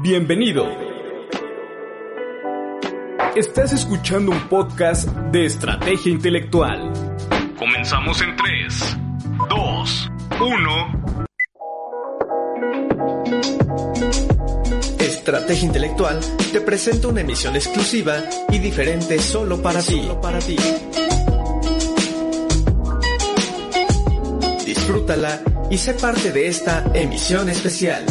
Bienvenido. 0.00 0.64
Estás 3.34 3.72
escuchando 3.72 4.30
un 4.30 4.48
podcast 4.48 5.08
de 5.08 5.44
estrategia 5.44 6.12
intelectual. 6.12 6.92
Comenzamos 7.58 8.22
en 8.22 8.36
3, 8.36 8.96
2, 9.50 10.10
1. 10.40 11.24
Estrategia 15.00 15.66
Intelectual 15.66 16.20
te 16.52 16.60
presenta 16.60 17.08
una 17.08 17.22
emisión 17.22 17.56
exclusiva 17.56 18.18
y 18.50 18.58
diferente 18.60 19.18
solo 19.18 19.60
para 19.60 19.82
ti. 19.82 20.00
Solo 20.00 20.20
para 20.20 20.38
ti. 20.38 20.56
Disfrútala 24.64 25.40
y 25.70 25.76
sé 25.76 25.94
parte 25.94 26.30
de 26.30 26.46
esta 26.46 26.84
emisión 26.94 27.48
especial. 27.48 28.04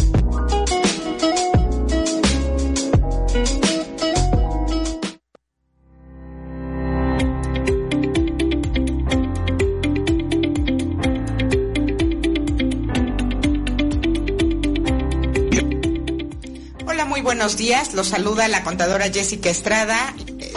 Buenos 17.48 17.60
días. 17.60 17.94
Los 17.94 18.10
saluda 18.10 18.50
la 18.50 18.62
contadora 18.66 19.10
Jessica 19.10 19.50
Estrada, 19.50 20.14
eh, 20.38 20.52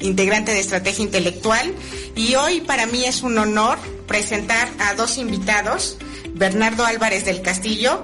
integrante 0.00 0.52
de 0.52 0.60
Estrategia 0.60 1.02
Intelectual. 1.02 1.74
Y 2.14 2.34
hoy 2.34 2.60
para 2.60 2.84
mí 2.84 3.06
es 3.06 3.22
un 3.22 3.38
honor 3.38 3.78
presentar 4.06 4.68
a 4.78 4.92
dos 4.92 5.16
invitados, 5.16 5.96
Bernardo 6.34 6.84
Álvarez 6.84 7.24
del 7.24 7.40
Castillo, 7.40 8.02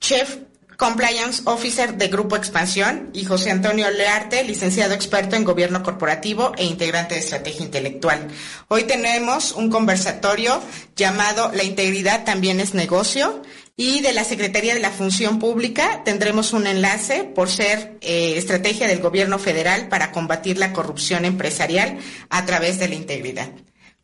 Chef 0.00 0.38
Compliance 0.78 1.42
Officer 1.44 1.94
de 1.98 2.08
Grupo 2.08 2.36
Expansión, 2.36 3.10
y 3.12 3.26
José 3.26 3.50
Antonio 3.50 3.90
Learte, 3.90 4.42
licenciado 4.42 4.94
experto 4.94 5.36
en 5.36 5.44
Gobierno 5.44 5.82
Corporativo 5.82 6.52
e 6.56 6.64
integrante 6.64 7.16
de 7.16 7.20
Estrategia 7.20 7.66
Intelectual. 7.66 8.28
Hoy 8.68 8.84
tenemos 8.84 9.52
un 9.52 9.68
conversatorio 9.68 10.58
llamado 10.96 11.52
La 11.52 11.64
integridad 11.64 12.24
también 12.24 12.60
es 12.60 12.72
negocio 12.72 13.42
y 13.76 14.00
de 14.00 14.12
la 14.12 14.24
Secretaría 14.24 14.74
de 14.74 14.80
la 14.80 14.90
Función 14.90 15.38
Pública 15.38 16.02
tendremos 16.04 16.52
un 16.52 16.66
enlace 16.66 17.24
por 17.24 17.48
ser 17.48 17.98
eh, 18.00 18.34
estrategia 18.36 18.86
del 18.86 19.00
Gobierno 19.00 19.38
Federal 19.38 19.88
para 19.88 20.12
combatir 20.12 20.58
la 20.58 20.72
corrupción 20.72 21.24
empresarial 21.24 21.98
a 22.30 22.46
través 22.46 22.78
de 22.78 22.88
la 22.88 22.94
integridad. 22.94 23.50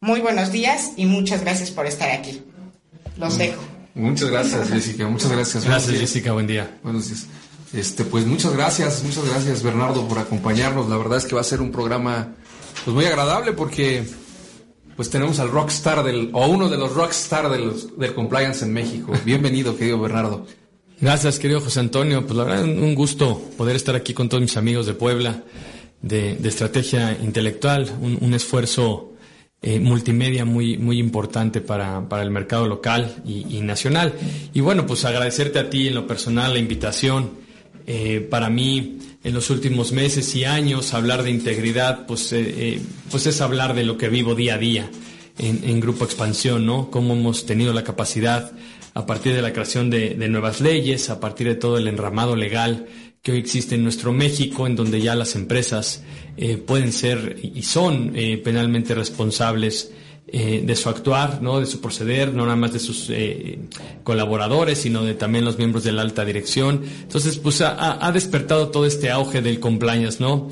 Muy 0.01 0.21
buenos 0.21 0.51
días 0.51 0.93
y 0.97 1.07
muchas 1.07 1.43
gracias 1.43 1.71
por 1.71 1.87
estar 1.87 2.11
aquí. 2.11 2.43
Los 3.17 3.39
dejo. 3.39 3.63
Muchas 3.95 4.31
gracias, 4.31 4.69
Jessica. 4.71 5.07
Muchas 5.07 5.31
gracias. 5.31 5.65
Gracias, 5.65 5.99
Jessica. 5.99 6.33
Buen 6.33 6.47
día. 6.47 6.79
Buenos 6.83 7.09
días. 7.09 7.27
Este, 7.73 8.05
pues 8.05 8.27
muchas 8.27 8.53
gracias, 8.53 9.05
muchas 9.05 9.25
gracias, 9.29 9.63
Bernardo, 9.63 10.09
por 10.09 10.19
acompañarnos. 10.19 10.89
La 10.89 10.97
verdad 10.97 11.19
es 11.19 11.27
que 11.27 11.37
va 11.37 11.43
a 11.43 11.45
ser 11.45 11.61
un 11.61 11.71
programa 11.71 12.35
pues 12.85 12.95
muy 12.95 13.05
agradable 13.05 13.53
porque 13.53 14.05
pues 15.01 15.09
tenemos 15.09 15.41
al 15.41 15.51
rockstar 15.51 16.05
del 16.05 16.29
o 16.35 16.47
uno 16.47 16.69
de 16.69 16.77
los 16.77 16.93
rockstar 16.93 17.51
del, 17.51 17.73
del 17.97 18.13
compliance 18.13 18.67
en 18.67 18.75
México. 18.75 19.15
Bienvenido, 19.25 19.75
querido 19.75 19.99
Bernardo. 19.99 20.45
Gracias, 21.01 21.39
querido 21.39 21.63
José 21.63 21.81
Antonio. 21.81 22.27
Pues 22.27 22.37
la 22.37 22.45
verdad, 22.45 22.65
un 22.65 22.95
gusto 22.95 23.41
poder 23.57 23.77
estar 23.77 23.95
aquí 23.95 24.13
con 24.13 24.29
todos 24.29 24.43
mis 24.43 24.59
amigos 24.59 24.85
de 24.85 24.93
Puebla, 24.93 25.43
de, 26.03 26.37
de 26.37 26.49
estrategia 26.51 27.17
intelectual, 27.19 27.91
un, 28.03 28.19
un 28.21 28.35
esfuerzo 28.35 29.15
eh, 29.63 29.81
multimedia 29.81 30.45
muy, 30.45 30.77
muy 30.77 30.99
importante 30.99 31.63
para, 31.63 32.07
para 32.07 32.23
el 32.23 32.31
mercado 32.31 32.67
local 32.67 33.23
y, 33.25 33.57
y, 33.57 33.63
nacional. 33.63 34.13
Y 34.53 34.61
bueno, 34.61 34.85
pues 34.87 35.07
agradecerte 35.07 35.61
a 35.61 35.71
ti 35.71 35.89
en 35.89 35.95
lo 35.95 36.07
personal 36.07 36.53
la 36.53 36.59
invitación. 36.59 37.31
Eh, 37.87 38.21
para 38.21 38.51
mí, 38.51 38.99
en 39.23 39.35
los 39.35 39.51
últimos 39.51 39.93
meses 39.93 40.35
y 40.35 40.45
años, 40.45 40.95
hablar 40.95 41.23
de 41.23 41.31
integridad, 41.31 42.07
pues, 42.07 42.33
eh, 42.33 42.81
pues 43.11 43.27
es 43.27 43.41
hablar 43.41 43.75
de 43.75 43.85
lo 43.85 43.99
que 43.99 44.09
vivo 44.09 44.35
día 44.35 44.55
a 44.55 44.59
día 44.59 44.91
en, 45.39 45.63
en, 45.65 45.81
Grupo 45.81 46.05
Expansión, 46.05 46.67
¿no? 46.67 46.91
Cómo 46.91 47.15
hemos 47.15 47.47
tenido 47.47 47.73
la 47.73 47.85
capacidad, 47.85 48.53
a 48.95 49.07
partir 49.07 49.35
de 49.35 49.43
la 49.43 49.53
creación 49.53 49.91
de, 49.91 50.11
de 50.11 50.29
nuevas 50.29 50.61
leyes, 50.61 51.11
a 51.11 51.21
partir 51.21 51.47
de 51.47 51.55
todo 51.55 51.79
el 51.79 51.87
enramado 51.87 52.35
legal 52.35 52.87
que 53.23 53.33
hoy 53.33 53.39
existe 53.39 53.75
en 53.75 53.83
nuestro 53.83 54.13
México, 54.13 54.67
en 54.67 54.77
donde 54.77 55.01
ya 55.01 55.15
las 55.15 55.35
empresas 55.35 56.03
eh, 56.37 56.57
pueden 56.57 56.93
ser 56.93 57.39
y 57.43 57.63
son 57.63 58.13
eh, 58.17 58.39
penalmente 58.39 58.95
responsables 58.95 59.93
eh, 60.33 60.63
de 60.65 60.77
su 60.77 60.89
actuar, 60.89 61.43
¿no? 61.43 61.61
de 61.61 61.67
su 61.67 61.81
proceder, 61.81 62.33
no 62.33 62.45
nada 62.45 62.57
más 62.57 62.73
de 62.73 62.79
sus 62.79 63.11
colaboradores, 64.05 64.79
sino 64.79 65.03
de 65.05 65.15
también 65.15 65.45
los 65.45 65.59
miembros 65.59 65.85
de 65.85 65.93
la 65.93 66.03
alta 66.03 66.25
dirección. 66.25 66.83
Entonces, 67.03 67.39
pues 67.39 67.61
ha, 67.61 68.11
despertado 68.13 68.69
todo 68.69 68.87
este 68.87 69.11
auge 69.11 69.43
del 69.43 69.61
compliance, 69.61 70.19
¿no? 70.21 70.49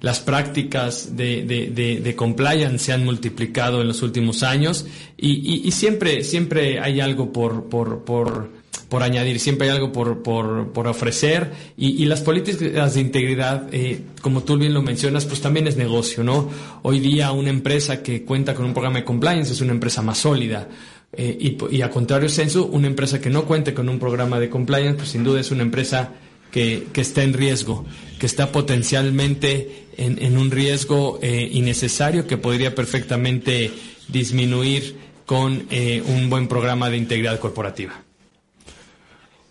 las 0.00 0.20
prácticas 0.20 1.16
de, 1.16 1.42
de, 1.42 1.66
de, 1.66 2.00
de, 2.00 2.16
compliance 2.16 2.78
se 2.78 2.92
han 2.92 3.04
multiplicado 3.04 3.82
en 3.82 3.88
los 3.88 4.00
últimos 4.02 4.42
años 4.42 4.86
y, 5.18 5.32
y, 5.32 5.68
y 5.68 5.70
siempre, 5.72 6.24
siempre 6.24 6.80
hay 6.80 7.00
algo 7.00 7.32
por, 7.32 7.68
por, 7.68 8.04
por 8.04 8.62
por 8.92 9.02
añadir, 9.02 9.40
siempre 9.40 9.70
hay 9.70 9.74
algo 9.74 9.90
por, 9.90 10.22
por, 10.22 10.70
por 10.72 10.86
ofrecer 10.86 11.50
y, 11.78 12.02
y, 12.02 12.04
las 12.04 12.20
políticas 12.20 12.92
de 12.92 13.00
integridad, 13.00 13.66
eh, 13.72 14.02
como 14.20 14.42
tú 14.42 14.58
bien 14.58 14.74
lo 14.74 14.82
mencionas, 14.82 15.24
pues 15.24 15.40
también 15.40 15.66
es 15.66 15.78
negocio, 15.78 16.22
¿no? 16.22 16.50
Hoy 16.82 17.00
día 17.00 17.32
una 17.32 17.48
empresa 17.48 18.02
que 18.02 18.22
cuenta 18.22 18.52
con 18.52 18.66
un 18.66 18.74
programa 18.74 18.98
de 18.98 19.04
compliance 19.06 19.50
es 19.50 19.62
una 19.62 19.72
empresa 19.72 20.02
más 20.02 20.18
sólida. 20.18 20.68
Eh, 21.10 21.56
y, 21.70 21.80
a 21.80 21.88
contrario 21.88 22.28
censo, 22.28 22.66
una 22.66 22.86
empresa 22.86 23.18
que 23.18 23.30
no 23.30 23.46
cuente 23.46 23.72
con 23.72 23.88
un 23.88 23.98
programa 23.98 24.38
de 24.38 24.50
compliance, 24.50 24.96
pues 24.96 25.08
sin 25.08 25.24
duda 25.24 25.40
es 25.40 25.50
una 25.50 25.62
empresa 25.62 26.10
que, 26.50 26.88
que 26.92 27.00
está 27.00 27.22
en 27.22 27.32
riesgo, 27.32 27.86
que 28.18 28.26
está 28.26 28.52
potencialmente 28.52 29.86
en, 29.96 30.22
en 30.22 30.36
un 30.36 30.50
riesgo 30.50 31.18
eh, 31.22 31.48
innecesario 31.50 32.26
que 32.26 32.36
podría 32.36 32.74
perfectamente 32.74 33.70
disminuir 34.08 34.96
con 35.24 35.66
un 35.72 36.28
buen 36.28 36.46
programa 36.46 36.90
de 36.90 36.98
integridad 36.98 37.40
corporativa. 37.40 38.02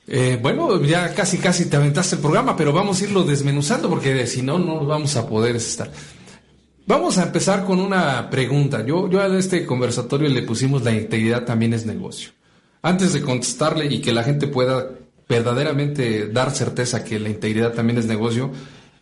Eh, 0.07 0.39
bueno, 0.41 0.83
ya 0.83 1.13
casi 1.13 1.37
casi 1.37 1.65
te 1.65 1.77
aventaste 1.77 2.15
el 2.15 2.21
programa, 2.21 2.55
pero 2.55 2.73
vamos 2.73 3.01
a 3.01 3.03
irlo 3.05 3.23
desmenuzando 3.23 3.89
porque 3.89 4.25
si 4.27 4.41
no, 4.41 4.59
no 4.59 4.85
vamos 4.85 5.15
a 5.15 5.27
poder 5.27 5.55
estar. 5.55 5.91
Vamos 6.87 7.17
a 7.17 7.23
empezar 7.23 7.63
con 7.63 7.79
una 7.79 8.29
pregunta. 8.29 8.85
Yo, 8.85 9.09
yo 9.09 9.21
a 9.21 9.37
este 9.37 9.65
conversatorio 9.65 10.27
le 10.29 10.41
pusimos 10.41 10.83
la 10.83 10.91
integridad 10.91 11.45
también 11.45 11.73
es 11.73 11.85
negocio. 11.85 12.31
Antes 12.81 13.13
de 13.13 13.21
contestarle 13.21 13.85
y 13.85 14.01
que 14.01 14.11
la 14.11 14.23
gente 14.23 14.47
pueda 14.47 14.89
verdaderamente 15.29 16.27
dar 16.27 16.51
certeza 16.51 17.03
que 17.03 17.19
la 17.19 17.29
integridad 17.29 17.73
también 17.73 17.99
es 17.99 18.07
negocio, 18.07 18.51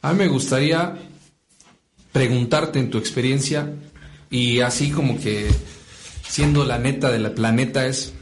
a 0.02 0.14
mí 0.14 0.20
me 0.20 0.28
gustaría 0.28 0.96
preguntarte 2.12 2.80
en 2.80 2.90
tu 2.90 2.98
experiencia 2.98 3.74
y 4.30 4.60
así 4.60 4.92
como 4.92 5.20
que 5.20 5.48
siendo 6.28 6.66
la 6.66 6.78
neta 6.78 7.10
del 7.12 7.32
planeta 7.32 7.88
es, 7.88 8.14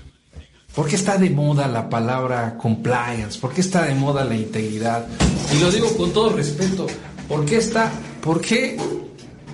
¿Por 0.77 0.87
qué 0.87 0.95
está 0.95 1.17
de 1.17 1.31
moda 1.31 1.67
la 1.67 1.89
palabra 1.89 2.55
compliance? 2.55 3.39
¿Por 3.39 3.51
qué 3.51 3.61
está 3.61 3.85
de 3.85 3.95
moda 3.95 4.23
la 4.23 4.35
integridad? 4.35 5.07
Y 5.51 5.59
lo 5.59 5.71
digo 5.71 5.87
con 5.97 6.13
todo 6.13 6.29
respeto. 6.29 6.85
¿Por 7.27 7.45
qué 7.45 7.57
está, 7.57 7.91
por 8.21 8.41
qué 8.41 8.77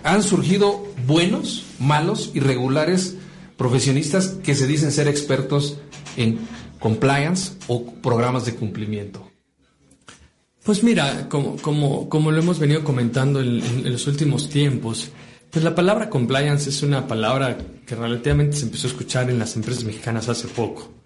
han 0.04 0.22
surgido 0.22 0.86
buenos, 1.08 1.64
malos, 1.80 2.32
irregulares 2.34 3.16
profesionistas 3.56 4.36
que 4.44 4.54
se 4.54 4.68
dicen 4.68 4.92
ser 4.92 5.08
expertos 5.08 5.78
en 6.18 6.40
compliance 6.82 7.54
o 7.68 7.86
programas 7.86 8.44
de 8.44 8.56
cumplimiento? 8.56 9.26
Pues 10.66 10.84
mira, 10.84 11.30
como, 11.30 11.56
como, 11.56 12.10
como 12.10 12.32
lo 12.32 12.40
hemos 12.42 12.60
venido 12.60 12.84
comentando 12.84 13.40
en, 13.40 13.90
los 13.90 14.08
últimos 14.08 14.50
tiempos, 14.50 15.10
pues 15.50 15.64
la 15.64 15.74
palabra 15.74 16.10
compliance 16.10 16.70
es 16.70 16.84
una 16.84 17.08
palabra 17.08 17.58
que 17.88 17.96
relativamente 17.96 18.58
se 18.58 18.66
empezó 18.66 18.88
a 18.88 18.90
escuchar 18.90 19.30
en 19.30 19.40
las 19.40 19.56
empresas 19.56 19.86
mexicanas 19.86 20.28
hace 20.28 20.50
poco. 20.50 21.03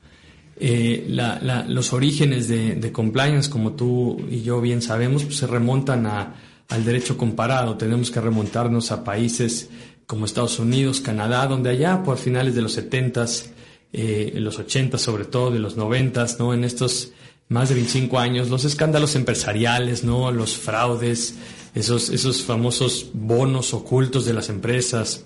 Eh, 0.59 1.05
la, 1.09 1.39
la, 1.41 1.65
los 1.65 1.93
orígenes 1.93 2.47
de, 2.47 2.75
de, 2.75 2.91
compliance, 2.91 3.49
como 3.49 3.73
tú 3.73 4.17
y 4.29 4.41
yo 4.41 4.59
bien 4.59 4.81
sabemos, 4.81 5.23
pues 5.23 5.37
se 5.37 5.47
remontan 5.47 6.07
a, 6.07 6.35
al 6.69 6.83
derecho 6.83 7.17
comparado. 7.17 7.77
Tenemos 7.77 8.09
que 8.09 8.21
remontarnos 8.21 8.91
a 8.91 9.03
países 9.03 9.69
como 10.07 10.25
Estados 10.25 10.57
Unidos, 10.57 11.01
Canadá, 11.01 11.45
donde 11.47 11.69
allá 11.69 12.01
por 12.01 12.17
finales 12.17 12.55
de 12.55 12.61
los 12.61 12.77
70s, 12.77 13.47
eh, 13.93 14.33
los 14.35 14.57
80 14.57 14.97
sobre 14.97 15.25
todo, 15.25 15.51
de 15.51 15.59
los 15.59 15.77
90s, 15.77 16.37
¿no? 16.39 16.53
En 16.53 16.63
estos 16.63 17.11
más 17.49 17.69
de 17.69 17.75
25 17.75 18.17
años, 18.17 18.49
los 18.49 18.65
escándalos 18.65 19.15
empresariales, 19.15 20.03
¿no? 20.03 20.31
Los 20.31 20.57
fraudes, 20.57 21.35
esos, 21.75 22.09
esos 22.09 22.41
famosos 22.41 23.11
bonos 23.13 23.73
ocultos 23.73 24.25
de 24.25 24.33
las 24.33 24.49
empresas, 24.49 25.23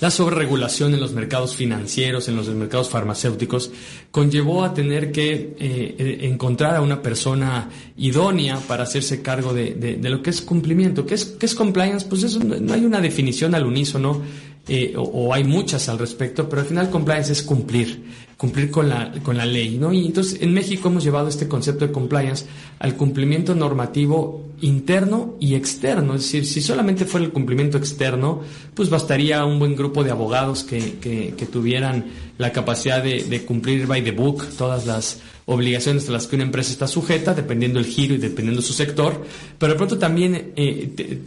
la 0.00 0.10
sobreregulación 0.10 0.92
en 0.92 1.00
los 1.00 1.12
mercados 1.12 1.54
financieros, 1.54 2.28
en 2.28 2.36
los 2.36 2.48
mercados 2.48 2.90
farmacéuticos, 2.90 3.70
conllevó 4.10 4.64
a 4.64 4.74
tener 4.74 5.10
que 5.10 5.56
eh, 5.58 6.18
encontrar 6.22 6.76
a 6.76 6.82
una 6.82 7.00
persona 7.00 7.70
idónea 7.96 8.58
para 8.68 8.82
hacerse 8.82 9.22
cargo 9.22 9.54
de, 9.54 9.74
de, 9.74 10.10
lo 10.10 10.22
que 10.22 10.30
es 10.30 10.42
cumplimiento. 10.42 11.06
¿Qué 11.06 11.14
es, 11.14 11.36
es 11.40 11.54
compliance? 11.54 12.06
Pues 12.06 12.24
eso 12.24 12.40
no 12.40 12.74
hay 12.74 12.84
una 12.84 13.00
definición 13.00 13.54
al 13.54 13.64
unísono. 13.64 14.20
Eh, 14.68 14.94
o, 14.96 15.02
o, 15.02 15.32
hay 15.32 15.44
muchas 15.44 15.88
al 15.88 15.96
respecto, 15.96 16.48
pero 16.48 16.62
al 16.62 16.66
final 16.66 16.90
compliance 16.90 17.30
es 17.30 17.40
cumplir, 17.40 18.02
cumplir 18.36 18.68
con 18.68 18.88
la, 18.88 19.12
con 19.22 19.36
la 19.36 19.46
ley, 19.46 19.78
¿no? 19.78 19.92
Y 19.92 20.06
entonces 20.06 20.42
en 20.42 20.52
México 20.52 20.88
hemos 20.88 21.04
llevado 21.04 21.28
este 21.28 21.46
concepto 21.46 21.86
de 21.86 21.92
compliance 21.92 22.46
al 22.80 22.96
cumplimiento 22.96 23.54
normativo 23.54 24.44
interno 24.60 25.36
y 25.40 25.54
externo. 25.54 26.14
Es 26.14 26.22
decir, 26.22 26.46
si 26.46 26.60
solamente 26.60 27.04
fuera 27.04 27.26
el 27.26 27.32
cumplimiento 27.32 27.78
externo, 27.78 28.42
pues 28.74 28.90
bastaría 28.90 29.44
un 29.44 29.58
buen 29.58 29.76
grupo 29.76 30.04
de 30.04 30.10
abogados 30.10 30.64
que, 30.64 30.98
que, 30.98 31.34
que 31.36 31.46
tuvieran 31.46 32.04
la 32.38 32.52
capacidad 32.52 33.02
de, 33.02 33.44
cumplir 33.46 33.86
by 33.86 34.02
the 34.02 34.10
book 34.10 34.46
todas 34.58 34.86
las 34.86 35.20
obligaciones 35.46 36.08
a 36.08 36.12
las 36.12 36.26
que 36.26 36.34
una 36.34 36.44
empresa 36.44 36.72
está 36.72 36.88
sujeta, 36.88 37.32
dependiendo 37.32 37.78
el 37.78 37.86
giro 37.86 38.14
y 38.14 38.18
dependiendo 38.18 38.60
su 38.60 38.72
sector, 38.72 39.24
pero 39.58 39.72
de 39.72 39.76
pronto 39.76 39.96
también 39.96 40.52
eh, 40.56 41.22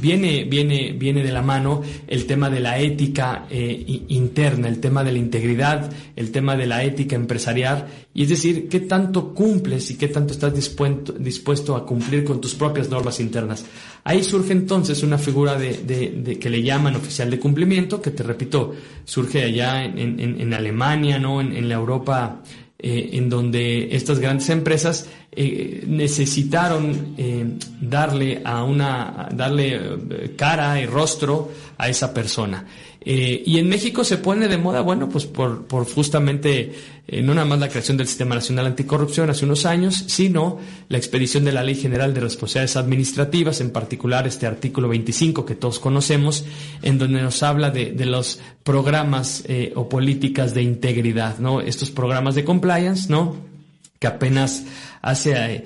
viene, 0.00 0.44
viene, 0.44 0.92
viene 0.92 1.24
de 1.24 1.32
la 1.32 1.42
mano 1.42 1.82
el 2.06 2.26
tema 2.26 2.48
de 2.48 2.60
la 2.60 2.78
ética 2.78 3.46
eh, 3.50 4.04
interna, 4.08 4.68
el 4.68 4.78
tema 4.78 5.02
de 5.02 5.12
la 5.12 5.18
integridad, 5.18 5.90
el 6.14 6.30
tema 6.30 6.56
de 6.56 6.66
la 6.66 6.84
ética 6.84 7.16
empresarial, 7.16 7.88
y 8.14 8.22
es 8.22 8.28
decir, 8.28 8.68
qué 8.68 8.80
tanto 8.80 9.34
cumples 9.34 9.90
y 9.90 9.96
qué 9.96 10.06
tanto 10.06 10.32
estás 10.32 10.54
dispuesto, 10.54 11.12
dispuesto 11.12 11.74
a 11.74 11.84
cumplir 11.84 12.22
con 12.22 12.40
tus 12.40 12.49
propias 12.54 12.88
normas 12.88 13.20
internas. 13.20 13.64
Ahí 14.04 14.22
surge 14.22 14.52
entonces 14.52 15.02
una 15.02 15.18
figura 15.18 15.56
de, 15.58 16.38
que 16.40 16.50
le 16.50 16.62
llaman 16.62 16.96
oficial 16.96 17.30
de 17.30 17.38
cumplimiento, 17.38 18.00
que 18.00 18.10
te 18.10 18.22
repito, 18.22 18.74
surge 19.04 19.44
allá 19.44 19.84
en, 19.84 20.54
Alemania, 20.54 21.18
¿no? 21.18 21.40
en, 21.40 21.52
en 21.52 21.68
la 21.68 21.74
Europa 21.74 22.42
eh, 22.82 23.10
en 23.18 23.28
donde 23.28 23.94
estas 23.94 24.20
grandes 24.20 24.48
empresas 24.48 25.06
eh, 25.32 25.84
necesitaron 25.86 27.14
eh, 27.18 27.44
darle 27.78 28.40
a 28.42 28.64
una 28.64 29.28
darle 29.34 30.32
cara 30.34 30.80
y 30.80 30.86
rostro 30.86 31.50
a 31.76 31.90
esa 31.90 32.14
persona 32.14 32.64
eh, 33.02 33.42
y 33.46 33.58
en 33.58 33.68
México 33.68 34.04
se 34.04 34.18
pone 34.18 34.46
de 34.46 34.58
moda, 34.58 34.82
bueno, 34.82 35.08
pues 35.08 35.24
por, 35.24 35.64
por 35.66 35.86
justamente 35.86 36.72
eh, 37.08 37.22
no 37.22 37.34
nada 37.34 37.46
más 37.46 37.58
la 37.58 37.70
creación 37.70 37.96
del 37.96 38.06
Sistema 38.06 38.34
Nacional 38.34 38.66
Anticorrupción 38.66 39.30
hace 39.30 39.46
unos 39.46 39.64
años, 39.64 40.04
sino 40.08 40.58
la 40.90 40.98
expedición 40.98 41.44
de 41.44 41.52
la 41.52 41.62
Ley 41.62 41.76
General 41.76 42.12
de 42.12 42.20
Responsabilidades 42.20 42.76
Administrativas, 42.76 43.62
en 43.62 43.70
particular 43.70 44.26
este 44.26 44.46
artículo 44.46 44.88
25 44.88 45.46
que 45.46 45.54
todos 45.54 45.78
conocemos, 45.78 46.44
en 46.82 46.98
donde 46.98 47.22
nos 47.22 47.42
habla 47.42 47.70
de, 47.70 47.92
de 47.92 48.04
los 48.04 48.38
programas 48.64 49.44
eh, 49.48 49.72
o 49.76 49.88
políticas 49.88 50.52
de 50.52 50.62
integridad, 50.62 51.38
¿no? 51.38 51.62
Estos 51.62 51.90
programas 51.90 52.34
de 52.34 52.44
compliance, 52.44 53.08
¿no? 53.08 53.34
Que 53.98 54.08
apenas 54.08 54.64
hace 55.02 55.64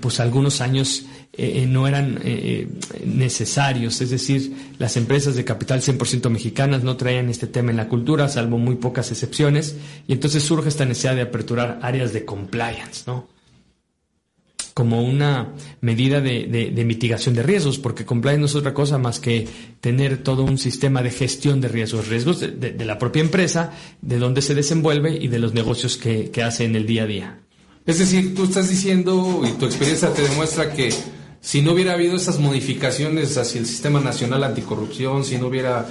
pues 0.00 0.20
algunos 0.20 0.62
años 0.62 1.04
eh, 1.38 1.62
eh, 1.62 1.66
no 1.66 1.86
eran 1.86 2.18
eh, 2.24 2.66
necesarios, 3.06 4.00
es 4.00 4.10
decir, 4.10 4.72
las 4.78 4.96
empresas 4.96 5.36
de 5.36 5.44
capital 5.44 5.80
100% 5.80 6.28
mexicanas 6.30 6.82
no 6.82 6.96
traían 6.96 7.28
este 7.28 7.46
tema 7.46 7.70
en 7.70 7.76
la 7.76 7.88
cultura, 7.88 8.28
salvo 8.28 8.58
muy 8.58 8.74
pocas 8.74 9.12
excepciones, 9.12 9.76
y 10.08 10.14
entonces 10.14 10.42
surge 10.42 10.68
esta 10.68 10.84
necesidad 10.84 11.14
de 11.14 11.22
aperturar 11.22 11.78
áreas 11.80 12.12
de 12.12 12.24
compliance, 12.24 13.04
¿no? 13.06 13.28
como 14.74 15.02
una 15.02 15.54
medida 15.80 16.20
de, 16.20 16.72
mitigación 16.84 17.36
de 17.36 17.42
riesgos, 17.44 17.78
porque 17.78 18.04
compliance 18.04 18.40
no 18.40 18.46
es 18.46 18.54
otra 18.54 18.74
cosa 18.74 18.98
más 18.98 19.18
que 19.20 19.46
tener 19.80 20.18
todo 20.18 20.44
un 20.44 20.58
sistema 20.58 21.02
de 21.02 21.10
gestión 21.10 21.60
de 21.60 21.66
riesgos, 21.66 22.06
riesgos 22.08 22.40
de, 22.40 22.84
la 22.84 22.98
propia 22.98 23.22
empresa, 23.22 23.72
de 24.02 24.18
dónde 24.18 24.42
se 24.42 24.54
desenvuelve 24.54 25.16
y 25.16 25.28
de 25.28 25.38
los 25.40 25.52
negocios 25.52 25.96
que, 25.96 26.30
que 26.30 26.42
hace 26.44 26.64
en 26.64 26.76
el 26.76 26.86
día 26.86 27.04
a 27.04 27.06
día. 27.06 27.38
Es 27.86 27.98
decir, 27.98 28.34
tú 28.36 28.44
estás 28.44 28.68
diciendo 28.68 29.42
y 29.44 29.50
tu 29.58 29.66
experiencia 29.66 30.12
te 30.12 30.22
demuestra 30.22 30.72
que 30.72 30.90
si 31.48 31.62
no 31.62 31.72
hubiera 31.72 31.94
habido 31.94 32.14
esas 32.14 32.38
modificaciones 32.38 33.38
hacia 33.38 33.58
el 33.58 33.64
sistema 33.64 34.00
nacional 34.00 34.44
anticorrupción, 34.44 35.24
si 35.24 35.38
no 35.38 35.46
hubiera 35.46 35.86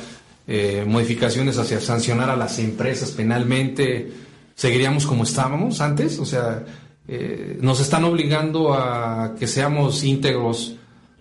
eh, 0.46 0.86
modificaciones 0.88 1.58
hacia 1.58 1.82
sancionar 1.82 2.30
a 2.30 2.36
las 2.36 2.60
empresas 2.60 3.10
penalmente, 3.10 4.12
seguiríamos 4.54 5.08
como 5.08 5.24
estábamos 5.24 5.82
antes. 5.82 6.20
O 6.20 6.26
sea, 6.26 6.64
eh, 7.08 7.58
nos 7.60 7.80
están 7.80 8.04
obligando 8.04 8.72
a 8.72 9.34
que 9.40 9.48
seamos 9.48 10.04
íntegros, 10.04 10.76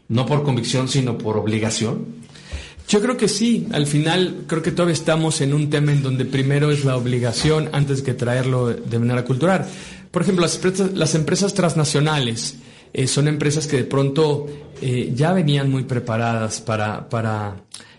no 0.08 0.26
por 0.26 0.42
convicción, 0.42 0.86
sino 0.86 1.16
por 1.16 1.38
obligación. 1.38 2.04
Yo 2.90 3.00
creo 3.00 3.16
que 3.16 3.28
sí, 3.28 3.66
al 3.72 3.86
final 3.86 4.44
creo 4.46 4.60
que 4.60 4.70
todavía 4.70 4.92
estamos 4.92 5.40
en 5.40 5.54
un 5.54 5.70
tema 5.70 5.92
en 5.92 6.02
donde 6.02 6.26
primero 6.26 6.70
es 6.70 6.84
la 6.84 6.98
obligación 6.98 7.70
antes 7.72 8.02
que 8.02 8.12
traerlo 8.12 8.66
de 8.66 8.98
manera 8.98 9.24
cultural. 9.24 9.66
Por 10.10 10.20
ejemplo, 10.20 10.42
las 10.42 10.60
las 10.92 11.14
empresas 11.14 11.54
transnacionales, 11.54 12.56
eh, 12.96 13.06
son 13.06 13.28
empresas 13.28 13.66
que 13.66 13.76
de 13.76 13.84
pronto 13.84 14.46
eh, 14.80 15.12
ya 15.14 15.34
venían 15.34 15.70
muy 15.70 15.84
preparadas 15.84 16.62
para, 16.62 17.10
para 17.10 17.56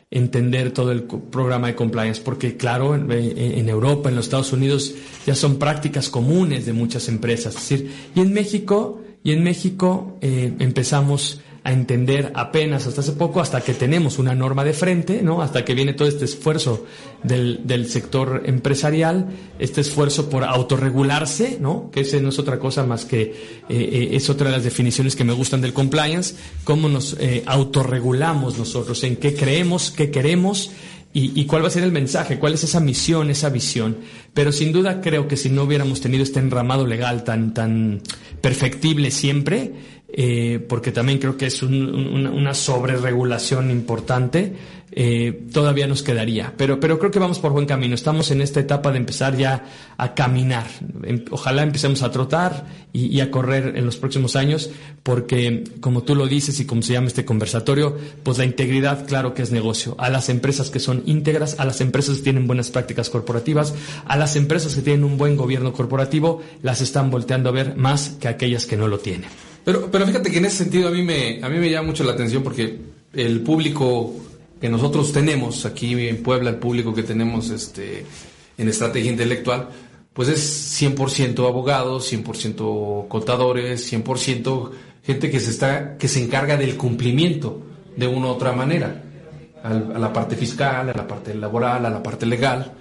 entender 0.09 0.71
todo 0.71 0.91
el 0.91 1.03
programa 1.03 1.67
de 1.67 1.75
compliance, 1.75 2.19
porque 2.19 2.57
claro, 2.57 2.95
en, 2.95 3.69
Europa, 3.69 4.09
en 4.09 4.15
los 4.15 4.25
Estados 4.25 4.53
Unidos, 4.53 4.95
ya 5.23 5.35
son 5.35 5.59
prácticas 5.59 6.09
comunes 6.09 6.65
de 6.65 6.73
muchas 6.73 7.09
empresas. 7.09 7.53
Es 7.53 7.69
decir, 7.69 7.91
y 8.15 8.21
en 8.21 8.33
México, 8.33 9.03
y 9.23 9.33
en 9.33 9.43
México 9.43 10.17
eh, 10.19 10.55
empezamos 10.57 11.41
a 11.67 11.73
entender 11.73 12.31
apenas 12.33 12.87
hasta 12.87 13.01
hace 13.01 13.11
poco, 13.11 13.41
hasta 13.41 13.59
que 13.59 13.73
tenemos 13.73 14.19
una 14.19 14.33
norma 14.33 14.63
de 14.63 14.71
frente, 14.71 15.21
¿no? 15.21 15.41
Hasta 15.41 15.65
que 15.65 15.73
viene 15.73 15.91
todo 15.91 16.07
este 16.07 16.23
esfuerzo 16.23 16.85
del, 17.23 17.59
del 17.67 17.89
sector 17.89 18.43
empresarial, 18.45 19.27
este 19.59 19.81
esfuerzo 19.81 20.29
por 20.29 20.45
autorregularse, 20.45 21.57
¿no? 21.59 21.91
Que 21.91 22.01
ese 22.01 22.21
no 22.21 22.29
es 22.29 22.39
otra 22.39 22.57
cosa 22.57 22.85
más 22.85 23.03
que, 23.03 23.21
eh, 23.21 23.33
eh, 23.67 24.09
es 24.13 24.29
otra 24.29 24.49
de 24.49 24.55
las 24.55 24.63
definiciones 24.63 25.17
que 25.17 25.25
me 25.25 25.33
gustan 25.33 25.59
del 25.59 25.73
compliance, 25.73 26.35
cómo 26.63 26.87
nos 26.87 27.17
eh, 27.19 27.43
autorregulamos 27.45 28.57
nosotros, 28.57 29.03
en 29.03 29.17
qué 29.17 29.35
creemos, 29.35 29.91
qué 29.91 30.09
queremos, 30.09 30.71
y, 31.13 31.37
y, 31.39 31.45
cuál 31.45 31.63
va 31.63 31.67
a 31.67 31.71
ser 31.71 31.83
el 31.83 31.91
mensaje, 31.91 32.37
cuál 32.37 32.53
es 32.53 32.63
esa 32.63 32.79
misión, 32.79 33.29
esa 33.29 33.49
visión. 33.49 33.97
Pero 34.33 34.51
sin 34.51 34.71
duda 34.71 35.01
creo 35.01 35.27
que 35.27 35.35
si 35.35 35.49
no 35.49 35.63
hubiéramos 35.63 35.99
tenido 35.99 36.21
este 36.21 36.39
enramado 36.39 36.85
legal 36.85 37.23
tan, 37.23 37.53
tan 37.55 38.01
perfectible 38.39 39.09
siempre, 39.09 39.73
eh, 40.09 40.65
porque 40.67 40.91
también 40.91 41.19
creo 41.19 41.35
que 41.35 41.47
es 41.47 41.61
una 41.63 42.53
sobreregulación 42.53 43.69
importante, 43.71 44.53
eh, 44.99 45.43
todavía 45.51 45.85
nos 45.85 46.01
quedaría. 46.01 46.53
Pero, 46.57 46.79
pero 46.79 46.97
creo 46.97 47.11
que 47.11 47.19
vamos 47.19 47.39
por 47.39 47.51
buen 47.51 47.65
camino. 47.65 47.93
Estamos 47.93 48.31
en 48.31 48.41
esta 48.41 48.61
etapa 48.61 48.91
de 48.91 48.97
empezar 48.97 49.35
ya 49.35 49.65
a 49.97 50.13
caminar. 50.13 50.65
Em, 51.03 51.25
ojalá 51.29 51.61
empecemos 51.61 52.01
a 52.03 52.11
trotar 52.11 52.65
y, 52.93 53.19
a 53.19 53.29
correr 53.29 53.77
en 53.77 53.85
los 53.85 53.97
próximos 53.97 54.35
años, 54.35 54.71
porque 55.03 55.65
como 55.81 56.03
tú 56.03 56.15
lo 56.15 56.25
dices 56.25 56.59
y 56.61 56.65
como 56.65 56.81
se 56.81 56.93
llama 56.93 57.07
este 57.07 57.25
conversatorio, 57.25 57.97
pues 58.23 58.37
la 58.37 58.45
integridad, 58.45 59.05
claro 59.05 59.33
que 59.33 59.43
es 59.43 59.51
negocio. 59.51 59.95
A 59.99 60.09
las 60.09 60.29
empresas 60.29 60.69
que 60.69 60.79
son 60.79 61.03
íntegras, 61.05 61.59
a 61.59 61.65
las 61.65 61.81
empresas 61.81 62.17
que 62.17 62.23
tienen 62.23 62.47
buenas 62.47 62.71
prácticas 62.71 63.09
corporativas, 63.09 63.75
a 64.05 64.15
las 64.15 64.35
empresas 64.35 64.73
que 64.73 64.81
tienen 64.81 65.03
un 65.03 65.17
buen 65.17 65.35
gobierno 65.35 65.73
corporativo, 65.73 66.41
las 66.63 66.81
están 66.81 67.11
volteando 67.11 67.49
a 67.49 67.51
ver 67.51 67.75
más 67.75 68.15
que 68.21 68.29
aquellas 68.29 68.65
que 68.65 68.77
no 68.77 68.87
lo 68.87 68.99
tienen. 68.99 69.29
Pero, 69.67 69.91
pero 69.91 70.05
fíjate 70.05 70.31
que 70.31 70.37
en 70.37 70.45
ese 70.45 70.59
sentido 70.59 70.87
a 70.87 70.91
mí 70.91 71.03
me, 71.03 71.43
a 71.43 71.49
mí 71.49 71.57
me 71.59 71.69
llama 71.69 71.87
mucho 71.87 72.05
la 72.05 72.13
atención 72.13 72.41
porque 72.41 72.79
el 73.11 73.41
público 73.41 74.15
que 74.61 74.69
nosotros 74.69 75.11
tenemos 75.11 75.65
aquí 75.65 76.07
en 76.07 76.23
Puebla, 76.23 76.51
el 76.51 76.55
público 76.55 76.93
que 76.93 77.03
tenemos 77.03 77.49
este, 77.49 78.05
en 78.57 78.69
estrategia 78.69 79.11
intelectual, 79.11 79.67
pues 80.13 80.29
es 80.29 80.81
100% 80.81 81.45
abogados, 81.45 82.09
100% 82.13 83.09
contadores, 83.09 83.91
100% 83.91 84.71
gente 85.03 85.29
que 85.29 85.41
se, 85.41 85.51
está, 85.51 85.97
que 85.97 86.07
se 86.07 86.23
encarga 86.23 86.55
del 86.55 86.77
cumplimiento 86.77 87.61
de 87.97 88.07
una 88.07 88.27
u 88.27 88.29
otra 88.29 88.53
manera, 88.53 89.03
a 89.65 89.73
la 89.73 90.13
parte 90.13 90.37
fiscal, 90.37 90.91
a 90.91 90.93
la 90.93 91.05
parte 91.05 91.35
laboral, 91.35 91.85
a 91.85 91.89
la 91.89 92.01
parte 92.01 92.25
legal. 92.25 92.71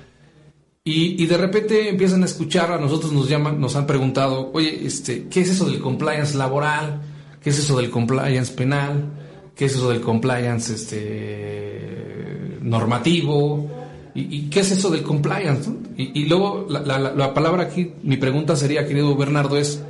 Y, 0.88 1.26
de 1.26 1.36
repente 1.36 1.88
empiezan 1.88 2.22
a 2.22 2.26
escuchar, 2.26 2.70
a 2.70 2.78
nosotros 2.78 3.12
nos 3.12 3.28
llaman, 3.28 3.60
nos 3.60 3.74
han 3.74 3.88
preguntado, 3.88 4.52
oye, 4.54 4.86
este, 4.86 5.26
¿qué 5.28 5.40
es 5.40 5.50
eso 5.50 5.64
del 5.64 5.80
compliance 5.80 6.36
laboral? 6.38 7.02
¿Qué 7.42 7.50
es 7.50 7.58
eso 7.58 7.76
del 7.78 7.90
compliance 7.90 8.52
penal? 8.52 9.10
¿Qué 9.56 9.64
es 9.64 9.74
eso 9.74 9.90
del 9.90 10.00
compliance 10.00 10.72
este, 10.72 12.58
normativo? 12.62 13.68
¿Y, 14.14 14.42
qué 14.42 14.60
es 14.60 14.70
eso 14.70 14.88
del 14.90 15.02
compliance? 15.02 15.68
Y, 15.96 16.26
luego 16.26 16.68
la, 16.70 17.34
palabra 17.34 17.64
aquí, 17.64 17.90
mi 18.04 18.16
pregunta 18.16 18.54
sería, 18.54 18.86
querido 18.86 19.16
Bernardo, 19.16 19.56
es, 19.56 19.82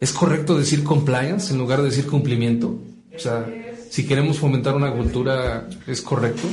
¿es 0.00 0.12
correcto 0.12 0.58
decir 0.58 0.82
compliance 0.82 1.52
en 1.52 1.58
lugar 1.58 1.82
de 1.82 1.84
decir 1.84 2.08
cumplimiento? 2.08 2.80
O 3.14 3.18
sea, 3.20 3.46
si 3.90 4.08
queremos 4.08 4.38
fomentar 4.40 4.74
una 4.74 4.92
cultura, 4.92 5.68
¿es 5.86 6.02
correcto? 6.02 6.48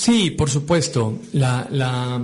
Sí, 0.00 0.30
por 0.30 0.48
supuesto. 0.48 1.18
La, 1.34 1.68
la 1.70 2.22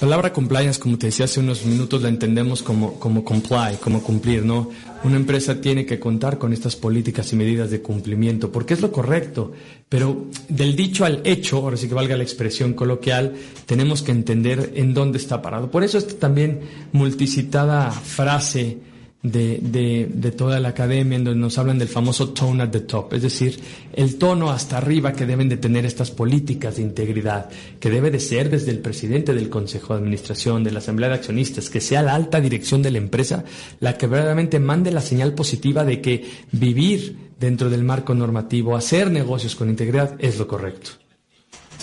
palabra 0.00 0.32
compliance, 0.32 0.80
como 0.80 0.98
te 0.98 1.06
decía 1.06 1.26
hace 1.26 1.38
unos 1.38 1.64
minutos, 1.64 2.02
la 2.02 2.08
entendemos 2.08 2.64
como, 2.64 2.98
como 2.98 3.22
comply, 3.22 3.76
como 3.80 4.02
cumplir, 4.02 4.44
¿no? 4.44 4.70
Una 5.04 5.14
empresa 5.14 5.60
tiene 5.60 5.86
que 5.86 6.00
contar 6.00 6.36
con 6.36 6.52
estas 6.52 6.74
políticas 6.74 7.32
y 7.32 7.36
medidas 7.36 7.70
de 7.70 7.80
cumplimiento, 7.80 8.50
porque 8.50 8.74
es 8.74 8.80
lo 8.80 8.90
correcto. 8.90 9.52
Pero 9.88 10.26
del 10.48 10.74
dicho 10.74 11.04
al 11.04 11.20
hecho, 11.22 11.58
ahora 11.58 11.76
sí 11.76 11.86
que 11.86 11.94
valga 11.94 12.16
la 12.16 12.24
expresión 12.24 12.72
coloquial, 12.72 13.36
tenemos 13.66 14.02
que 14.02 14.10
entender 14.10 14.72
en 14.74 14.92
dónde 14.92 15.18
está 15.18 15.40
parado. 15.40 15.70
Por 15.70 15.84
eso 15.84 15.96
esta 15.96 16.18
también 16.18 16.58
multicitada 16.90 17.92
frase 17.92 18.78
de, 19.22 20.08
de, 20.10 20.30
toda 20.32 20.60
la 20.60 20.70
academia 20.70 21.16
en 21.16 21.24
donde 21.24 21.40
nos 21.40 21.58
hablan 21.58 21.78
del 21.78 21.88
famoso 21.88 22.30
tone 22.30 22.62
at 22.62 22.70
the 22.70 22.80
top, 22.80 23.12
es 23.12 23.22
decir, 23.22 23.60
el 23.92 24.16
tono 24.16 24.50
hasta 24.50 24.78
arriba 24.78 25.12
que 25.12 25.26
deben 25.26 25.48
de 25.50 25.58
tener 25.58 25.84
estas 25.84 26.10
políticas 26.10 26.76
de 26.76 26.82
integridad, 26.82 27.50
que 27.78 27.90
debe 27.90 28.10
de 28.10 28.18
ser 28.18 28.48
desde 28.48 28.70
el 28.70 28.78
presidente 28.78 29.34
del 29.34 29.50
Consejo 29.50 29.92
de 29.92 30.00
Administración, 30.00 30.64
de 30.64 30.70
la 30.70 30.78
Asamblea 30.78 31.10
de 31.10 31.16
Accionistas, 31.16 31.68
que 31.68 31.82
sea 31.82 32.02
la 32.02 32.14
alta 32.14 32.40
dirección 32.40 32.82
de 32.82 32.92
la 32.92 32.98
empresa 32.98 33.44
la 33.78 33.98
que 33.98 34.06
verdaderamente 34.06 34.58
mande 34.58 34.90
la 34.90 35.02
señal 35.02 35.34
positiva 35.34 35.84
de 35.84 36.00
que 36.00 36.24
vivir 36.52 37.30
dentro 37.38 37.68
del 37.68 37.84
marco 37.84 38.14
normativo, 38.14 38.74
hacer 38.74 39.10
negocios 39.10 39.54
con 39.54 39.68
integridad 39.68 40.14
es 40.18 40.38
lo 40.38 40.46
correcto. 40.46 40.92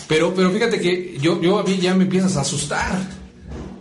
Pero, 0.08 0.34
pero 0.34 0.50
fíjate 0.52 0.80
que 0.80 1.18
yo, 1.20 1.42
yo 1.42 1.60
a 1.60 1.64
mí 1.64 1.78
ya 1.78 1.94
me 1.94 2.04
empiezas 2.04 2.38
a 2.38 2.42
asustar. 2.42 3.28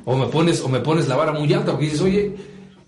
O 0.05 0.17
me 0.17 0.27
pones, 0.27 0.61
o 0.61 0.69
me 0.69 0.81
pones 0.81 1.09
la 1.09 1.17
vara 1.17 1.33
muy 1.33 1.53
alta, 1.53 1.73
porque 1.73 1.87
dices, 1.87 2.01
oye, 2.01 2.37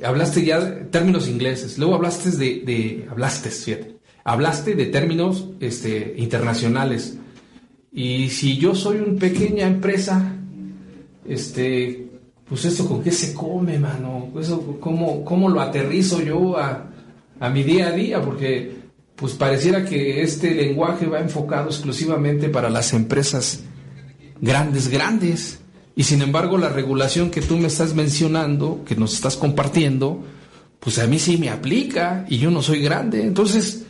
hablaste 0.02 0.44
ya 0.44 0.60
de 0.60 0.84
términos 0.86 1.28
ingleses, 1.28 1.78
luego 1.78 1.94
hablaste 1.94 2.30
de, 2.30 3.06
hablaste, 3.10 3.50
fíjate, 3.50 3.96
hablaste 4.24 4.74
de 4.74 4.86
términos 4.86 5.48
este, 5.60 6.14
internacionales. 6.16 7.18
Y 7.92 8.28
si 8.30 8.58
yo 8.58 8.74
soy 8.74 8.98
una 8.98 9.18
pequeña 9.18 9.66
empresa, 9.66 10.34
este, 11.26 12.08
pues 12.48 12.64
eso 12.64 12.86
con 12.86 13.02
qué 13.02 13.10
se 13.10 13.34
come, 13.34 13.78
mano, 13.78 14.30
eso 14.38 14.78
cómo, 14.80 15.24
cómo 15.24 15.48
lo 15.48 15.60
aterrizo 15.60 16.22
yo 16.22 16.56
a, 16.56 16.90
a 17.40 17.50
mi 17.50 17.62
día 17.62 17.88
a 17.88 17.92
día, 17.92 18.22
porque 18.22 18.78
pues 19.16 19.32
pareciera 19.32 19.84
que 19.84 20.22
este 20.22 20.54
lenguaje 20.54 21.06
va 21.06 21.18
enfocado 21.18 21.68
exclusivamente 21.68 22.48
para 22.48 22.70
las 22.70 22.92
empresas 22.92 23.64
grandes, 24.40 24.88
grandes. 24.88 25.60
Y 25.98 26.04
sin 26.04 26.22
embargo, 26.22 26.58
la 26.58 26.68
regulación 26.68 27.28
que 27.28 27.42
tú 27.42 27.56
me 27.56 27.66
estás 27.66 27.92
mencionando, 27.92 28.84
que 28.86 28.94
nos 28.94 29.14
estás 29.14 29.36
compartiendo, 29.36 30.22
pues 30.78 31.00
a 31.00 31.08
mí 31.08 31.18
sí 31.18 31.38
me 31.38 31.50
aplica 31.50 32.24
y 32.28 32.38
yo 32.38 32.52
no 32.52 32.62
soy 32.62 32.80
grande. 32.80 33.20
Entonces, 33.20 33.82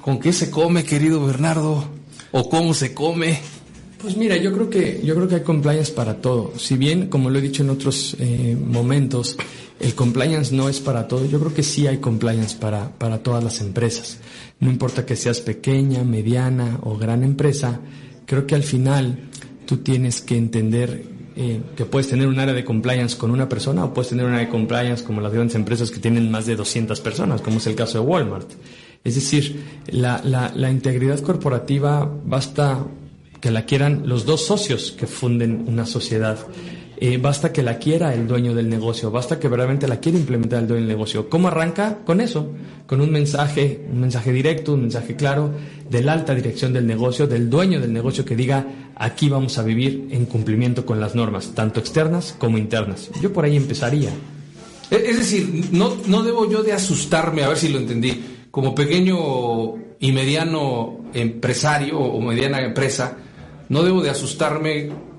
¿con 0.00 0.20
qué 0.20 0.32
se 0.32 0.52
come, 0.52 0.84
querido 0.84 1.26
Bernardo? 1.26 1.84
¿O 2.30 2.48
cómo 2.48 2.74
se 2.74 2.94
come? 2.94 3.40
Pues 4.00 4.16
mira, 4.16 4.36
yo 4.36 4.52
creo 4.52 4.70
que 4.70 5.00
yo 5.02 5.16
creo 5.16 5.26
que 5.26 5.34
hay 5.34 5.42
compliance 5.42 5.90
para 5.90 6.20
todo. 6.20 6.52
Si 6.56 6.76
bien, 6.76 7.08
como 7.08 7.28
lo 7.28 7.40
he 7.40 7.42
dicho 7.42 7.64
en 7.64 7.70
otros 7.70 8.14
eh, 8.20 8.56
momentos, 8.56 9.36
el 9.80 9.96
compliance 9.96 10.54
no 10.54 10.68
es 10.68 10.78
para 10.78 11.08
todo. 11.08 11.26
Yo 11.26 11.40
creo 11.40 11.52
que 11.52 11.64
sí 11.64 11.88
hay 11.88 11.98
compliance 11.98 12.56
para, 12.56 12.88
para 12.98 13.18
todas 13.18 13.42
las 13.42 13.60
empresas. 13.60 14.18
No 14.60 14.70
importa 14.70 15.04
que 15.04 15.16
seas 15.16 15.40
pequeña, 15.40 16.04
mediana 16.04 16.78
o 16.84 16.96
gran 16.96 17.24
empresa, 17.24 17.80
creo 18.26 18.46
que 18.46 18.54
al 18.54 18.62
final 18.62 19.28
tú 19.72 19.78
tienes 19.78 20.20
que 20.20 20.36
entender 20.36 21.02
eh, 21.34 21.62
que 21.74 21.86
puedes 21.86 22.06
tener 22.06 22.26
un 22.26 22.38
área 22.38 22.52
de 22.52 22.62
compliance 22.62 23.16
con 23.16 23.30
una 23.30 23.48
persona 23.48 23.86
o 23.86 23.94
puedes 23.94 24.10
tener 24.10 24.26
un 24.26 24.32
área 24.32 24.44
de 24.44 24.50
compliance 24.50 25.02
como 25.02 25.22
las 25.22 25.32
grandes 25.32 25.54
empresas 25.54 25.90
que 25.90 25.98
tienen 25.98 26.30
más 26.30 26.44
de 26.44 26.56
200 26.56 27.00
personas, 27.00 27.40
como 27.40 27.56
es 27.56 27.66
el 27.66 27.74
caso 27.74 27.98
de 27.98 28.04
Walmart. 28.04 28.50
Es 29.02 29.14
decir, 29.14 29.64
la, 29.86 30.20
la, 30.24 30.52
la 30.54 30.70
integridad 30.70 31.20
corporativa 31.20 32.06
basta 32.26 32.84
que 33.40 33.50
la 33.50 33.64
quieran 33.64 34.02
los 34.04 34.26
dos 34.26 34.44
socios 34.44 34.92
que 34.92 35.06
funden 35.06 35.64
una 35.66 35.86
sociedad. 35.86 36.38
Eh, 37.04 37.18
basta 37.18 37.52
que 37.52 37.64
la 37.64 37.78
quiera 37.78 38.14
el 38.14 38.28
dueño 38.28 38.54
del 38.54 38.68
negocio, 38.68 39.10
basta 39.10 39.40
que 39.40 39.48
verdaderamente 39.48 39.88
la 39.88 39.98
quiera 39.98 40.18
implementar 40.18 40.60
el 40.60 40.68
dueño 40.68 40.86
del 40.86 40.96
negocio. 40.96 41.28
¿Cómo 41.28 41.48
arranca? 41.48 41.98
Con 42.04 42.20
eso, 42.20 42.52
con 42.86 43.00
un 43.00 43.10
mensaje, 43.10 43.84
un 43.92 44.02
mensaje 44.02 44.30
directo, 44.30 44.74
un 44.74 44.82
mensaje 44.82 45.16
claro 45.16 45.50
de 45.90 46.00
la 46.00 46.12
alta 46.12 46.32
dirección 46.32 46.72
del 46.72 46.86
negocio, 46.86 47.26
del 47.26 47.50
dueño 47.50 47.80
del 47.80 47.92
negocio 47.92 48.24
que 48.24 48.36
diga, 48.36 48.92
aquí 48.94 49.28
vamos 49.28 49.58
a 49.58 49.64
vivir 49.64 50.10
en 50.12 50.26
cumplimiento 50.26 50.86
con 50.86 51.00
las 51.00 51.16
normas, 51.16 51.50
tanto 51.56 51.80
externas 51.80 52.36
como 52.38 52.56
internas. 52.56 53.10
Yo 53.20 53.32
por 53.32 53.46
ahí 53.46 53.56
empezaría. 53.56 54.10
Es 54.88 55.18
decir, 55.18 55.70
no, 55.72 55.96
no 56.06 56.22
debo 56.22 56.48
yo 56.48 56.62
de 56.62 56.72
asustarme, 56.72 57.42
a 57.42 57.48
ver 57.48 57.58
si 57.58 57.68
lo 57.70 57.80
entendí, 57.80 58.44
como 58.52 58.76
pequeño 58.76 59.74
y 59.98 60.12
mediano 60.12 61.00
empresario 61.12 61.98
o 61.98 62.20
mediana 62.20 62.60
empresa, 62.60 63.16
no 63.70 63.82
debo 63.82 64.02
de 64.02 64.10
asustarme 64.10 65.11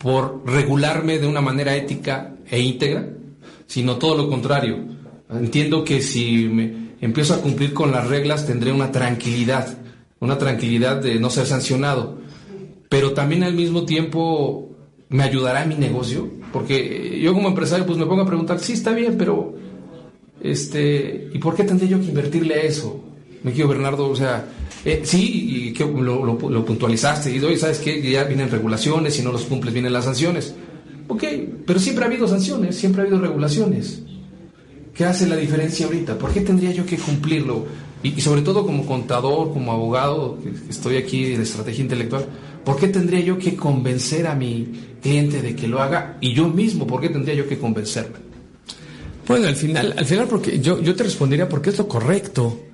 por 0.00 0.42
regularme 0.46 1.18
de 1.18 1.26
una 1.26 1.42
manera 1.42 1.76
ética 1.76 2.34
e 2.50 2.58
íntegra, 2.58 3.06
sino 3.66 3.96
todo 3.96 4.16
lo 4.16 4.30
contrario. 4.30 4.78
Entiendo 5.30 5.84
que 5.84 6.00
si 6.00 6.48
me 6.48 6.94
empiezo 7.00 7.34
a 7.34 7.42
cumplir 7.42 7.74
con 7.74 7.92
las 7.92 8.08
reglas 8.08 8.46
tendré 8.46 8.72
una 8.72 8.90
tranquilidad, 8.90 9.78
una 10.18 10.38
tranquilidad 10.38 10.96
de 11.02 11.20
no 11.20 11.28
ser 11.28 11.46
sancionado, 11.46 12.18
pero 12.88 13.12
también 13.12 13.42
al 13.42 13.54
mismo 13.54 13.84
tiempo 13.84 14.70
me 15.10 15.22
ayudará 15.22 15.66
mi 15.66 15.74
negocio, 15.74 16.28
porque 16.50 17.20
yo 17.20 17.34
como 17.34 17.48
empresario 17.48 17.84
pues 17.84 17.98
me 17.98 18.06
pongo 18.06 18.22
a 18.22 18.26
preguntar, 18.26 18.58
sí 18.58 18.72
está 18.72 18.92
bien, 18.92 19.16
pero 19.18 19.54
este, 20.42 21.28
¿y 21.32 21.38
por 21.38 21.54
qué 21.54 21.64
tendría 21.64 21.90
yo 21.90 22.00
que 22.00 22.06
invertirle 22.06 22.54
a 22.54 22.62
eso? 22.62 23.04
Me 23.42 23.52
quiero 23.52 23.68
Bernardo, 23.68 24.08
o 24.08 24.16
sea, 24.16 24.46
eh, 24.84 25.00
sí, 25.04 25.66
y 25.68 25.72
que 25.72 25.84
lo, 25.84 26.24
lo, 26.24 26.64
puntualizaste, 26.64 27.34
y 27.34 27.38
hoy 27.40 27.56
sabes 27.56 27.78
que 27.78 28.00
ya 28.10 28.24
vienen 28.24 28.50
regulaciones, 28.50 29.14
si 29.14 29.22
no 29.22 29.32
los 29.32 29.42
cumples 29.42 29.72
vienen 29.72 29.92
las 29.92 30.04
sanciones. 30.04 30.54
Ok, 31.08 31.24
pero 31.66 31.78
siempre 31.78 32.04
ha 32.04 32.08
habido 32.08 32.28
sanciones, 32.28 32.76
siempre 32.76 33.02
ha 33.02 33.04
habido 33.04 33.20
regulaciones. 33.20 34.02
¿Qué 34.94 35.04
hace 35.04 35.26
la 35.26 35.36
diferencia 35.36 35.86
ahorita? 35.86 36.18
¿Por 36.18 36.32
qué 36.32 36.40
tendría 36.40 36.72
yo 36.72 36.86
que 36.86 36.96
cumplirlo? 36.96 37.66
Y, 38.02 38.20
sobre 38.20 38.42
todo 38.42 38.64
como 38.64 38.86
contador, 38.86 39.52
como 39.52 39.72
abogado, 39.72 40.38
estoy 40.68 40.96
aquí 40.96 41.34
en 41.34 41.42
estrategia 41.42 41.82
intelectual, 41.82 42.26
¿por 42.64 42.76
qué 42.76 42.88
tendría 42.88 43.20
yo 43.20 43.38
que 43.38 43.56
convencer 43.56 44.26
a 44.26 44.34
mi 44.34 44.96
cliente 45.02 45.42
de 45.42 45.54
que 45.54 45.68
lo 45.68 45.82
haga? 45.82 46.16
Y 46.20 46.32
yo 46.32 46.48
mismo, 46.48 46.86
¿por 46.86 47.00
qué 47.00 47.10
tendría 47.10 47.34
yo 47.34 47.46
que 47.46 47.58
convencerme? 47.58 48.16
Bueno, 49.26 49.46
al 49.46 49.56
final, 49.56 49.94
al 49.96 50.06
final 50.06 50.26
porque 50.26 50.58
yo, 50.60 50.80
yo 50.80 50.94
te 50.96 51.04
respondería 51.04 51.48
porque 51.48 51.70
es 51.70 51.78
lo 51.78 51.86
correcto 51.86 52.69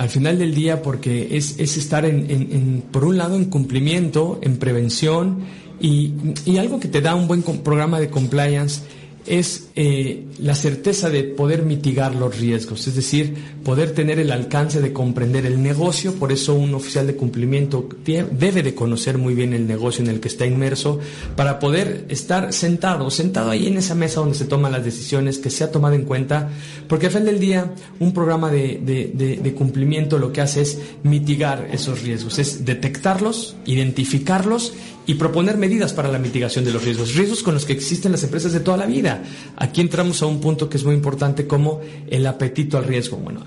al 0.00 0.08
final 0.08 0.38
del 0.38 0.54
día 0.54 0.80
porque 0.80 1.36
es, 1.36 1.58
es 1.58 1.76
estar 1.76 2.06
en, 2.06 2.82
por 2.90 3.04
un 3.04 3.18
lado 3.18 3.36
en 3.36 3.44
cumplimiento, 3.44 4.38
en 4.40 4.56
prevención 4.56 5.40
y 5.78 6.56
algo 6.56 6.80
que 6.80 6.88
te 6.88 7.02
da 7.02 7.14
un 7.14 7.28
buen 7.28 7.42
programa 7.42 8.00
de 8.00 8.08
compliance 8.08 8.80
es 9.26 9.68
eh, 9.76 10.24
la 10.38 10.54
certeza 10.54 11.10
de 11.10 11.24
poder 11.24 11.62
mitigar 11.62 12.14
los 12.14 12.38
riesgos, 12.38 12.86
es 12.86 12.94
decir, 12.94 13.34
poder 13.64 13.92
tener 13.92 14.18
el 14.18 14.32
alcance 14.32 14.80
de 14.80 14.92
comprender 14.92 15.46
el 15.46 15.62
negocio, 15.62 16.14
por 16.14 16.32
eso 16.32 16.54
un 16.54 16.74
oficial 16.74 17.06
de 17.06 17.16
cumplimiento 17.16 17.88
debe 18.04 18.62
de 18.62 18.74
conocer 18.74 19.18
muy 19.18 19.34
bien 19.34 19.52
el 19.52 19.66
negocio 19.66 20.02
en 20.02 20.10
el 20.10 20.20
que 20.20 20.28
está 20.28 20.46
inmerso 20.46 20.98
para 21.36 21.58
poder 21.58 22.06
estar 22.08 22.52
sentado, 22.52 23.10
sentado 23.10 23.50
ahí 23.50 23.66
en 23.66 23.76
esa 23.76 23.94
mesa 23.94 24.20
donde 24.20 24.36
se 24.36 24.46
toman 24.46 24.72
las 24.72 24.84
decisiones, 24.84 25.38
que 25.38 25.50
se 25.50 25.64
ha 25.64 25.70
tomado 25.70 25.94
en 25.94 26.04
cuenta, 26.04 26.48
porque 26.88 27.06
al 27.06 27.12
fin 27.12 27.24
del 27.24 27.38
día 27.38 27.74
un 27.98 28.12
programa 28.12 28.50
de, 28.50 28.80
de 28.84 29.54
cumplimiento 29.54 30.18
lo 30.18 30.32
que 30.32 30.40
hace 30.40 30.62
es 30.62 30.78
mitigar 31.02 31.68
esos 31.72 32.02
riesgos, 32.02 32.38
es 32.38 32.64
detectarlos, 32.64 33.56
identificarlos 33.66 34.72
y 35.06 35.14
proponer 35.14 35.56
medidas 35.56 35.92
para 35.92 36.08
la 36.08 36.18
mitigación 36.18 36.64
de 36.64 36.72
los 36.72 36.84
riesgos, 36.84 37.14
riesgos 37.14 37.42
con 37.42 37.54
los 37.54 37.64
que 37.64 37.72
existen 37.72 38.12
las 38.12 38.22
empresas 38.22 38.52
de 38.52 38.60
toda 38.60 38.76
la 38.76 38.86
vida. 38.86 39.22
Aquí 39.56 39.80
entramos 39.80 40.22
a 40.22 40.26
un 40.26 40.40
punto 40.40 40.68
que 40.68 40.76
es 40.76 40.84
muy 40.84 40.94
importante 40.94 41.46
como 41.46 41.80
el 42.08 42.26
apetito 42.26 42.78
al 42.78 42.84
riesgo. 42.84 43.16
Bueno, 43.16 43.42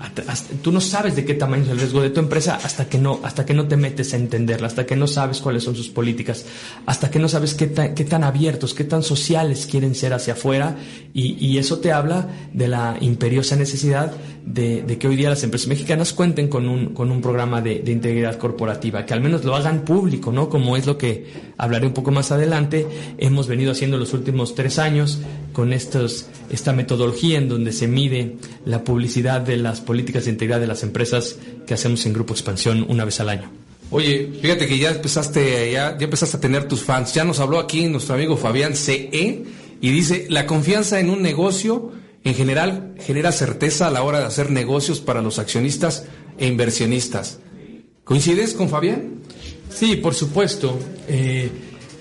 tú 0.62 0.72
no 0.72 0.80
sabes 0.80 1.16
de 1.16 1.24
qué 1.24 1.34
tamaño 1.34 1.64
es 1.64 1.70
el 1.70 1.78
riesgo 1.78 2.02
de 2.02 2.10
tu 2.10 2.20
empresa 2.20 2.58
hasta 2.62 2.88
que 2.88 2.98
no, 2.98 3.20
hasta 3.22 3.46
que 3.46 3.54
no 3.54 3.66
te 3.66 3.76
metes 3.76 4.12
a 4.12 4.16
entenderla, 4.16 4.66
hasta 4.66 4.84
que 4.84 4.96
no 4.96 5.06
sabes 5.06 5.40
cuáles 5.40 5.62
son 5.62 5.76
sus 5.76 5.88
políticas, 5.88 6.44
hasta 6.86 7.10
que 7.10 7.18
no 7.18 7.28
sabes 7.28 7.54
qué, 7.54 7.72
qué 7.72 8.04
tan 8.04 8.24
abiertos, 8.24 8.74
qué 8.74 8.84
tan 8.84 9.02
sociales 9.02 9.66
quieren 9.70 9.94
ser 9.94 10.12
hacia 10.12 10.34
afuera 10.34 10.76
y, 11.14 11.54
eso 11.54 11.78
te 11.78 11.92
habla 11.92 12.28
de 12.52 12.66
la 12.66 12.96
imperiosa 13.00 13.54
necesidad 13.54 14.12
de, 14.44 14.84
que 14.98 15.06
hoy 15.06 15.14
día 15.14 15.30
las 15.30 15.44
empresas 15.44 15.68
mexicanas 15.68 16.12
cuenten 16.12 16.48
con 16.48 16.68
un, 16.68 16.92
con 16.92 17.12
un 17.12 17.22
programa 17.22 17.62
de, 17.62 17.78
de 17.78 17.92
integridad 17.92 18.36
corporativa, 18.38 19.06
que 19.06 19.14
al 19.14 19.20
menos 19.20 19.44
lo 19.44 19.54
hagan 19.54 19.84
público, 19.84 20.32
¿no? 20.32 20.48
Como 20.48 20.76
es 20.76 20.86
lo 20.86 20.98
que 20.98 21.53
hablaré 21.56 21.86
un 21.86 21.92
poco 21.92 22.10
más 22.10 22.32
adelante, 22.32 22.86
hemos 23.18 23.46
venido 23.46 23.72
haciendo 23.72 23.98
los 23.98 24.12
últimos 24.12 24.54
tres 24.54 24.78
años 24.78 25.18
con 25.52 25.72
estos, 25.72 26.26
esta 26.50 26.72
metodología 26.72 27.38
en 27.38 27.48
donde 27.48 27.72
se 27.72 27.88
mide 27.88 28.36
la 28.64 28.84
publicidad 28.84 29.40
de 29.40 29.56
las 29.56 29.80
políticas 29.80 30.24
de 30.24 30.32
integridad 30.32 30.60
de 30.60 30.66
las 30.66 30.82
empresas 30.82 31.36
que 31.66 31.74
hacemos 31.74 32.04
en 32.06 32.12
Grupo 32.12 32.34
Expansión 32.34 32.86
una 32.88 33.04
vez 33.04 33.20
al 33.20 33.28
año. 33.28 33.50
Oye, 33.90 34.30
fíjate 34.40 34.66
que 34.66 34.78
ya 34.78 34.90
empezaste, 34.90 35.70
ya, 35.72 35.96
ya 35.96 36.04
empezaste 36.04 36.36
a 36.36 36.40
tener 36.40 36.66
tus 36.66 36.82
fans. 36.82 37.14
Ya 37.14 37.24
nos 37.24 37.38
habló 37.38 37.58
aquí 37.58 37.86
nuestro 37.86 38.14
amigo 38.14 38.36
Fabián 38.36 38.74
CE 38.74 39.44
y 39.80 39.90
dice, 39.90 40.26
la 40.30 40.46
confianza 40.46 40.98
en 40.98 41.10
un 41.10 41.22
negocio 41.22 41.92
en 42.24 42.34
general 42.34 42.94
genera 42.98 43.30
certeza 43.32 43.86
a 43.86 43.90
la 43.90 44.02
hora 44.02 44.18
de 44.18 44.24
hacer 44.24 44.50
negocios 44.50 45.00
para 45.00 45.22
los 45.22 45.38
accionistas 45.38 46.06
e 46.38 46.46
inversionistas. 46.46 47.38
¿Coincides 48.02 48.54
con 48.54 48.68
Fabián? 48.68 49.20
Sí, 49.70 49.96
por 49.96 50.14
supuesto. 50.14 50.78
Eh, 51.08 51.50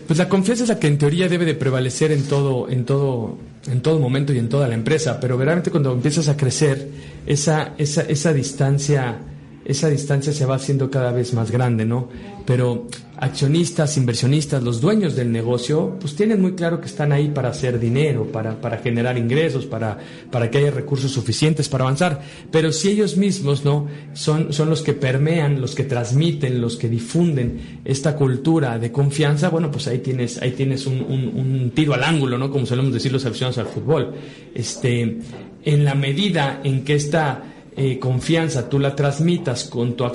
pues 0.08 0.20
la 0.20 0.28
confianza 0.28 0.64
es 0.64 0.70
la 0.70 0.80
que 0.80 0.88
en 0.88 0.98
teoría 0.98 1.30
debe 1.30 1.46
de 1.46 1.56
prevalecer 1.56 2.12
en 2.12 2.24
todo, 2.24 2.70
en 2.70 2.86
todo, 2.86 3.38
en 3.72 3.82
todo 3.82 4.00
momento 4.00 4.34
y 4.34 4.40
en 4.40 4.50
toda 4.50 4.68
la 4.68 4.76
empresa, 4.76 5.20
pero 5.20 5.38
verdaderamente 5.38 5.72
cuando 5.72 5.94
empiezas 5.94 6.28
a 6.28 6.36
crecer, 6.36 6.90
esa, 7.26 7.74
esa, 7.78 8.02
esa 8.02 8.34
distancia 8.34 9.18
esa 9.66 9.90
distancia 9.90 10.34
se 10.34 10.46
va 10.46 10.56
haciendo 10.56 10.92
cada 10.92 11.12
vez 11.12 11.34
más 11.34 11.52
grande, 11.52 11.86
¿no? 11.86 12.10
Pero 12.46 12.88
accionistas, 13.16 13.96
inversionistas, 13.96 14.62
los 14.62 14.82
dueños 14.82 15.16
del 15.16 15.32
negocio, 15.32 15.98
pues 16.02 16.14
tienen 16.16 16.42
muy 16.42 16.56
claro 16.56 16.82
que 16.82 16.88
están 16.88 17.14
ahí 17.14 17.30
para 17.30 17.50
hacer 17.50 17.80
dinero, 17.80 18.26
para, 18.26 18.60
para 18.60 18.80
generar 18.80 19.18
ingresos, 19.18 19.66
para, 19.66 19.98
para 20.30 20.52
que 20.52 20.58
haya 20.58 20.72
recursos 20.72 21.12
suficientes 21.12 21.70
para 21.70 21.86
avanzar. 21.86 22.22
Pero 22.52 22.74
si 22.74 22.90
ellos 22.90 23.16
mismos, 23.16 23.64
¿no? 23.64 23.88
Son, 24.14 24.52
son 24.52 24.70
los 24.70 24.82
que 24.82 24.92
permean, 24.92 25.62
los 25.62 25.76
que 25.76 25.86
transmiten, 25.86 26.60
los 26.60 26.76
que 26.76 26.90
difunden 26.90 27.80
esta 27.86 28.18
cultura 28.18 28.78
de 28.78 28.92
confianza, 28.92 29.48
bueno, 29.48 29.72
pues 29.72 29.88
ahí 29.88 30.00
tienes, 30.00 30.42
ahí 30.42 30.52
tienes 30.52 30.86
un, 30.86 31.02
un, 31.02 31.72
tiro 31.74 31.94
al 31.94 32.04
ángulo, 32.04 32.38
¿no? 32.38 32.52
Como 32.52 32.66
solemos 32.66 32.92
decir 32.92 33.14
los 33.14 33.26
aficionados 33.26 33.58
al 33.58 33.68
fútbol. 33.68 34.14
Este, 34.54 35.20
en 35.64 35.86
la 35.86 35.96
medida 35.96 36.60
en 36.66 36.84
que 36.84 36.96
esta 36.96 37.53
eh, 37.76 38.00
confianza 38.00 38.70
tú 38.70 38.80
la 38.80 38.96
transmitas 38.96 39.66
con 39.66 39.96
tu, 39.96 40.06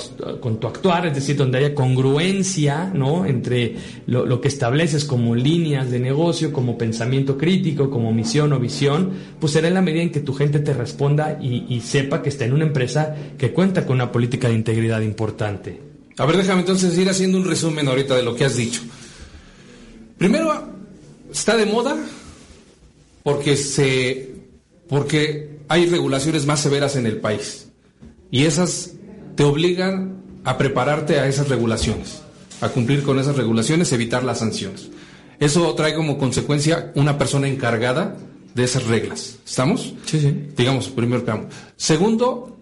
con 0.41 0.61
tu 0.61 0.67
actuar, 0.67 1.07
es 1.07 1.15
decir, 1.15 1.37
donde 1.37 1.59
haya 1.59 1.75
congruencia 1.75 2.91
¿no? 2.95 3.27
entre 3.27 3.77
lo, 4.07 4.41
que 4.41 4.49
estableces 4.49 5.05
como 5.05 5.35
líneas 5.35 5.91
de 5.91 5.99
negocio, 5.99 6.53
como 6.53 6.79
pensamiento 6.79 7.37
crítico, 7.37 7.91
como 7.91 8.13
misión 8.13 8.53
o 8.53 8.59
visión, 8.61 9.13
pues 9.41 9.53
será 9.53 9.69
en 9.69 9.75
la 9.75 9.83
medida 9.83 10.03
en 10.03 10.11
que 10.11 10.21
tu 10.21 10.35
gente 10.35 10.61
te 10.61 10.73
responda 10.73 11.39
y, 11.41 11.67
y 11.69 11.81
sepa 11.81 12.23
que 12.23 12.29
está 12.29 12.45
en 12.45 12.53
una 12.53 12.65
empresa 12.65 13.15
que 13.37 13.53
cuenta 13.53 13.87
con 13.87 13.97
una 13.97 14.13
política 14.13 14.49
de 14.49 14.55
integridad 14.55 15.01
importante. 15.01 15.81
A 16.17 16.27
ver, 16.27 16.37
déjame 16.37 16.61
entonces 16.61 16.97
ir 16.99 17.09
haciendo 17.09 17.39
un 17.39 17.45
resumen 17.45 17.87
ahorita 17.89 18.17
de 18.17 18.23
lo 18.23 18.35
que 18.35 18.45
has 18.45 18.57
dicho. 18.57 18.83
Primero, 20.17 20.69
está 21.31 21.57
de 21.57 21.67
moda 21.67 21.97
porque 23.23 23.57
se 23.57 24.35
porque 24.89 25.58
hay 25.69 25.87
regulaciones 25.87 26.47
más 26.47 26.61
severas 26.61 26.97
en 26.97 27.07
el 27.07 27.19
país 27.19 27.69
y 28.31 28.45
esas 28.45 28.93
te 29.35 29.45
obligan 29.45 30.23
a 30.45 30.59
prepararte 30.59 31.19
a 31.19 31.27
esas 31.27 31.49
regulaciones, 31.49 32.23
a 32.61 32.69
cumplir 32.69 33.03
con 33.03 33.19
esas 33.19 33.37
regulaciones, 33.37 33.93
evitar 33.93 34.25
las 34.25 34.39
sanciones. 34.39 34.89
Eso 35.39 35.75
trae 35.75 35.95
como 35.95 36.19
consecuencia 36.19 36.93
una 36.95 37.19
persona 37.19 37.49
encargada 37.49 38.17
de 38.55 38.65
esas 38.65 38.87
reglas. 38.87 39.39
¿Estamos? 39.47 39.95
Sí, 40.07 40.21
sí. 40.21 40.35
Digamos, 40.57 40.89
primero 40.89 41.49
Segundo, 41.77 42.59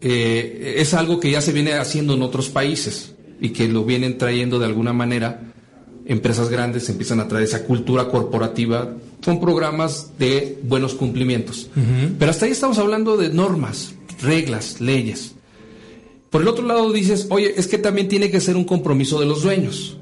eh, 0.00 0.74
es 0.78 0.92
algo 0.92 1.20
que 1.20 1.30
ya 1.30 1.40
se 1.40 1.52
viene 1.52 1.74
haciendo 1.74 2.14
en 2.14 2.22
otros 2.22 2.50
países 2.50 3.14
y 3.40 3.50
que 3.50 3.68
lo 3.68 3.84
vienen 3.84 4.18
trayendo 4.18 4.58
de 4.58 4.66
alguna 4.66 4.92
manera 4.92 5.54
empresas 6.06 6.50
grandes, 6.50 6.88
empiezan 6.90 7.20
a 7.20 7.28
traer 7.28 7.44
esa 7.44 7.64
cultura 7.64 8.08
corporativa 8.08 8.94
son 9.24 9.40
programas 9.40 10.12
de 10.18 10.58
buenos 10.62 10.94
cumplimientos. 10.94 11.70
Pero 12.18 12.30
hasta 12.30 12.44
ahí 12.44 12.52
estamos 12.52 12.78
hablando 12.78 13.16
de 13.16 13.30
normas, 13.30 13.94
reglas, 14.22 14.80
leyes. 14.80 15.34
Por 16.28 16.42
el 16.42 16.48
otro 16.48 16.66
lado 16.66 16.92
dices, 16.92 17.28
oye, 17.30 17.54
es 17.56 17.66
que 17.66 17.78
también 17.78 18.08
tiene 18.08 18.30
que 18.30 18.40
ser 18.40 18.56
un 18.56 18.64
compromiso 18.64 19.18
de 19.18 19.26
los 19.26 19.42
dueños. 19.42 19.96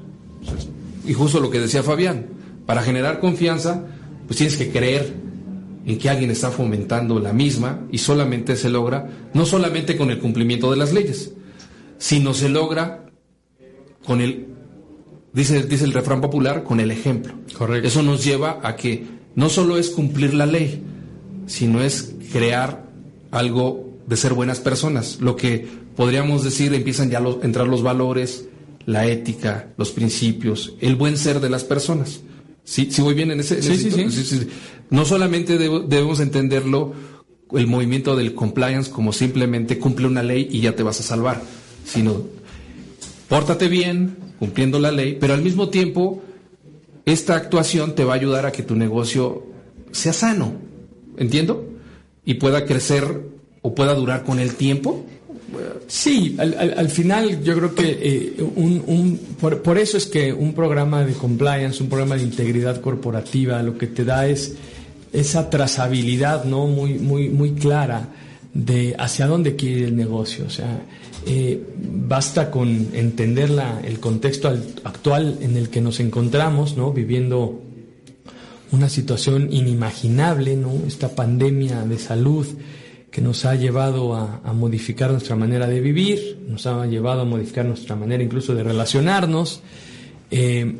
Y 1.07 1.13
justo 1.13 1.39
lo 1.39 1.49
que 1.49 1.59
decía 1.59 1.83
Fabián, 1.83 2.25
para 2.65 2.83
generar 2.83 3.19
confianza, 3.19 3.85
pues 4.27 4.37
tienes 4.37 4.57
que 4.57 4.71
creer 4.71 5.13
en 5.85 5.97
que 5.97 6.09
alguien 6.09 6.31
está 6.31 6.51
fomentando 6.51 7.19
la 7.19 7.33
misma 7.33 7.85
y 7.91 7.99
solamente 7.99 8.55
se 8.57 8.69
logra, 8.69 9.09
no 9.33 9.45
solamente 9.45 9.95
con 9.95 10.11
el 10.11 10.19
cumplimiento 10.19 10.69
de 10.69 10.77
las 10.77 10.91
leyes, 10.91 11.31
sino 11.97 12.33
se 12.33 12.49
logra 12.49 13.05
con 14.05 14.19
el 14.19 14.52
dice, 15.33 15.63
dice 15.63 15.85
el 15.85 15.93
refrán 15.93 16.21
popular, 16.21 16.63
con 16.63 16.79
el 16.79 16.91
ejemplo. 16.91 17.33
Correcto. 17.57 17.87
Eso 17.87 18.03
nos 18.03 18.23
lleva 18.23 18.59
a 18.63 18.75
que 18.75 19.05
no 19.35 19.49
solo 19.49 19.77
es 19.77 19.89
cumplir 19.89 20.33
la 20.33 20.45
ley, 20.45 20.83
sino 21.47 21.81
es 21.81 22.15
crear 22.31 22.89
algo 23.31 23.89
de 24.07 24.17
ser 24.17 24.33
buenas 24.33 24.59
personas. 24.59 25.19
Lo 25.19 25.35
que 25.35 25.67
podríamos 25.95 26.43
decir, 26.43 26.73
empiezan 26.73 27.09
ya 27.09 27.19
a 27.19 27.37
entrar 27.43 27.67
los 27.67 27.83
valores, 27.83 28.47
la 28.85 29.07
ética, 29.07 29.69
los 29.77 29.91
principios, 29.91 30.75
el 30.81 30.95
buen 30.95 31.17
ser 31.17 31.39
de 31.39 31.49
las 31.49 31.63
personas. 31.63 32.21
¿Sí, 32.63 32.89
sí 32.91 33.01
voy 33.01 33.13
bien 33.13 33.31
en 33.31 33.39
ese? 33.39 33.61
sí, 33.61 33.77
sí, 33.77 34.09
sí. 34.09 34.47
No 34.89 35.05
solamente 35.05 35.57
debemos 35.57 36.19
entenderlo 36.19 36.93
el 37.51 37.67
movimiento 37.67 38.15
del 38.15 38.33
compliance 38.33 38.89
como 38.89 39.13
simplemente 39.13 39.79
cumple 39.79 40.07
una 40.07 40.23
ley 40.23 40.47
y 40.49 40.61
ya 40.61 40.75
te 40.75 40.83
vas 40.83 40.99
a 40.99 41.03
salvar, 41.03 41.41
sino 41.85 42.23
pórtate 43.27 43.67
bien, 43.67 44.15
cumpliendo 44.39 44.79
la 44.79 44.91
ley, 44.91 45.17
pero 45.19 45.33
al 45.33 45.41
mismo 45.41 45.69
tiempo 45.69 46.21
esta 47.05 47.35
actuación 47.35 47.95
te 47.95 48.03
va 48.03 48.13
a 48.13 48.15
ayudar 48.15 48.45
a 48.45 48.51
que 48.51 48.63
tu 48.63 48.75
negocio 48.75 49.45
sea 49.91 50.13
sano, 50.13 50.53
¿entiendo? 51.17 51.67
Y 52.25 52.35
pueda 52.35 52.65
crecer 52.65 53.21
o 53.61 53.75
pueda 53.75 53.93
durar 53.93 54.23
con 54.23 54.39
el 54.39 54.55
tiempo. 54.55 55.05
Sí, 55.87 56.35
al, 56.39 56.89
final 56.89 57.43
yo 57.43 57.55
creo 57.55 57.75
que 57.75 57.99
eh, 58.01 58.43
un, 58.55 59.19
por, 59.39 59.77
eso 59.77 59.97
es 59.97 60.07
que 60.07 60.33
un 60.33 60.53
programa 60.53 61.05
de 61.05 61.13
compliance, 61.13 61.83
un 61.83 61.89
programa 61.89 62.15
de 62.15 62.23
integridad 62.23 62.81
corporativa, 62.81 63.61
lo 63.61 63.77
que 63.77 63.87
te 63.87 64.03
da 64.03 64.27
es 64.27 64.55
esa 65.11 65.49
trazabilidad, 65.51 66.45
¿no? 66.45 66.65
Muy, 66.65 66.95
muy, 66.95 67.29
muy 67.29 67.51
clara 67.51 68.09
de 68.53 68.95
hacia 68.97 69.27
dónde 69.27 69.55
quiere 69.55 69.81
ir 69.81 69.85
el 69.85 69.95
negocio. 69.95 70.45
O 70.45 70.49
sea, 70.49 70.81
eh, 71.25 71.63
basta 71.77 72.51
con 72.51 72.89
entender 72.93 73.51
el 73.83 73.99
contexto 73.99 74.49
actual 74.83 75.37
en 75.41 75.57
el 75.57 75.69
que 75.69 75.81
nos 75.81 75.99
encontramos, 75.99 76.75
¿no? 76.75 76.91
Viviendo 76.91 77.61
una 78.71 78.89
situación 78.89 79.51
inimaginable, 79.51 80.55
¿no? 80.57 80.71
Esta 80.87 81.15
pandemia 81.15 81.83
de 81.83 81.97
salud 81.97 82.47
que 83.11 83.21
nos 83.21 83.45
ha 83.45 83.53
llevado 83.53 84.15
a, 84.15 84.41
modificar 84.53 85.11
nuestra 85.11 85.35
manera 85.35 85.67
de 85.67 85.79
vivir, 85.79 86.45
nos 86.49 86.65
ha 86.65 86.85
llevado 86.87 87.21
a 87.21 87.25
modificar 87.25 87.63
nuestra 87.63 87.95
manera 87.95 88.23
incluso 88.23 88.55
de 88.55 88.63
relacionarnos. 88.63 89.61
Eh, 90.31 90.75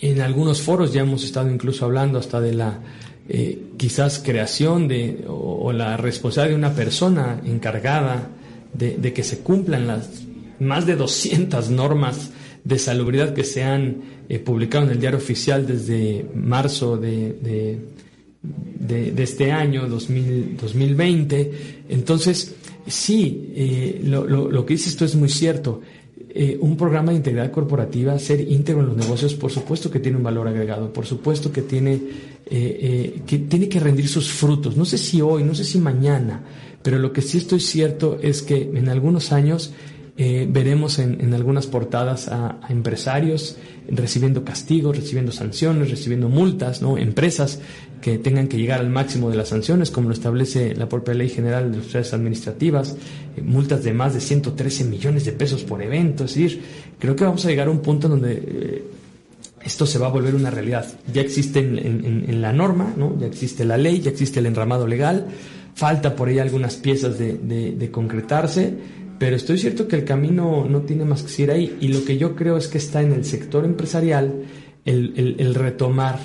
en 0.00 0.20
algunos 0.20 0.62
foros 0.62 0.92
ya 0.92 1.02
hemos 1.02 1.24
estado 1.24 1.50
incluso 1.50 1.84
hablando 1.84 2.18
hasta 2.18 2.40
de 2.40 2.54
la 2.54 2.80
eh, 3.28 3.70
quizás 3.76 4.20
creación 4.20 4.86
de, 4.86 5.24
o, 5.28 5.72
la 5.72 5.96
responsabilidad 5.96 6.58
de 6.58 6.66
una 6.66 6.74
persona 6.74 7.40
encargada 7.44 8.28
de, 8.72 9.12
que 9.12 9.22
se 9.22 9.38
cumplan 9.38 9.86
las 9.86 10.24
más 10.58 10.86
de 10.86 10.96
200 10.96 11.70
normas 11.70 12.30
de 12.64 12.78
salubridad 12.78 13.34
que 13.34 13.44
se 13.44 13.62
han 13.64 14.02
eh, 14.28 14.38
publicado 14.38 14.84
en 14.86 14.92
el 14.92 15.00
diario 15.00 15.18
oficial 15.18 15.66
desde 15.66 16.24
marzo 16.34 16.96
de, 16.96 17.36
de, 18.42 19.22
este 19.22 19.50
año, 19.52 19.88
2020. 19.88 21.84
Entonces, 21.88 22.54
sí, 22.86 23.52
eh, 23.54 24.00
lo, 24.04 24.26
lo, 24.26 24.66
que 24.66 24.74
dices 24.74 24.96
tú 24.96 25.04
es 25.04 25.14
muy 25.16 25.28
cierto. 25.28 25.80
Eh, 26.34 26.56
un 26.60 26.76
programa 26.76 27.10
de 27.10 27.18
integridad 27.18 27.50
corporativa, 27.50 28.18
ser 28.18 28.40
íntegro 28.40 28.80
en 28.82 28.88
los 28.88 28.96
negocios, 28.96 29.34
por 29.34 29.50
supuesto 29.50 29.90
que 29.90 30.00
tiene 30.00 30.16
un 30.16 30.24
valor 30.24 30.48
agregado, 30.48 30.90
por 30.92 31.04
supuesto 31.04 31.52
que 31.52 31.62
tiene, 31.62 32.00
que 32.48 33.46
tiene 33.48 33.68
que 33.68 33.80
rendir 33.80 34.08
sus 34.08 34.30
frutos. 34.30 34.76
No 34.76 34.84
sé 34.84 34.96
si 34.98 35.20
hoy, 35.20 35.42
no 35.44 35.54
sé 35.54 35.64
si 35.64 35.78
mañana, 35.78 36.42
pero 36.82 36.98
lo 36.98 37.12
que 37.12 37.22
sí 37.22 37.38
estoy 37.38 37.60
cierto 37.60 38.18
es 38.22 38.42
que 38.42 38.70
en 38.74 38.88
algunos 38.88 39.32
años 39.32 39.72
eh, 40.18 40.46
veremos 40.48 40.98
en, 40.98 41.32
algunas 41.32 41.66
portadas 41.66 42.28
a, 42.28 42.60
empresarios 42.68 43.56
recibiendo 43.88 44.44
castigos, 44.44 44.96
recibiendo 44.96 45.32
sanciones, 45.32 45.90
recibiendo 45.90 46.28
multas, 46.28 46.82
¿no? 46.82 46.98
Empresas 46.98 47.60
que 48.02 48.18
tengan 48.18 48.46
que 48.46 48.58
llegar 48.58 48.80
al 48.80 48.90
máximo 48.90 49.30
de 49.30 49.36
las 49.36 49.48
sanciones, 49.48 49.90
como 49.90 50.08
lo 50.08 50.14
establece 50.14 50.74
la 50.74 50.88
propia 50.88 51.14
Ley 51.14 51.30
General 51.30 51.70
de 51.72 51.78
Autoridades 51.78 52.12
Administrativas, 52.12 52.96
eh, 53.36 53.40
multas 53.40 53.84
de 53.84 53.94
más 53.94 54.12
de 54.12 54.20
113 54.20 54.84
millones 54.84 55.24
de 55.24 55.32
pesos 55.32 55.62
por 55.64 55.82
evento. 55.82 56.24
Es 56.24 56.34
decir, 56.34 56.60
creo 56.98 57.16
que 57.16 57.24
vamos 57.24 57.46
a 57.46 57.48
llegar 57.48 57.68
a 57.68 57.70
un 57.70 57.80
punto 57.80 58.06
donde 58.06 58.32
eh, 58.32 58.84
esto 59.64 59.86
se 59.86 59.98
va 59.98 60.08
a 60.08 60.10
volver 60.10 60.34
una 60.34 60.50
realidad. 60.50 60.86
Ya 61.12 61.22
existe 61.22 61.60
en, 61.60 62.42
la 62.42 62.52
norma, 62.52 62.92
¿no? 62.96 63.16
ya 63.18 63.26
existe 63.26 63.64
la 63.64 63.78
ley, 63.78 64.00
ya 64.00 64.10
existe 64.10 64.40
el 64.40 64.46
enramado 64.46 64.86
legal 64.86 65.28
falta 65.74 66.14
por 66.14 66.28
ahí 66.28 66.38
algunas 66.38 66.76
piezas 66.76 67.18
de, 67.18 67.88
concretarse, 67.90 68.74
pero 69.18 69.36
estoy 69.36 69.58
cierto 69.58 69.88
que 69.88 69.96
el 69.96 70.04
camino 70.04 70.66
no 70.68 70.82
tiene 70.82 71.04
más 71.04 71.22
que 71.22 71.42
ir 71.42 71.50
ahí 71.50 71.76
y 71.80 71.88
lo 71.88 72.04
que 72.04 72.18
yo 72.18 72.34
creo 72.34 72.56
es 72.56 72.68
que 72.68 72.78
está 72.78 73.02
en 73.02 73.12
el 73.12 73.24
sector 73.24 73.64
empresarial 73.64 74.42
el, 74.84 75.54
retomar 75.54 76.18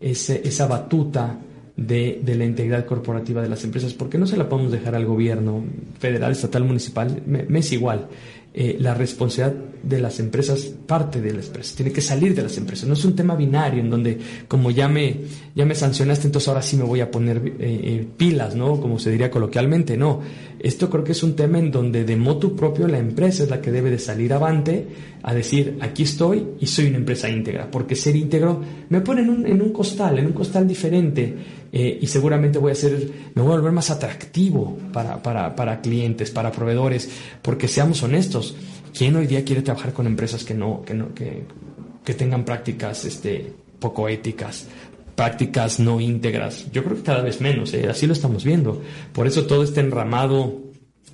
esa 0.00 0.66
batuta 0.66 1.38
de, 1.76 2.22
la 2.36 2.44
integridad 2.44 2.84
corporativa 2.84 3.42
de 3.42 3.48
las 3.48 3.64
empresas, 3.64 3.94
porque 3.94 4.18
no 4.18 4.26
se 4.26 4.36
la 4.36 4.48
podemos 4.48 4.72
dejar 4.72 4.94
al 4.94 5.06
gobierno 5.06 5.64
federal, 5.98 6.32
estatal, 6.32 6.64
municipal, 6.64 7.22
me, 7.26 7.58
es 7.58 7.72
igual. 7.72 8.08
Eh, 8.54 8.76
la 8.78 8.92
responsabilidad 8.92 9.72
de 9.82 9.98
las 9.98 10.20
empresas 10.20 10.60
parte 10.86 11.20
de 11.20 11.32
las 11.32 11.46
empresas, 11.46 11.74
tiene 11.74 11.90
que 11.90 12.02
salir 12.02 12.34
de 12.34 12.42
las 12.42 12.56
empresas. 12.58 12.86
No 12.86 12.94
es 12.94 13.04
un 13.04 13.16
tema 13.16 13.34
binario 13.34 13.80
en 13.80 13.88
donde 13.88 14.18
como 14.46 14.70
ya 14.70 14.88
me, 14.88 15.16
ya 15.54 15.64
me 15.64 15.74
sancionaste, 15.74 16.26
entonces 16.26 16.48
ahora 16.48 16.62
sí 16.62 16.76
me 16.76 16.84
voy 16.84 17.00
a 17.00 17.10
poner 17.10 17.38
eh, 17.38 17.52
eh, 17.58 18.06
pilas, 18.16 18.54
¿no? 18.54 18.80
Como 18.80 18.98
se 18.98 19.10
diría 19.10 19.30
coloquialmente, 19.30 19.96
no. 19.96 20.20
Esto 20.60 20.90
creo 20.90 21.02
que 21.02 21.12
es 21.12 21.22
un 21.22 21.34
tema 21.34 21.58
en 21.58 21.70
donde 21.70 22.04
de 22.04 22.14
motu 22.14 22.54
propio 22.54 22.86
la 22.86 22.98
empresa 22.98 23.42
es 23.42 23.50
la 23.50 23.60
que 23.60 23.72
debe 23.72 23.90
de 23.90 23.98
salir 23.98 24.32
avante 24.32 24.86
a 25.22 25.34
decir, 25.34 25.78
aquí 25.80 26.02
estoy 26.02 26.46
y 26.60 26.66
soy 26.66 26.86
una 26.86 26.98
empresa 26.98 27.28
íntegra, 27.30 27.70
porque 27.70 27.96
ser 27.96 28.16
íntegro 28.16 28.60
me 28.88 29.00
pone 29.00 29.22
en 29.22 29.30
un, 29.30 29.46
en 29.46 29.62
un 29.62 29.72
costal, 29.72 30.18
en 30.18 30.26
un 30.26 30.32
costal 30.32 30.66
diferente 30.68 31.62
y 31.72 32.06
seguramente 32.06 32.58
voy 32.58 32.72
a 32.72 32.74
ser, 32.74 33.08
me 33.34 33.40
voy 33.40 33.52
a 33.52 33.56
volver 33.56 33.72
más 33.72 33.90
atractivo 33.90 34.78
para, 34.92 35.22
para, 35.22 35.56
para 35.56 35.80
clientes, 35.80 36.30
para 36.30 36.52
proveedores, 36.52 37.08
porque 37.40 37.66
seamos 37.66 38.02
honestos, 38.02 38.41
¿quién 38.96 39.16
hoy 39.16 39.26
día 39.26 39.44
quiere 39.44 39.62
trabajar 39.62 39.92
con 39.92 40.06
empresas 40.06 40.44
que 40.44 40.54
no, 40.54 40.82
que 40.84 40.94
no, 40.94 41.14
que, 41.14 41.44
que 42.04 42.14
tengan 42.14 42.44
prácticas 42.44 43.04
este, 43.04 43.52
poco 43.78 44.08
éticas? 44.08 44.66
prácticas 45.14 45.78
no 45.78 46.00
íntegras. 46.00 46.70
Yo 46.72 46.82
creo 46.82 46.96
que 46.96 47.02
cada 47.02 47.22
vez 47.22 47.40
menos, 47.40 47.74
¿eh? 47.74 47.86
así 47.88 48.06
lo 48.06 48.12
estamos 48.12 48.44
viendo. 48.44 48.80
Por 49.12 49.26
eso 49.26 49.44
todo 49.44 49.62
este 49.62 49.80
enramado 49.80 50.62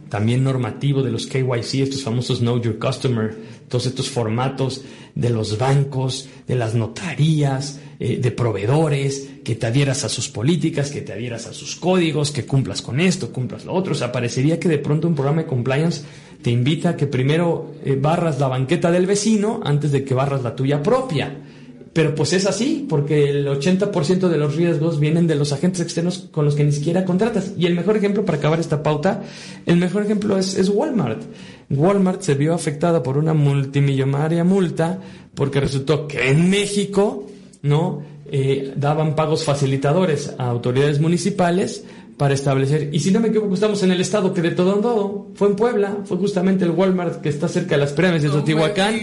también 0.09 0.43
normativo 0.43 1.03
de 1.03 1.11
los 1.11 1.27
KYC, 1.27 1.83
estos 1.83 2.03
famosos 2.03 2.39
Know 2.39 2.61
Your 2.61 2.79
Customer, 2.79 3.37
todos 3.69 3.87
estos 3.87 4.09
formatos 4.09 4.83
de 5.15 5.31
los 5.31 5.59
bancos, 5.59 6.29
de 6.47 6.55
las 6.55 6.75
notarías, 6.75 7.81
eh, 8.01 8.19
de 8.19 8.31
proveedores, 8.31 9.29
que 9.45 9.55
te 9.55 9.67
adhieras 9.67 10.05
a 10.05 10.09
sus 10.09 10.29
políticas, 10.29 10.91
que 10.91 11.03
te 11.03 11.13
adhieras 11.13 11.47
a 11.47 11.53
sus 11.53 11.77
códigos, 11.77 12.31
que 12.31 12.47
cumplas 12.47 12.81
con 12.81 13.01
esto, 13.01 13.33
cumplas 13.33 13.65
lo 13.65 13.75
otro. 13.75 13.93
O 13.93 13.97
sea, 13.97 14.13
parecería 14.13 14.59
que 14.59 14.69
de 14.69 14.79
pronto 14.79 15.09
un 15.09 15.15
programa 15.15 15.43
de 15.43 15.49
compliance 15.49 16.03
te 16.43 16.51
invita 16.51 16.91
a 16.91 16.97
que 16.97 17.07
primero 17.07 17.73
eh, 17.85 17.99
barras 18.01 18.39
la 18.39 18.49
banqueta 18.49 18.91
del 18.91 19.07
vecino 19.07 19.61
antes 19.65 19.93
de 19.93 20.05
que 20.05 20.15
barras 20.15 20.43
la 20.43 20.55
tuya 20.55 20.83
propia. 20.83 21.45
Pero 21.93 22.15
pues 22.15 22.33
es 22.33 22.47
así, 22.47 22.87
porque 22.89 23.29
el 23.29 23.49
80% 23.49 24.29
de 24.29 24.37
los 24.37 24.55
riesgos 24.55 25.01
vienen 25.01 25.27
de 25.27 25.35
los 25.35 25.53
agentes 25.53 25.81
externos 25.81 26.29
con 26.31 26.45
los 26.45 26.55
que 26.55 26.63
ni 26.63 26.71
siquiera 26.71 27.05
contratas. 27.05 27.55
Y 27.59 27.67
el 27.67 27.75
mejor 27.75 27.97
ejemplo 27.97 28.25
para 28.25 28.39
acabar 28.39 28.61
esta 28.61 28.83
pauta, 28.83 29.23
el 29.67 29.79
mejor 29.79 30.05
ejemplo 30.05 30.39
es, 30.39 30.57
es 30.57 30.69
Walmart. 30.69 31.23
Walmart 31.71 32.21
se 32.23 32.35
vio 32.35 32.55
afectada 32.55 33.03
por 33.03 33.19
una 33.19 33.35
multimillonaria 33.35 34.45
multa 34.45 35.01
porque 35.35 35.61
resultó 35.61 36.07
que 36.07 36.31
en 36.31 36.49
México, 36.49 37.27
¿no? 37.63 38.03
Eh, 38.31 38.75
daban 38.77 39.15
pagos 39.17 39.43
facilitadores 39.43 40.35
a 40.37 40.49
autoridades 40.49 41.01
municipales 41.01 41.85
para 42.19 42.35
establecer, 42.35 42.91
y 42.93 42.99
si 42.99 43.13
no 43.13 43.21
me 43.21 43.29
equivoco, 43.29 43.55
estamos 43.55 43.81
en 43.85 43.93
el 43.93 44.01
estado 44.01 44.35
que 44.35 44.43
de 44.43 44.51
todo 44.51 44.75
en 44.75 44.83
todo, 44.83 45.29
fue 45.35 45.49
en 45.49 45.55
Puebla, 45.55 45.99
fue 46.05 46.17
justamente 46.17 46.65
el 46.65 46.73
Walmart 46.73 47.21
que 47.21 47.29
está 47.29 47.47
cerca 47.47 47.77
de 47.77 47.83
las 47.83 47.93
premes 47.93 48.25
de 48.25 48.29
Teotihuacán, 48.29 48.97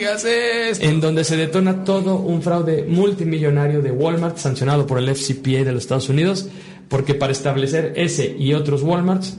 en 0.82 1.00
donde 1.00 1.24
se 1.24 1.38
detona 1.38 1.86
todo 1.86 2.18
un 2.18 2.42
fraude 2.42 2.84
multimillonario 2.84 3.82
de 3.82 3.92
Walmart 3.92 4.38
sancionado 4.38 4.86
por 4.86 5.00
el 5.00 5.08
FCPA 5.16 5.64
de 5.64 5.72
los 5.72 5.84
Estados 5.84 6.10
Unidos, 6.10 6.50
porque 6.90 7.16
para 7.16 7.32
establecer 7.32 7.94
ese 7.96 8.36
y 8.38 8.54
otros 8.54 8.84
Walmarts, 8.84 9.38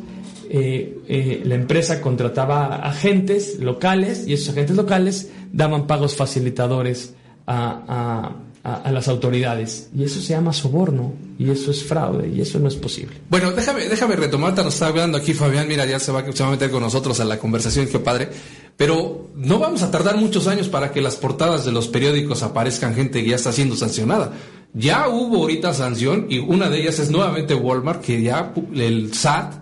eh, 0.48 0.98
eh, 1.06 1.42
la 1.44 1.56
empresa 1.56 2.00
contrataba 2.00 2.76
agentes 2.76 3.58
locales 3.60 4.26
y 4.26 4.32
esos 4.32 4.50
agentes 4.50 4.76
locales 4.76 5.30
daban 5.52 5.86
pagos 5.86 6.16
facilitadores 6.16 7.14
a 7.46 7.84
a, 7.88 8.45
las 8.66 9.08
autoridades. 9.08 9.88
Y 9.96 10.04
eso 10.04 10.20
se 10.20 10.28
llama 10.28 10.52
soborno, 10.52 11.12
y 11.38 11.50
eso 11.50 11.70
es 11.70 11.84
fraude, 11.84 12.28
y 12.28 12.40
eso 12.40 12.58
no 12.58 12.68
es 12.68 12.74
posible. 12.74 13.16
Bueno, 13.28 13.52
déjame, 13.52 13.88
déjame 13.88 14.16
retomar, 14.16 14.56
nos 14.56 14.74
está 14.74 14.88
hablando 14.88 15.18
aquí 15.18 15.34
Fabián, 15.34 15.68
mira, 15.68 15.86
ya 15.86 16.00
se 16.00 16.10
va, 16.10 16.24
se 16.32 16.42
va 16.42 16.48
a 16.48 16.52
meter 16.52 16.70
con 16.70 16.82
nosotros 16.82 17.20
a 17.20 17.24
la 17.24 17.38
conversación, 17.38 17.86
qué 17.86 17.98
padre. 17.98 18.28
Pero 18.76 19.30
no 19.36 19.58
vamos 19.58 19.82
a 19.82 19.90
tardar 19.90 20.16
muchos 20.16 20.46
años 20.48 20.68
para 20.68 20.92
que 20.92 21.00
las 21.00 21.16
portadas 21.16 21.64
de 21.64 21.72
los 21.72 21.88
periódicos 21.88 22.42
aparezcan 22.42 22.94
gente 22.94 23.22
que 23.22 23.30
ya 23.30 23.36
está 23.36 23.52
siendo 23.52 23.76
sancionada. 23.76 24.32
Ya 24.74 25.08
hubo 25.08 25.38
ahorita 25.38 25.72
sanción 25.72 26.26
y 26.28 26.38
una 26.38 26.68
de 26.68 26.80
ellas 26.80 26.98
es 26.98 27.10
nuevamente 27.10 27.54
Walmart, 27.54 28.02
que 28.02 28.20
ya 28.20 28.52
el 28.74 29.14
SAT, 29.14 29.54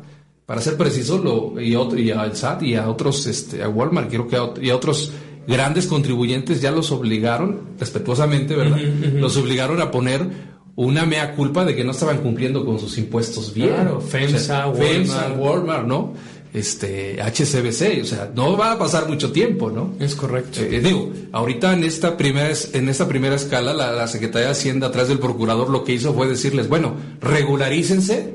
para 0.47 0.61
ser 0.61 0.77
preciso, 0.77 1.19
lo, 1.19 1.61
y, 1.61 1.77
otro, 1.77 1.99
y 1.99 2.11
al 2.11 2.37
SAT 2.37 2.62
y 2.64 2.75
a 2.75 2.88
otros, 2.88 3.27
este, 3.27 3.62
a 3.62 3.69
Walmart, 3.69 4.11
creo 4.11 4.27
que 4.27 4.37
a, 4.37 4.53
y 4.61 4.71
a 4.71 4.77
otros 4.77 5.12
grandes 5.46 5.87
contribuyentes 5.87 6.61
ya 6.61 6.70
los 6.70 6.90
obligaron, 6.90 7.61
respetuosamente, 7.78 8.54
¿verdad? 8.54 8.78
Los 8.78 9.37
obligaron 9.37 9.80
a 9.80 9.90
poner 9.90 10.54
una 10.76 11.07
mea 11.07 11.35
culpa 11.35 11.64
de 11.64 11.76
que 11.76 11.85
no 11.85 11.92
estaban 11.92 12.18
cumpliendo 12.18 12.64
con 12.64 12.78
sus 12.78 12.98
impuestos 12.98 13.54
bien. 13.54 13.68
Claro, 13.68 14.00
FEMSA, 14.00 14.68
Walmart. 14.68 15.38
Walmart, 15.38 15.87
¿no? 15.87 16.14
Este, 16.52 17.20
HCBC, 17.20 18.02
o 18.02 18.04
sea, 18.04 18.30
no 18.35 18.57
va 18.57 18.72
a 18.72 18.78
pasar 18.78 19.09
mucho 19.09 19.33
tiempo, 19.33 19.70
¿no? 19.70 19.94
Es 19.98 20.14
correcto. 20.14 20.61
Eh, 20.61 20.80
digo, 20.80 21.12
ahorita 21.33 21.72
en 21.72 21.83
esta 21.83 22.16
primera, 22.16 22.48
en 22.72 22.88
esta 22.88 23.09
primera 23.09 23.35
escala, 23.35 23.72
la, 23.72 23.90
la 23.92 24.07
Secretaría 24.07 24.46
de 24.46 24.52
Hacienda, 24.52 24.87
atrás 24.88 25.09
del 25.09 25.18
procurador, 25.18 25.68
lo 25.68 25.83
que 25.83 25.94
hizo 25.94 26.14
fue 26.14 26.28
decirles, 26.28 26.68
bueno, 26.68 26.94
regularícense, 27.20 28.35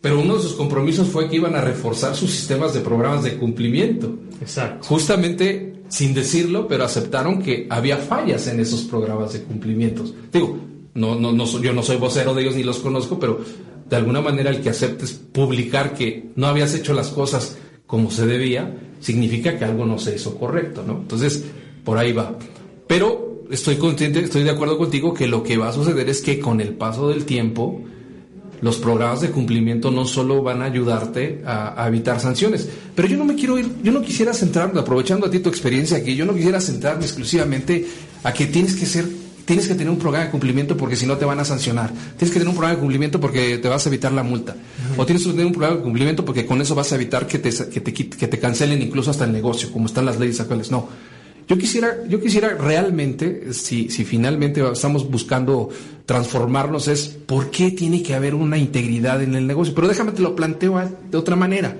pero 0.00 0.20
uno 0.20 0.36
de 0.36 0.42
sus 0.42 0.54
compromisos 0.54 1.08
fue 1.08 1.28
que 1.28 1.36
iban 1.36 1.54
a 1.54 1.60
reforzar 1.60 2.16
sus 2.16 2.30
sistemas 2.30 2.72
de 2.72 2.80
programas 2.80 3.22
de 3.22 3.36
cumplimiento. 3.36 4.18
Exacto. 4.40 4.86
Justamente 4.86 5.82
sin 5.88 6.14
decirlo, 6.14 6.68
pero 6.68 6.84
aceptaron 6.84 7.42
que 7.42 7.66
había 7.68 7.96
fallas 7.96 8.46
en 8.46 8.60
esos 8.60 8.82
programas 8.82 9.32
de 9.32 9.42
cumplimientos. 9.42 10.14
Digo, 10.32 10.56
no, 10.94 11.16
no, 11.16 11.32
no, 11.32 11.44
yo 11.60 11.72
no 11.72 11.82
soy 11.82 11.96
vocero 11.96 12.32
de 12.32 12.42
ellos 12.42 12.54
ni 12.54 12.62
los 12.62 12.78
conozco, 12.78 13.18
pero 13.18 13.40
de 13.88 13.96
alguna 13.96 14.20
manera 14.20 14.50
el 14.50 14.60
que 14.60 14.70
aceptes 14.70 15.12
publicar 15.12 15.94
que 15.94 16.30
no 16.36 16.46
habías 16.46 16.74
hecho 16.74 16.94
las 16.94 17.08
cosas 17.08 17.58
como 17.86 18.10
se 18.12 18.24
debía, 18.24 18.78
significa 19.00 19.58
que 19.58 19.64
algo 19.64 19.84
no 19.84 19.98
se 19.98 20.14
hizo 20.14 20.38
correcto, 20.38 20.84
¿no? 20.86 20.98
Entonces, 20.98 21.44
por 21.84 21.98
ahí 21.98 22.12
va. 22.12 22.38
Pero 22.86 23.42
estoy 23.50 23.76
consciente, 23.76 24.20
estoy 24.20 24.44
de 24.44 24.50
acuerdo 24.50 24.78
contigo 24.78 25.12
que 25.12 25.26
lo 25.26 25.42
que 25.42 25.58
va 25.58 25.70
a 25.70 25.72
suceder 25.72 26.08
es 26.08 26.22
que 26.22 26.38
con 26.38 26.60
el 26.60 26.74
paso 26.74 27.08
del 27.08 27.24
tiempo, 27.24 27.82
los 28.62 28.76
programas 28.76 29.20
de 29.20 29.30
cumplimiento 29.30 29.90
no 29.90 30.04
solo 30.04 30.42
van 30.42 30.62
a 30.62 30.66
ayudarte 30.66 31.42
a, 31.46 31.86
evitar 31.86 32.20
sanciones, 32.20 32.68
pero 32.94 33.08
yo 33.08 33.16
no 33.16 33.24
me 33.24 33.34
quiero 33.34 33.58
ir, 33.58 33.68
yo 33.82 33.92
no 33.92 34.02
quisiera 34.02 34.34
centrarme, 34.34 34.80
aprovechando 34.80 35.26
a 35.26 35.30
ti 35.30 35.38
tu 35.40 35.48
experiencia 35.48 35.96
aquí, 35.96 36.14
yo 36.14 36.24
no 36.24 36.34
quisiera 36.34 36.60
centrarme 36.60 37.04
exclusivamente 37.04 37.86
a 38.22 38.32
que 38.32 38.46
tienes 38.46 38.74
que 38.74 38.86
ser, 38.86 39.06
tienes 39.44 39.66
que 39.66 39.74
tener 39.74 39.90
un 39.90 39.98
programa 39.98 40.26
de 40.26 40.30
cumplimiento 40.30 40.76
porque 40.76 40.96
si 40.96 41.06
no 41.06 41.16
te 41.16 41.24
van 41.24 41.40
a 41.40 41.44
sancionar, 41.44 41.90
tienes 42.16 42.32
que 42.32 42.38
tener 42.38 42.48
un 42.48 42.54
programa 42.54 42.74
de 42.74 42.80
cumplimiento 42.80 43.18
porque 43.18 43.58
te 43.58 43.68
vas 43.68 43.86
a 43.86 43.88
evitar 43.88 44.12
la 44.12 44.22
multa, 44.22 44.54
o 44.96 45.06
tienes 45.06 45.24
que 45.24 45.30
tener 45.30 45.46
un 45.46 45.52
programa 45.52 45.76
de 45.78 45.82
cumplimiento 45.82 46.24
porque 46.24 46.44
con 46.46 46.60
eso 46.60 46.74
vas 46.74 46.92
a 46.92 46.96
evitar 46.96 47.26
que 47.26 47.38
te, 47.38 47.50
que 47.50 47.80
te, 47.80 47.92
que 47.92 48.28
te 48.28 48.38
cancelen 48.38 48.82
incluso 48.82 49.10
hasta 49.10 49.24
el 49.24 49.32
negocio, 49.32 49.72
como 49.72 49.86
están 49.86 50.04
las 50.04 50.18
leyes 50.18 50.38
actuales, 50.40 50.70
no 50.70 50.88
yo 51.50 51.58
quisiera, 51.58 52.06
yo 52.08 52.20
quisiera 52.20 52.50
realmente, 52.50 53.52
si, 53.54 53.90
si 53.90 54.04
finalmente 54.04 54.62
estamos 54.72 55.10
buscando 55.10 55.68
transformarnos, 56.06 56.86
es 56.86 57.08
por 57.08 57.50
qué 57.50 57.72
tiene 57.72 58.04
que 58.04 58.14
haber 58.14 58.36
una 58.36 58.56
integridad 58.56 59.20
en 59.20 59.34
el 59.34 59.48
negocio. 59.48 59.74
Pero 59.74 59.88
déjame 59.88 60.12
te 60.12 60.22
lo 60.22 60.36
planteo 60.36 60.80
de 61.10 61.18
otra 61.18 61.34
manera. 61.34 61.76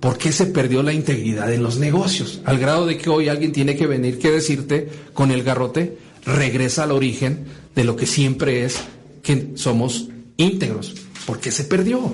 ¿Por 0.00 0.18
qué 0.18 0.32
se 0.32 0.44
perdió 0.44 0.82
la 0.82 0.92
integridad 0.92 1.50
en 1.50 1.62
los 1.62 1.78
negocios? 1.78 2.42
Al 2.44 2.58
grado 2.58 2.84
de 2.84 2.98
que 2.98 3.08
hoy 3.08 3.28
alguien 3.28 3.52
tiene 3.52 3.74
que 3.74 3.86
venir 3.86 4.18
que 4.18 4.30
decirte 4.30 4.90
con 5.14 5.30
el 5.30 5.42
garrote, 5.42 5.96
regresa 6.26 6.82
al 6.82 6.92
origen 6.92 7.46
de 7.74 7.84
lo 7.84 7.96
que 7.96 8.04
siempre 8.04 8.66
es 8.66 8.82
que 9.22 9.52
somos 9.54 10.08
íntegros. 10.36 10.94
¿Por 11.24 11.40
qué 11.40 11.50
se 11.50 11.64
perdió? 11.64 12.12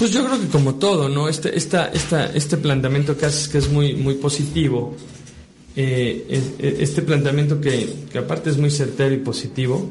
Pues 0.00 0.12
yo 0.12 0.24
creo 0.24 0.40
que 0.40 0.46
como 0.46 0.76
todo, 0.76 1.10
¿no? 1.10 1.28
Este, 1.28 1.54
esta, 1.54 1.88
esta, 1.88 2.24
este 2.32 2.56
planteamiento 2.56 3.18
que 3.18 3.26
haces 3.26 3.48
que 3.48 3.58
es 3.58 3.68
muy, 3.70 3.94
muy 3.94 4.14
positivo, 4.14 4.96
eh, 5.76 6.42
este 6.58 7.02
planteamiento 7.02 7.60
que, 7.60 7.86
que, 8.10 8.16
aparte 8.16 8.48
es 8.48 8.56
muy 8.56 8.70
certero 8.70 9.14
y 9.14 9.18
positivo, 9.18 9.90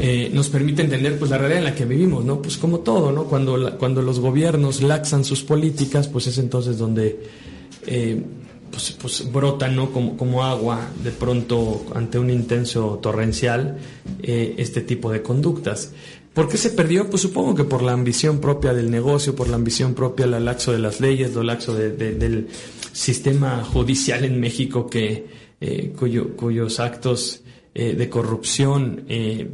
eh, 0.00 0.28
nos 0.34 0.48
permite 0.48 0.82
entender 0.82 1.20
pues 1.20 1.30
la 1.30 1.38
realidad 1.38 1.60
en 1.60 1.64
la 1.66 1.74
que 1.76 1.84
vivimos, 1.84 2.24
¿no? 2.24 2.42
Pues 2.42 2.56
como 2.56 2.80
todo, 2.80 3.12
¿no? 3.12 3.26
Cuando, 3.26 3.78
cuando 3.78 4.02
los 4.02 4.18
gobiernos 4.18 4.82
laxan 4.82 5.24
sus 5.24 5.44
políticas, 5.44 6.08
pues 6.08 6.26
es 6.26 6.38
entonces 6.38 6.76
donde 6.76 7.20
eh, 7.86 8.20
pues, 8.72 8.90
pues 9.00 9.32
brotan, 9.32 9.76
¿no? 9.76 9.92
Como, 9.92 10.16
como 10.16 10.44
agua 10.44 10.80
de 11.04 11.12
pronto 11.12 11.86
ante 11.94 12.18
un 12.18 12.28
intenso 12.28 12.98
torrencial 13.00 13.78
este 14.20 14.80
tipo 14.80 15.12
de 15.12 15.22
conductas. 15.22 15.92
¿Por 16.36 16.50
qué 16.50 16.58
se 16.58 16.68
perdió? 16.68 17.08
Pues 17.08 17.22
supongo 17.22 17.54
que 17.54 17.64
por 17.64 17.80
la 17.80 17.92
ambición 17.92 18.40
propia 18.40 18.74
del 18.74 18.90
negocio, 18.90 19.34
por 19.34 19.48
la 19.48 19.56
ambición 19.56 19.94
propia 19.94 20.26
del 20.26 20.44
laxo 20.44 20.70
de 20.70 20.78
las 20.78 21.00
leyes, 21.00 21.34
lo 21.34 21.42
laxo 21.42 21.74
del 21.74 22.48
sistema 22.92 23.64
judicial 23.64 24.22
en 24.22 24.38
México 24.38 24.86
que, 24.86 25.26
eh, 25.58 25.94
cuyos 25.96 26.78
actos 26.78 27.40
eh, 27.74 27.94
de 27.94 28.10
corrupción 28.10 29.06
eh, 29.08 29.48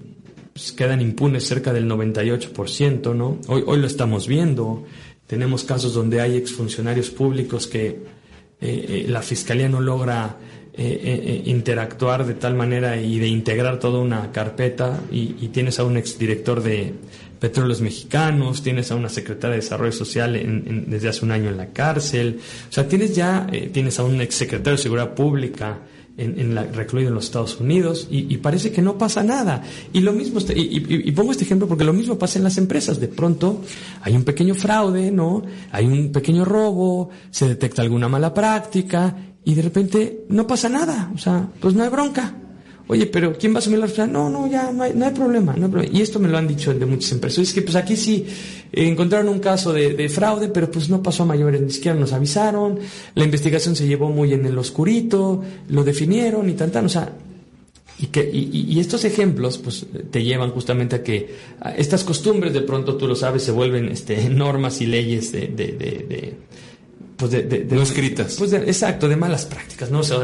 pues, 0.53 0.73
quedan 0.73 1.01
impunes 1.01 1.47
cerca 1.47 1.73
del 1.73 1.89
98%, 1.89 3.15
¿no? 3.15 3.39
Hoy, 3.47 3.63
hoy 3.65 3.79
lo 3.79 3.87
estamos 3.87 4.27
viendo. 4.27 4.83
Tenemos 5.29 5.63
casos 5.63 5.95
donde 5.95 6.21
hay 6.21 6.37
exfuncionarios 6.37 7.11
públicos 7.11 7.69
que 7.69 8.01
la 8.61 9.23
fiscalía 9.23 9.69
no 9.69 9.81
logra 9.81 10.37
interactuar 10.75 12.27
de 12.27 12.35
tal 12.35 12.55
manera 12.55 12.97
y 12.97 13.19
de 13.19 13.29
integrar 13.29 13.79
toda 13.79 14.01
una 14.01 14.33
carpeta 14.33 15.01
y, 15.11 15.37
y 15.41 15.49
tienes 15.49 15.79
a 15.79 15.85
un 15.85 15.99
exdirector 15.99 16.63
de 16.63 16.95
Petróleos 17.43 17.81
Mexicanos, 17.81 18.63
tienes 18.63 18.93
a 18.93 18.95
una 18.95 19.09
secretaria 19.09 19.57
de 19.57 19.63
Desarrollo 19.63 19.91
Social 19.91 20.41
desde 20.87 21.09
hace 21.09 21.25
un 21.25 21.33
año 21.33 21.51
en 21.51 21.57
la 21.57 21.71
cárcel, 21.73 22.39
o 22.71 22.73
sea, 22.73 22.87
tienes 22.87 23.17
ya, 23.17 23.49
eh, 23.51 23.69
tienes 23.73 23.99
a 23.99 24.05
un 24.05 24.21
exsecretario 24.21 24.77
de 24.77 24.83
Seguridad 24.83 25.13
Pública 25.13 25.81
en, 26.17 26.55
la, 26.55 26.63
recluido 26.63 27.09
en 27.09 27.17
los 27.17 27.25
Estados 27.25 27.59
Unidos 27.59 28.07
y, 28.09 28.37
parece 28.37 28.71
que 28.71 28.81
no 28.81 28.97
pasa 28.97 29.25
nada. 29.25 29.65
Y 29.93 30.03
lo 30.03 30.13
mismo, 30.13 30.39
este, 30.39 30.55
y, 30.57 31.11
pongo 31.11 31.33
este 31.33 31.43
ejemplo 31.43 31.67
porque 31.67 31.83
lo 31.83 31.93
mismo 31.93 32.17
pasa 32.17 32.39
en 32.39 32.45
las 32.45 32.59
empresas. 32.59 33.01
De 33.01 33.09
pronto 33.09 33.63
hay 34.03 34.15
un 34.15 34.23
pequeño 34.23 34.55
fraude, 34.55 35.11
¿no? 35.11 35.43
Hay 35.73 35.87
un 35.87 36.13
pequeño 36.13 36.45
robo, 36.45 37.11
se 37.33 37.49
detecta 37.49 37.83
alguna 37.83 38.09
mala 38.09 38.33
práctica 38.33 39.17
y 39.45 39.55
de 39.55 39.63
repente 39.63 40.25
no 40.29 40.47
pasa 40.47 40.69
nada. 40.69 41.11
O 41.15 41.19
sea, 41.19 41.49
pues 41.61 41.75
no 41.75 41.83
hay 41.83 41.89
bronca. 41.89 42.35
Oye, 42.89 43.07
pero 43.07 43.33
¿quién 43.39 43.53
va 43.53 43.57
a 43.57 43.59
asumir 43.61 43.79
la 43.79 43.87
responsabilidad? 43.87 44.31
No, 44.31 44.41
no, 44.41 44.51
ya 44.51 44.73
no 44.73 44.83
hay, 44.83 44.93
no 44.95 45.07
hay, 45.07 45.13
problema, 45.13 45.55
no 45.57 45.67
hay 45.67 45.71
problema. 45.71 45.97
Y 45.97 46.03
esto 46.03 46.19
me 46.19 46.29
lo 46.29 46.37
han 46.37 46.49
dicho 46.49 46.75
de 46.75 46.85
muchas 46.85 47.13
empresas. 47.13 47.39
Es 47.39 47.55
que 47.55 47.63
pues 47.63 47.77
aquí 47.77 47.97
sí 47.97 48.27
eh, 48.73 48.87
encontraron 48.87 49.29
un 49.29 49.39
caso 49.39 49.73
de, 49.73 50.09
fraude, 50.09 50.49
pero 50.49 50.71
pues 50.71 50.89
no 50.89 51.03
pasó 51.03 51.23
a 51.23 51.27
mayores, 51.27 51.61
ni 51.61 51.71
siquiera 51.71 51.99
nos 51.99 52.13
avisaron, 52.13 52.79
la 53.15 53.25
investigación 53.25 53.77
se 53.77 53.87
llevó 53.87 54.11
muy 54.11 54.33
en 54.33 54.45
el 54.45 54.59
oscurito, 54.59 55.43
lo 55.69 55.85
definieron 55.85 56.49
y 56.51 56.53
tal, 56.53 56.71
tal. 56.71 56.87
O 56.87 56.89
sea, 56.89 57.13
y, 57.99 58.07
que, 58.07 58.29
y, 58.33 58.79
estos 58.81 59.05
ejemplos 59.05 59.59
pues 59.59 59.87
te 60.11 60.25
llevan 60.25 60.51
justamente 60.51 60.97
a 60.97 61.03
que 61.05 61.35
estas 61.77 62.03
costumbres 62.03 62.53
de 62.53 62.63
pronto 62.63 62.97
tú 62.97 63.07
lo 63.07 63.15
sabes 63.15 63.45
se 63.45 63.53
vuelven 63.53 63.89
este, 63.89 64.29
normas 64.29 64.81
y 64.81 64.87
leyes 64.87 65.31
de, 65.31 65.47
de 65.47 66.35
pues 67.17 67.31
de, 67.31 67.67
no 67.71 67.83
escritas. 67.83 68.37
Pues 68.39 68.53
exacto, 68.53 69.09
de 69.09 69.17
malas 69.17 69.45
prácticas, 69.45 69.91
¿no? 69.91 70.01
O 70.01 70.03
sea, 70.03 70.19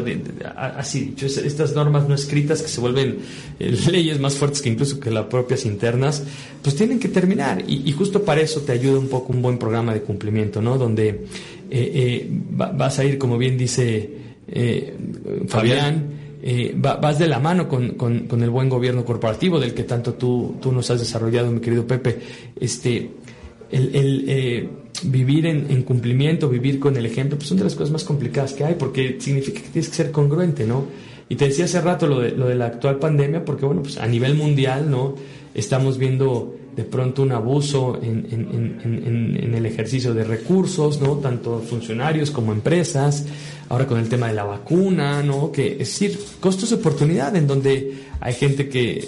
así 0.76 1.00
dicho, 1.00 1.26
estas 1.26 1.74
normas 1.74 2.08
no 2.08 2.14
escritas 2.14 2.62
que 2.62 2.68
se 2.68 2.80
vuelven 2.80 3.18
eh, 3.58 3.76
leyes 3.90 4.18
más 4.20 4.34
fuertes 4.34 4.62
que 4.62 4.70
incluso 4.70 4.98
que 4.98 5.10
las 5.10 5.26
propias 5.26 5.64
internas, 5.64 6.22
pues 6.62 6.76
tienen 6.76 6.98
que 6.98 7.08
terminar. 7.08 7.62
Y, 7.66 7.90
justo 7.92 8.22
para 8.22 8.40
eso 8.40 8.60
te 8.62 8.72
ayuda 8.72 8.98
un 8.98 9.08
poco 9.08 9.32
un 9.32 9.42
buen 9.42 9.58
programa 9.58 9.92
de 9.92 10.02
cumplimiento, 10.02 10.62
¿no? 10.62 10.78
Donde 10.78 11.08
eh, 11.08 11.26
eh, 11.70 12.28
vas 12.30 12.98
a 12.98 13.04
ir, 13.04 13.18
como 13.18 13.38
bien 13.38 13.58
dice 13.58 14.10
Fabián, 15.48 16.18
vas 16.76 17.18
de 17.18 17.26
la 17.26 17.38
mano 17.38 17.68
con, 17.68 17.90
con, 17.90 18.42
el 18.42 18.50
buen 18.50 18.68
gobierno 18.68 19.04
corporativo 19.04 19.58
del 19.60 19.74
que 19.74 19.84
tanto 19.84 20.14
tú, 20.14 20.56
tú 20.60 20.72
nos 20.72 20.90
has 20.90 21.00
desarrollado, 21.00 21.50
mi 21.50 21.60
querido 21.60 21.86
Pepe. 21.86 22.18
Este, 22.58 23.10
el, 23.70 23.94
el 23.94 24.70
vivir 25.04 25.46
en, 25.46 25.82
cumplimiento, 25.82 26.48
vivir 26.48 26.78
con 26.80 26.96
el 26.96 27.06
ejemplo, 27.06 27.36
pues 27.36 27.48
son 27.48 27.58
de 27.58 27.64
las 27.64 27.74
cosas 27.74 27.90
más 27.90 28.04
complicadas 28.04 28.52
que 28.52 28.64
hay, 28.64 28.74
porque 28.74 29.16
significa 29.20 29.60
que 29.60 29.68
tienes 29.68 29.88
que 29.88 29.96
ser 29.96 30.10
congruente, 30.10 30.66
¿no? 30.66 30.86
Y 31.28 31.36
te 31.36 31.46
decía 31.46 31.66
hace 31.66 31.80
rato 31.80 32.06
lo 32.06 32.20
de, 32.20 32.30
lo 32.30 32.48
de 32.48 32.54
la 32.54 32.66
actual 32.66 32.98
pandemia, 32.98 33.44
porque 33.44 33.66
bueno, 33.66 33.82
pues 33.82 33.98
a 33.98 34.06
nivel 34.06 34.34
mundial, 34.34 34.90
¿no? 34.90 35.14
Estamos 35.54 35.98
viendo 35.98 36.54
de 36.74 36.84
pronto 36.84 37.22
un 37.22 37.32
abuso 37.32 37.98
en, 38.00 38.26
en, 38.30 39.54
el 39.54 39.66
ejercicio 39.66 40.14
de 40.14 40.24
recursos, 40.24 41.00
¿no? 41.00 41.16
Tanto 41.16 41.58
funcionarios 41.60 42.30
como 42.30 42.52
empresas, 42.52 43.26
ahora 43.68 43.86
con 43.86 43.98
el 43.98 44.08
tema 44.08 44.28
de 44.28 44.34
la 44.34 44.44
vacuna, 44.44 45.22
¿no? 45.22 45.50
Que 45.52 45.72
es 45.72 45.78
decir, 45.78 46.18
costos 46.40 46.70
de 46.70 46.76
oportunidad 46.76 47.34
en 47.36 47.46
donde 47.46 47.94
hay 48.20 48.32
gente 48.32 48.68
que 48.68 49.06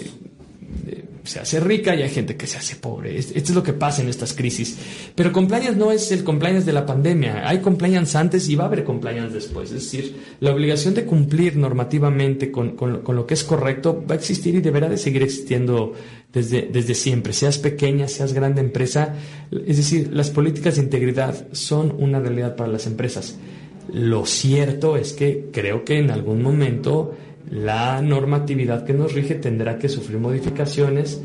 se 1.23 1.39
hace 1.39 1.59
rica 1.59 1.95
y 1.95 2.01
hay 2.01 2.09
gente 2.09 2.35
que 2.35 2.47
se 2.47 2.57
hace 2.57 2.75
pobre. 2.75 3.17
Esto 3.17 3.37
es 3.37 3.55
lo 3.55 3.63
que 3.63 3.73
pasa 3.73 4.01
en 4.01 4.09
estas 4.09 4.33
crisis. 4.33 4.77
Pero 5.15 5.31
compliance 5.31 5.75
no 5.75 5.91
es 5.91 6.11
el 6.11 6.23
compliance 6.23 6.65
de 6.65 6.73
la 6.73 6.85
pandemia. 6.85 7.47
Hay 7.47 7.59
compliance 7.59 8.17
antes 8.17 8.47
y 8.49 8.55
va 8.55 8.65
a 8.65 8.67
haber 8.67 8.83
compliance 8.83 9.33
después. 9.33 9.71
Es 9.71 9.83
decir, 9.83 10.15
la 10.39 10.51
obligación 10.51 10.93
de 10.93 11.05
cumplir 11.05 11.57
normativamente 11.57 12.51
con, 12.51 12.75
lo 12.79 13.25
que 13.25 13.33
es 13.33 13.43
correcto 13.43 14.03
va 14.09 14.15
a 14.15 14.17
existir 14.17 14.55
y 14.55 14.61
deberá 14.61 14.89
de 14.89 14.97
seguir 14.97 15.23
existiendo 15.23 15.93
desde, 16.33 16.69
desde 16.71 16.95
siempre. 16.95 17.33
Seas 17.33 17.57
pequeña, 17.57 18.07
seas 18.07 18.33
grande 18.33 18.61
empresa. 18.61 19.15
Es 19.51 19.77
decir, 19.77 20.09
las 20.13 20.29
políticas 20.29 20.75
de 20.75 20.83
integridad 20.83 21.47
son 21.51 21.95
una 21.99 22.19
realidad 22.19 22.55
para 22.55 22.71
las 22.71 22.87
empresas. 22.87 23.37
Lo 23.91 24.25
cierto 24.25 24.95
es 24.95 25.13
que 25.13 25.49
creo 25.51 25.83
que 25.83 25.97
en 25.97 26.11
algún 26.11 26.41
momento 26.41 27.13
la 27.49 28.01
normatividad 28.01 28.85
que 28.85 28.93
nos 28.93 29.13
rige 29.13 29.35
tendrá 29.35 29.77
que 29.77 29.89
sufrir 29.89 30.19
modificaciones, 30.19 31.21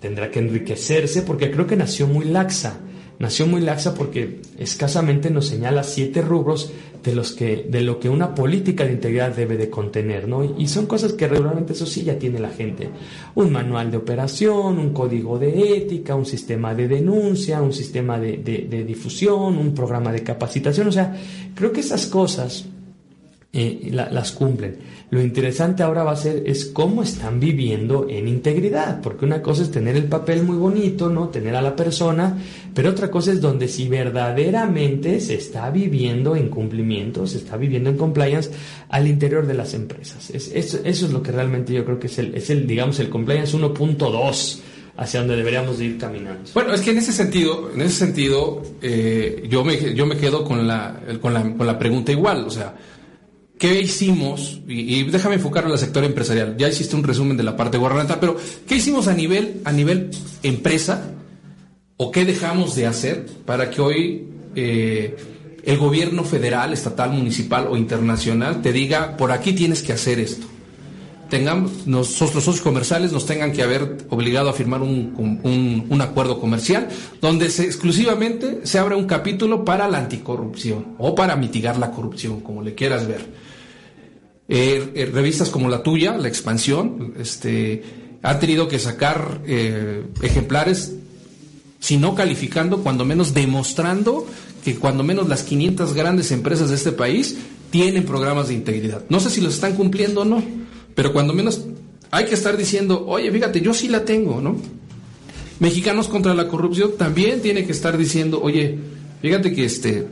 tendrá 0.00 0.30
que 0.30 0.40
enriquecerse, 0.40 1.22
porque 1.22 1.50
creo 1.50 1.66
que 1.66 1.76
nació 1.76 2.06
muy 2.06 2.24
laxa. 2.24 2.80
Nació 3.18 3.46
muy 3.46 3.60
laxa 3.60 3.94
porque 3.94 4.40
escasamente 4.58 5.28
nos 5.28 5.46
señala 5.46 5.82
siete 5.82 6.22
rubros 6.22 6.72
de 7.04 7.14
los 7.14 7.32
que 7.32 7.66
de 7.68 7.82
lo 7.82 8.00
que 8.00 8.08
una 8.08 8.34
política 8.34 8.84
de 8.86 8.92
integridad 8.92 9.36
debe 9.36 9.58
de 9.58 9.68
contener, 9.68 10.26
¿no? 10.26 10.42
Y 10.58 10.68
son 10.68 10.86
cosas 10.86 11.12
que 11.12 11.28
regularmente 11.28 11.74
eso 11.74 11.84
sí 11.84 12.02
ya 12.02 12.18
tiene 12.18 12.38
la 12.38 12.48
gente. 12.48 12.88
Un 13.34 13.52
manual 13.52 13.90
de 13.90 13.98
operación, 13.98 14.78
un 14.78 14.94
código 14.94 15.38
de 15.38 15.76
ética, 15.76 16.14
un 16.14 16.24
sistema 16.24 16.74
de 16.74 16.88
denuncia, 16.88 17.60
un 17.60 17.74
sistema 17.74 18.18
de, 18.18 18.38
de 18.38 18.84
difusión, 18.84 19.58
un 19.58 19.74
programa 19.74 20.12
de 20.12 20.22
capacitación. 20.22 20.88
O 20.88 20.92
sea, 20.92 21.14
creo 21.54 21.72
que 21.72 21.80
esas 21.80 22.06
cosas 22.06 22.66
eh, 23.52 23.90
las 23.90 24.30
cumplen. 24.30 24.78
Lo 25.10 25.20
interesante 25.20 25.82
ahora 25.82 26.04
va 26.04 26.12
a 26.12 26.16
ser 26.16 26.44
es 26.46 26.66
cómo 26.66 27.02
están 27.02 27.40
viviendo 27.40 28.06
en 28.08 28.28
integridad, 28.28 29.00
porque 29.00 29.24
una 29.24 29.42
cosa 29.42 29.64
es 29.64 29.72
tener 29.72 29.96
el 29.96 30.04
papel 30.04 30.44
muy 30.44 30.56
bonito, 30.56 31.08
¿no? 31.08 31.30
Tener 31.30 31.56
a 31.56 31.62
la 31.62 31.74
persona, 31.74 32.38
pero 32.72 32.90
otra 32.90 33.10
cosa 33.10 33.32
es 33.32 33.40
donde 33.40 33.66
si 33.66 33.88
verdaderamente 33.88 35.18
se 35.18 35.34
está 35.34 35.68
viviendo 35.70 36.36
en 36.36 36.48
cumplimiento, 36.48 37.26
se 37.26 37.38
está 37.38 37.56
viviendo 37.56 37.90
en 37.90 37.96
compliance 37.96 38.52
al 38.88 39.08
interior 39.08 39.44
de 39.44 39.54
las 39.54 39.74
empresas. 39.74 40.30
Es, 40.30 40.52
eso, 40.54 40.78
eso 40.84 41.06
es 41.06 41.12
lo 41.12 41.20
que 41.20 41.32
realmente 41.32 41.72
yo 41.72 41.84
creo 41.84 41.98
que 41.98 42.06
es 42.06 42.18
el, 42.20 42.36
es 42.36 42.50
el 42.50 42.68
digamos, 42.68 43.00
el 43.00 43.08
compliance 43.08 43.58
1.2 43.58 44.60
hacia 44.96 45.20
donde 45.20 45.34
deberíamos 45.34 45.80
ir 45.80 45.98
caminando. 45.98 46.50
Bueno, 46.54 46.72
es 46.72 46.82
que 46.82 46.90
en 46.90 46.98
ese 46.98 47.12
sentido, 47.12 47.72
en 47.74 47.80
ese 47.80 47.96
sentido, 47.96 48.62
eh, 48.80 49.44
yo 49.48 49.64
me 49.64 49.94
yo 49.94 50.06
me 50.06 50.16
quedo 50.16 50.44
con 50.44 50.68
la, 50.68 51.00
con 51.20 51.34
la 51.34 51.42
con 51.42 51.66
la 51.66 51.78
pregunta 51.78 52.12
igual, 52.12 52.44
o 52.44 52.50
sea, 52.50 52.76
¿Qué 53.60 53.78
hicimos? 53.78 54.58
Y, 54.66 55.02
déjame 55.02 55.34
enfocar 55.34 55.66
en 55.66 55.72
el 55.72 55.78
sector 55.78 56.02
empresarial. 56.02 56.56
Ya 56.56 56.66
hiciste 56.66 56.96
un 56.96 57.04
resumen 57.04 57.36
de 57.36 57.42
la 57.42 57.58
parte 57.58 57.76
gubernamental, 57.76 58.16
pero 58.18 58.38
¿qué 58.66 58.76
hicimos 58.76 59.06
a 59.06 59.12
nivel, 59.12 59.60
a 59.66 59.72
nivel 59.72 60.08
empresa? 60.42 61.10
¿O 61.98 62.10
qué 62.10 62.24
dejamos 62.24 62.74
de 62.74 62.86
hacer 62.86 63.26
para 63.44 63.68
que 63.68 63.82
hoy 63.82 64.28
eh, 64.56 65.14
el 65.62 65.76
gobierno 65.76 66.24
federal, 66.24 66.72
estatal, 66.72 67.10
municipal 67.10 67.66
o 67.70 67.76
internacional 67.76 68.62
te 68.62 68.72
diga, 68.72 69.18
por 69.18 69.30
aquí 69.30 69.52
tienes 69.52 69.82
que 69.82 69.92
hacer 69.92 70.20
esto? 70.20 70.46
Tengamos, 71.28 71.86
nosotros 71.86 72.36
los 72.36 72.44
socios 72.44 72.64
comerciales 72.64 73.12
nos 73.12 73.26
tengan 73.26 73.52
que 73.52 73.62
haber 73.62 73.98
obligado 74.08 74.48
a 74.48 74.54
firmar 74.54 74.80
un, 74.80 75.84
un, 75.90 76.00
acuerdo 76.00 76.40
comercial 76.40 76.88
donde 77.20 77.50
se, 77.50 77.66
exclusivamente 77.66 78.60
se 78.62 78.78
abra 78.78 78.96
un 78.96 79.04
capítulo 79.04 79.66
para 79.66 79.86
la 79.86 79.98
anticorrupción 79.98 80.96
o 80.96 81.14
para 81.14 81.36
mitigar 81.36 81.76
la 81.76 81.90
corrupción, 81.90 82.40
como 82.40 82.62
le 82.62 82.74
quieras 82.74 83.06
ver 83.06 83.49
eh, 84.52 84.90
eh, 84.96 85.06
revistas 85.06 85.48
como 85.48 85.68
la 85.68 85.84
tuya, 85.84 86.18
La 86.18 86.26
Expansión, 86.26 87.14
este, 87.20 87.84
han 88.20 88.40
tenido 88.40 88.66
que 88.66 88.80
sacar 88.80 89.42
eh, 89.46 90.02
ejemplares, 90.22 90.92
si 91.78 91.96
no 91.96 92.16
calificando, 92.16 92.82
cuando 92.82 93.04
menos 93.04 93.32
demostrando 93.32 94.26
que 94.64 94.74
cuando 94.74 95.04
menos 95.04 95.28
las 95.28 95.44
500 95.44 95.94
grandes 95.94 96.32
empresas 96.32 96.68
de 96.68 96.74
este 96.74 96.90
país 96.90 97.38
tienen 97.70 98.04
programas 98.04 98.48
de 98.48 98.54
integridad. 98.54 99.04
No 99.08 99.20
sé 99.20 99.30
si 99.30 99.40
los 99.40 99.54
están 99.54 99.76
cumpliendo 99.76 100.22
o 100.22 100.24
no, 100.24 100.42
pero 100.96 101.12
cuando 101.12 101.32
menos 101.32 101.64
hay 102.10 102.24
que 102.24 102.34
estar 102.34 102.56
diciendo, 102.56 103.06
oye, 103.06 103.30
fíjate, 103.30 103.60
yo 103.60 103.72
sí 103.72 103.86
la 103.86 104.04
tengo, 104.04 104.40
¿no? 104.40 104.56
Mexicanos 105.60 106.08
contra 106.08 106.34
la 106.34 106.48
corrupción 106.48 106.94
también 106.98 107.40
tiene 107.40 107.64
que 107.64 107.72
estar 107.72 107.96
diciendo, 107.96 108.40
oye, 108.42 108.76
fíjate 109.22 109.54
que 109.54 109.64
este, 109.64 110.08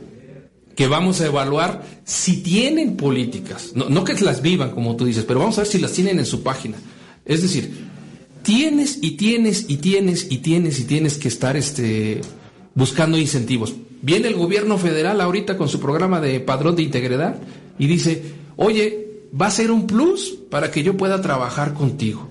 que 0.79 0.87
vamos 0.87 1.19
a 1.19 1.25
evaluar 1.25 1.83
si 2.05 2.37
tienen 2.37 2.95
políticas, 2.95 3.73
no, 3.75 4.01
que 4.05 4.13
las 4.23 4.41
vivan 4.41 4.71
como 4.71 4.95
tú 4.95 5.03
dices, 5.03 5.25
pero 5.25 5.41
vamos 5.41 5.57
a 5.57 5.63
ver 5.63 5.67
si 5.67 5.77
las 5.77 5.91
tienen 5.91 6.19
en 6.19 6.25
su 6.25 6.41
página. 6.41 6.77
Es 7.25 7.41
decir, 7.41 7.69
tienes 8.43 8.99
y 9.01 9.17
tienes 9.17 9.65
y 9.67 9.75
tienes 9.75 10.27
y 10.31 10.37
tienes 10.37 10.79
y 10.79 10.85
tienes 10.85 11.17
que 11.17 11.27
estar 11.27 11.57
este, 11.57 12.21
buscando 12.75 13.17
incentivos. 13.17 13.73
Viene 14.01 14.29
el 14.29 14.35
gobierno 14.35 14.77
federal 14.77 15.19
ahorita 15.19 15.57
con 15.57 15.67
su 15.67 15.81
programa 15.81 16.21
de 16.21 16.39
padrón 16.39 16.77
de 16.77 16.83
integridad 16.83 17.35
y 17.77 17.87
dice, 17.87 18.23
oye, 18.55 19.25
va 19.35 19.47
a 19.47 19.51
ser 19.51 19.71
un 19.71 19.85
plus 19.85 20.33
para 20.49 20.71
que 20.71 20.81
yo 20.81 20.95
pueda 20.95 21.19
trabajar 21.19 21.73
contigo. 21.73 22.29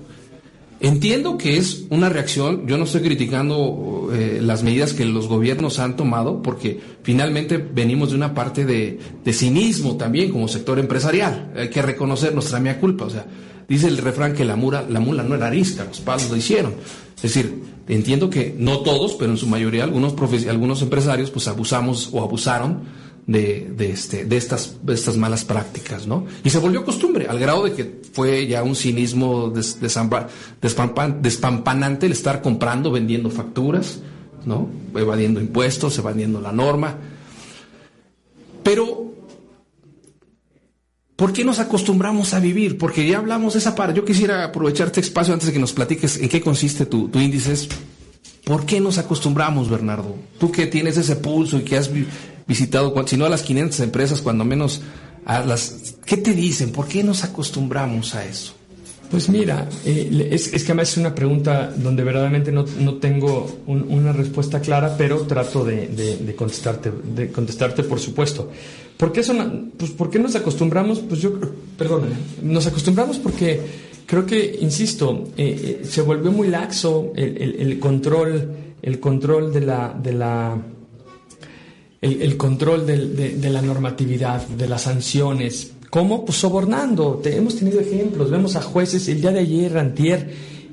Entiendo 0.81 1.37
que 1.37 1.57
es 1.57 1.87
una 1.91 2.09
reacción, 2.09 2.69
yo 2.69 2.79
no 2.79 2.85
estoy 2.85 3.01
criticando 3.01 4.11
eh, 4.13 4.39
las 4.41 4.63
medidas 4.63 4.93
que 4.93 5.05
los 5.05 5.27
gobiernos 5.27 5.81
han 5.81 5.97
tomado, 5.97 6.41
porque 6.41 6.81
finalmente 7.03 7.59
venimos 7.59 8.11
de 8.11 8.17
una 8.17 8.33
parte 8.33 8.65
de, 8.65 8.99
cinismo 9.33 9.97
también 9.97 10.31
como 10.31 10.47
sector 10.47 10.79
empresarial. 10.79 11.53
Hay 11.57 11.71
que 11.71 11.83
reconocer 11.83 12.33
nuestra 12.33 12.61
mía 12.61 12.79
culpa. 12.79 13.07
O 13.07 13.11
sea, 13.11 13.27
dice 13.69 13.89
el 13.89 13.99
refrán 13.99 14.35
que 14.35 14.45
la, 14.45 14.55
mula, 14.55 14.85
la 14.89 15.01
mula 15.01 15.25
no 15.25 15.35
era 15.35 15.49
arisca, 15.49 15.85
los 15.85 15.99
palos 16.01 16.31
lo 16.31 16.37
hicieron. 16.37 16.75
Es 17.17 17.23
decir, 17.23 17.61
entiendo 17.89 18.31
que 18.31 18.55
no 18.57 18.79
todos, 18.79 19.15
pero 19.15 19.33
en 19.33 19.39
su 19.39 19.49
mayoría 19.49 19.83
algunos, 19.83 20.15
algunos 20.49 20.81
empresarios 20.83 21.33
pues 21.33 21.49
abusamos 21.49 22.11
o 22.13 22.23
abusaron 22.23 22.83
de, 23.29 23.93
este, 23.93 24.25
de, 24.25 24.37
estas, 24.39 24.77
estas 24.89 25.19
malas 25.19 25.45
prácticas, 25.45 26.07
¿no? 26.07 26.27
Y 26.43 26.51
se 26.51 26.59
volvió 26.59 26.83
costumbre, 26.83 27.29
al 27.29 27.39
grado 27.39 27.65
de 27.65 27.75
que 27.75 28.01
fue 28.13 28.47
ya 28.47 28.63
un 28.63 28.75
cinismo 28.75 29.51
des, 29.51 29.79
despampanante 30.63 32.07
el 32.07 32.13
estar 32.13 32.41
comprando, 32.41 32.91
vendiendo 32.91 33.29
facturas, 33.31 34.01
¿no? 34.47 34.71
Evadiendo 34.95 35.43
impuestos, 35.43 35.99
evadiendo 35.99 36.41
la 36.41 36.53
norma. 36.53 36.97
Pero, 38.63 39.13
¿por 41.15 41.35
qué 41.35 41.45
nos 41.45 41.59
acostumbramos 41.59 42.33
a 42.33 42.41
vivir? 42.41 42.79
Porque 42.79 43.07
ya 43.07 43.19
hablamos 43.19 43.53
de 43.53 43.59
esa 43.59 43.75
parte. 43.75 43.95
Yo 43.95 44.07
quisiera 44.07 44.45
aprovechar 44.45 44.87
este 44.87 45.01
espacio 45.01 45.35
antes 45.35 45.49
de 45.49 45.53
que 45.53 45.59
nos 45.59 45.75
platiques 45.75 46.17
en 46.17 46.31
qué 46.31 46.41
consiste 46.41 46.87
tu, 46.87 47.09
tu 47.09 47.21
índice. 47.21 47.69
¿Por 48.45 48.65
qué 48.65 48.81
nos 48.81 48.97
acostumbramos, 48.97 49.69
Bernardo? 49.69 50.17
Tú 50.41 50.51
que 50.51 50.67
tienes 50.67 50.97
ese 50.97 51.17
pulso 51.17 51.59
y 51.59 51.63
que 51.63 51.77
has 51.77 51.91
visitado, 52.49 52.95
si 53.07 53.17
no 53.17 53.27
a 53.27 53.29
las 53.29 53.43
500 53.43 53.79
empresas, 53.81 54.23
cuando 54.23 54.45
menos 54.45 54.81
a 55.25 55.45
las... 55.45 55.95
¿Qué 56.05 56.17
te 56.17 56.33
dicen? 56.33 56.73
¿Por 56.73 56.89
qué 56.89 57.05
nos 57.05 57.23
acostumbramos 57.23 58.15
a 58.15 58.25
eso? 58.25 58.55
Pues 59.11 59.31
mira, 59.31 59.67
eh, 59.87 60.29
es, 60.31 60.53
es, 60.53 60.65
que 60.65 60.73
además 60.73 60.91
es 60.91 60.99
una 60.99 61.15
pregunta 61.15 61.73
donde 61.75 62.05
verdaderamente 62.05 62.53
no, 62.53 62.67
no 62.79 62.97
tengo 62.97 63.61
una 63.67 64.13
respuesta 64.13 64.61
clara, 64.61 64.97
pero 64.99 65.21
trato 65.21 65.65
de, 65.65 65.89
de, 65.89 66.35
contestarte, 66.35 66.93
de 67.15 67.33
contestarte 67.33 67.85
por 67.85 68.01
supuesto. 68.01 68.51
¿Por 68.99 69.13
qué, 69.13 69.23
son, 69.23 69.73
pues, 69.79 69.93
¿Por 69.93 70.11
qué 70.11 70.19
nos 70.19 70.35
acostumbramos? 70.37 70.99
Pues 71.01 71.23
yo, 71.23 71.33
perdón, 71.79 72.09
nos 72.43 72.67
acostumbramos 72.67 73.19
porque 73.19 73.61
creo 74.05 74.27
que, 74.27 74.59
insisto, 74.61 75.29
eh, 75.39 75.81
eh, 75.83 75.87
se 75.87 76.03
volvió 76.03 76.31
muy 76.31 76.49
laxo 76.49 77.13
el, 77.17 77.41
el, 77.41 77.61
el, 77.61 77.79
control, 77.79 78.57
el 78.83 79.01
control 79.01 79.55
de 79.55 79.61
la, 79.63 79.99
de 80.03 80.13
la 80.13 80.59
el, 82.01 82.37
control 82.37 82.87
de, 82.87 83.51
la 83.51 83.63
normatividad, 83.63 84.47
de 84.47 84.69
las 84.69 84.83
sanciones. 84.83 85.73
¿Cómo? 85.91 86.25
Pues 86.25 86.39
sobornando. 86.39 87.21
hemos 87.25 87.57
tenido 87.57 87.81
ejemplos. 87.81 88.31
Vemos 88.31 88.57
a 88.57 88.63
jueces, 88.63 89.09
el 89.09 89.21
día 89.21 89.33
de 89.33 89.41
ayer, 89.41 89.77
Antier, 89.79 90.31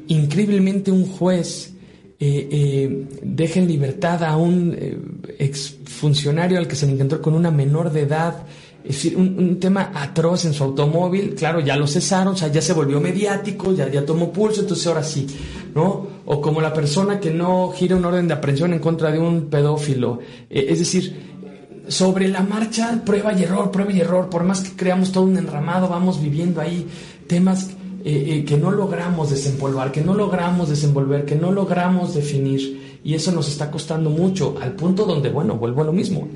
increíblemente 0.08 0.92
un 0.92 1.06
juez 1.06 1.74
eh, 2.20 2.48
eh, 2.52 3.08
deja 3.24 3.60
en 3.60 3.68
libertad 3.68 4.24
a 4.24 4.38
un 4.38 4.76
eh, 4.78 4.98
exfuncionario 5.40 6.58
al 6.58 6.68
que 6.68 6.76
se 6.76 6.86
le 6.86 6.94
encontró 6.94 7.22
con 7.22 7.34
una 7.34 7.52
menor 7.52 7.92
de 7.92 8.02
edad 8.02 8.46
es 8.86 8.96
decir, 8.96 9.18
un, 9.18 9.60
tema 9.60 9.92
atroz 9.96 10.46
en 10.46 10.54
su 10.54 10.64
automóvil, 10.64 11.34
claro, 11.34 11.60
ya 11.60 11.76
lo 11.76 11.88
cesaron, 11.88 12.36
o 12.36 12.38
sea, 12.38 12.50
ya 12.50 12.62
se 12.62 12.72
volvió 12.72 13.02
mediático, 13.02 13.74
ya 13.74 14.06
tomó 14.06 14.32
pulso, 14.32 14.62
entonces 14.62 14.86
ahora 14.86 15.04
sí, 15.04 15.26
¿no? 15.74 16.15
O 16.26 16.42
como 16.42 16.62
la 16.62 16.74
persona 16.74 17.20
que 17.20 17.32
no 17.32 17.72
gira 17.72 17.96
un 17.96 18.06
orden 18.06 18.28
de 18.28 18.34
aprehensión 18.34 18.74
en 18.74 18.80
contra 18.80 19.12
de 19.12 19.20
un 19.20 19.46
pedófilo. 19.46 20.20
Eh, 20.50 20.68
es 20.70 20.80
decir, 20.80 21.36
sobre 21.88 22.28
la 22.28 22.42
marcha, 22.42 23.02
prueba 23.06 23.34
y 23.34 23.44
error, 23.44 23.72
prueba 23.72 23.92
y 23.92 24.02
error, 24.02 24.30
por 24.30 24.44
más 24.44 24.62
que 24.62 24.76
creamos 24.76 25.12
todo 25.12 25.24
un 25.24 25.38
enramado, 25.38 25.88
vamos 25.88 26.22
viviendo 26.22 26.62
ahí 26.62 26.88
temas 27.28 27.70
eh, 28.04 28.26
eh, 28.28 28.46
que 28.46 28.58
no 28.58 28.72
logramos 28.72 29.30
desempolvar, 29.30 29.92
que 29.92 30.02
no 30.02 30.16
logramos 30.16 30.70
desenvolver, 30.70 31.26
que 31.26 31.36
no 31.36 31.52
logramos 31.52 32.16
definir, 32.16 33.00
y 33.04 33.14
eso 33.14 33.32
nos 33.32 33.48
está 33.48 33.70
costando 33.70 34.10
mucho, 34.10 34.56
al 34.60 34.74
punto 34.74 35.06
donde, 35.06 35.30
bueno, 35.30 35.56
vuelvo 35.56 35.84
a 35.84 35.86
lo 35.86 35.94
mismo 35.94 36.28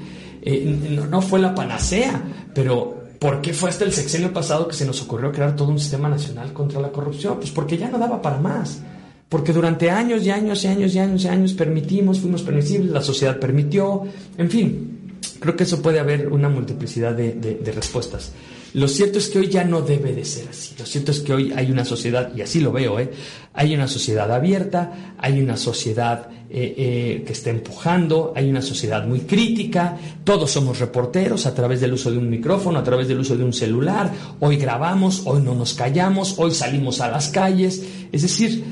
eh, 0.41 1.08
no, 1.10 1.21
fue 1.21 1.39
la 1.39 1.54
panacea, 1.54 2.21
pero 2.54 3.04
¿por 3.19 3.41
qué 3.41 3.54
fue 3.54 3.69
hasta 3.69 3.84
el 3.84 3.91
sexenio 3.91 4.32
pasado 4.32 4.67
que 4.67 4.75
se 4.75 4.86
nos 4.86 5.02
ocurrió 5.02 5.32
crear 5.32 5.56
todo 5.56 5.69
un 5.69 5.80
sistema 5.80 6.10
nacional 6.10 6.54
contra 6.54 6.80
la 6.80 6.91
corrupción? 6.91 7.38
Pues 7.38 7.52
porque 7.52 7.78
ya 7.78 7.89
no 7.89 7.97
daba 7.97 8.21
para 8.21 8.38
más. 8.38 8.82
Porque 9.29 9.53
durante 9.53 9.91
años 9.91 10.25
y 10.25 10.31
años 10.31 10.63
y 10.63 10.67
años 10.67 10.95
y 10.95 10.99
años 10.99 11.23
y 11.23 11.27
años 11.27 11.53
permitimos, 11.53 12.19
fuimos 12.19 12.41
permisibles, 12.41 12.91
la 12.91 13.01
sociedad 13.01 13.39
permitió, 13.39 14.03
en 14.37 14.49
fin, 14.49 14.99
creo 15.39 15.55
que 15.55 15.63
eso 15.63 15.81
puede 15.81 15.99
haber 15.99 16.27
una 16.29 16.49
multiplicidad 16.49 17.13
de 17.13 17.71
respuestas. 17.73 18.31
Lo 18.73 18.88
cierto 18.88 19.17
es 19.17 19.29
que 19.29 19.39
hoy 19.39 19.47
ya 19.47 19.63
no 19.63 19.82
debe 19.82 20.13
de 20.13 20.23
ser 20.23 20.47
así. 20.49 20.75
Lo 20.77 20.86
cierto 20.86 21.12
es 21.12 21.21
que 21.21 21.34
hoy 21.34 21.53
hay 21.55 21.71
una 21.71 21.86
sociedad, 21.86 22.32
y 22.36 22.41
así 22.41 22.60
lo 22.60 22.71
veo, 22.71 22.99
¿eh? 22.99 23.10
hay 23.53 23.73
una 23.73 23.88
sociedad 23.88 24.32
abierta, 24.32 25.15
hay 25.17 25.41
una 25.41 25.58
sociedad 25.58 26.29
eh, 26.51 26.75
eh, 26.77 27.23
que 27.25 27.34
está 27.34 27.49
empujando, 27.49 28.32
hay 28.36 28.49
una 28.49 28.62
sociedad 28.62 29.05
muy 29.08 29.21
crítica, 29.21 29.97
todos 30.23 30.51
somos 30.51 30.79
reporteros 30.79 31.47
a 31.47 31.55
través 31.55 31.82
del 31.82 31.93
uso 31.93 32.12
de 32.12 32.19
un 32.19 32.29
micrófono, 32.29 32.77
a 32.77 32.84
través 32.84 33.08
del 33.08 33.19
uso 33.19 33.36
de 33.36 33.43
un 33.43 33.53
celular, 33.53 34.12
hoy 34.39 34.58
grabamos, 34.58 35.23
hoy 35.25 35.41
no 35.41 35.55
nos 35.55 35.73
callamos, 35.73 36.36
hoy 36.38 36.51
salimos 36.51 37.01
a 37.01 37.10
las 37.10 37.29
calles, 37.29 37.84
es 38.12 38.21
decir, 38.21 38.63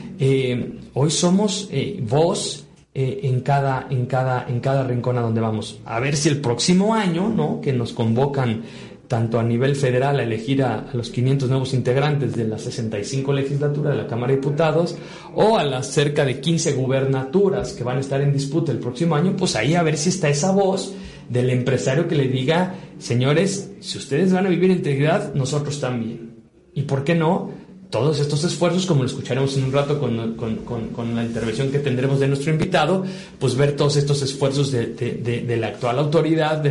hoy 0.93 1.11
somos 1.11 1.69
voz 2.01 2.65
en, 2.93 3.41
cada, 3.41 3.87
en, 3.91 4.07
cada, 4.07 4.47
en 4.47 4.59
cada 4.59 4.83
rincón 4.83 5.17
a 5.19 5.21
donde 5.21 5.39
vamos. 5.39 5.79
A 5.85 5.99
ver 5.99 6.15
si 6.15 6.29
el 6.29 6.41
próximo 6.41 6.95
año, 6.95 7.29
¿no? 7.29 7.61
que 7.61 7.73
nos 7.73 7.93
convocan 7.93 8.63
tanto 9.07 9.39
a 9.39 9.43
nivel 9.43 9.75
federal 9.75 10.19
a 10.19 10.23
elegir 10.23 10.63
a, 10.63 10.87
los 10.93 11.09
500 11.09 11.49
nuevos 11.49 11.73
integrantes 11.73 12.35
de 12.35 12.45
la 12.45 12.57
65 12.57 13.33
legislatura 13.33 13.91
de 13.91 13.97
la 13.97 14.07
Cámara 14.07 14.31
de 14.31 14.39
Diputados 14.39 14.95
o 15.33 15.57
a 15.57 15.63
las 15.63 15.87
cerca 15.87 16.25
de 16.25 16.39
15 16.39 16.73
gubernaturas 16.73 17.73
que 17.73 17.83
van 17.83 17.97
a 17.97 18.01
estar 18.01 18.21
en 18.21 18.33
disputa 18.33 18.71
el 18.71 18.79
próximo 18.79 19.15
año, 19.15 19.35
pues 19.37 19.55
ahí 19.55 19.75
a 19.75 19.83
ver 19.83 19.97
si 19.97 20.09
está 20.09 20.29
esa 20.29 20.51
voz 20.51 20.93
del 21.29 21.49
empresario 21.49 22.07
que 22.07 22.15
le 22.15 22.27
diga, 22.27 22.75
señores, 22.99 23.71
si 23.79 23.97
ustedes 23.97 24.31
van 24.31 24.45
a 24.45 24.49
vivir 24.49 24.71
en 24.71 24.77
integridad, 24.77 25.33
nosotros 25.33 25.79
también. 25.79 26.35
¿Y 26.73 26.83
por 26.83 27.03
qué 27.03 27.15
no? 27.15 27.51
Todos 27.89 28.19
estos 28.19 28.43
esfuerzos, 28.43 28.85
como 28.85 29.03
lo 29.03 29.07
escucharemos 29.07 29.55
en 29.55 29.63
un 29.63 29.71
rato 29.71 29.97
con, 29.97 30.35
con, 30.35 31.15
la 31.15 31.23
intervención 31.23 31.71
que 31.71 31.79
tendremos 31.79 32.19
de 32.19 32.27
nuestro 32.27 32.51
invitado, 32.51 33.05
pues 33.39 33.55
ver 33.55 33.77
todos 33.77 33.95
estos 33.95 34.21
esfuerzos 34.21 34.71
de, 34.71 34.87
de, 34.87 35.57
la 35.57 35.67
actual 35.67 35.97
autoridad 35.99 36.61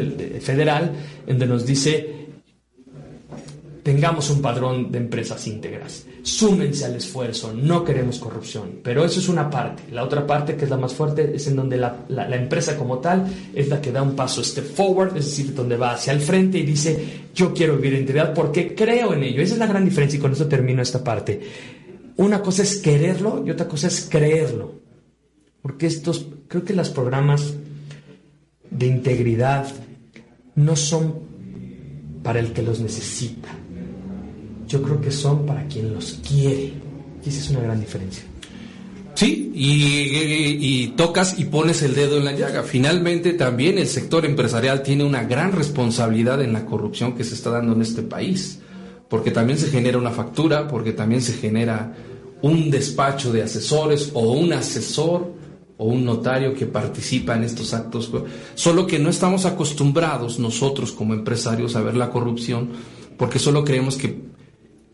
federal, 0.40 0.92
donde 1.26 1.46
nos 1.46 1.64
dice, 1.64 2.25
tengamos 3.86 4.30
un 4.30 4.42
padrón 4.42 4.90
de 4.90 4.98
empresas 4.98 5.46
íntegras. 5.46 6.06
Súmense 6.24 6.84
al 6.86 6.96
esfuerzo, 6.96 7.52
no 7.52 7.84
queremos 7.84 8.18
corrupción. 8.18 8.80
Pero 8.82 9.04
eso 9.04 9.20
es 9.20 9.28
una 9.28 9.48
parte. 9.48 9.84
La 9.92 10.02
otra 10.02 10.26
parte, 10.26 10.56
que 10.56 10.64
es 10.64 10.70
la 10.70 10.76
más 10.76 10.92
fuerte, 10.92 11.36
es 11.36 11.46
en 11.46 11.54
donde 11.54 11.76
la, 11.76 12.04
empresa 12.34 12.76
como 12.76 12.98
tal 12.98 13.32
es 13.54 13.68
la 13.68 13.80
que 13.80 13.92
da 13.92 14.02
un 14.02 14.16
paso 14.16 14.42
step 14.42 14.74
forward, 14.74 15.16
es 15.16 15.26
decir, 15.26 15.54
donde 15.54 15.76
va 15.76 15.92
hacia 15.92 16.12
el 16.12 16.20
frente 16.20 16.58
y 16.58 16.64
dice, 16.64 17.28
yo 17.32 17.54
quiero 17.54 17.76
vivir 17.76 17.94
en 17.94 18.00
integridad 18.00 18.34
porque 18.34 18.74
creo 18.74 19.14
en 19.14 19.22
ello. 19.22 19.40
Esa 19.40 19.52
es 19.52 19.60
la 19.60 19.68
gran 19.68 19.84
diferencia 19.84 20.16
y 20.16 20.20
con 20.20 20.32
eso 20.32 20.48
termino 20.48 20.82
esta 20.82 21.04
parte. 21.04 21.40
Una 22.16 22.42
cosa 22.42 22.64
es 22.64 22.78
quererlo 22.78 23.44
y 23.46 23.52
otra 23.52 23.68
cosa 23.68 23.86
es 23.86 24.08
creerlo. 24.10 24.80
Porque 25.62 25.86
estos, 25.86 26.26
creo 26.48 26.64
que 26.64 26.74
los 26.74 26.90
programas 26.90 27.54
de 28.68 28.86
integridad 28.86 29.68
no 30.56 30.74
son 30.74 31.20
para 32.24 32.40
el 32.40 32.52
que 32.52 32.62
los 32.62 32.80
necesita 32.80 33.48
yo 34.66 34.82
creo 34.82 35.00
que 35.00 35.10
son 35.10 35.46
para 35.46 35.66
quien 35.66 35.94
los 35.94 36.18
quiere. 36.26 36.72
Y 37.24 37.28
esa 37.28 37.40
es 37.40 37.50
una 37.50 37.60
gran 37.60 37.80
diferencia. 37.80 38.24
Sí, 39.16 39.50
y, 39.54 40.88
tocas 40.88 41.38
y 41.38 41.46
pones 41.46 41.82
el 41.82 41.94
dedo 41.94 42.18
en 42.18 42.26
la 42.26 42.32
llaga. 42.32 42.62
Finalmente 42.62 43.32
también 43.32 43.78
el 43.78 43.86
sector 43.86 44.26
empresarial 44.26 44.82
tiene 44.82 45.04
una 45.04 45.24
gran 45.24 45.52
responsabilidad 45.52 46.42
en 46.42 46.52
la 46.52 46.66
corrupción 46.66 47.14
que 47.14 47.24
se 47.24 47.34
está 47.34 47.48
dando 47.48 47.72
en 47.72 47.80
este 47.80 48.02
país, 48.02 48.60
porque 49.08 49.30
también 49.30 49.58
se 49.58 49.70
genera 49.70 49.96
una 49.96 50.10
factura, 50.10 50.68
porque 50.68 50.92
también 50.92 51.22
se 51.22 51.32
genera 51.32 51.94
un 52.42 52.70
despacho 52.70 53.32
de 53.32 53.42
asesores 53.42 54.10
o 54.12 54.32
un 54.32 54.52
asesor 54.52 55.32
o 55.78 55.86
un 55.86 56.04
notario 56.04 56.52
que 56.52 56.66
participa 56.66 57.36
en 57.36 57.44
estos 57.44 57.72
actos, 57.72 58.12
solo 58.54 58.86
que 58.86 58.98
no 58.98 59.08
estamos 59.08 59.46
acostumbrados 59.46 60.38
nosotros 60.38 60.92
como 60.92 61.14
empresarios 61.14 61.74
a 61.74 61.80
ver 61.80 61.96
la 61.96 62.10
corrupción, 62.10 62.70
porque 63.16 63.38
solo 63.38 63.64
creemos 63.64 63.96
que 63.96 64.35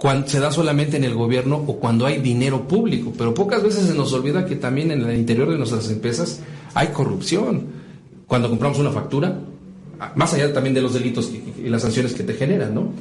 cuando 0.02 0.26
se 0.26 0.40
da 0.40 0.50
solamente 0.50 0.96
en 0.96 1.04
el 1.04 1.14
gobierno 1.14 1.62
o 1.64 1.76
cuando 1.76 2.06
hay 2.06 2.18
dinero 2.18 2.66
público, 2.66 3.12
pero 3.16 3.32
pocas 3.32 3.62
veces 3.62 3.86
se 3.86 3.94
nos 3.94 4.12
olvida 4.12 4.44
que 4.44 4.56
también 4.56 4.90
en 4.90 5.00
el 5.00 5.16
interior 5.16 5.48
de 5.48 5.56
nuestras 5.56 5.88
empresas 5.90 6.40
hay 6.74 6.88
corrupción. 6.88 7.66
Cuando 8.26 8.50
compramos 8.50 8.80
una 8.80 8.90
factura, 8.90 9.38
más 10.16 10.34
allá 10.34 10.52
también 10.52 10.74
de 10.74 10.82
los 10.82 10.94
delitos 10.94 11.30
y 11.30 11.68
las 11.68 11.82
sanciones 11.82 12.14
que 12.14 12.24
te 12.24 12.34
generan, 12.34 12.74
¿no? 12.74 12.92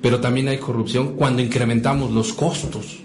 Pero 0.00 0.18
también 0.18 0.48
hay 0.48 0.58
corrupción 0.58 1.14
cuando 1.14 1.42
incrementamos 1.42 2.10
los 2.10 2.32
costos 2.32 2.98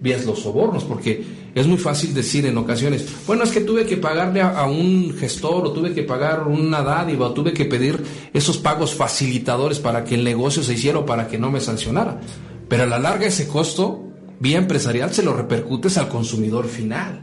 vías 0.00 0.26
los 0.26 0.40
sobornos, 0.40 0.82
porque 0.82 1.24
es 1.54 1.66
muy 1.68 1.78
fácil 1.78 2.12
decir 2.12 2.44
en 2.46 2.58
ocasiones, 2.58 3.06
bueno, 3.24 3.44
es 3.44 3.52
que 3.52 3.60
tuve 3.60 3.86
que 3.86 3.96
pagarle 3.96 4.42
a, 4.42 4.64
un 4.66 5.14
gestor 5.16 5.64
o 5.64 5.72
tuve 5.72 5.94
que 5.94 6.02
pagar 6.02 6.48
una 6.48 6.82
dádiva 6.82 7.28
o 7.28 7.32
tuve 7.32 7.52
que 7.52 7.64
pedir 7.66 8.02
esos 8.32 8.58
pagos 8.58 8.94
facilitadores 8.94 9.78
para 9.78 10.04
que 10.04 10.16
el 10.16 10.24
negocio 10.24 10.64
se 10.64 10.74
hiciera 10.74 10.98
o 10.98 11.06
para 11.06 11.28
que 11.28 11.38
no 11.38 11.52
me 11.52 11.60
sancionara. 11.60 12.20
Pero 12.68 12.84
a 12.84 12.86
la 12.86 12.98
larga 12.98 13.26
ese 13.26 13.46
costo, 13.46 14.04
vía 14.40 14.58
empresarial, 14.58 15.12
se 15.12 15.22
lo 15.22 15.34
repercutes 15.34 15.96
al 15.98 16.08
consumidor 16.08 16.66
final. 16.66 17.22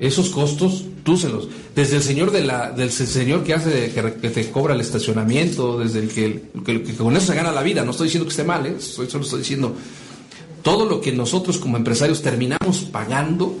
Esos 0.00 0.30
costos, 0.30 0.84
tú 1.04 1.16
se 1.16 1.28
los... 1.28 1.48
Desde 1.74 1.96
el 1.96 2.02
señor, 2.02 2.30
de 2.30 2.44
la, 2.44 2.70
del 2.70 2.90
señor 2.90 3.44
que 3.44 3.54
hace 3.54 3.92
que, 3.92 4.30
te 4.30 4.50
cobra 4.50 4.74
el 4.74 4.80
estacionamiento, 4.80 5.78
desde 5.78 6.00
el 6.00 6.08
que, 6.08 6.94
con 6.96 7.16
eso 7.16 7.26
se 7.26 7.34
gana 7.34 7.52
la 7.52 7.62
vida. 7.62 7.84
No 7.84 7.90
estoy 7.90 8.06
diciendo 8.06 8.26
que 8.26 8.30
esté 8.30 8.44
mal, 8.44 8.66
¿eh? 8.66 8.76
solo 8.80 9.24
estoy 9.24 9.40
diciendo 9.40 9.74
todo 10.62 10.86
lo 10.86 11.00
que 11.00 11.12
nosotros 11.12 11.58
como 11.58 11.76
empresarios 11.76 12.22
terminamos 12.22 12.80
pagando, 12.92 13.54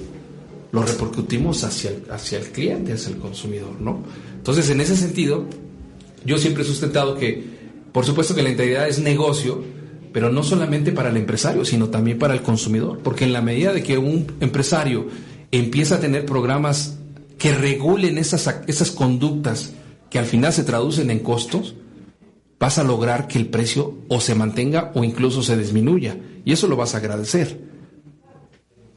lo 0.72 0.82
repercutimos 0.82 1.64
hacia 1.64 1.90
el, 1.90 2.04
hacia 2.10 2.38
el 2.38 2.46
cliente, 2.50 2.92
hacia 2.92 3.10
el 3.10 3.18
consumidor, 3.18 3.80
¿no? 3.80 4.02
Entonces, 4.36 4.68
en 4.70 4.80
ese 4.80 4.96
sentido, 4.96 5.46
yo 6.24 6.38
siempre 6.38 6.62
he 6.62 6.66
sustentado 6.66 7.16
que, 7.16 7.42
por 7.92 8.04
supuesto 8.04 8.34
que 8.34 8.42
la 8.42 8.50
integridad 8.50 8.88
es 8.88 8.98
negocio, 8.98 9.62
pero 10.12 10.30
no 10.30 10.42
solamente 10.42 10.92
para 10.92 11.10
el 11.10 11.16
empresario, 11.16 11.64
sino 11.64 11.88
también 11.88 12.18
para 12.18 12.34
el 12.34 12.42
consumidor, 12.42 12.98
porque 12.98 13.24
en 13.24 13.32
la 13.32 13.42
medida 13.42 13.72
de 13.72 13.82
que 13.82 13.98
un 13.98 14.26
empresario 14.40 15.08
empieza 15.50 15.96
a 15.96 16.00
tener 16.00 16.26
programas 16.26 16.98
que 17.38 17.54
regulen 17.54 18.18
esas, 18.18 18.62
esas 18.66 18.90
conductas 18.90 19.72
que 20.10 20.18
al 20.18 20.26
final 20.26 20.52
se 20.52 20.64
traducen 20.64 21.10
en 21.10 21.20
costos, 21.20 21.74
vas 22.58 22.78
a 22.78 22.84
lograr 22.84 23.28
que 23.28 23.38
el 23.38 23.46
precio 23.46 23.98
o 24.08 24.20
se 24.20 24.34
mantenga 24.34 24.90
o 24.94 25.04
incluso 25.04 25.42
se 25.42 25.56
disminuya. 25.56 26.16
Y 26.44 26.52
eso 26.52 26.66
lo 26.66 26.76
vas 26.76 26.94
a 26.94 26.98
agradecer. 26.98 27.60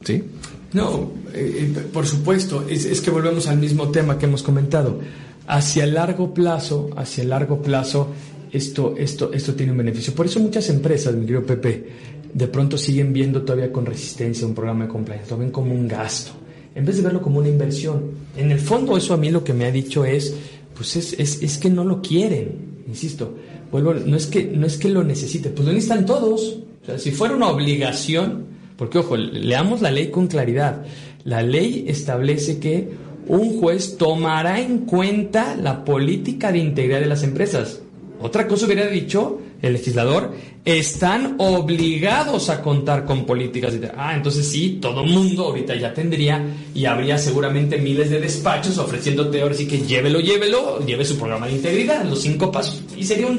¿Sí? 0.04 0.24
No, 0.72 1.12
eh, 1.34 1.72
eh, 1.76 1.88
por 1.92 2.06
supuesto, 2.06 2.64
es, 2.68 3.00
que 3.00 3.10
volvemos 3.10 3.46
al 3.46 3.58
mismo 3.58 3.90
tema 3.90 4.18
que 4.18 4.26
hemos 4.26 4.42
comentado. 4.42 5.00
Hacia 5.46 5.86
largo 5.86 6.34
plazo, 6.34 6.90
hacia 6.96 7.24
largo 7.24 7.62
plazo, 7.62 8.08
esto, 8.52 8.94
esto, 8.98 9.32
esto 9.32 9.54
tiene 9.54 9.72
un 9.72 9.78
beneficio. 9.78 10.14
Por 10.14 10.26
eso 10.26 10.38
muchas 10.40 10.68
empresas, 10.68 11.14
mi 11.14 11.22
querido 11.22 11.44
Pepe, 11.44 11.86
de 12.32 12.46
pronto 12.48 12.76
siguen 12.76 13.12
viendo 13.12 13.42
todavía 13.42 13.72
con 13.72 13.86
resistencia 13.86 14.46
un 14.46 14.54
programa 14.54 14.84
de 14.84 14.90
compliance, 14.90 15.30
lo 15.30 15.38
ven 15.38 15.50
como 15.50 15.74
un 15.74 15.88
gasto, 15.88 16.32
en 16.74 16.84
vez 16.84 16.96
de 16.96 17.02
verlo 17.02 17.22
como 17.22 17.38
una 17.38 17.48
inversión. 17.48 18.10
En 18.36 18.50
el 18.50 18.58
fondo 18.58 18.96
eso 18.96 19.14
a 19.14 19.16
mí 19.16 19.30
lo 19.30 19.42
que 19.42 19.52
me 19.52 19.64
ha 19.64 19.70
dicho 19.70 20.04
es, 20.04 20.34
pues 20.74 20.96
es, 20.96 21.14
es, 21.18 21.42
es 21.42 21.58
que 21.58 21.70
no 21.70 21.84
lo 21.84 22.00
quieren, 22.00 22.84
insisto, 22.86 23.34
vuelvo, 23.70 23.94
no 23.94 24.16
es 24.16 24.26
que, 24.26 24.44
no 24.44 24.66
es 24.66 24.76
que 24.76 24.88
lo 24.88 25.02
necesiten, 25.02 25.52
pues 25.52 25.66
lo 25.66 25.72
necesitan 25.72 26.06
todos. 26.06 26.58
O 26.82 26.86
sea, 26.86 26.98
si 26.98 27.10
fuera 27.10 27.36
una 27.36 27.48
obligación, 27.48 28.46
porque, 28.76 28.98
ojo, 28.98 29.16
leamos 29.16 29.80
la 29.80 29.90
ley 29.90 30.10
con 30.10 30.26
claridad. 30.26 30.84
La 31.24 31.42
ley 31.42 31.84
establece 31.86 32.58
que 32.58 32.88
un 33.28 33.60
juez 33.60 33.96
tomará 33.96 34.60
en 34.60 34.78
cuenta 34.78 35.54
la 35.56 35.84
política 35.84 36.50
de 36.50 36.58
integridad 36.58 37.00
de 37.00 37.06
las 37.06 37.22
empresas. 37.22 37.80
Otra 38.22 38.46
cosa 38.46 38.66
hubiera 38.66 38.86
dicho 38.86 39.40
el 39.60 39.74
legislador, 39.74 40.34
están 40.64 41.36
obligados 41.38 42.50
a 42.50 42.60
contar 42.60 43.04
con 43.04 43.24
políticas. 43.24 43.74
Ah, 43.96 44.14
entonces 44.14 44.48
sí, 44.48 44.78
todo 44.80 45.04
mundo 45.04 45.46
ahorita 45.46 45.74
ya 45.76 45.94
tendría 45.94 46.44
y 46.74 46.84
habría 46.84 47.16
seguramente 47.18 47.78
miles 47.78 48.10
de 48.10 48.20
despachos 48.20 48.78
ofreciéndote 48.78 49.40
ahora 49.40 49.54
sí 49.54 49.66
que 49.66 49.78
llévelo, 49.78 50.20
llévelo, 50.20 50.84
lleve 50.84 51.04
su 51.04 51.16
programa 51.16 51.46
de 51.46 51.52
integridad, 51.54 52.04
los 52.04 52.22
cinco 52.22 52.50
pasos. 52.50 52.82
Y 52.96 53.04
sería 53.04 53.26
un, 53.26 53.32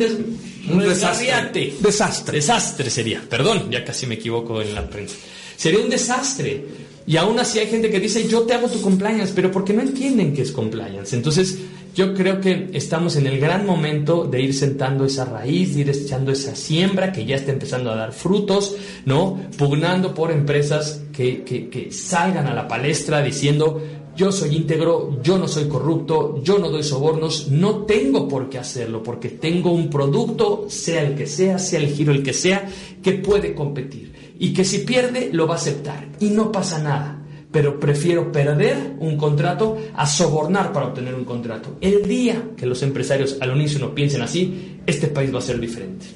un, 0.70 0.80
desastre. 0.80 1.74
Desastre. 1.80 2.38
Desastre 2.38 2.90
sería. 2.90 3.22
Perdón, 3.30 3.70
ya 3.70 3.84
casi 3.84 4.08
me 4.08 4.16
equivoco 4.16 4.62
en 4.62 4.74
la 4.74 4.90
prensa. 4.90 5.16
Sería 5.58 5.80
un 5.80 5.90
desastre. 5.90 6.66
Y 7.06 7.18
aún 7.18 7.40
así 7.40 7.60
hay 7.60 7.68
gente 7.68 7.90
que 7.90 8.00
dice, 8.00 8.28
yo 8.28 8.44
te 8.44 8.54
hago 8.54 8.70
tu 8.70 8.82
compliance, 8.82 9.34
pero 9.36 9.52
porque 9.52 9.74
no 9.74 9.82
entienden 9.82 10.34
qué 10.34 10.42
es 10.42 10.52
compliance. 10.52 11.16
Entonces, 11.16 11.60
yo 11.96 12.14
creo 12.14 12.40
que 12.40 12.70
estamos 12.74 13.18
en 13.18 13.28
el 13.28 13.40
gran 13.40 13.66
momento 13.66 14.26
de 14.26 14.42
ir 14.42 14.54
sentando 14.54 15.06
esa 15.06 15.26
raíz, 15.26 15.76
de 15.76 15.82
ir 15.82 15.90
echando 15.90 16.32
esa 16.32 16.56
siembra 16.56 17.12
que 17.12 17.26
ya 17.26 17.36
está 17.36 17.52
empezando 17.52 17.92
a 17.92 17.96
dar 17.96 18.14
frutos, 18.14 18.76
¿no? 19.06 19.40
Pugnando 19.58 20.14
por 20.14 20.32
empresas 20.32 21.04
que, 21.12 21.44
que, 21.44 21.70
que 21.70 21.92
salgan 21.92 22.48
a 22.48 22.54
la 22.54 22.68
palestra 22.68 23.22
diciendo, 23.22 23.82
yo 24.16 24.32
soy 24.32 24.56
íntegro, 24.56 25.22
yo 25.22 25.38
no 25.38 25.48
soy 25.48 25.68
corrupto, 25.68 26.42
yo 26.42 26.58
no 26.58 26.70
doy 26.70 26.84
sobornos, 26.84 27.50
no 27.50 27.84
tengo 27.86 28.28
por 28.28 28.50
qué 28.50 28.60
hacerlo, 28.60 29.04
porque 29.04 29.30
tengo 29.30 29.72
un 29.72 29.90
producto, 29.90 30.66
sea 30.70 31.02
el 31.02 31.16
que 31.16 31.28
sea, 31.28 31.60
sea 31.60 31.80
el 31.80 31.88
giro 31.90 32.12
el 32.12 32.24
que 32.24 32.34
sea, 32.34 32.68
que 33.04 33.14
puede 33.14 33.54
competir 33.54 34.13
y 34.40 34.54
que 34.54 34.66
si 34.66 34.80
pierde 34.80 35.30
lo 35.32 35.48
va 35.48 35.56
a 35.56 35.58
aceptar 35.58 36.08
y 36.20 36.30
no 36.30 36.52
pasa 36.52 36.80
nada. 36.80 37.20
Pero 37.52 37.80
prefiero 37.80 38.32
perder 38.32 38.96
un 39.00 39.16
contrato 39.16 39.78
a 39.96 40.08
sobornar 40.08 40.74
para 40.74 40.88
obtener 40.88 41.14
un 41.14 41.24
contrato. 41.24 41.78
El 41.82 42.08
día 42.08 42.50
que 42.58 42.66
los 42.66 42.82
empresarios 42.82 43.38
al 43.42 43.52
unísono 43.52 43.94
piensen 43.94 44.24
así, 44.24 44.80
este 44.88 45.08
país 45.08 45.34
va 45.34 45.38
a 45.38 45.44
ser 45.44 45.60
diferente. 45.60 46.08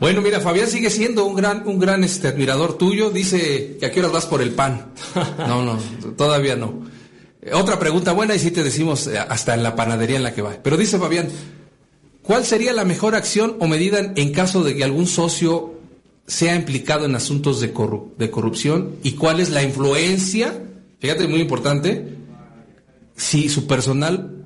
Bueno, 0.00 0.22
mira, 0.22 0.40
Fabián 0.40 0.66
sigue 0.66 0.90
siendo 0.90 1.26
un 1.26 1.36
gran, 1.36 1.68
un 1.68 1.78
gran 1.78 2.02
este, 2.02 2.28
admirador 2.28 2.78
tuyo. 2.78 3.10
Dice 3.10 3.76
que 3.78 3.86
aquí 3.86 4.00
horas 4.00 4.12
vas 4.12 4.26
por 4.26 4.42
el 4.42 4.50
pan. 4.50 4.92
No, 5.46 5.62
no, 5.64 5.78
todavía 6.16 6.56
no. 6.56 6.86
Otra 7.52 7.78
pregunta 7.78 8.12
buena 8.12 8.34
y 8.34 8.38
si 8.38 8.50
te 8.50 8.62
decimos 8.62 9.06
eh, 9.06 9.18
hasta 9.18 9.54
en 9.54 9.62
la 9.62 9.76
panadería 9.76 10.16
en 10.16 10.22
la 10.22 10.34
que 10.34 10.42
va. 10.42 10.56
Pero 10.62 10.76
dice 10.76 10.98
Fabián, 10.98 11.28
¿cuál 12.22 12.44
sería 12.44 12.72
la 12.72 12.84
mejor 12.84 13.14
acción 13.14 13.56
o 13.60 13.66
medida 13.66 14.12
en 14.14 14.32
caso 14.32 14.64
de 14.64 14.74
que 14.74 14.84
algún 14.84 15.06
socio 15.06 15.79
sea 16.30 16.54
implicado 16.54 17.06
en 17.06 17.16
asuntos 17.16 17.60
de, 17.60 17.74
de 18.16 18.30
corrupción 18.30 18.96
y 19.02 19.12
cuál 19.12 19.40
es 19.40 19.50
la 19.50 19.64
influencia, 19.64 20.54
fíjate, 21.00 21.26
muy 21.26 21.40
importante, 21.40 22.14
si 23.16 23.48
su 23.48 23.66
personal 23.66 24.44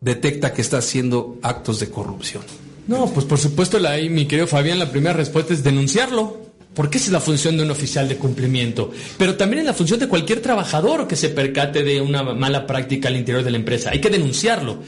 detecta 0.00 0.52
que 0.52 0.62
está 0.62 0.78
haciendo 0.78 1.38
actos 1.42 1.78
de 1.78 1.90
corrupción. 1.90 2.42
No, 2.88 3.06
pues 3.06 3.24
por 3.24 3.38
supuesto, 3.38 3.78
la, 3.78 3.98
mi 3.98 4.26
querido 4.26 4.48
Fabián, 4.48 4.80
la 4.80 4.90
primera 4.90 5.12
respuesta 5.12 5.54
es 5.54 5.62
denunciarlo. 5.62 6.50
Porque 6.74 6.98
esa 6.98 7.06
es 7.06 7.12
la 7.12 7.20
función 7.20 7.56
de 7.56 7.64
un 7.64 7.70
oficial 7.72 8.08
de 8.08 8.16
cumplimiento. 8.16 8.92
Pero 9.18 9.36
también 9.36 9.60
es 9.60 9.66
la 9.66 9.74
función 9.74 9.98
de 9.98 10.06
cualquier 10.06 10.40
trabajador 10.40 11.08
que 11.08 11.16
se 11.16 11.28
percate 11.28 11.82
de 11.82 12.00
una 12.00 12.22
mala 12.22 12.64
práctica 12.64 13.08
al 13.08 13.16
interior 13.16 13.42
de 13.42 13.50
la 13.50 13.56
empresa. 13.56 13.90
Hay 13.90 14.00
que 14.00 14.08
denunciarlo 14.08 14.78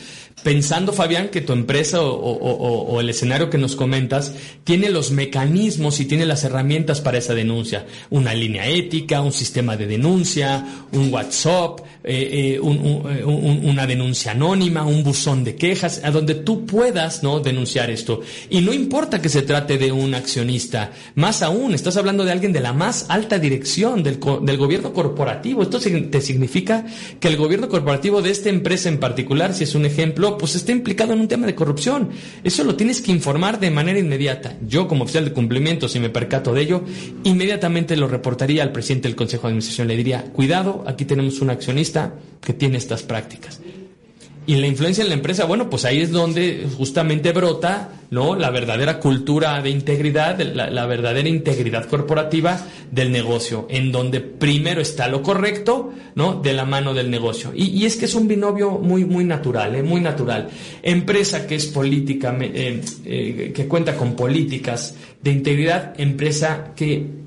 pensando, 0.42 0.92
Fabián, 0.92 1.28
que 1.28 1.40
tu 1.40 1.52
empresa 1.52 2.00
o, 2.02 3.00
el 3.00 3.08
escenario 3.08 3.50
que 3.50 3.58
nos 3.58 3.76
comentas 3.76 4.32
tiene 4.64 4.90
los 4.90 5.10
mecanismos 5.10 6.00
y 6.00 6.04
tiene 6.04 6.26
las 6.26 6.44
herramientas 6.44 7.00
para 7.00 7.18
esa 7.18 7.34
denuncia. 7.34 7.86
Una 8.10 8.34
línea 8.34 8.66
ética, 8.66 9.20
un 9.20 9.32
sistema 9.32 9.76
de 9.76 9.86
denuncia, 9.86 10.64
un 10.92 11.12
WhatsApp, 11.12 11.80
eh, 12.04 12.28
eh, 12.32 12.60
eh, 12.62 13.24
una 13.24 13.86
denuncia 13.86 14.32
anónima, 14.32 14.84
un 14.84 15.04
buzón 15.04 15.44
de 15.44 15.54
quejas, 15.54 16.00
a 16.04 16.10
donde 16.10 16.34
tú 16.34 16.66
puedas 16.66 17.22
¿no? 17.22 17.40
denunciar 17.40 17.90
esto. 17.90 18.20
Y 18.50 18.60
no 18.60 18.72
importa 18.72 19.22
que 19.22 19.28
se 19.28 19.42
trate 19.42 19.78
de 19.78 19.92
un 19.92 20.14
accionista, 20.14 20.92
más 21.14 21.42
aún, 21.42 21.74
estás 21.74 21.96
hablando 21.96 22.24
de 22.24 22.32
alguien 22.32 22.52
de 22.52 22.60
la 22.60 22.72
más 22.72 23.06
alta 23.08 23.38
dirección 23.38 24.02
del, 24.02 24.18
del 24.42 24.56
gobierno 24.56 24.92
corporativo. 24.92 25.62
Esto 25.62 25.78
te 25.78 26.20
significa 26.20 26.84
que 27.20 27.28
el 27.28 27.36
gobierno 27.36 27.68
corporativo 27.68 28.22
de 28.22 28.30
esta 28.30 28.48
empresa 28.48 28.88
en 28.88 28.98
particular, 28.98 29.54
si 29.54 29.64
es 29.64 29.74
un 29.74 29.86
ejemplo, 29.86 30.31
pues 30.36 30.54
está 30.54 30.72
implicado 30.72 31.12
en 31.12 31.20
un 31.20 31.28
tema 31.28 31.46
de 31.46 31.54
corrupción. 31.54 32.10
Eso 32.44 32.64
lo 32.64 32.76
tienes 32.76 33.00
que 33.00 33.10
informar 33.10 33.58
de 33.58 33.70
manera 33.70 33.98
inmediata. 33.98 34.56
Yo, 34.66 34.88
como 34.88 35.04
oficial 35.04 35.24
de 35.24 35.32
cumplimiento, 35.32 35.88
si 35.88 36.00
me 36.00 36.10
percato 36.10 36.52
de 36.52 36.62
ello, 36.62 36.82
inmediatamente 37.24 37.96
lo 37.96 38.08
reportaría 38.08 38.62
al 38.62 38.72
presidente 38.72 39.08
del 39.08 39.16
Consejo 39.16 39.42
de 39.42 39.52
Administración. 39.52 39.88
Le 39.88 39.96
diría, 39.96 40.24
cuidado, 40.32 40.84
aquí 40.86 41.04
tenemos 41.04 41.40
un 41.40 41.50
accionista 41.50 42.14
que 42.40 42.52
tiene 42.52 42.76
estas 42.76 43.02
prácticas. 43.02 43.61
Y 44.44 44.56
la 44.56 44.66
influencia 44.66 45.02
en 45.02 45.08
la 45.08 45.14
empresa, 45.14 45.44
bueno, 45.44 45.70
pues 45.70 45.84
ahí 45.84 46.00
es 46.00 46.10
donde 46.10 46.66
justamente 46.76 47.30
brota 47.30 47.90
¿no? 48.10 48.34
la 48.34 48.50
verdadera 48.50 48.98
cultura 48.98 49.62
de 49.62 49.70
integridad, 49.70 50.40
la, 50.40 50.86
verdadera 50.86 51.28
integridad 51.28 51.88
corporativa 51.88 52.60
del 52.90 53.12
negocio, 53.12 53.68
en 53.70 53.92
donde 53.92 54.20
primero 54.20 54.80
está 54.80 55.06
lo 55.06 55.22
correcto 55.22 55.92
¿no? 56.16 56.34
de 56.34 56.54
la 56.54 56.64
mano 56.64 56.92
del 56.92 57.08
negocio. 57.08 57.52
Y, 57.54 57.84
es 57.86 57.96
que 57.96 58.06
es 58.06 58.16
un 58.16 58.26
binomio 58.26 58.72
muy, 58.72 59.04
muy 59.04 59.24
natural, 59.24 59.76
¿eh? 59.76 59.82
muy 59.84 60.00
natural. 60.00 60.48
Empresa 60.82 61.46
que 61.46 61.54
es 61.54 61.66
política, 61.66 62.36
eh, 62.40 62.80
eh, 63.04 63.52
que 63.54 63.68
cuenta 63.68 63.96
con 63.96 64.16
políticas 64.16 64.96
de 65.22 65.30
integridad, 65.30 65.94
empresa 66.00 66.72
que 66.74 67.21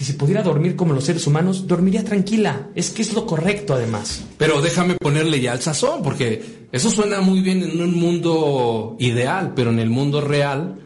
que 0.00 0.06
si 0.06 0.14
pudiera 0.14 0.42
dormir 0.42 0.76
como 0.76 0.94
los 0.94 1.04
seres 1.04 1.26
humanos, 1.26 1.66
dormiría 1.66 2.02
tranquila. 2.02 2.70
Es 2.74 2.88
que 2.88 3.02
es 3.02 3.12
lo 3.12 3.26
correcto 3.26 3.74
además. 3.74 4.24
Pero 4.38 4.62
déjame 4.62 4.94
ponerle 4.94 5.42
ya 5.42 5.52
el 5.52 5.60
sazón, 5.60 6.02
porque 6.02 6.66
eso 6.72 6.90
suena 6.90 7.20
muy 7.20 7.42
bien 7.42 7.62
en 7.62 7.82
un 7.82 8.00
mundo 8.00 8.96
ideal, 8.98 9.52
pero 9.54 9.68
en 9.68 9.78
el 9.78 9.90
mundo 9.90 10.22
real, 10.22 10.76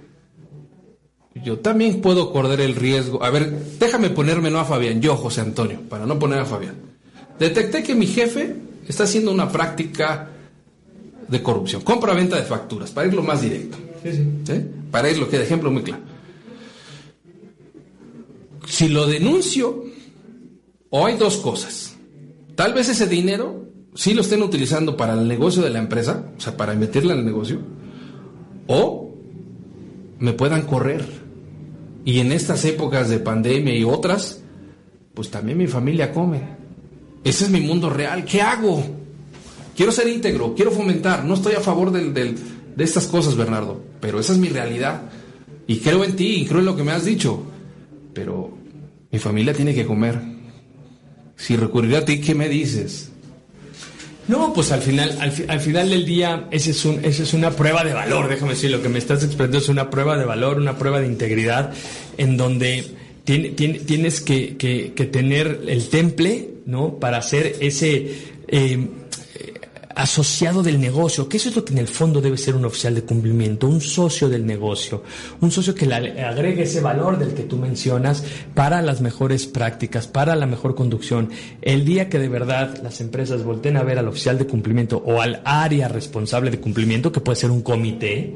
yo 1.45 1.61
también 1.61 2.01
puedo 2.01 2.33
correr 2.33 2.61
el 2.61 2.75
riesgo. 2.75 3.23
A 3.23 3.31
ver, 3.31 3.57
déjame 3.79 4.11
ponerme 4.11 4.51
no 4.51 4.59
a 4.59 4.65
Fabián, 4.65 5.01
yo 5.01 5.15
José 5.15 5.43
Antonio, 5.43 5.79
para 5.89 6.07
no 6.07 6.19
poner 6.19 6.41
a 6.41 6.45
Fabián. 6.45 6.75
Detecté 7.39 7.85
que 7.85 7.95
mi 7.95 8.09
jefe 8.09 8.57
está 8.89 9.05
haciendo 9.05 9.31
una 9.31 9.49
práctica 9.49 10.29
de 11.29 11.41
corrupción, 11.41 11.83
compra-venta 11.83 12.35
de 12.35 12.43
facturas, 12.43 12.91
para 12.91 13.07
irlo 13.07 13.23
más 13.23 13.43
directo. 13.43 13.79
Sí, 14.03 14.11
sí. 14.45 14.67
Para 14.91 15.09
irlo 15.09 15.29
que 15.29 15.39
de 15.39 15.45
ejemplo 15.45 15.71
muy 15.71 15.85
claro 15.85 16.14
si 18.67 18.89
lo 18.89 19.07
denuncio, 19.07 19.85
o 20.91 21.07
hay 21.07 21.17
dos 21.17 21.39
cosas. 21.39 21.97
Tal 22.55 22.73
vez 22.73 22.89
ese 22.89 23.07
dinero 23.07 23.69
sí 23.95 24.15
lo 24.15 24.23
estén 24.23 24.43
utilizando 24.43 24.97
para 24.97 25.15
el 25.15 25.27
negocio 25.27 25.63
de 25.63 25.71
la 25.71 25.79
empresa, 25.79 26.33
o 26.37 26.41
sea, 26.41 26.57
para 26.57 26.75
meterle 26.75 27.13
al 27.13 27.25
negocio, 27.25 27.61
o 28.67 29.13
me 30.19 30.33
puedan 30.33 30.63
correr. 30.63 31.05
Y 32.05 32.21
en 32.21 32.33
estas 32.33 32.65
épocas 32.65 33.09
de 33.09 33.19
pandemia 33.19 33.75
y 33.75 33.85
otras, 33.85 34.43
pues 35.15 35.31
también 35.31 35.59
mi 35.59 35.67
familia 35.67 36.13
come. 36.13 36.43
Ese 37.25 37.45
es 37.45 37.51
mi 37.51 37.61
mundo 37.61 37.89
real. 37.89 38.25
¿Qué 38.25 38.43
hago? 38.43 38.85
Quiero 39.75 39.91
ser 39.91 40.09
íntegro, 40.09 40.55
quiero 40.55 40.71
fomentar. 40.71 41.25
No 41.25 41.35
estoy 41.35 41.55
a 41.55 41.61
favor 41.61 41.91
del, 41.91 42.13
de 42.15 42.85
estas 42.85 43.07
cosas, 43.07 43.37
Bernardo, 43.37 43.81
pero 44.01 44.21
esa 44.21 44.33
es 44.33 44.39
mi 44.39 44.49
realidad. 44.49 45.03
Y 45.67 45.79
creo 45.79 46.05
en 46.05 46.15
ti 46.15 46.37
y 46.37 46.47
creo 46.47 46.61
en 46.61 46.67
lo 46.67 46.77
que 46.77 46.85
me 46.85 46.93
has 46.93 47.05
dicho 47.05 47.54
pero 48.15 48.57
mi 49.11 49.19
familia 49.19 49.53
tiene 49.53 49.75
que 49.75 49.85
comer. 49.85 50.19
Si 51.37 51.57
recurrir 51.57 51.97
a 51.97 52.05
ti, 52.05 52.21
¿qué 52.21 52.35
me 52.35 52.49
dices? 52.49 53.11
No, 54.27 54.55
pues 54.55 54.73
al 54.73 54.81
final, 54.81 55.19
al, 55.21 55.61
final 55.61 55.91
del 55.91 56.07
día, 56.07 56.49
ese 56.51 56.71
es, 56.71 57.21
es 57.21 57.35
una 57.35 57.51
prueba 57.51 57.85
de 57.85 57.93
valor, 57.93 58.29
déjame 58.29 58.53
decir, 58.53 58.71
lo 58.71 58.81
que 58.81 58.89
me 58.89 58.99
estás 58.99 59.23
expresando 59.23 59.59
es 59.59 59.69
una 59.69 59.91
prueba 59.91 60.17
de 60.17 60.25
valor, 60.25 60.57
una 60.57 60.79
prueba 60.79 61.01
de 61.01 61.07
integridad, 61.07 61.75
en 62.17 62.39
donde 62.39 62.87
tienes 63.25 64.21
que, 64.23 64.57
que, 64.57 65.07
tener 65.07 65.63
el 65.69 65.89
temple, 65.89 66.51
¿no? 66.67 66.99
Para 66.99 67.19
hacer 67.19 67.57
ese... 67.61 68.35
Eh, 68.49 68.89
asociado 69.95 70.63
del 70.63 70.81
negocio, 70.81 71.29
que 71.29 71.37
eso 71.37 71.49
es 71.49 71.57
lo 71.57 71.65
que 71.65 71.73
en 71.73 71.79
el 71.79 71.89
fondo 71.89 72.21
debe 72.21 72.37
ser 72.37 72.57
un 72.57 72.65
oficial 72.65 72.95
de 72.95 73.03
cumplimiento, 73.03 73.69
un 73.69 73.81
socio 73.81 74.29
del 74.29 74.45
negocio, 74.45 75.03
un 75.41 75.51
socio 75.51 75.75
que 75.75 75.87
le 75.87 76.23
agregue 76.23 76.63
ese 76.63 76.81
valor 76.81 77.19
del 77.19 77.35
que 77.35 77.45
tú 77.45 77.57
mencionas 77.57 78.25
para 78.55 78.83
las 78.83 79.01
mejores 79.01 79.47
prácticas, 79.47 80.07
para 80.07 80.35
la 80.37 80.47
mejor 80.47 80.75
conducción. 80.75 81.31
El 81.63 81.85
día 81.85 82.09
que 82.09 82.19
de 82.19 82.29
verdad 82.29 82.79
las 82.83 83.01
empresas 83.01 83.45
volteen 83.45 83.77
a 83.77 83.83
ver 83.83 83.99
al 83.99 84.09
oficial 84.09 84.39
de 84.39 84.47
cumplimiento 84.47 85.03
o 85.05 85.21
al 85.21 85.41
área 85.45 85.89
responsable 85.89 86.51
de 86.51 86.61
cumplimiento, 86.61 87.13
que 87.13 87.21
puede 87.21 87.37
ser 87.37 87.51
un 87.51 87.63
comité, 87.63 88.35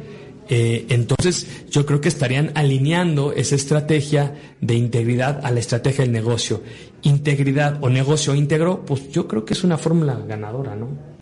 eh, 0.50 0.86
entonces 0.88 1.66
yo 1.70 1.84
creo 1.84 2.00
que 2.00 2.08
estarían 2.08 2.52
alineando 2.54 3.32
esa 3.32 3.54
estrategia 3.54 4.34
de 4.60 4.74
integridad 4.74 5.44
a 5.44 5.50
la 5.50 5.60
estrategia 5.60 6.04
del 6.04 6.12
negocio. 6.12 6.62
Integridad 7.02 7.78
o 7.82 7.90
negocio 7.90 8.34
íntegro, 8.34 8.84
pues 8.86 9.10
yo 9.10 9.28
creo 9.28 9.44
que 9.44 9.54
es 9.54 9.64
una 9.64 9.76
fórmula 9.76 10.18
ganadora, 10.26 10.74
¿no? 10.74 11.17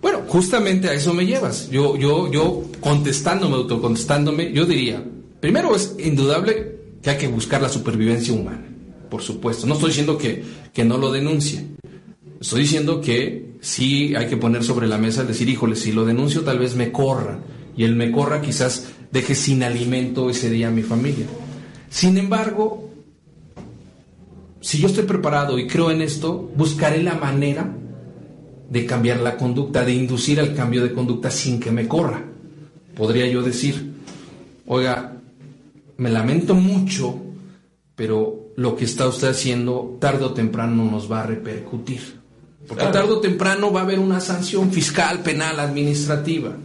Bueno, 0.00 0.22
justamente 0.28 0.88
a 0.88 0.94
eso 0.94 1.12
me 1.12 1.26
llevas. 1.26 1.68
Yo, 1.70 1.96
yo, 1.96 2.30
yo 2.30 2.64
contestándome, 2.80 3.56
autocontestándome, 3.56 4.52
yo 4.52 4.64
diría, 4.64 5.04
primero 5.40 5.74
es 5.76 5.94
indudable 5.98 6.76
que 7.02 7.10
hay 7.10 7.18
que 7.18 7.28
buscar 7.28 7.60
la 7.60 7.68
supervivencia 7.68 8.32
humana, 8.32 8.64
por 9.10 9.22
supuesto. 9.22 9.66
No 9.66 9.74
estoy 9.74 9.90
diciendo 9.90 10.16
que, 10.16 10.42
que 10.72 10.84
no 10.84 10.96
lo 10.96 11.12
denuncie. 11.12 11.66
Estoy 12.40 12.62
diciendo 12.62 13.00
que 13.00 13.56
sí 13.60 14.14
hay 14.14 14.26
que 14.26 14.38
poner 14.38 14.64
sobre 14.64 14.88
la 14.88 14.96
mesa 14.96 15.24
decir, 15.24 15.48
híjole, 15.48 15.76
si 15.76 15.92
lo 15.92 16.06
denuncio 16.06 16.42
tal 16.42 16.58
vez 16.58 16.74
me 16.74 16.90
corra. 16.90 17.38
Y 17.76 17.84
el 17.84 17.94
me 17.94 18.10
corra 18.10 18.40
quizás 18.40 18.88
deje 19.12 19.34
sin 19.34 19.62
alimento 19.62 20.30
ese 20.30 20.50
día 20.50 20.68
a 20.68 20.70
mi 20.70 20.82
familia. 20.82 21.26
Sin 21.90 22.16
embargo, 22.16 22.90
si 24.60 24.78
yo 24.78 24.88
estoy 24.88 25.04
preparado 25.04 25.58
y 25.58 25.66
creo 25.66 25.90
en 25.90 26.02
esto, 26.02 26.50
buscaré 26.56 27.02
la 27.02 27.14
manera 27.14 27.74
de 28.70 28.86
cambiar 28.86 29.20
la 29.20 29.36
conducta, 29.36 29.84
de 29.84 29.92
inducir 29.92 30.40
al 30.40 30.54
cambio 30.54 30.82
de 30.82 30.92
conducta 30.92 31.30
sin 31.30 31.60
que 31.60 31.72
me 31.72 31.86
corra. 31.88 32.24
Podría 32.96 33.26
yo 33.26 33.42
decir, 33.42 33.92
oiga, 34.66 35.16
me 35.96 36.08
lamento 36.08 36.54
mucho, 36.54 37.20
pero 37.96 38.52
lo 38.56 38.76
que 38.76 38.84
está 38.84 39.08
usted 39.08 39.28
haciendo 39.28 39.98
tarde 40.00 40.24
o 40.24 40.32
temprano 40.32 40.84
nos 40.88 41.10
va 41.10 41.22
a 41.22 41.26
repercutir. 41.26 42.20
Porque 42.68 42.84
tarde 42.84 43.12
o 43.12 43.20
temprano 43.20 43.72
va 43.72 43.80
a 43.80 43.82
haber 43.84 43.98
una 43.98 44.20
sanción 44.20 44.70
fiscal, 44.70 45.20
penal, 45.20 45.58
administrativa. 45.58 46.56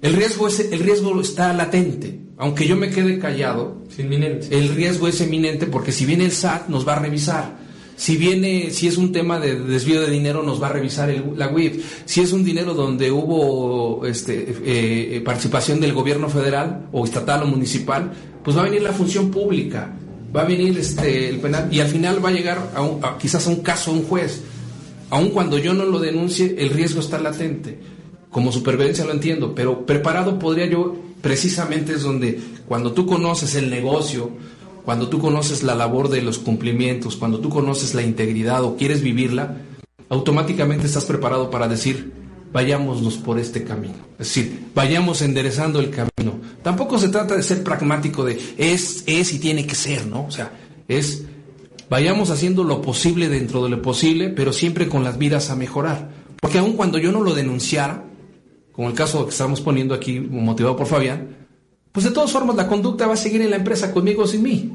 El 0.00 0.14
riesgo, 0.14 0.48
es, 0.48 0.60
el 0.60 0.80
riesgo 0.80 1.20
está 1.20 1.52
latente. 1.52 2.20
Aunque 2.38 2.66
yo 2.66 2.76
me 2.76 2.90
quede 2.90 3.18
callado, 3.18 3.82
el 3.98 4.68
riesgo 4.74 5.08
es 5.08 5.20
eminente 5.20 5.66
porque 5.66 5.92
si 5.92 6.06
viene 6.06 6.24
el 6.24 6.32
SAT 6.32 6.68
nos 6.68 6.86
va 6.86 6.94
a 6.94 7.00
revisar 7.00 7.65
si 7.96 8.18
viene, 8.18 8.70
si 8.70 8.88
es 8.88 8.98
un 8.98 9.10
tema 9.10 9.40
de 9.40 9.58
desvío 9.58 10.02
de 10.02 10.10
dinero, 10.10 10.42
nos 10.42 10.62
va 10.62 10.68
a 10.68 10.72
revisar 10.72 11.12
la 11.34 11.48
WIF. 11.48 12.02
Si 12.04 12.20
es 12.20 12.32
un 12.32 12.44
dinero 12.44 12.74
donde 12.74 13.10
hubo 13.10 14.04
este, 14.04 14.54
eh, 14.64 15.20
participación 15.22 15.80
del 15.80 15.94
gobierno 15.94 16.28
federal 16.28 16.88
o 16.92 17.04
estatal 17.04 17.42
o 17.42 17.46
municipal, 17.46 18.12
pues 18.44 18.56
va 18.56 18.60
a 18.60 18.64
venir 18.64 18.82
la 18.82 18.92
función 18.92 19.30
pública, 19.30 19.96
va 20.34 20.42
a 20.42 20.44
venir 20.44 20.76
este, 20.78 21.30
el 21.30 21.38
penal 21.38 21.68
y 21.72 21.80
al 21.80 21.88
final 21.88 22.22
va 22.22 22.28
a 22.28 22.32
llegar 22.32 22.58
a, 23.02 23.16
quizás 23.18 23.46
a 23.46 23.50
un 23.50 23.62
caso 23.62 23.90
a 23.90 23.94
un 23.94 24.02
juez. 24.02 24.42
Aun 25.08 25.30
cuando 25.30 25.56
yo 25.56 25.72
no 25.72 25.86
lo 25.86 25.98
denuncie, 25.98 26.54
el 26.58 26.70
riesgo 26.70 27.00
está 27.00 27.18
latente. 27.18 27.78
Como 28.30 28.52
supervivencia 28.52 29.06
lo 29.06 29.12
entiendo, 29.12 29.54
pero 29.54 29.86
preparado 29.86 30.38
podría 30.38 30.66
yo, 30.66 30.96
precisamente 31.22 31.94
es 31.94 32.02
donde 32.02 32.38
cuando 32.68 32.92
tú 32.92 33.06
conoces 33.06 33.54
el 33.54 33.70
negocio, 33.70 34.30
cuando 34.86 35.08
tú 35.08 35.18
conoces 35.18 35.64
la 35.64 35.74
labor 35.74 36.08
de 36.08 36.22
los 36.22 36.38
cumplimientos, 36.38 37.16
cuando 37.16 37.40
tú 37.40 37.48
conoces 37.48 37.92
la 37.92 38.02
integridad 38.02 38.62
o 38.62 38.76
quieres 38.76 39.02
vivirla, 39.02 39.56
automáticamente 40.08 40.86
estás 40.86 41.06
preparado 41.06 41.50
para 41.50 41.66
decir, 41.66 42.12
vayámonos 42.52 43.16
por 43.16 43.40
este 43.40 43.64
camino. 43.64 43.96
Es 44.12 44.28
decir, 44.28 44.68
vayamos 44.76 45.22
enderezando 45.22 45.80
el 45.80 45.90
camino. 45.90 46.38
Tampoco 46.62 47.00
se 47.00 47.08
trata 47.08 47.34
de 47.34 47.42
ser 47.42 47.64
pragmático 47.64 48.24
de 48.24 48.40
es, 48.58 49.02
es 49.08 49.32
y 49.32 49.40
tiene 49.40 49.66
que 49.66 49.74
ser, 49.74 50.06
¿no? 50.06 50.24
O 50.24 50.30
sea, 50.30 50.52
es 50.86 51.24
vayamos 51.90 52.30
haciendo 52.30 52.62
lo 52.62 52.80
posible 52.80 53.28
dentro 53.28 53.64
de 53.64 53.70
lo 53.70 53.82
posible, 53.82 54.28
pero 54.28 54.52
siempre 54.52 54.88
con 54.88 55.02
las 55.02 55.18
vidas 55.18 55.50
a 55.50 55.56
mejorar. 55.56 56.12
Porque 56.40 56.58
aun 56.58 56.74
cuando 56.74 56.98
yo 56.98 57.10
no 57.10 57.22
lo 57.22 57.34
denunciara, 57.34 58.04
como 58.70 58.88
el 58.88 58.94
caso 58.94 59.24
que 59.24 59.32
estamos 59.32 59.60
poniendo 59.60 59.96
aquí, 59.96 60.20
motivado 60.20 60.76
por 60.76 60.86
Fabián, 60.86 61.45
pues 61.96 62.04
de 62.04 62.12
todas 62.12 62.30
formas 62.30 62.54
la 62.56 62.68
conducta 62.68 63.06
va 63.06 63.14
a 63.14 63.16
seguir 63.16 63.40
en 63.40 63.48
la 63.48 63.56
empresa 63.56 63.90
conmigo 63.90 64.24
o 64.24 64.26
sin 64.26 64.42
mí. 64.42 64.70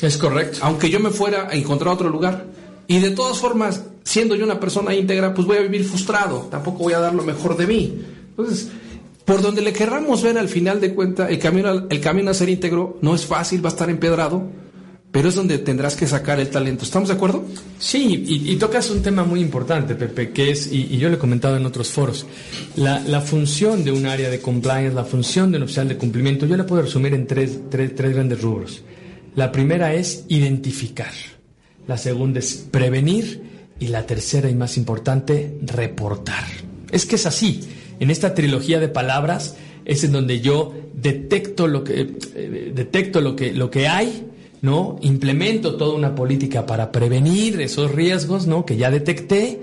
Es 0.00 0.16
correcto. 0.16 0.60
Aunque 0.62 0.88
yo 0.88 1.00
me 1.00 1.10
fuera 1.10 1.48
a 1.50 1.56
encontrar 1.56 1.92
otro 1.92 2.08
lugar. 2.08 2.46
Y 2.86 3.00
de 3.00 3.10
todas 3.10 3.38
formas, 3.38 3.82
siendo 4.04 4.36
yo 4.36 4.44
una 4.44 4.60
persona 4.60 4.94
íntegra, 4.94 5.34
pues 5.34 5.44
voy 5.44 5.56
a 5.56 5.62
vivir 5.62 5.84
frustrado. 5.84 6.46
Tampoco 6.48 6.84
voy 6.84 6.92
a 6.92 7.00
dar 7.00 7.12
lo 7.12 7.24
mejor 7.24 7.56
de 7.56 7.66
mí. 7.66 8.00
Entonces, 8.28 8.68
por 9.24 9.42
donde 9.42 9.60
le 9.60 9.72
querramos 9.72 10.22
ver 10.22 10.38
al 10.38 10.48
final 10.48 10.80
de 10.80 10.94
cuenta, 10.94 11.28
el 11.28 11.40
camino, 11.40 11.88
el 11.90 12.00
camino 12.00 12.30
a 12.30 12.34
ser 12.34 12.48
íntegro 12.48 12.98
no 13.00 13.16
es 13.16 13.26
fácil, 13.26 13.60
va 13.64 13.70
a 13.70 13.72
estar 13.72 13.90
empedrado 13.90 14.44
pero 15.12 15.28
es 15.28 15.34
donde 15.34 15.58
tendrás 15.58 15.94
que 15.94 16.06
sacar 16.06 16.40
el 16.40 16.48
talento. 16.48 16.84
¿Estamos 16.84 17.10
de 17.10 17.14
acuerdo? 17.14 17.44
Sí, 17.78 18.24
y, 18.26 18.56
tocas 18.56 18.88
un 18.90 19.02
tema 19.02 19.24
muy 19.24 19.40
importante, 19.40 19.94
Pepe, 19.94 20.30
que 20.30 20.50
es, 20.50 20.72
y, 20.72 20.96
yo 20.96 21.10
lo 21.10 21.16
he 21.16 21.18
comentado 21.18 21.56
en 21.58 21.66
otros 21.66 21.90
foros, 21.90 22.26
la, 22.76 23.20
función 23.20 23.84
de 23.84 23.92
un 23.92 24.06
área 24.06 24.30
de 24.30 24.40
compliance, 24.40 24.94
la 24.94 25.04
función 25.04 25.52
de 25.52 25.58
un 25.58 25.64
oficial 25.64 25.86
de 25.86 25.98
cumplimiento, 25.98 26.46
yo 26.46 26.56
la 26.56 26.64
puedo 26.64 26.80
resumir 26.82 27.12
en 27.12 27.26
tres, 27.26 27.60
tres, 27.70 27.94
tres 27.94 28.14
grandes 28.14 28.40
rubros. 28.40 28.82
La 29.36 29.52
primera 29.52 29.92
es 29.92 30.24
identificar, 30.28 31.12
la 31.86 31.98
segunda 31.98 32.38
es 32.38 32.66
prevenir 32.70 33.42
y 33.78 33.88
la 33.88 34.06
tercera 34.06 34.48
y 34.48 34.54
más 34.54 34.78
importante, 34.78 35.58
reportar. 35.60 36.44
Es 36.90 37.04
que 37.04 37.16
es 37.16 37.26
así, 37.26 37.60
en 38.00 38.10
esta 38.10 38.34
trilogía 38.34 38.80
de 38.80 38.88
palabras 38.88 39.56
es 39.84 40.04
en 40.04 40.12
donde 40.12 40.40
yo 40.40 40.74
detecto 40.94 41.66
lo 41.66 41.84
que, 41.84 42.14
eh, 42.34 42.72
detecto 42.74 43.20
lo 43.20 43.36
que, 43.36 43.52
lo 43.52 43.70
que 43.70 43.88
hay, 43.88 44.31
¿no? 44.62 44.96
Implemento 45.02 45.76
toda 45.76 45.94
una 45.94 46.14
política 46.14 46.64
para 46.64 46.90
prevenir 46.90 47.60
esos 47.60 47.90
riesgos, 47.90 48.46
¿no? 48.46 48.64
Que 48.64 48.76
ya 48.76 48.90
detecté, 48.90 49.60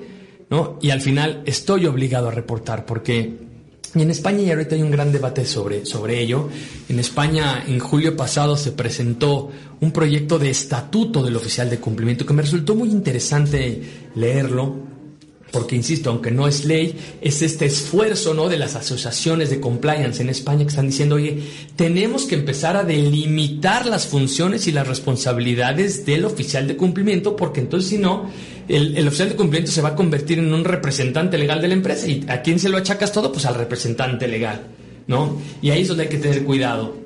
¿no? 0.50 0.78
Y 0.82 0.92
al 0.92 1.02
final 1.02 1.42
estoy 1.46 1.88
obligado 1.88 2.28
a 2.28 2.32
reportar 2.32 2.86
porque 2.86 3.50
en 3.96 4.12
España 4.12 4.44
y 4.44 4.52
ahorita 4.52 4.76
hay 4.76 4.84
un 4.84 4.92
gran 4.92 5.12
debate 5.12 5.46
sobre, 5.46 5.86
sobre 5.86 6.20
ello. 6.20 6.50
En 6.90 7.00
España, 7.00 7.64
en 7.66 7.80
julio 7.80 8.16
pasado, 8.16 8.56
se 8.56 8.74
presentó 8.74 9.50
un 9.80 9.92
proyecto 9.92 10.38
de 10.38 10.50
estatuto 10.50 11.24
del 11.24 11.38
oficial 11.38 11.70
de 11.70 11.80
cumplimiento 11.80 12.26
que 12.26 12.34
me 12.34 12.44
resultó 12.44 12.76
muy 12.76 12.90
interesante 12.90 13.82
leerlo 14.16 14.89
porque 15.52 15.76
insisto, 15.76 16.10
aunque 16.10 16.32
no 16.32 16.48
es 16.48 16.66
ley, 16.66 16.96
es 17.22 17.42
este 17.42 17.66
esfuerzo 17.66 18.34
¿no? 18.34 18.50
de 18.50 18.58
las 18.58 18.76
asociaciones 18.76 19.50
de 19.50 19.60
compliance 19.60 20.22
en 20.22 20.30
España 20.30 20.64
que 20.64 20.70
están 20.70 20.88
diciendo, 20.88 21.16
oye, 21.16 21.40
tenemos 21.76 22.26
que 22.26 22.36
empezar 22.36 22.78
a 22.78 22.84
delimitar 22.84 23.86
las 23.86 24.08
funciones 24.08 24.68
y 24.68 24.72
las 24.72 24.88
responsabilidades 24.88 26.06
del 26.06 26.26
oficial 26.26 26.68
de 26.68 26.78
cumplimiento, 26.78 27.36
porque 27.36 27.62
entonces 27.62 27.90
si 27.90 27.98
no, 27.98 28.30
el, 28.68 28.96
el, 28.98 29.08
oficial 29.08 29.30
de 29.30 29.36
cumplimiento 29.36 29.72
se 29.72 29.82
va 29.82 29.90
a 29.90 29.96
convertir 29.96 30.40
en 30.40 30.54
un 30.54 30.64
representante 30.64 31.38
legal 31.38 31.62
de 31.62 31.70
la 31.70 31.74
empresa. 31.74 32.08
¿Y 32.08 32.26
a 32.28 32.42
quién 32.42 32.60
se 32.60 32.70
lo 32.70 32.78
achacas 32.78 33.12
todo? 33.12 33.32
Pues 33.32 33.46
al 33.46 33.56
representante 33.56 34.28
legal, 34.28 34.68
¿no? 35.08 35.38
Y 35.62 35.72
ahí 35.72 35.82
es 35.82 35.88
donde 35.88 36.04
hay 36.04 36.10
que 36.10 36.20
tener 36.20 36.44
cuidado 36.44 36.99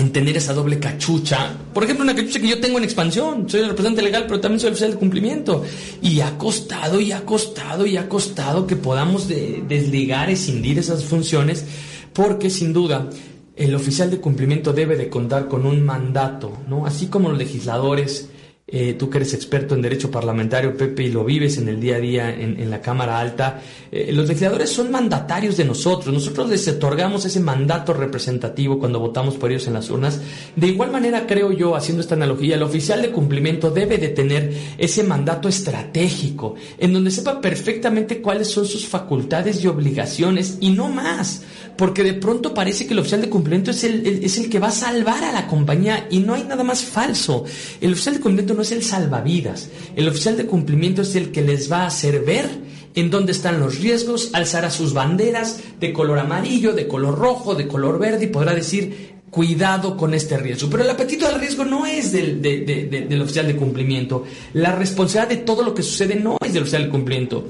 en 0.00 0.12
tener 0.12 0.34
esa 0.36 0.54
doble 0.54 0.78
cachucha. 0.78 1.54
Por 1.74 1.84
ejemplo, 1.84 2.04
una 2.04 2.14
cachucha 2.14 2.40
que 2.40 2.48
yo 2.48 2.58
tengo 2.58 2.78
en 2.78 2.84
expansión. 2.84 3.48
Soy 3.48 3.60
el 3.60 3.68
representante 3.68 4.02
legal, 4.02 4.24
pero 4.26 4.40
también 4.40 4.58
soy 4.58 4.68
el 4.68 4.72
oficial 4.72 4.92
de 4.92 4.98
cumplimiento. 4.98 5.62
Y 6.00 6.20
ha 6.20 6.38
costado, 6.38 7.00
y 7.00 7.12
ha 7.12 7.26
costado, 7.26 7.86
y 7.86 7.98
ha 7.98 8.08
costado 8.08 8.66
que 8.66 8.76
podamos 8.76 9.28
desligar, 9.28 10.30
escindir 10.30 10.78
esas 10.78 11.04
funciones, 11.04 11.66
porque 12.14 12.48
sin 12.48 12.72
duda 12.72 13.10
el 13.56 13.74
oficial 13.74 14.10
de 14.10 14.20
cumplimiento 14.20 14.72
debe 14.72 14.96
de 14.96 15.10
contar 15.10 15.48
con 15.48 15.66
un 15.66 15.84
mandato, 15.84 16.50
¿no? 16.66 16.86
Así 16.86 17.08
como 17.08 17.28
los 17.28 17.36
legisladores 17.36 18.30
eh, 18.72 18.94
tú 18.98 19.10
que 19.10 19.18
eres 19.18 19.34
experto 19.34 19.74
en 19.74 19.82
derecho 19.82 20.10
parlamentario, 20.10 20.76
Pepe, 20.76 21.04
y 21.04 21.10
lo 21.10 21.24
vives 21.24 21.58
en 21.58 21.68
el 21.68 21.80
día 21.80 21.96
a 21.96 22.00
día 22.00 22.30
en, 22.30 22.70
la 22.70 22.80
Cámara 22.80 23.18
Alta, 23.18 23.60
eh, 23.90 24.12
los 24.12 24.28
legisladores 24.28 24.70
son 24.70 24.90
mandatarios 24.90 25.56
de 25.56 25.64
nosotros, 25.64 26.14
nosotros 26.14 26.48
les 26.48 26.68
otorgamos 26.68 27.24
ese 27.24 27.40
mandato 27.40 27.92
representativo 27.92 28.78
cuando 28.78 29.00
votamos 29.00 29.36
por 29.36 29.50
ellos 29.50 29.66
en 29.66 29.74
las 29.74 29.90
urnas. 29.90 30.20
De 30.54 30.68
igual 30.68 30.92
manera, 30.92 31.26
creo 31.26 31.50
yo, 31.50 31.74
haciendo 31.74 32.00
esta 32.00 32.14
analogía, 32.14 32.54
el 32.54 32.62
oficial 32.62 33.02
de 33.02 33.10
cumplimiento 33.10 33.70
debe 33.70 33.98
de 33.98 34.08
tener 34.08 34.52
ese 34.78 35.02
mandato 35.02 35.48
estratégico, 35.48 36.54
en 36.78 36.92
donde 36.92 37.10
sepa 37.10 37.40
perfectamente 37.40 38.20
cuáles 38.20 38.48
son 38.48 38.66
sus 38.66 38.86
facultades 38.86 39.64
y 39.64 39.66
obligaciones, 39.66 40.58
y 40.60 40.70
no 40.70 40.88
más 40.88 41.42
porque 41.80 42.04
de 42.04 42.12
pronto 42.12 42.52
parece 42.52 42.86
que 42.86 42.92
el 42.92 42.98
oficial 42.98 43.22
de 43.22 43.30
cumplimiento 43.30 43.70
es 43.70 43.84
el, 43.84 44.06
es 44.22 44.36
el 44.36 44.50
que 44.50 44.58
va 44.58 44.68
a 44.68 44.70
salvar 44.70 45.24
a 45.24 45.32
la 45.32 45.46
compañía 45.46 46.08
y 46.10 46.18
no 46.18 46.34
hay 46.34 46.44
nada 46.44 46.62
más 46.62 46.82
falso. 46.82 47.44
El 47.80 47.94
oficial 47.94 48.16
de 48.16 48.20
cumplimiento 48.20 48.54
es 48.62 48.72
el 48.72 48.82
salvavidas, 48.82 49.68
el 49.96 50.08
oficial 50.08 50.36
de 50.36 50.46
cumplimiento 50.46 51.02
es 51.02 51.14
el 51.16 51.30
que 51.32 51.42
les 51.42 51.70
va 51.70 51.82
a 51.82 51.86
hacer 51.86 52.24
ver 52.24 52.48
en 52.94 53.10
dónde 53.10 53.32
están 53.32 53.60
los 53.60 53.78
riesgos, 53.78 54.30
alzará 54.32 54.70
sus 54.70 54.92
banderas 54.92 55.60
de 55.78 55.92
color 55.92 56.18
amarillo, 56.18 56.72
de 56.72 56.88
color 56.88 57.18
rojo, 57.18 57.54
de 57.54 57.68
color 57.68 57.98
verde 57.98 58.24
y 58.24 58.28
podrá 58.28 58.54
decir, 58.54 59.20
cuidado 59.30 59.96
con 59.96 60.12
este 60.12 60.36
riesgo. 60.36 60.68
Pero 60.68 60.82
el 60.82 60.90
apetito 60.90 61.26
al 61.26 61.40
riesgo 61.40 61.64
no 61.64 61.86
es 61.86 62.12
del, 62.12 62.42
del 62.42 63.22
oficial 63.22 63.46
de 63.46 63.56
cumplimiento. 63.56 64.24
La 64.54 64.72
responsabilidad 64.72 65.38
de 65.38 65.44
todo 65.44 65.62
lo 65.62 65.74
que 65.74 65.82
sucede 65.82 66.16
no 66.16 66.36
es 66.44 66.52
del 66.52 66.62
oficial 66.62 66.84
de 66.84 66.88
cumplimiento. 66.88 67.46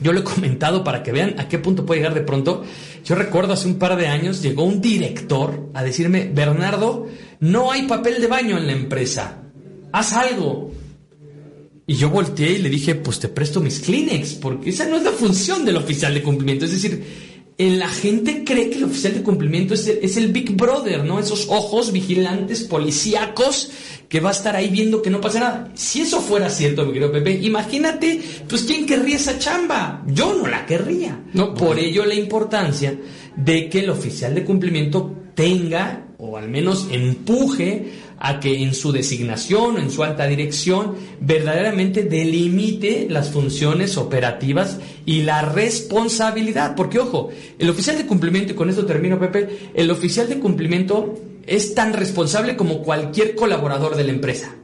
Yo 0.00 0.12
lo 0.12 0.20
he 0.20 0.24
comentado 0.24 0.84
para 0.84 1.02
que 1.02 1.12
vean 1.12 1.38
a 1.38 1.48
qué 1.48 1.58
punto 1.58 1.86
puede 1.86 2.00
llegar 2.00 2.14
de 2.14 2.20
pronto. 2.20 2.64
Yo 3.04 3.14
recuerdo 3.14 3.54
hace 3.54 3.68
un 3.68 3.78
par 3.78 3.96
de 3.96 4.08
años 4.08 4.42
llegó 4.42 4.64
un 4.64 4.80
director 4.80 5.70
a 5.74 5.82
decirme, 5.82 6.30
Bernardo, 6.32 7.06
no 7.40 7.72
hay 7.72 7.82
papel 7.82 8.20
de 8.20 8.26
baño 8.26 8.58
en 8.58 8.66
la 8.66 8.72
empresa. 8.72 9.42
Haz 9.92 10.12
algo. 10.12 10.72
Y 11.86 11.94
yo 11.94 12.10
volteé 12.10 12.52
y 12.52 12.58
le 12.58 12.68
dije, 12.68 12.96
pues 12.96 13.20
te 13.20 13.28
presto 13.28 13.60
mis 13.60 13.78
Kleenex, 13.78 14.34
porque 14.34 14.70
esa 14.70 14.86
no 14.86 14.96
es 14.96 15.04
la 15.04 15.12
función 15.12 15.64
del 15.64 15.76
oficial 15.76 16.12
de 16.14 16.22
cumplimiento. 16.22 16.64
Es 16.64 16.72
decir, 16.72 17.04
la 17.58 17.88
gente 17.88 18.44
cree 18.44 18.68
que 18.68 18.78
el 18.78 18.84
oficial 18.84 19.14
de 19.14 19.22
cumplimiento 19.22 19.74
es 19.74 19.86
el, 19.86 20.00
es 20.02 20.16
el, 20.16 20.32
Big 20.32 20.54
Brother, 20.56 21.04
¿no? 21.04 21.18
Esos 21.18 21.46
ojos 21.48 21.92
vigilantes, 21.92 22.64
policíacos, 22.64 23.70
que 24.08 24.20
va 24.20 24.28
a 24.28 24.32
estar 24.32 24.54
ahí 24.56 24.68
viendo 24.68 25.00
que 25.00 25.10
no 25.10 25.20
pasa 25.20 25.40
nada. 25.40 25.72
Si 25.74 26.02
eso 26.02 26.20
fuera 26.20 26.50
cierto, 26.50 26.84
mi 26.84 26.92
querido 26.92 27.12
Pepe, 27.12 27.38
imagínate, 27.42 28.20
pues 28.48 28.62
¿quién 28.64 28.84
querría 28.84 29.16
esa 29.16 29.38
chamba? 29.38 30.04
Yo 30.06 30.34
no 30.34 30.46
la 30.48 30.66
querría. 30.66 31.22
No, 31.32 31.54
Por 31.54 31.78
ello 31.78 32.04
la 32.04 32.14
importancia 32.14 32.98
de 33.36 33.68
que 33.70 33.80
el 33.80 33.90
oficial 33.90 34.34
de 34.34 34.44
cumplimiento 34.44 35.14
tenga, 35.34 36.08
o 36.18 36.36
al 36.36 36.48
menos 36.48 36.88
empuje, 36.90 37.86
a 38.18 38.40
que 38.40 38.62
en 38.62 38.74
su 38.74 38.92
designación 38.92 39.76
o 39.76 39.78
en 39.78 39.90
su 39.90 40.02
alta 40.02 40.26
dirección 40.26 40.94
verdaderamente 41.20 42.02
delimite 42.02 43.06
las 43.10 43.30
funciones 43.30 43.96
operativas 43.96 44.78
y 45.04 45.22
la 45.22 45.42
responsabilidad. 45.42 46.74
Porque, 46.74 46.98
ojo, 46.98 47.30
el 47.58 47.70
oficial 47.70 47.98
de 47.98 48.06
cumplimiento, 48.06 48.52
y 48.52 48.56
con 48.56 48.70
esto 48.70 48.86
termino, 48.86 49.18
Pepe, 49.18 49.70
el 49.74 49.90
oficial 49.90 50.28
de 50.28 50.38
cumplimiento 50.38 51.14
es 51.46 51.74
tan 51.74 51.92
responsable 51.92 52.56
como 52.56 52.82
cualquier 52.82 53.34
colaborador 53.34 53.96
de 53.96 54.04
la 54.04 54.12
empresa. 54.12 54.54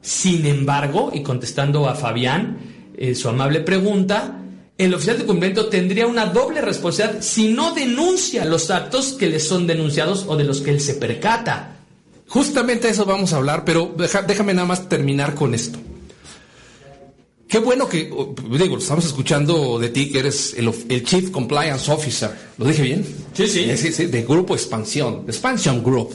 Sin 0.00 0.46
embargo, 0.46 1.10
y 1.12 1.22
contestando 1.22 1.88
a 1.88 1.94
Fabián 1.94 2.58
eh, 2.96 3.14
su 3.14 3.28
amable 3.28 3.60
pregunta, 3.60 4.42
el 4.76 4.94
oficial 4.94 5.18
de 5.18 5.24
cumplimiento 5.24 5.68
tendría 5.68 6.06
una 6.06 6.26
doble 6.26 6.60
responsabilidad 6.60 7.22
si 7.22 7.48
no 7.52 7.72
denuncia 7.74 8.44
los 8.44 8.70
actos 8.70 9.12
que 9.12 9.28
le 9.28 9.40
son 9.40 9.66
denunciados 9.66 10.24
o 10.28 10.36
de 10.36 10.44
los 10.44 10.60
que 10.60 10.70
él 10.70 10.80
se 10.80 10.94
percata. 10.94 11.77
Justamente 12.28 12.88
eso 12.88 13.04
vamos 13.04 13.32
a 13.32 13.36
hablar, 13.36 13.64
pero 13.64 13.94
déjame 13.96 14.52
nada 14.54 14.66
más 14.66 14.88
terminar 14.88 15.34
con 15.34 15.54
esto. 15.54 15.78
Qué 17.48 17.58
bueno 17.58 17.88
que, 17.88 18.10
digo, 18.50 18.76
estamos 18.76 19.06
escuchando 19.06 19.78
de 19.78 19.88
ti 19.88 20.12
que 20.12 20.18
eres 20.18 20.54
el, 20.54 21.02
Chief 21.02 21.30
Compliance 21.30 21.90
Officer. 21.90 22.30
¿Lo 22.58 22.66
dije 22.66 22.82
bien? 22.82 23.06
Sí, 23.32 23.48
sí. 23.48 23.74
sí, 23.78 23.90
sí 23.90 24.06
de 24.06 24.22
Grupo 24.22 24.54
Expansión, 24.54 25.24
Expansion 25.26 25.82
Group. 25.82 26.10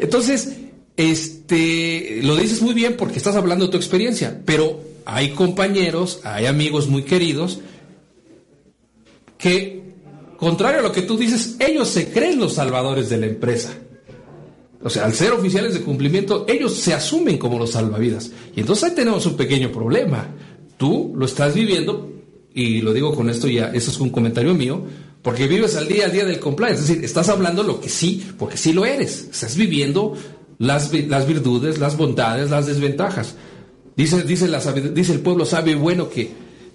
Entonces, 0.00 0.56
este, 0.96 2.20
lo 2.22 2.34
dices 2.36 2.62
muy 2.62 2.72
bien 2.72 2.96
porque 2.96 3.18
estás 3.18 3.36
hablando 3.36 3.66
de 3.66 3.72
tu 3.72 3.76
experiencia, 3.76 4.40
pero 4.46 4.80
hay 5.04 5.32
compañeros, 5.32 6.20
hay 6.24 6.46
amigos 6.46 6.88
muy 6.88 7.02
queridos 7.02 7.60
que, 9.36 9.82
contrario 10.38 10.80
a 10.80 10.82
lo 10.82 10.92
que 10.92 11.02
tú 11.02 11.18
dices, 11.18 11.56
ellos 11.58 11.88
se 11.88 12.10
creen 12.10 12.40
los 12.40 12.54
salvadores 12.54 13.10
de 13.10 13.18
la 13.18 13.26
empresa. 13.26 13.74
O 14.82 14.90
sea, 14.90 15.04
al 15.04 15.14
ser 15.14 15.32
oficiales 15.32 15.74
de 15.74 15.80
cumplimiento, 15.80 16.44
ellos 16.48 16.74
se 16.74 16.94
asumen 16.94 17.38
como 17.38 17.58
los 17.58 17.70
salvavidas. 17.70 18.30
Y 18.54 18.60
entonces 18.60 18.90
ahí 18.90 18.94
tenemos 18.94 19.24
un 19.26 19.36
pequeño 19.36 19.72
problema. 19.72 20.28
Tú 20.76 21.12
lo 21.16 21.24
estás 21.26 21.54
viviendo, 21.54 22.12
y 22.54 22.80
lo 22.82 22.92
digo 22.92 23.14
con 23.14 23.30
esto 23.30 23.48
ya, 23.48 23.66
eso 23.72 23.90
es 23.90 24.00
un 24.00 24.10
comentario 24.10 24.54
mío, 24.54 24.82
porque 25.22 25.46
vives 25.46 25.76
al 25.76 25.88
día 25.88 26.06
al 26.06 26.12
día 26.12 26.24
del 26.24 26.38
compliance. 26.38 26.82
Es 26.82 26.88
decir, 26.88 27.04
estás 27.04 27.28
hablando 27.28 27.62
lo 27.62 27.80
que 27.80 27.88
sí, 27.88 28.26
porque 28.38 28.56
sí 28.56 28.72
lo 28.72 28.84
eres. 28.84 29.28
Estás 29.30 29.56
viviendo 29.56 30.14
las, 30.58 30.92
las 30.92 31.26
virtudes, 31.26 31.78
las 31.78 31.96
bondades, 31.96 32.50
las 32.50 32.66
desventajas. 32.66 33.34
Dice, 33.96 34.22
dice, 34.22 34.46
la, 34.46 34.60
dice 34.60 35.12
el 35.12 35.20
pueblo 35.20 35.44
sabio 35.46 35.72
y 35.72 35.78
bueno 35.78 36.10
que 36.10 36.30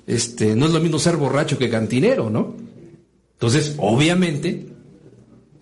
este, 0.08 0.56
no 0.56 0.66
es 0.66 0.72
lo 0.72 0.80
mismo 0.80 1.00
ser 1.00 1.18
borracho 1.18 1.58
que 1.58 1.70
cantinero, 1.70 2.30
¿no? 2.30 2.56
Entonces, 3.34 3.76
obviamente, 3.78 4.68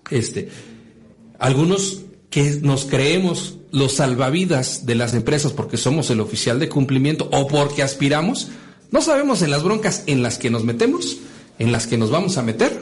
este, 0.10 0.50
algunos 1.38 2.04
que 2.30 2.60
nos 2.62 2.86
creemos 2.86 3.56
los 3.72 3.94
salvavidas 3.94 4.86
de 4.86 4.96
las 4.96 5.14
empresas 5.14 5.52
porque 5.52 5.78
somos 5.78 6.10
el 6.10 6.20
oficial 6.20 6.60
de 6.60 6.70
cumplimiento 6.70 7.30
o 7.32 7.48
porque 7.48 7.84
aspiramos, 7.84 8.50
no 8.92 9.02
sabemos 9.02 9.42
en 9.42 9.52
las 9.52 9.64
broncas 9.64 10.04
en 10.08 10.24
las 10.24 10.38
que 10.38 10.50
nos 10.50 10.64
metemos, 10.64 11.18
en 11.60 11.72
las 11.72 11.88
que 11.88 11.98
nos 11.98 12.10
vamos 12.10 12.38
a 12.38 12.44
meter 12.44 12.80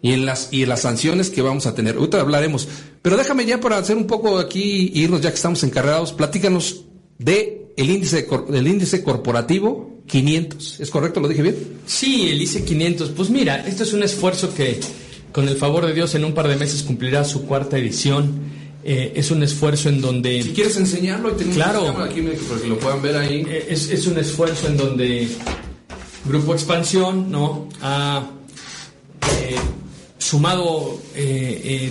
y 0.00 0.12
en 0.12 0.26
las 0.26 0.48
y 0.52 0.62
en 0.62 0.68
las 0.68 0.82
sanciones 0.82 1.30
que 1.30 1.42
vamos 1.42 1.66
a 1.66 1.74
tener. 1.74 1.96
Ahorita 1.96 2.20
hablaremos, 2.20 2.68
pero 3.02 3.16
déjame 3.16 3.46
ya 3.46 3.60
para 3.60 3.78
hacer 3.78 3.96
un 3.96 4.06
poco 4.06 4.38
aquí 4.38 4.90
irnos 4.94 5.20
ya 5.20 5.30
que 5.30 5.36
estamos 5.36 5.62
encargados, 5.64 6.12
platícanos 6.12 6.84
de 7.18 7.72
el 7.76 7.90
índice 7.90 8.26
del 8.48 8.66
índice 8.66 9.02
corporativo 9.02 9.98
500. 10.06 10.80
¿Es 10.80 10.90
correcto? 10.90 11.20
¿Lo 11.20 11.28
dije 11.28 11.42
bien? 11.42 11.56
Sí, 11.86 12.28
el 12.28 12.42
ICE 12.42 12.64
500. 12.64 13.10
Pues 13.10 13.30
mira, 13.30 13.66
esto 13.66 13.84
es 13.84 13.92
un 13.92 14.02
esfuerzo 14.02 14.52
que 14.54 14.80
con 15.32 15.46
el 15.46 15.56
favor 15.56 15.86
de 15.86 15.94
Dios 15.94 16.14
en 16.14 16.24
un 16.24 16.34
par 16.34 16.48
de 16.48 16.56
meses 16.56 16.82
cumplirá 16.82 17.24
su 17.24 17.46
cuarta 17.46 17.78
edición. 17.78 18.57
Eh, 18.90 19.12
es 19.16 19.30
un 19.30 19.42
esfuerzo 19.42 19.90
en 19.90 20.00
donde... 20.00 20.42
Si 20.42 20.54
quieres 20.54 20.78
enseñarlo, 20.78 21.36
claro, 21.52 21.90
aquí 22.02 22.22
para 22.22 22.58
que 22.58 22.68
lo 22.68 22.78
puedan 22.78 23.02
ver 23.02 23.18
ahí. 23.18 23.44
Eh, 23.46 23.66
es, 23.68 23.90
es, 23.90 24.06
un 24.06 24.16
esfuerzo 24.16 24.66
en 24.66 24.78
donde 24.78 25.28
Grupo 26.24 26.54
Expansión 26.54 27.30
¿no? 27.30 27.68
ha 27.82 28.30
eh, 29.42 29.56
sumado 30.16 30.98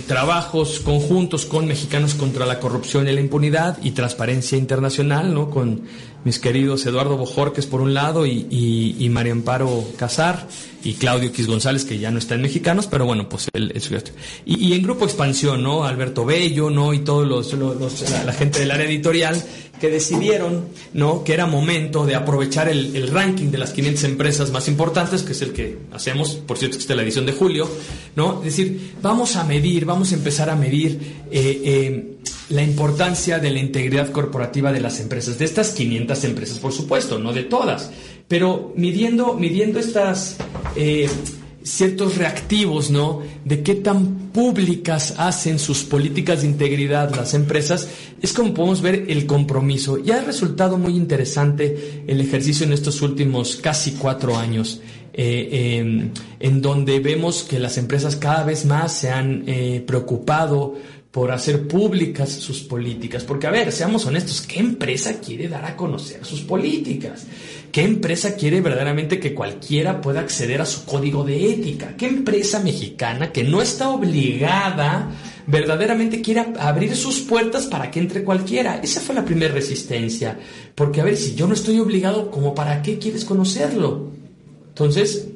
trabajos 0.08 0.80
conjuntos 0.80 1.46
con 1.46 1.68
Mexicanos 1.68 2.14
contra 2.14 2.44
la 2.46 2.58
Corrupción 2.58 3.06
y 3.06 3.12
la 3.12 3.20
Impunidad 3.20 3.78
y 3.80 3.92
Transparencia 3.92 4.58
Internacional, 4.58 5.32
¿no? 5.32 5.50
con 5.50 5.82
mis 6.24 6.38
queridos 6.38 6.84
Eduardo 6.86 7.16
Bojorques 7.16 7.66
por 7.66 7.80
un 7.80 7.94
lado 7.94 8.26
y, 8.26 9.08
María 9.10 9.32
Amparo 9.32 9.84
Casar 9.96 10.46
y 10.84 10.94
Claudio 10.94 11.32
Quis 11.32 11.46
González, 11.46 11.84
que 11.84 11.98
ya 11.98 12.10
no 12.10 12.18
está 12.18 12.34
en 12.34 12.42
Mexicanos, 12.42 12.86
pero 12.86 13.04
bueno, 13.04 13.28
pues 13.28 13.48
él 13.52 13.72
es 13.74 13.90
y, 14.44 14.68
y 14.68 14.72
en 14.74 14.82
Grupo 14.82 15.04
Expansión, 15.04 15.62
¿no? 15.62 15.84
Alberto 15.84 16.24
Bello, 16.24 16.70
¿no? 16.70 16.92
Y 16.94 17.00
todos 17.00 17.26
los, 17.26 17.52
la, 18.24 18.32
gente 18.32 18.60
del 18.60 18.70
área 18.70 18.86
editorial 18.86 19.42
que 19.80 19.88
decidieron, 19.88 20.66
¿no? 20.92 21.24
Que 21.24 21.34
era 21.34 21.46
momento 21.46 22.04
de 22.04 22.14
aprovechar 22.14 22.68
el, 22.68 23.08
ranking 23.08 23.50
de 23.50 23.58
las 23.58 23.70
500 23.72 24.04
empresas 24.04 24.50
más 24.50 24.68
importantes, 24.68 25.22
que 25.22 25.32
es 25.32 25.42
el 25.42 25.52
que 25.52 25.78
hacemos, 25.92 26.34
por 26.34 26.58
cierto, 26.58 26.76
que 26.76 26.82
está 26.82 26.94
la 26.94 27.02
edición 27.02 27.26
de 27.26 27.32
julio, 27.32 27.68
¿no? 28.16 28.40
Decir, 28.40 28.94
vamos 29.02 29.36
a 29.36 29.44
medir, 29.44 29.84
vamos 29.84 30.12
a 30.12 30.14
empezar 30.14 30.50
a 30.50 30.56
medir 30.56 31.27
eh, 31.30 31.62
eh, 31.64 32.14
la 32.50 32.62
importancia 32.62 33.38
de 33.38 33.50
la 33.50 33.58
integridad 33.58 34.10
corporativa 34.10 34.72
de 34.72 34.80
las 34.80 35.00
empresas, 35.00 35.38
de 35.38 35.44
estas 35.44 35.70
500 35.70 36.24
empresas, 36.24 36.58
por 36.58 36.72
supuesto, 36.72 37.18
no 37.18 37.32
de 37.32 37.42
todas, 37.42 37.90
pero 38.26 38.72
midiendo, 38.76 39.34
midiendo 39.34 39.78
estas 39.78 40.36
eh, 40.74 41.08
ciertos 41.62 42.16
reactivos, 42.16 42.90
¿no? 42.90 43.20
De 43.44 43.62
qué 43.62 43.74
tan 43.74 44.30
públicas 44.32 45.14
hacen 45.18 45.58
sus 45.58 45.84
políticas 45.84 46.40
de 46.40 46.48
integridad 46.48 47.14
las 47.14 47.34
empresas, 47.34 47.88
es 48.22 48.32
como 48.32 48.54
podemos 48.54 48.80
ver 48.80 49.04
el 49.08 49.26
compromiso. 49.26 49.98
Y 49.98 50.10
ha 50.12 50.22
resultado 50.22 50.78
muy 50.78 50.96
interesante 50.96 52.04
el 52.06 52.20
ejercicio 52.20 52.64
en 52.64 52.72
estos 52.72 53.02
últimos 53.02 53.56
casi 53.56 53.92
cuatro 53.92 54.36
años. 54.38 54.80
Em, 55.20 56.12
en 56.38 56.62
donde 56.62 57.00
vemos 57.00 57.42
que 57.42 57.58
las 57.58 57.76
empresas 57.76 58.14
cada 58.14 58.44
vez 58.44 58.64
más 58.64 58.92
se 58.92 59.10
han 59.10 59.44
preocupado 59.84 60.76
por 61.10 61.30
hacer 61.32 61.66
públicas 61.66 62.30
sus 62.30 62.60
políticas. 62.60 63.24
Porque, 63.24 63.46
a 63.46 63.50
ver, 63.50 63.72
seamos 63.72 64.04
honestos, 64.06 64.42
¿qué 64.42 64.60
empresa 64.60 65.20
quiere 65.20 65.48
dar 65.48 65.64
a 65.64 65.76
conocer 65.76 66.24
sus 66.24 66.42
políticas? 66.42 67.26
¿Qué 67.72 67.82
empresa 67.82 68.34
quiere 68.34 68.60
verdaderamente 68.60 69.18
que 69.18 69.34
cualquiera 69.34 70.00
pueda 70.00 70.20
acceder 70.20 70.60
a 70.60 70.66
su 70.66 70.84
código 70.84 71.24
de 71.24 71.52
ética? 71.52 71.94
¿Qué 71.96 72.06
empresa 72.06 72.60
mexicana 72.60 73.32
que 73.32 73.44
no 73.44 73.62
está 73.62 73.90
obligada 73.90 75.10
verdaderamente 75.46 76.20
quiere 76.20 76.44
abrir 76.58 76.94
sus 76.94 77.20
puertas 77.20 77.66
para 77.66 77.90
que 77.90 78.00
entre 78.00 78.22
cualquiera? 78.22 78.80
Esa 78.82 79.00
fue 79.00 79.14
la 79.14 79.24
primera 79.24 79.52
resistencia. 79.52 80.38
Porque, 80.74 81.00
a 81.00 81.04
ver, 81.04 81.16
si 81.16 81.34
yo 81.34 81.46
no 81.46 81.54
estoy 81.54 81.80
obligado, 81.80 82.30
¿cómo 82.30 82.54
para 82.54 82.82
qué 82.82 82.98
quieres 82.98 83.24
conocerlo? 83.24 84.10
Entonces, 84.68 85.28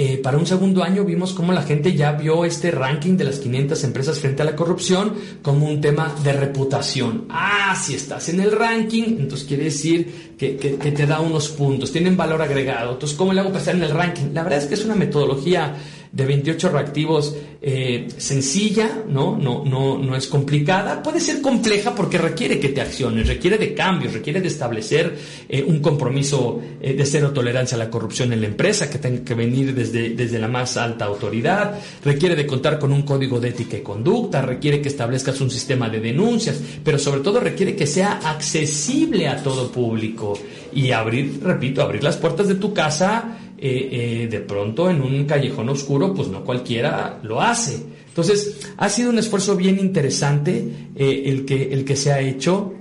eh, 0.00 0.16
para 0.16 0.38
un 0.38 0.46
segundo 0.46 0.84
año 0.84 1.04
vimos 1.04 1.32
cómo 1.32 1.52
la 1.52 1.62
gente 1.62 1.92
ya 1.92 2.12
vio 2.12 2.44
este 2.44 2.70
ranking 2.70 3.16
de 3.16 3.24
las 3.24 3.40
500 3.40 3.82
empresas 3.82 4.20
frente 4.20 4.42
a 4.42 4.44
la 4.44 4.54
corrupción 4.54 5.14
como 5.42 5.66
un 5.66 5.80
tema 5.80 6.14
de 6.22 6.32
reputación. 6.32 7.24
Ah, 7.28 7.76
si 7.76 7.94
estás 7.94 8.28
en 8.28 8.38
el 8.38 8.52
ranking, 8.52 9.16
entonces 9.18 9.48
quiere 9.48 9.64
decir 9.64 10.36
que, 10.38 10.50
te 10.52 11.04
da 11.04 11.18
unos 11.18 11.48
puntos, 11.48 11.90
tienen 11.90 12.16
valor 12.16 12.40
agregado. 12.40 12.92
Entonces, 12.92 13.18
¿cómo 13.18 13.32
le 13.32 13.40
hago 13.40 13.48
para 13.48 13.58
estar 13.58 13.74
en 13.74 13.82
el 13.82 13.90
ranking? 13.90 14.26
La 14.32 14.44
verdad 14.44 14.60
es 14.60 14.66
que 14.66 14.74
es 14.74 14.84
una 14.84 14.94
metodología 14.94 15.74
de 16.18 16.26
28 16.26 16.70
reactivos 16.70 17.36
eh, 17.62 18.08
sencilla, 18.16 19.04
¿no? 19.08 19.38
No, 19.38 19.64
no, 19.64 19.96
no 19.98 20.16
es 20.16 20.26
complicada. 20.26 21.00
Puede 21.00 21.20
ser 21.20 21.40
compleja 21.40 21.94
porque 21.94 22.18
requiere 22.18 22.58
que 22.58 22.70
te 22.70 22.80
acciones, 22.80 23.28
requiere 23.28 23.56
de 23.56 23.72
cambios, 23.72 24.14
requiere 24.14 24.40
de 24.40 24.48
establecer 24.48 25.16
eh, 25.48 25.62
un 25.62 25.78
compromiso 25.78 26.60
eh, 26.80 26.94
de 26.94 27.06
cero 27.06 27.30
tolerancia 27.32 27.76
a 27.76 27.78
la 27.78 27.88
corrupción 27.88 28.32
en 28.32 28.40
la 28.40 28.48
empresa 28.48 28.90
que 28.90 28.98
tenga 28.98 29.24
que 29.24 29.34
venir 29.34 29.72
desde, 29.72 30.10
desde 30.10 30.40
la 30.40 30.48
más 30.48 30.76
alta 30.76 31.04
autoridad, 31.04 31.78
requiere 32.04 32.34
de 32.34 32.48
contar 32.48 32.80
con 32.80 32.92
un 32.92 33.02
código 33.02 33.38
de 33.38 33.50
ética 33.50 33.76
y 33.76 33.82
conducta, 33.82 34.42
requiere 34.42 34.82
que 34.82 34.88
establezcas 34.88 35.40
un 35.40 35.52
sistema 35.52 35.88
de 35.88 36.00
denuncias, 36.00 36.60
pero 36.82 36.98
sobre 36.98 37.20
todo 37.20 37.38
requiere 37.38 37.76
que 37.76 37.86
sea 37.86 38.18
accesible 38.24 39.28
a 39.28 39.40
todo 39.40 39.70
público 39.70 40.36
y 40.72 40.90
abrir, 40.90 41.38
repito, 41.44 41.80
abrir 41.80 42.02
las 42.02 42.16
puertas 42.16 42.48
de 42.48 42.56
tu 42.56 42.74
casa 42.74 43.38
eh, 43.60 43.88
eh, 44.22 44.28
de 44.28 44.40
pronto 44.40 44.88
en 44.88 45.02
un 45.02 45.24
callejón 45.24 45.68
oscuro, 45.68 46.14
pues 46.14 46.28
no 46.28 46.44
cualquiera 46.44 47.18
lo 47.22 47.40
hace. 47.40 47.82
Entonces, 48.06 48.72
ha 48.76 48.88
sido 48.88 49.10
un 49.10 49.18
esfuerzo 49.18 49.56
bien 49.56 49.78
interesante 49.78 50.64
eh, 50.94 51.22
el, 51.26 51.44
que, 51.44 51.72
el 51.72 51.84
que 51.84 51.96
se 51.96 52.12
ha 52.12 52.20
hecho. 52.20 52.72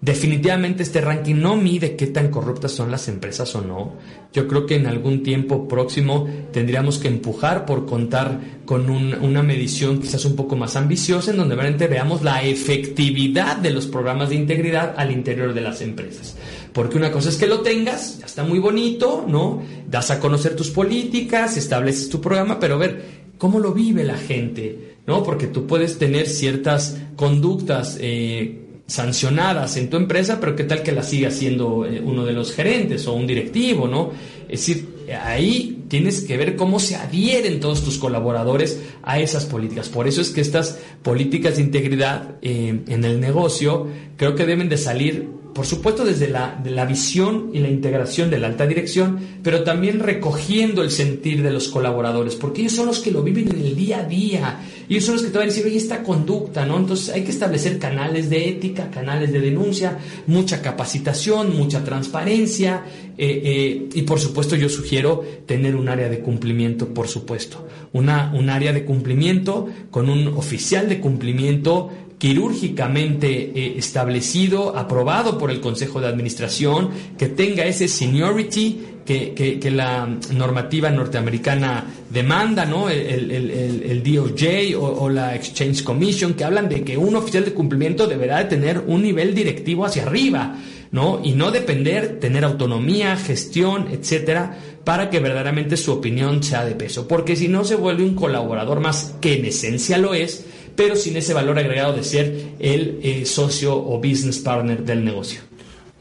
Definitivamente 0.00 0.84
este 0.84 1.00
ranking 1.00 1.34
no 1.34 1.56
mide 1.56 1.96
qué 1.96 2.06
tan 2.06 2.30
corruptas 2.30 2.70
son 2.70 2.88
las 2.90 3.08
empresas 3.08 3.52
o 3.56 3.62
no. 3.62 3.94
Yo 4.32 4.46
creo 4.46 4.64
que 4.64 4.76
en 4.76 4.86
algún 4.86 5.24
tiempo 5.24 5.66
próximo 5.66 6.28
tendríamos 6.52 6.98
que 6.98 7.08
empujar 7.08 7.66
por 7.66 7.84
contar 7.84 8.38
con 8.64 8.88
una 8.88 9.42
medición 9.42 10.00
quizás 10.00 10.24
un 10.24 10.36
poco 10.36 10.54
más 10.54 10.76
ambiciosa 10.76 11.32
en 11.32 11.38
donde 11.38 11.56
realmente 11.56 11.88
veamos 11.88 12.22
la 12.22 12.44
efectividad 12.44 13.56
de 13.56 13.70
los 13.70 13.88
programas 13.88 14.28
de 14.28 14.36
integridad 14.36 14.94
al 14.96 15.10
interior 15.10 15.52
de 15.52 15.62
las 15.62 15.80
empresas. 15.80 16.36
Porque 16.72 16.96
una 16.96 17.10
cosa 17.10 17.30
es 17.30 17.36
que 17.36 17.48
lo 17.48 17.62
tengas, 17.62 18.20
ya 18.20 18.26
está 18.26 18.44
muy 18.44 18.60
bonito, 18.60 19.24
¿no? 19.26 19.62
Das 19.88 20.12
a 20.12 20.20
conocer 20.20 20.54
tus 20.54 20.70
políticas, 20.70 21.56
estableces 21.56 22.08
tu 22.08 22.20
programa, 22.20 22.60
pero 22.60 22.78
ver 22.78 23.02
cómo 23.36 23.58
lo 23.58 23.72
vive 23.72 24.04
la 24.04 24.16
gente, 24.16 24.98
¿no? 25.08 25.24
Porque 25.24 25.48
tú 25.48 25.66
puedes 25.66 25.98
tener 25.98 26.28
ciertas 26.28 26.98
conductas 27.16 27.98
eh, 28.00 28.67
sancionadas 28.88 29.76
en 29.76 29.90
tu 29.90 29.98
empresa, 29.98 30.40
pero 30.40 30.56
qué 30.56 30.64
tal 30.64 30.82
que 30.82 30.92
la 30.92 31.02
siga 31.02 31.30
siendo 31.30 31.84
eh, 31.84 32.00
uno 32.02 32.24
de 32.24 32.32
los 32.32 32.52
gerentes 32.52 33.06
o 33.06 33.12
un 33.12 33.26
directivo, 33.26 33.86
¿no? 33.86 34.10
Es 34.48 34.60
decir, 34.60 34.88
ahí 35.22 35.84
tienes 35.88 36.22
que 36.22 36.38
ver 36.38 36.56
cómo 36.56 36.80
se 36.80 36.96
adhieren 36.96 37.60
todos 37.60 37.84
tus 37.84 37.98
colaboradores 37.98 38.80
a 39.02 39.20
esas 39.20 39.44
políticas. 39.44 39.90
Por 39.90 40.08
eso 40.08 40.22
es 40.22 40.30
que 40.30 40.40
estas 40.40 40.78
políticas 41.02 41.56
de 41.56 41.62
integridad 41.62 42.36
eh, 42.40 42.80
en 42.88 43.04
el 43.04 43.20
negocio 43.20 43.86
creo 44.16 44.34
que 44.34 44.46
deben 44.46 44.70
de 44.70 44.78
salir 44.78 45.28
por 45.58 45.66
supuesto 45.66 46.04
desde 46.04 46.28
la, 46.28 46.62
la, 46.64 46.84
visión 46.84 47.50
y 47.52 47.58
la 47.58 47.68
integración 47.68 48.30
de 48.30 48.38
la 48.38 48.46
alta 48.46 48.64
dirección, 48.64 49.18
pero 49.42 49.64
también 49.64 49.98
recogiendo 49.98 50.84
el 50.84 50.92
sentir 50.92 51.42
de 51.42 51.50
los 51.50 51.66
colaboradores, 51.66 52.36
porque 52.36 52.60
ellos 52.60 52.74
son 52.74 52.86
los 52.86 53.00
que 53.00 53.10
lo 53.10 53.24
viven 53.24 53.50
en 53.50 53.66
el 53.66 53.74
día 53.74 53.98
a 53.98 54.04
día, 54.04 54.60
ellos 54.88 55.04
son 55.04 55.16
los 55.16 55.24
que 55.24 55.30
te 55.30 55.38
van 55.38 55.48
a 55.48 55.50
decir, 55.50 55.66
oye, 55.66 55.76
esta 55.76 56.04
conducta, 56.04 56.64
¿no? 56.64 56.76
Entonces 56.78 57.08
hay 57.12 57.24
que 57.24 57.32
establecer 57.32 57.80
canales 57.80 58.30
de 58.30 58.50
ética, 58.50 58.88
canales 58.92 59.32
de 59.32 59.40
denuncia, 59.40 59.98
mucha 60.28 60.62
capacitación, 60.62 61.56
mucha 61.56 61.82
transparencia, 61.82 62.84
eh, 63.18 63.42
eh, 63.44 63.88
y 63.92 64.02
por 64.02 64.20
supuesto 64.20 64.54
yo 64.54 64.68
sugiero 64.68 65.24
tener 65.44 65.74
un 65.74 65.88
área 65.88 66.08
de 66.08 66.20
cumplimiento, 66.20 66.94
por 66.94 67.08
supuesto, 67.08 67.66
una, 67.92 68.32
un 68.32 68.48
área 68.48 68.72
de 68.72 68.84
cumplimiento 68.84 69.66
con 69.90 70.08
un 70.08 70.28
oficial 70.28 70.88
de 70.88 71.00
cumplimiento 71.00 71.90
quirúrgicamente 72.18 73.52
eh, 73.54 73.74
establecido, 73.78 74.76
aprobado 74.76 75.38
por 75.38 75.50
el 75.50 75.60
Consejo 75.60 76.00
de 76.00 76.08
Administración, 76.08 76.90
que 77.16 77.28
tenga 77.28 77.64
ese 77.64 77.88
seniority 77.88 78.98
que, 79.08 79.70
la 79.72 80.06
normativa 80.34 80.90
norteamericana 80.90 81.84
demanda, 82.10 82.66
¿no? 82.66 82.90
El, 82.90 84.02
DOJ 84.02 84.76
o, 84.78 85.08
la 85.08 85.34
Exchange 85.34 85.82
Commission, 85.82 86.34
que 86.34 86.44
hablan 86.44 86.68
de 86.68 86.84
que 86.84 86.98
un 86.98 87.16
oficial 87.16 87.44
de 87.44 87.54
cumplimiento 87.54 88.06
deberá 88.06 88.38
de 88.38 88.44
tener 88.44 88.82
un 88.86 89.02
nivel 89.02 89.34
directivo 89.34 89.86
hacia 89.86 90.02
arriba, 90.02 90.56
¿no? 90.92 91.22
Y 91.24 91.32
no 91.32 91.50
depender, 91.50 92.20
tener 92.20 92.44
autonomía, 92.44 93.16
gestión, 93.16 93.88
etcétera, 93.90 94.58
para 94.84 95.08
que 95.08 95.20
verdaderamente 95.20 95.78
su 95.78 95.92
opinión 95.92 96.42
sea 96.42 96.66
de 96.66 96.74
peso. 96.74 97.08
Porque 97.08 97.34
si 97.34 97.48
no 97.48 97.64
se 97.64 97.76
vuelve 97.76 98.02
un 98.02 98.14
colaborador 98.14 98.80
más, 98.80 99.14
que 99.22 99.38
en 99.38 99.46
esencia 99.46 99.96
lo 99.96 100.12
es, 100.12 100.44
pero 100.78 100.94
sin 100.94 101.16
ese 101.16 101.34
valor 101.34 101.58
agregado 101.58 101.92
de 101.92 102.04
ser 102.04 102.52
el 102.60 103.00
eh, 103.02 103.26
socio 103.26 103.76
o 103.76 103.98
business 103.98 104.38
partner 104.38 104.84
del 104.84 105.04
negocio. 105.04 105.40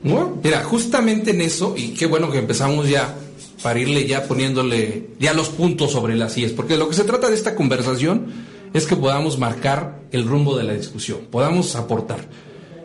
Mira, 0.03 0.63
justamente 0.63 1.31
en 1.31 1.41
eso, 1.41 1.73
y 1.75 1.95
qué 1.95 2.05
bueno 2.05 2.29
que 2.29 2.37
empezamos 2.37 2.87
ya 2.87 3.15
para 3.63 3.79
irle 3.79 4.05
ya 4.05 4.27
poniéndole 4.27 5.07
ya 5.19 5.33
los 5.33 5.49
puntos 5.49 5.91
sobre 5.93 6.15
las 6.15 6.37
IES, 6.37 6.51
porque 6.51 6.77
lo 6.77 6.87
que 6.87 6.93
se 6.93 7.05
trata 7.05 7.27
de 7.27 7.33
esta 7.33 7.55
conversación 7.55 8.27
es 8.71 8.85
que 8.85 8.95
podamos 8.95 9.39
marcar 9.39 10.01
el 10.11 10.27
rumbo 10.27 10.55
de 10.55 10.65
la 10.65 10.73
discusión, 10.73 11.21
podamos 11.31 11.75
aportar. 11.75 12.27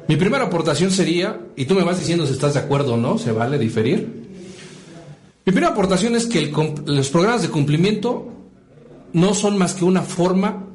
Mi 0.09 0.17
primera 0.17 0.47
aportación 0.47 0.91
sería, 0.91 1.43
y 1.57 1.67
tú 1.67 1.75
me 1.75 1.85
vas 1.85 1.99
diciendo 1.99 2.27
si 2.27 2.33
estás 2.33 2.55
de 2.55 2.61
acuerdo 2.61 2.95
o 2.95 2.97
no, 2.97 3.19
se 3.19 3.33
vale 3.33 3.59
diferir. 3.59 4.09
Mi 5.45 5.53
primera 5.53 5.75
aportación 5.75 6.17
es 6.17 6.25
que 6.25 6.51
los 6.87 7.11
programas 7.11 7.43
de 7.43 7.51
cumplimiento 7.51 8.33
no 9.13 9.35
son 9.35 9.59
más 9.59 9.75
que 9.75 9.85
una 9.85 10.01
forma 10.01 10.72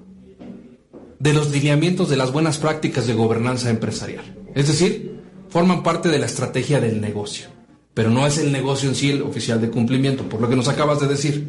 de 1.19 1.33
los 1.33 1.51
lineamientos 1.51 2.09
de 2.09 2.17
las 2.17 2.31
buenas 2.31 2.57
prácticas 2.57 3.07
de 3.07 3.13
gobernanza 3.13 3.69
empresarial. 3.69 4.23
Es 4.53 4.67
decir, 4.67 5.21
forman 5.49 5.83
parte 5.83 6.09
de 6.09 6.19
la 6.19 6.25
estrategia 6.25 6.79
del 6.79 7.01
negocio, 7.01 7.47
pero 7.93 8.09
no 8.09 8.27
es 8.27 8.37
el 8.37 8.51
negocio 8.51 8.89
en 8.89 8.95
sí 8.95 9.09
el 9.09 9.23
oficial 9.23 9.59
de 9.59 9.69
cumplimiento, 9.69 10.27
por 10.29 10.41
lo 10.41 10.49
que 10.49 10.55
nos 10.55 10.67
acabas 10.67 10.99
de 10.99 11.07
decir. 11.07 11.47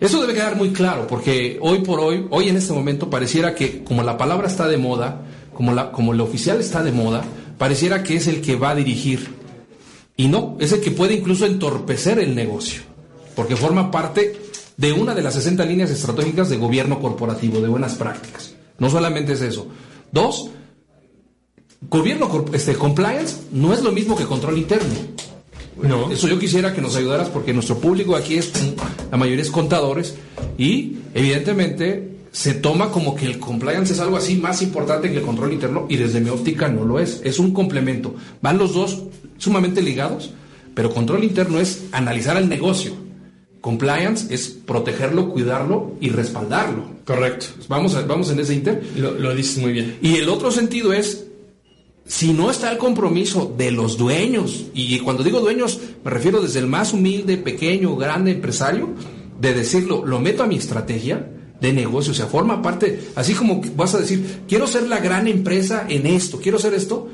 Eso 0.00 0.20
debe 0.20 0.34
quedar 0.34 0.56
muy 0.56 0.70
claro, 0.70 1.06
porque 1.06 1.58
hoy 1.60 1.80
por 1.80 2.00
hoy, 2.00 2.26
hoy 2.30 2.48
en 2.48 2.56
este 2.56 2.72
momento, 2.72 3.10
pareciera 3.10 3.54
que 3.54 3.84
como 3.84 4.02
la 4.02 4.16
palabra 4.16 4.48
está 4.48 4.66
de 4.66 4.78
moda, 4.78 5.22
como, 5.52 5.72
la, 5.72 5.92
como 5.92 6.14
el 6.14 6.20
oficial 6.20 6.58
está 6.58 6.82
de 6.82 6.90
moda, 6.90 7.22
pareciera 7.58 8.02
que 8.02 8.16
es 8.16 8.26
el 8.26 8.40
que 8.40 8.56
va 8.56 8.70
a 8.70 8.74
dirigir. 8.74 9.28
Y 10.16 10.28
no, 10.28 10.56
es 10.58 10.72
el 10.72 10.80
que 10.80 10.90
puede 10.90 11.14
incluso 11.14 11.46
entorpecer 11.46 12.18
el 12.18 12.34
negocio, 12.34 12.82
porque 13.36 13.56
forma 13.56 13.90
parte 13.90 14.40
de 14.76 14.92
una 14.92 15.14
de 15.14 15.22
las 15.22 15.34
60 15.34 15.64
líneas 15.66 15.90
estratégicas 15.90 16.48
de 16.48 16.56
gobierno 16.56 16.98
corporativo, 17.00 17.60
de 17.60 17.68
buenas 17.68 17.94
prácticas. 17.94 18.54
No 18.80 18.90
solamente 18.90 19.34
es 19.34 19.42
eso. 19.42 19.68
Dos, 20.10 20.50
gobierno, 21.88 22.44
este, 22.52 22.74
compliance 22.74 23.36
no 23.52 23.72
es 23.72 23.82
lo 23.82 23.92
mismo 23.92 24.16
que 24.16 24.24
control 24.24 24.58
interno. 24.58 24.94
No. 25.80 26.10
Eso 26.10 26.28
yo 26.28 26.38
quisiera 26.38 26.74
que 26.74 26.80
nos 26.80 26.96
ayudaras 26.96 27.28
porque 27.28 27.54
nuestro 27.54 27.78
público 27.78 28.16
aquí 28.16 28.36
es, 28.36 28.52
la 29.10 29.16
mayoría 29.16 29.42
es 29.42 29.50
contadores 29.50 30.16
y 30.58 30.96
evidentemente 31.14 32.18
se 32.32 32.54
toma 32.54 32.90
como 32.90 33.14
que 33.14 33.26
el 33.26 33.38
compliance 33.38 33.92
es 33.92 34.00
algo 34.00 34.16
así 34.16 34.36
más 34.36 34.60
importante 34.62 35.10
que 35.10 35.18
el 35.18 35.24
control 35.24 35.52
interno 35.52 35.86
y 35.88 35.96
desde 35.96 36.20
mi 36.20 36.30
óptica 36.30 36.68
no 36.68 36.84
lo 36.84 36.98
es. 36.98 37.20
Es 37.24 37.38
un 37.38 37.52
complemento. 37.52 38.14
Van 38.42 38.58
los 38.58 38.74
dos 38.74 39.02
sumamente 39.38 39.80
ligados, 39.80 40.32
pero 40.74 40.92
control 40.92 41.24
interno 41.24 41.60
es 41.60 41.84
analizar 41.92 42.36
el 42.36 42.48
negocio 42.48 42.92
Compliance 43.60 44.32
es 44.32 44.48
protegerlo, 44.48 45.30
cuidarlo 45.30 45.92
y 46.00 46.10
respaldarlo. 46.10 46.84
Correcto. 47.04 47.46
Vamos, 47.68 48.06
vamos 48.06 48.30
en 48.30 48.40
ese 48.40 48.54
inter. 48.54 48.82
Lo, 48.96 49.34
dices 49.34 49.58
muy 49.58 49.72
bien. 49.72 49.98
Y 50.00 50.16
el 50.16 50.28
otro 50.28 50.50
sentido 50.50 50.92
es, 50.92 51.26
si 52.06 52.32
no 52.32 52.50
está 52.50 52.72
el 52.72 52.78
compromiso 52.78 53.54
de 53.56 53.70
los 53.70 53.98
dueños, 53.98 54.66
y 54.72 54.98
cuando 55.00 55.22
digo 55.22 55.40
dueños 55.40 55.80
me 56.04 56.10
refiero 56.10 56.40
desde 56.40 56.60
el 56.60 56.66
más 56.66 56.92
humilde, 56.92 57.36
pequeño, 57.36 57.96
grande 57.96 58.32
empresario, 58.32 58.88
de 59.40 59.54
decirlo, 59.54 60.04
lo 60.04 60.20
meto 60.20 60.42
a 60.42 60.46
mi 60.46 60.56
estrategia 60.56 61.30
de 61.60 61.72
negocio, 61.72 62.12
o 62.12 62.14
sea, 62.14 62.26
forma 62.26 62.62
parte, 62.62 63.08
así 63.14 63.34
como 63.34 63.60
vas 63.76 63.94
a 63.94 63.98
decir, 63.98 64.42
quiero 64.48 64.66
ser 64.66 64.88
la 64.88 64.98
gran 64.98 65.28
empresa 65.28 65.86
en 65.88 66.06
esto, 66.06 66.40
quiero 66.40 66.58
ser 66.58 66.74
esto, 66.74 67.08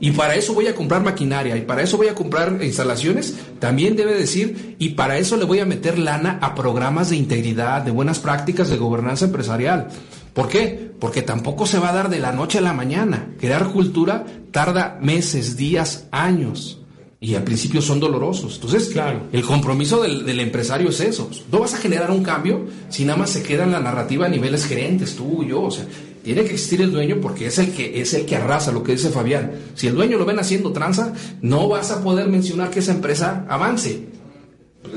y 0.00 0.12
para 0.12 0.34
eso 0.34 0.54
voy 0.54 0.66
a 0.66 0.74
comprar 0.74 1.02
maquinaria 1.02 1.56
y 1.58 1.60
para 1.60 1.82
eso 1.82 1.98
voy 1.98 2.08
a 2.08 2.14
comprar 2.14 2.58
instalaciones, 2.62 3.34
también 3.58 3.96
debe 3.96 4.14
decir, 4.14 4.76
y 4.78 4.90
para 4.90 5.18
eso 5.18 5.36
le 5.36 5.44
voy 5.44 5.58
a 5.58 5.66
meter 5.66 5.98
lana 5.98 6.38
a 6.40 6.54
programas 6.54 7.10
de 7.10 7.16
integridad, 7.16 7.82
de 7.82 7.90
buenas 7.90 8.18
prácticas 8.18 8.70
de 8.70 8.78
gobernanza 8.78 9.26
empresarial. 9.26 9.88
¿Por 10.32 10.48
qué? 10.48 10.90
Porque 10.98 11.20
tampoco 11.20 11.66
se 11.66 11.78
va 11.78 11.90
a 11.90 11.94
dar 11.94 12.08
de 12.08 12.18
la 12.18 12.32
noche 12.32 12.58
a 12.58 12.62
la 12.62 12.72
mañana. 12.72 13.34
Crear 13.38 13.68
cultura 13.68 14.24
tarda 14.52 14.98
meses, 15.02 15.56
días, 15.56 16.06
años. 16.12 16.78
Y 17.22 17.34
al 17.34 17.42
principio 17.42 17.82
son 17.82 18.00
dolorosos. 18.00 18.54
Entonces, 18.54 18.88
claro. 18.88 19.26
el 19.32 19.42
compromiso 19.42 20.00
del, 20.00 20.24
del, 20.24 20.40
empresario 20.40 20.88
es 20.88 21.00
eso. 21.00 21.28
No 21.52 21.58
vas 21.58 21.74
a 21.74 21.78
generar 21.78 22.10
un 22.10 22.22
cambio 22.22 22.64
si 22.88 23.04
nada 23.04 23.18
más 23.18 23.30
se 23.30 23.42
queda 23.42 23.64
en 23.64 23.72
la 23.72 23.80
narrativa 23.80 24.24
a 24.24 24.30
niveles 24.30 24.64
gerentes, 24.64 25.16
tú 25.16 25.42
y 25.42 25.48
yo. 25.48 25.60
O 25.62 25.70
sea, 25.70 25.84
tiene 26.22 26.42
que 26.42 26.52
existir 26.52 26.80
el 26.82 26.92
dueño 26.92 27.18
porque 27.20 27.46
es 27.46 27.58
el 27.58 27.72
que 27.72 28.00
es 28.00 28.14
el 28.14 28.26
que 28.26 28.36
arrasa, 28.36 28.72
lo 28.72 28.82
que 28.82 28.92
dice 28.92 29.10
Fabián. 29.10 29.52
Si 29.74 29.86
el 29.86 29.94
dueño 29.94 30.18
lo 30.18 30.26
ven 30.26 30.38
haciendo 30.38 30.72
tranza, 30.72 31.12
no 31.40 31.68
vas 31.68 31.90
a 31.90 32.02
poder 32.02 32.28
mencionar 32.28 32.70
que 32.70 32.80
esa 32.80 32.92
empresa 32.92 33.46
avance. 33.48 34.06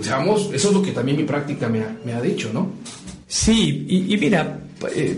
Digamos, 0.01 0.49
eso 0.53 0.69
es 0.69 0.74
lo 0.74 0.82
que 0.82 0.91
también 0.91 1.17
mi 1.17 1.24
práctica 1.24 1.69
me 1.69 1.82
ha, 1.82 1.97
me 2.05 2.13
ha 2.13 2.21
dicho, 2.21 2.51
¿no? 2.53 2.71
Sí, 3.28 3.86
y, 3.89 4.17
mira, 4.17 4.59
eh, 4.95 5.17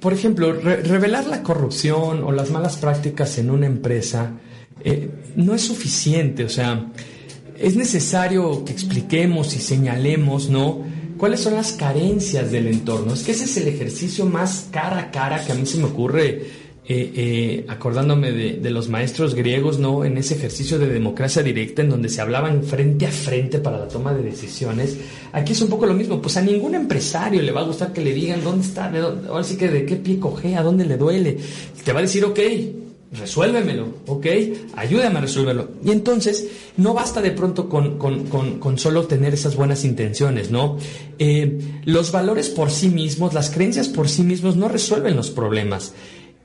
por 0.00 0.12
ejemplo, 0.12 0.52
revelar 0.52 1.26
la 1.26 1.42
corrupción 1.42 2.22
o 2.22 2.32
las 2.32 2.50
malas 2.50 2.76
prácticas 2.76 3.36
en 3.38 3.50
una 3.50 3.66
empresa 3.66 4.32
eh, 4.84 5.10
no 5.34 5.54
es 5.54 5.62
suficiente, 5.62 6.44
o 6.44 6.48
sea, 6.48 6.86
es 7.58 7.74
necesario 7.74 8.64
que 8.64 8.72
expliquemos 8.72 9.56
y 9.56 9.58
señalemos, 9.58 10.48
¿no? 10.48 10.84
Cuáles 11.18 11.40
son 11.40 11.54
las 11.54 11.72
carencias 11.72 12.50
del 12.50 12.68
entorno. 12.68 13.12
Es 13.12 13.22
que 13.22 13.32
ese 13.32 13.44
es 13.44 13.56
el 13.58 13.68
ejercicio 13.68 14.24
más 14.24 14.68
cara 14.70 14.98
a 14.98 15.10
cara 15.10 15.44
que 15.44 15.52
a 15.52 15.54
mí 15.54 15.66
se 15.66 15.78
me 15.78 15.84
ocurre 15.84 16.68
eh, 16.90 17.12
eh, 17.14 17.64
acordándome 17.68 18.32
de, 18.32 18.70
los 18.70 18.88
maestros 18.88 19.34
griegos, 19.34 19.78
¿no? 19.78 20.06
En 20.06 20.16
ese 20.16 20.36
ejercicio 20.36 20.78
de 20.78 20.86
democracia 20.86 21.42
directa 21.42 21.82
en 21.82 21.90
donde 21.90 22.08
se 22.08 22.22
hablaban 22.22 22.62
frente 22.62 23.06
a 23.06 23.10
frente 23.10 23.58
para 23.58 23.78
la 23.78 23.88
toma 23.88 24.14
de 24.14 24.22
decisiones. 24.22 24.96
Aquí 25.32 25.52
es 25.52 25.60
un 25.60 25.68
poco 25.68 25.84
lo 25.84 25.92
mismo, 25.92 26.22
pues 26.22 26.38
a 26.38 26.40
ningún 26.40 26.74
empresario 26.74 27.42
le 27.42 27.52
va 27.52 27.60
a 27.60 27.64
gustar 27.64 27.92
que 27.92 28.00
le 28.00 28.14
digan 28.14 28.42
dónde 28.42 28.66
está, 28.66 28.90
de 28.90 29.00
dónde, 29.00 29.28
ahora 29.28 29.44
sí 29.44 29.58
que 29.58 29.68
de 29.68 29.84
qué 29.84 29.96
pie 29.96 30.18
cogea, 30.18 30.62
dónde 30.62 30.86
le 30.86 30.96
duele. 30.96 31.36
Te 31.84 31.92
va 31.92 31.98
a 31.98 32.02
decir, 32.02 32.24
ok, 32.24 32.40
resuélvemelo, 33.12 33.86
¿ok? 34.06 34.26
Ayúdame 34.76 35.18
a 35.18 35.22
resolverlo. 35.22 35.70
Y 35.84 35.90
entonces, 35.90 36.48
no 36.76 36.94
basta 36.94 37.22
de 37.22 37.30
pronto 37.30 37.68
con, 37.68 37.98
con, 37.98 38.78
solo 38.78 39.06
tener 39.06 39.34
esas 39.34 39.56
buenas 39.56 39.84
intenciones, 39.84 40.50
¿no? 40.50 40.78
Eh, 41.18 41.58
los 41.84 42.12
valores 42.12 42.48
por 42.50 42.70
sí 42.70 42.88
mismos, 42.88 43.34
las 43.34 43.50
creencias 43.50 43.88
por 43.88 44.08
sí 44.08 44.22
mismos 44.22 44.56
no 44.56 44.68
resuelven 44.68 45.16
los 45.16 45.30
problemas 45.30 45.94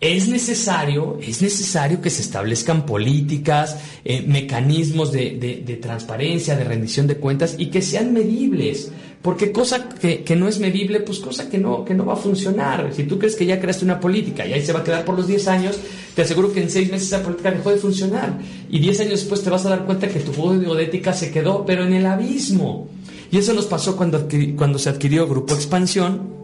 es 0.03 0.27
necesario, 0.27 1.17
es 1.21 1.41
necesario 1.41 2.01
que 2.01 2.09
se 2.09 2.21
establezcan 2.21 2.85
políticas, 2.85 3.77
eh, 4.03 4.21
mecanismos 4.27 5.13
de, 5.13 5.79
transparencia, 5.81 6.57
de 6.57 6.65
rendición 6.65 7.07
de 7.07 7.15
cuentas 7.15 7.55
y 7.57 7.67
que 7.67 7.81
sean 7.81 8.11
medibles. 8.11 8.91
Porque 9.21 9.53
cosa 9.53 9.87
que, 9.87 10.35
no 10.35 10.49
es 10.49 10.59
medible, 10.59 10.99
pues 10.99 11.19
cosa 11.19 11.49
que 11.49 11.57
no, 11.57 11.85
que 11.85 11.93
no 11.93 12.05
va 12.05 12.13
a 12.13 12.17
funcionar. 12.17 12.91
Si 12.93 13.05
tú 13.05 13.17
crees 13.17 13.37
que 13.37 13.45
ya 13.45 13.61
creaste 13.61 13.85
una 13.85 14.01
política 14.01 14.45
y 14.45 14.51
ahí 14.51 14.65
se 14.65 14.73
va 14.73 14.81
a 14.81 14.83
quedar 14.83 15.05
por 15.05 15.15
los 15.15 15.27
10 15.27 15.47
años, 15.47 15.79
te 16.13 16.23
aseguro 16.23 16.51
que 16.51 16.61
en 16.61 16.69
6 16.69 16.91
meses 16.91 17.07
esa 17.07 17.23
política 17.23 17.51
dejó 17.51 17.71
de 17.71 17.77
funcionar. 17.77 18.37
Y 18.69 18.79
10 18.79 18.99
años 18.99 19.21
después 19.21 19.41
te 19.41 19.49
vas 19.49 19.65
a 19.65 19.69
dar 19.69 19.85
cuenta 19.85 20.09
que 20.09 20.19
tu 20.19 20.33
juego 20.33 20.75
de 20.75 20.83
ética 20.83 21.13
se 21.13 21.31
quedó, 21.31 21.65
pero 21.65 21.85
en 21.85 21.93
el 21.93 22.05
abismo. 22.05 22.89
Y 23.31 23.37
eso 23.37 23.53
nos 23.53 23.67
pasó 23.67 23.95
cuando, 23.95 24.27
cuando 24.57 24.77
se 24.77 24.89
adquirió 24.89 25.25
Grupo 25.29 25.55
Expansión, 25.55 26.42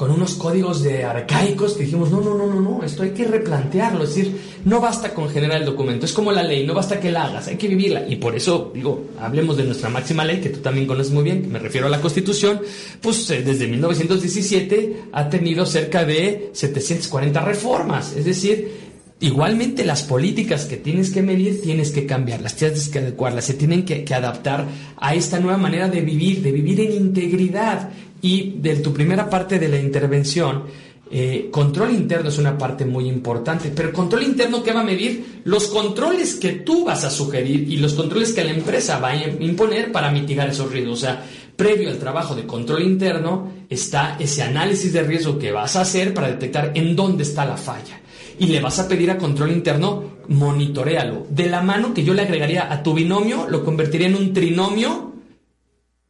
con 0.00 0.12
unos 0.12 0.32
códigos 0.36 0.82
de 0.82 1.04
arcaicos 1.04 1.74
que 1.74 1.82
dijimos, 1.82 2.10
no, 2.10 2.22
no, 2.22 2.34
no, 2.34 2.46
no, 2.46 2.58
no, 2.58 2.82
esto 2.82 3.02
hay 3.02 3.10
que 3.10 3.24
replantearlo, 3.24 4.04
es 4.04 4.14
decir, 4.14 4.34
no 4.64 4.80
basta 4.80 5.12
con 5.12 5.28
generar 5.28 5.58
el 5.60 5.66
documento, 5.66 6.06
es 6.06 6.14
como 6.14 6.32
la 6.32 6.42
ley, 6.42 6.66
no 6.66 6.72
basta 6.72 6.98
que 6.98 7.10
la 7.10 7.24
hagas, 7.24 7.48
hay 7.48 7.56
que 7.56 7.68
vivirla. 7.68 8.08
Y 8.08 8.16
por 8.16 8.34
eso, 8.34 8.72
digo, 8.74 9.08
hablemos 9.20 9.58
de 9.58 9.64
nuestra 9.64 9.90
máxima 9.90 10.24
ley, 10.24 10.40
que 10.40 10.48
tú 10.48 10.60
también 10.60 10.86
conoces 10.86 11.12
muy 11.12 11.22
bien, 11.22 11.42
que 11.42 11.48
me 11.48 11.58
refiero 11.58 11.86
a 11.86 11.90
la 11.90 12.00
Constitución, 12.00 12.62
pues 13.02 13.30
eh, 13.30 13.42
desde 13.42 13.66
1917 13.66 15.02
ha 15.12 15.28
tenido 15.28 15.66
cerca 15.66 16.02
de 16.06 16.48
740 16.54 17.38
reformas, 17.42 18.16
es 18.16 18.24
decir, 18.24 18.90
Igualmente 19.22 19.84
las 19.84 20.02
políticas 20.02 20.64
que 20.64 20.78
tienes 20.78 21.10
que 21.10 21.20
medir 21.20 21.60
tienes 21.60 21.90
que 21.90 22.06
cambiarlas, 22.06 22.56
tienes 22.56 22.88
que 22.88 23.00
adecuarlas, 23.00 23.44
se 23.44 23.52
tienen 23.52 23.84
que, 23.84 24.02
que, 24.02 24.14
adaptar 24.14 24.64
a 24.96 25.14
esta 25.14 25.38
nueva 25.38 25.58
manera 25.58 25.88
de 25.88 26.00
vivir, 26.00 26.40
de 26.40 26.50
vivir 26.50 26.80
en 26.80 26.92
integridad. 26.92 27.90
Y 28.22 28.54
de 28.58 28.76
tu 28.76 28.92
primera 28.92 29.28
parte 29.28 29.58
de 29.58 29.68
la 29.68 29.78
intervención, 29.78 30.64
eh, 31.12 31.48
control 31.50 31.92
interno 31.92 32.28
es 32.28 32.38
una 32.38 32.56
parte 32.56 32.84
muy 32.84 33.08
importante, 33.08 33.72
pero 33.74 33.92
control 33.92 34.22
interno 34.22 34.62
¿qué 34.62 34.72
va 34.72 34.82
a 34.82 34.84
medir? 34.84 35.40
Los 35.42 35.66
controles 35.66 36.36
que 36.36 36.52
tú 36.52 36.84
vas 36.84 37.02
a 37.02 37.10
sugerir 37.10 37.68
y 37.68 37.78
los 37.78 37.94
controles 37.94 38.32
que 38.32 38.44
la 38.44 38.52
empresa 38.52 39.00
va 39.00 39.10
a 39.10 39.16
imponer 39.16 39.90
para 39.90 40.12
mitigar 40.12 40.48
esos 40.48 40.70
riesgos. 40.70 40.98
O 40.98 41.00
sea, 41.00 41.24
previo 41.56 41.90
al 41.90 41.98
trabajo 41.98 42.36
de 42.36 42.46
control 42.46 42.82
interno 42.82 43.50
está 43.68 44.16
ese 44.20 44.44
análisis 44.44 44.92
de 44.92 45.02
riesgo 45.02 45.36
que 45.36 45.50
vas 45.50 45.74
a 45.74 45.80
hacer 45.80 46.14
para 46.14 46.28
detectar 46.28 46.70
en 46.76 46.94
dónde 46.94 47.24
está 47.24 47.44
la 47.44 47.56
falla. 47.56 48.00
Y 48.38 48.46
le 48.46 48.60
vas 48.60 48.78
a 48.78 48.86
pedir 48.86 49.10
a 49.10 49.18
control 49.18 49.50
interno, 49.50 50.04
monitorealo. 50.28 51.26
De 51.28 51.48
la 51.50 51.60
mano 51.60 51.92
que 51.92 52.04
yo 52.04 52.14
le 52.14 52.22
agregaría 52.22 52.72
a 52.72 52.82
tu 52.84 52.94
binomio, 52.94 53.48
lo 53.48 53.64
convertiría 53.64 54.06
en 54.06 54.14
un 54.14 54.32
trinomio 54.32 55.12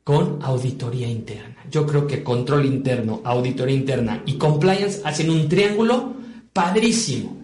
con 0.05 0.39
auditoría 0.43 1.09
interna. 1.09 1.50
Yo 1.71 1.87
creo 1.87 2.07
que 2.07 2.23
control 2.25 2.67
interno, 2.67 3.21
auditoría 3.25 3.77
interna 3.77 4.23
y 4.27 4.35
compliance 4.35 5.03
hacen 5.05 5.31
un 5.31 5.49
triángulo 5.49 6.15
padrísimo, 6.53 7.37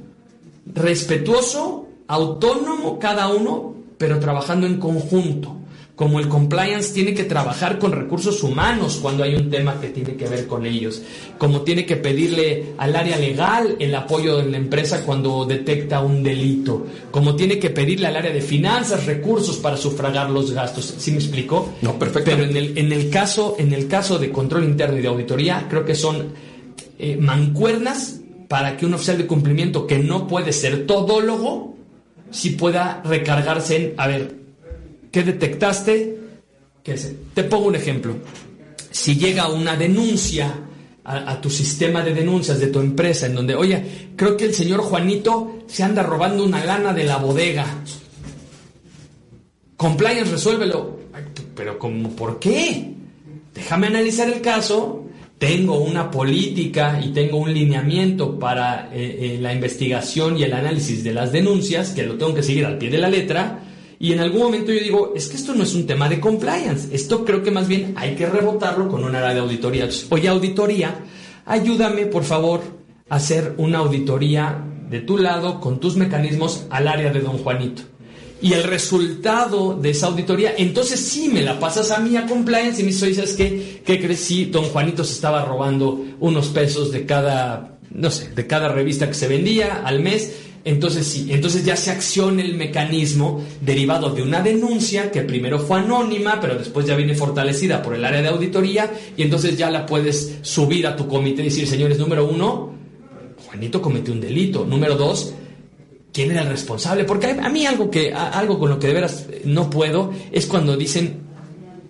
respetuoso, 0.75 1.87
autónomo 2.09 2.99
cada 2.99 3.29
uno, 3.29 3.75
pero 3.99 4.19
trabajando 4.19 4.67
en 4.67 4.79
conjunto 4.79 5.57
como 5.97 6.21
el 6.21 6.29
compliance 6.29 6.93
tiene 6.93 7.15
que 7.15 7.25
trabajar 7.25 7.79
con 7.79 7.91
recursos 7.91 8.43
humanos 8.43 8.99
cuando 9.01 9.25
hay 9.25 9.35
un 9.35 9.49
tema 9.49 9.81
que 9.81 9.89
tiene 9.89 10.15
que 10.15 10.29
ver 10.29 10.47
con 10.47 10.67
ellos, 10.67 11.03
como 11.39 11.63
tiene 11.63 11.87
que 11.87 11.97
pedirle 11.97 12.75
al 12.77 12.95
área 12.95 13.17
legal 13.17 13.77
el 13.79 13.95
apoyo 13.95 14.37
de 14.37 14.45
la 14.45 14.59
empresa 14.59 15.05
cuando 15.07 15.47
detecta 15.47 16.03
un 16.03 16.23
delito, 16.23 16.87
como 17.11 17.35
tiene 17.35 17.59
que 17.59 17.71
pedirle 17.71 18.09
al 18.09 18.17
área 18.17 18.31
de 18.31 18.43
finanzas 18.43 19.07
recursos 19.07 19.57
para 19.57 19.79
sufragar 19.79 20.29
los 20.29 20.53
gastos. 20.53 20.95
¿Sí 20.99 21.13
me 21.13 21.17
explico? 21.17 21.71
No, 21.81 21.99
perfecto. 21.99 22.31
Pero 22.31 22.45
en 22.45 22.55
el, 22.55 22.77
en 22.77 22.93
el, 22.93 23.09
caso, 23.09 23.57
en 23.59 23.73
el 23.73 23.89
caso 23.89 24.19
de 24.19 24.31
control 24.31 24.65
interno 24.65 24.99
y 24.99 25.01
de 25.01 25.09
auditoría, 25.09 25.67
creo 25.71 25.87
que 25.87 25.95
son 25.95 26.35
eh, 26.99 27.17
mancuernas 27.19 28.21
para 28.49 28.77
que 28.77 28.85
un 28.85 28.93
oficial 28.93 29.17
de 29.17 29.27
cumplimiento 29.27 29.87
que 29.87 29.99
no 29.99 30.29
puede 30.29 30.53
ser 30.53 30.87
todólogo, 30.87 31.75
sí 32.31 32.51
pueda 32.51 33.03
recargarse 33.03 33.77
en, 33.77 33.95
a 33.97 34.07
ver, 34.07 34.46
¿Qué 35.17 35.23
detectaste? 35.23 36.15
Te 37.33 37.45
pongo 37.45 37.69
un 37.69 37.75
ejemplo. 37.75 38.17
Si 38.91 39.17
llega 39.17 39.49
una 39.49 39.75
denuncia 39.75 40.53
a, 41.05 41.41
tu 41.41 41.49
sistema 41.49 42.03
de 42.03 42.13
denuncias 42.13 42.61
de 42.61 42.67
tu 42.67 42.81
empresa 42.81 43.25
en 43.25 43.35
donde, 43.35 43.55
oye, 43.55 44.11
creo 44.15 44.37
que 44.37 44.45
el 44.45 44.53
señor 44.53 44.81
Juanito 44.81 45.61
se 45.69 45.85
anda 45.85 46.03
robando 46.03 46.45
una 46.45 46.63
lana 46.63 46.93
de 46.93 47.05
la 47.05 47.17
bodega. 47.17 47.65
Compliance, 49.79 50.33
resuélvelo. 50.33 50.99
Pero. 51.55 51.79
¿por 52.15 52.39
qué? 52.39 52.93
Déjame 53.55 53.87
analizar 53.87 54.29
el 54.29 54.43
caso. 54.43 55.07
Tengo 55.39 55.79
una 55.79 56.11
política 56.11 57.01
y 57.03 57.09
tengo 57.15 57.39
un 57.39 57.55
lineamiento 57.55 58.39
para 58.39 58.91
eh, 58.93 59.37
eh, 59.37 59.39
la 59.41 59.55
investigación 59.55 60.37
y 60.37 60.43
el 60.43 60.53
análisis 60.53 61.03
de 61.03 61.15
las 61.15 61.33
denuncias, 61.33 61.93
que 61.93 62.03
lo 62.03 62.17
tengo 62.17 62.35
que 62.35 62.43
seguir 62.43 62.67
al 62.67 62.77
pie 62.77 62.91
de 62.91 62.99
la 62.99 63.09
letra 63.09 63.63
y 63.99 64.13
en 64.13 64.21
algún 64.21 64.43
momento 64.43 64.73
yo 64.73 64.81
digo, 64.81 65.13
es 65.17 65.29
que 65.29 65.37
esto 65.37 65.55
no 65.55 65.63
es 65.63 65.75
un 65.75 65.87
tema 65.87 66.09
de 66.09 66.21
compliance, 66.21 66.95
esto 66.95 67.25
creo 67.25 67.43
que 67.43 67.51
más 67.51 67.67
bien 67.67 67.95
hay 67.97 68.15
que 68.15 68.27
rebotarlo 68.27 68.89
con 68.89 69.05
un 69.05 69.15
área 69.15 69.33
de 69.33 69.41
auditoría. 69.41 69.89
Oye, 70.11 70.29
auditoría, 70.29 71.05
ayúdame 71.47 72.07
por 72.07 72.25
favor 72.25 72.61
a 73.09 73.17
hacer 73.17 73.55
una 73.57 73.79
auditoría 73.79 74.63
de 74.91 75.01
tu 75.01 75.19
lado 75.19 75.61
con 75.61 75.81
tus 75.81 75.97
mecanismos 75.97 76.67
al 76.71 76.89
área 76.89 77.13
de 77.13 77.21
don 77.21 77.39
Juanito. 77.39 77.83
Y 78.43 78.53
el 78.53 78.65
resultado 78.65 79.75
de 79.75 79.91
esa 79.91 80.09
auditoría, 80.09 80.55
entonces 80.59 81.01
sí 81.01 81.31
me 81.33 81.41
la 81.41 81.59
pasas 81.59 81.91
a 81.91 82.01
mí 82.01 82.17
a 82.17 82.27
compliance 82.27 82.83
y 82.83 82.85
me 82.85 82.91
dices, 82.91 83.33
que 83.33 83.83
¿qué 83.85 83.99
crees? 83.99 84.53
don 84.53 84.65
Juanito 84.65 85.05
se 85.05 85.15
estaba 85.15 85.45
robando 85.45 86.05
unos 86.21 86.49
pesos 86.49 86.93
de 86.93 87.07
cada, 87.07 87.79
no 87.91 88.11
sé, 88.11 88.31
de 88.35 88.47
cada 88.47 88.69
revista 88.69 89.09
que 89.09 89.15
se 89.15 89.27
vendía 89.27 89.83
al 89.85 90.01
mes 90.01 90.46
entonces 90.67 91.07
sí, 91.07 91.29
entonces 91.31 91.65
ya 91.65 91.77
se 91.77 91.93
acciona 91.93 92.43
el 92.43 92.55
mecanismo 92.55 93.41
derivado 93.61 94.11
de 94.11 94.21
una 94.21 94.43
denuncia 94.43 95.13
que 95.13 95.21
primero 95.21 95.61
fue 95.61 95.79
anónima, 95.79 96.41
pero 96.41 96.59
después 96.59 96.85
ya 96.85 96.97
viene 96.97 97.15
fortalecida 97.15 97.81
por 97.81 97.95
el 97.95 98.05
área 98.05 98.21
de 98.21 98.27
auditoría 98.27 98.93
y 99.17 99.23
entonces 99.23 99.57
ya 99.57 99.71
la 99.71 99.87
puedes 99.87 100.39
subir 100.43 100.89
a 100.89 100.97
tu 100.97 101.07
comité 101.07 101.43
y 101.43 101.45
decir, 101.45 101.69
señores, 101.69 102.01
número 102.01 102.27
uno, 102.27 102.75
Juanito 103.47 103.81
cometió 103.81 104.13
un 104.13 104.21
delito. 104.21 104.65
Número 104.65 104.97
dos, 104.97 105.35
¿quién 106.13 106.33
era 106.33 106.43
el 106.43 106.49
responsable? 106.49 107.05
Porque 107.05 107.29
a 107.29 107.49
mí 107.49 107.65
algo, 107.65 107.89
que, 107.89 108.13
algo 108.13 108.59
con 108.59 108.69
lo 108.69 108.81
que 108.81 108.89
de 108.89 108.95
veras 108.95 109.27
no 109.45 109.71
puedo 109.71 110.13
es 110.33 110.47
cuando 110.47 110.77
dicen, 110.77 111.21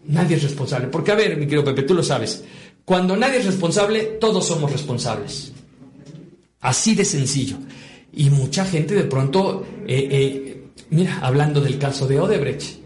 nadie 0.05 0.37
es 0.37 0.43
responsable. 0.43 0.89
Porque 0.89 1.12
a 1.12 1.14
ver, 1.14 1.39
mi 1.39 1.47
querido 1.47 1.64
Pepe, 1.64 1.85
tú 1.85 1.95
lo 1.95 2.03
sabes, 2.03 2.45
cuando 2.85 3.16
nadie 3.16 3.39
es 3.39 3.47
responsable, 3.47 4.03
todos 4.20 4.47
somos 4.47 4.70
responsables. 4.70 5.53
Así 6.61 6.95
de 6.95 7.07
sencillo. 7.07 7.57
Y 8.16 8.30
mucha 8.30 8.64
gente 8.64 8.94
de 8.94 9.04
pronto, 9.04 9.64
eh, 9.86 10.08
eh, 10.10 10.62
mira, 10.88 11.18
hablando 11.20 11.60
del 11.60 11.78
caso 11.78 12.08
de 12.08 12.18
Odebrecht, 12.18 12.78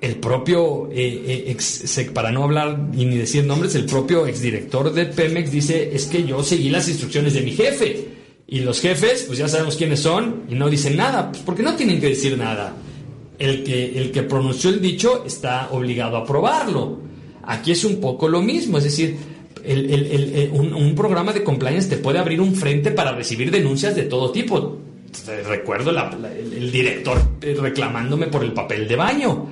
el 0.00 0.16
propio, 0.16 0.88
eh, 0.90 1.44
ex, 1.48 2.00
para 2.14 2.32
no 2.32 2.44
hablar 2.44 2.78
ni 2.78 3.04
decir 3.16 3.44
nombres, 3.44 3.74
el 3.74 3.84
propio 3.84 4.26
exdirector 4.26 4.92
de 4.92 5.06
Pemex 5.06 5.50
dice, 5.50 5.94
es 5.94 6.06
que 6.06 6.24
yo 6.24 6.42
seguí 6.42 6.70
las 6.70 6.88
instrucciones 6.88 7.34
de 7.34 7.42
mi 7.42 7.52
jefe. 7.52 8.08
Y 8.46 8.60
los 8.60 8.80
jefes, 8.80 9.24
pues 9.26 9.38
ya 9.38 9.48
sabemos 9.48 9.76
quiénes 9.76 10.00
son, 10.00 10.44
y 10.48 10.54
no 10.54 10.68
dicen 10.68 10.96
nada, 10.96 11.30
pues 11.30 11.42
porque 11.42 11.62
no 11.62 11.74
tienen 11.74 12.00
que 12.00 12.08
decir 12.08 12.36
nada. 12.38 12.74
El 13.38 13.62
que, 13.62 13.98
el 13.98 14.10
que 14.10 14.22
pronunció 14.22 14.70
el 14.70 14.80
dicho 14.80 15.24
está 15.26 15.68
obligado 15.70 16.16
a 16.16 16.24
probarlo. 16.24 16.98
Aquí 17.42 17.72
es 17.72 17.84
un 17.84 18.00
poco 18.00 18.26
lo 18.28 18.40
mismo, 18.40 18.78
es 18.78 18.84
decir, 18.84 19.16
el, 19.64 20.50
un, 20.52 20.94
programa 20.94 21.32
de 21.32 21.42
compliance 21.42 21.88
te 21.88 21.96
puede 21.96 22.18
abrir 22.18 22.40
un 22.40 22.54
frente 22.54 22.90
para 22.90 23.12
recibir 23.12 23.50
denuncias 23.50 23.94
de 23.96 24.02
todo 24.02 24.30
tipo. 24.30 24.78
Recuerdo 25.46 25.90
el, 25.90 26.70
director 26.70 27.20
reclamándome 27.40 28.26
por 28.26 28.44
el 28.44 28.52
papel 28.52 28.88
de 28.88 28.96
baño. 28.96 29.46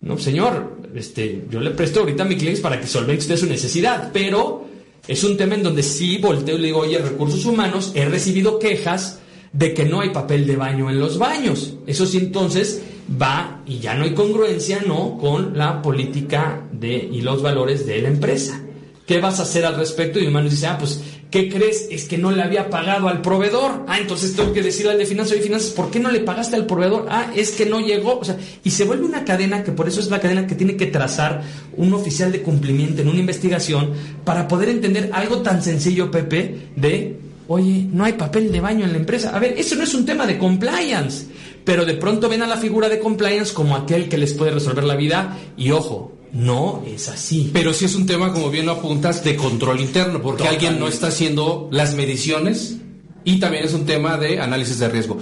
No, 0.00 0.16
señor, 0.16 0.78
este, 0.94 1.44
yo 1.50 1.60
le 1.60 1.70
presto 1.70 2.00
ahorita 2.00 2.24
mi 2.24 2.36
cliente 2.36 2.60
para 2.60 2.80
que 2.80 2.86
solvente 2.86 3.22
usted 3.22 3.36
su 3.36 3.46
necesidad, 3.46 4.10
pero 4.12 4.66
es 5.06 5.24
un 5.24 5.36
tema 5.36 5.54
en 5.54 5.62
donde 5.62 5.82
sí 5.82 6.18
volteo 6.18 6.56
y 6.56 6.60
le 6.60 6.66
digo, 6.66 6.80
oye, 6.80 6.98
recursos 6.98 7.44
humanos, 7.44 7.92
he 7.94 8.04
recibido 8.04 8.58
quejas 8.58 9.20
de 9.52 9.74
que 9.74 9.84
no 9.84 10.00
hay 10.00 10.10
papel 10.10 10.46
de 10.46 10.56
baño 10.56 10.90
en 10.90 11.00
los 11.00 11.18
baños. 11.18 11.76
Eso 11.86 12.06
sí, 12.06 12.18
entonces 12.18 12.82
va 13.20 13.62
y 13.66 13.78
ya 13.78 13.94
no 13.94 14.04
hay 14.04 14.14
congruencia, 14.14 14.82
¿no? 14.86 15.18
Con 15.18 15.56
la 15.56 15.82
política 15.82 16.62
de, 16.72 16.96
y 17.10 17.22
los 17.22 17.42
valores 17.42 17.86
de 17.86 18.02
la 18.02 18.08
empresa. 18.08 18.62
¿Qué 19.08 19.20
vas 19.20 19.40
a 19.40 19.44
hacer 19.44 19.64
al 19.64 19.74
respecto? 19.74 20.18
Y 20.18 20.22
mi 20.22 20.26
hermano 20.26 20.50
dice, 20.50 20.66
ah, 20.66 20.76
pues, 20.76 21.00
¿qué 21.30 21.48
crees? 21.48 21.88
Es 21.90 22.04
que 22.04 22.18
no 22.18 22.30
le 22.30 22.42
había 22.42 22.68
pagado 22.68 23.08
al 23.08 23.22
proveedor. 23.22 23.86
Ah, 23.88 23.98
entonces 23.98 24.36
tengo 24.36 24.52
que 24.52 24.60
decirle 24.60 24.92
al 24.92 24.98
de 24.98 25.06
finanzas 25.06 25.38
y 25.38 25.40
finanzas, 25.40 25.70
¿por 25.70 25.90
qué 25.90 25.98
no 25.98 26.10
le 26.10 26.20
pagaste 26.20 26.56
al 26.56 26.66
proveedor? 26.66 27.06
Ah, 27.08 27.32
es 27.34 27.52
que 27.52 27.64
no 27.64 27.80
llegó. 27.80 28.18
O 28.18 28.24
sea, 28.24 28.36
y 28.62 28.70
se 28.70 28.84
vuelve 28.84 29.06
una 29.06 29.24
cadena 29.24 29.64
que 29.64 29.72
por 29.72 29.88
eso 29.88 30.00
es 30.00 30.10
la 30.10 30.20
cadena 30.20 30.46
que 30.46 30.54
tiene 30.54 30.76
que 30.76 30.84
trazar 30.84 31.40
un 31.78 31.94
oficial 31.94 32.30
de 32.30 32.42
cumplimiento 32.42 33.00
en 33.00 33.08
una 33.08 33.18
investigación 33.18 33.94
para 34.26 34.46
poder 34.46 34.68
entender 34.68 35.08
algo 35.14 35.38
tan 35.38 35.62
sencillo, 35.62 36.10
Pepe, 36.10 36.68
de, 36.76 37.18
oye, 37.46 37.86
no 37.90 38.04
hay 38.04 38.12
papel 38.12 38.52
de 38.52 38.60
baño 38.60 38.84
en 38.84 38.92
la 38.92 38.98
empresa. 38.98 39.34
A 39.34 39.38
ver, 39.38 39.54
eso 39.56 39.74
no 39.74 39.84
es 39.84 39.94
un 39.94 40.04
tema 40.04 40.26
de 40.26 40.36
compliance. 40.36 41.28
Pero 41.64 41.86
de 41.86 41.94
pronto 41.94 42.28
ven 42.28 42.42
a 42.42 42.46
la 42.46 42.58
figura 42.58 42.90
de 42.90 42.98
compliance 42.98 43.54
como 43.54 43.74
aquel 43.74 44.10
que 44.10 44.18
les 44.18 44.34
puede 44.34 44.50
resolver 44.50 44.84
la 44.84 44.96
vida 44.96 45.38
y 45.56 45.70
ojo, 45.70 46.17
no 46.32 46.82
es 46.86 47.08
así. 47.08 47.50
Pero 47.52 47.72
sí 47.72 47.84
es 47.84 47.94
un 47.94 48.06
tema, 48.06 48.32
como 48.32 48.50
bien 48.50 48.66
lo 48.66 48.72
apuntas, 48.72 49.24
de 49.24 49.36
control 49.36 49.80
interno, 49.80 50.20
porque 50.20 50.48
alguien 50.48 50.78
no 50.78 50.88
está 50.88 51.08
haciendo 51.08 51.68
las 51.72 51.94
mediciones 51.94 52.76
y 53.24 53.40
también 53.40 53.64
es 53.64 53.74
un 53.74 53.86
tema 53.86 54.16
de 54.16 54.40
análisis 54.40 54.78
de 54.78 54.88
riesgo. 54.88 55.18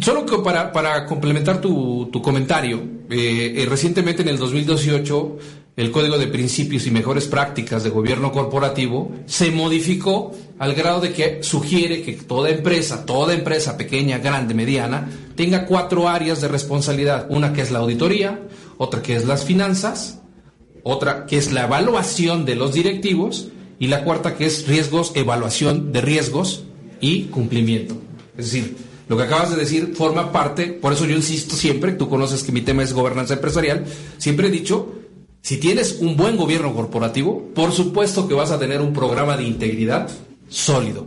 Solo 0.00 0.26
que 0.26 0.38
para, 0.38 0.72
para 0.72 1.06
complementar 1.06 1.60
tu, 1.60 2.08
tu 2.12 2.20
comentario, 2.20 2.82
eh, 3.10 3.54
eh, 3.56 3.66
recientemente 3.66 4.22
en 4.22 4.28
el 4.28 4.38
2018 4.38 5.38
el 5.78 5.92
Código 5.92 6.18
de 6.18 6.26
Principios 6.26 6.86
y 6.88 6.90
Mejores 6.90 7.28
Prácticas 7.28 7.84
de 7.84 7.90
Gobierno 7.90 8.32
Corporativo 8.32 9.12
se 9.26 9.52
modificó 9.52 10.32
al 10.58 10.74
grado 10.74 11.00
de 11.00 11.12
que 11.12 11.42
sugiere 11.42 12.02
que 12.02 12.14
toda 12.14 12.50
empresa, 12.50 13.06
toda 13.06 13.32
empresa 13.32 13.76
pequeña, 13.76 14.18
grande, 14.18 14.54
mediana, 14.54 15.08
tenga 15.36 15.66
cuatro 15.66 16.08
áreas 16.08 16.40
de 16.40 16.48
responsabilidad. 16.48 17.28
Una 17.30 17.52
que 17.52 17.60
es 17.60 17.70
la 17.70 17.78
auditoría, 17.78 18.40
otra 18.78 19.02
que 19.02 19.16
es 19.16 19.26
las 19.26 19.44
finanzas, 19.44 20.20
otra 20.82 21.26
que 21.26 21.36
es 21.36 21.52
la 21.52 21.64
evaluación 21.64 22.44
de 22.44 22.54
los 22.54 22.72
directivos 22.72 23.48
y 23.78 23.88
la 23.88 24.04
cuarta 24.04 24.36
que 24.36 24.46
es 24.46 24.66
riesgos, 24.66 25.12
evaluación 25.14 25.92
de 25.92 26.00
riesgos 26.00 26.64
y 27.00 27.24
cumplimiento. 27.24 27.96
Es 28.36 28.46
decir, 28.52 28.76
lo 29.08 29.16
que 29.16 29.24
acabas 29.24 29.50
de 29.50 29.56
decir 29.56 29.94
forma 29.94 30.32
parte, 30.32 30.66
por 30.66 30.92
eso 30.92 31.06
yo 31.06 31.16
insisto 31.16 31.56
siempre, 31.56 31.92
tú 31.92 32.08
conoces 32.08 32.42
que 32.42 32.52
mi 32.52 32.60
tema 32.60 32.82
es 32.82 32.92
gobernanza 32.92 33.34
empresarial, 33.34 33.84
siempre 34.18 34.48
he 34.48 34.50
dicho, 34.50 34.94
si 35.40 35.58
tienes 35.58 35.98
un 36.00 36.16
buen 36.16 36.36
gobierno 36.36 36.74
corporativo, 36.74 37.48
por 37.54 37.72
supuesto 37.72 38.28
que 38.28 38.34
vas 38.34 38.50
a 38.50 38.58
tener 38.58 38.80
un 38.80 38.92
programa 38.92 39.36
de 39.36 39.44
integridad 39.44 40.10
sólido. 40.48 41.06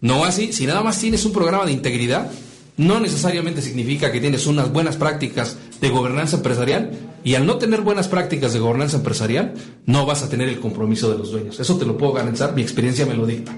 No 0.00 0.24
así, 0.24 0.52
si 0.52 0.66
nada 0.66 0.82
más 0.82 0.98
tienes 0.98 1.24
un 1.24 1.32
programa 1.32 1.66
de 1.66 1.72
integridad, 1.72 2.30
no 2.76 3.00
necesariamente 3.00 3.62
significa 3.62 4.10
que 4.10 4.20
tienes 4.20 4.46
unas 4.46 4.72
buenas 4.72 4.96
prácticas 4.96 5.56
de 5.82 5.90
gobernanza 5.90 6.36
empresarial 6.36 6.92
y 7.24 7.34
al 7.34 7.44
no 7.44 7.58
tener 7.58 7.80
buenas 7.82 8.06
prácticas 8.06 8.52
de 8.52 8.60
gobernanza 8.60 8.96
empresarial 8.96 9.52
no 9.84 10.06
vas 10.06 10.22
a 10.22 10.28
tener 10.28 10.48
el 10.48 10.60
compromiso 10.60 11.10
de 11.10 11.18
los 11.18 11.32
dueños. 11.32 11.58
Eso 11.58 11.76
te 11.76 11.84
lo 11.84 11.98
puedo 11.98 12.12
garantizar, 12.12 12.54
mi 12.54 12.62
experiencia 12.62 13.04
me 13.04 13.14
lo 13.14 13.26
dicta. 13.26 13.52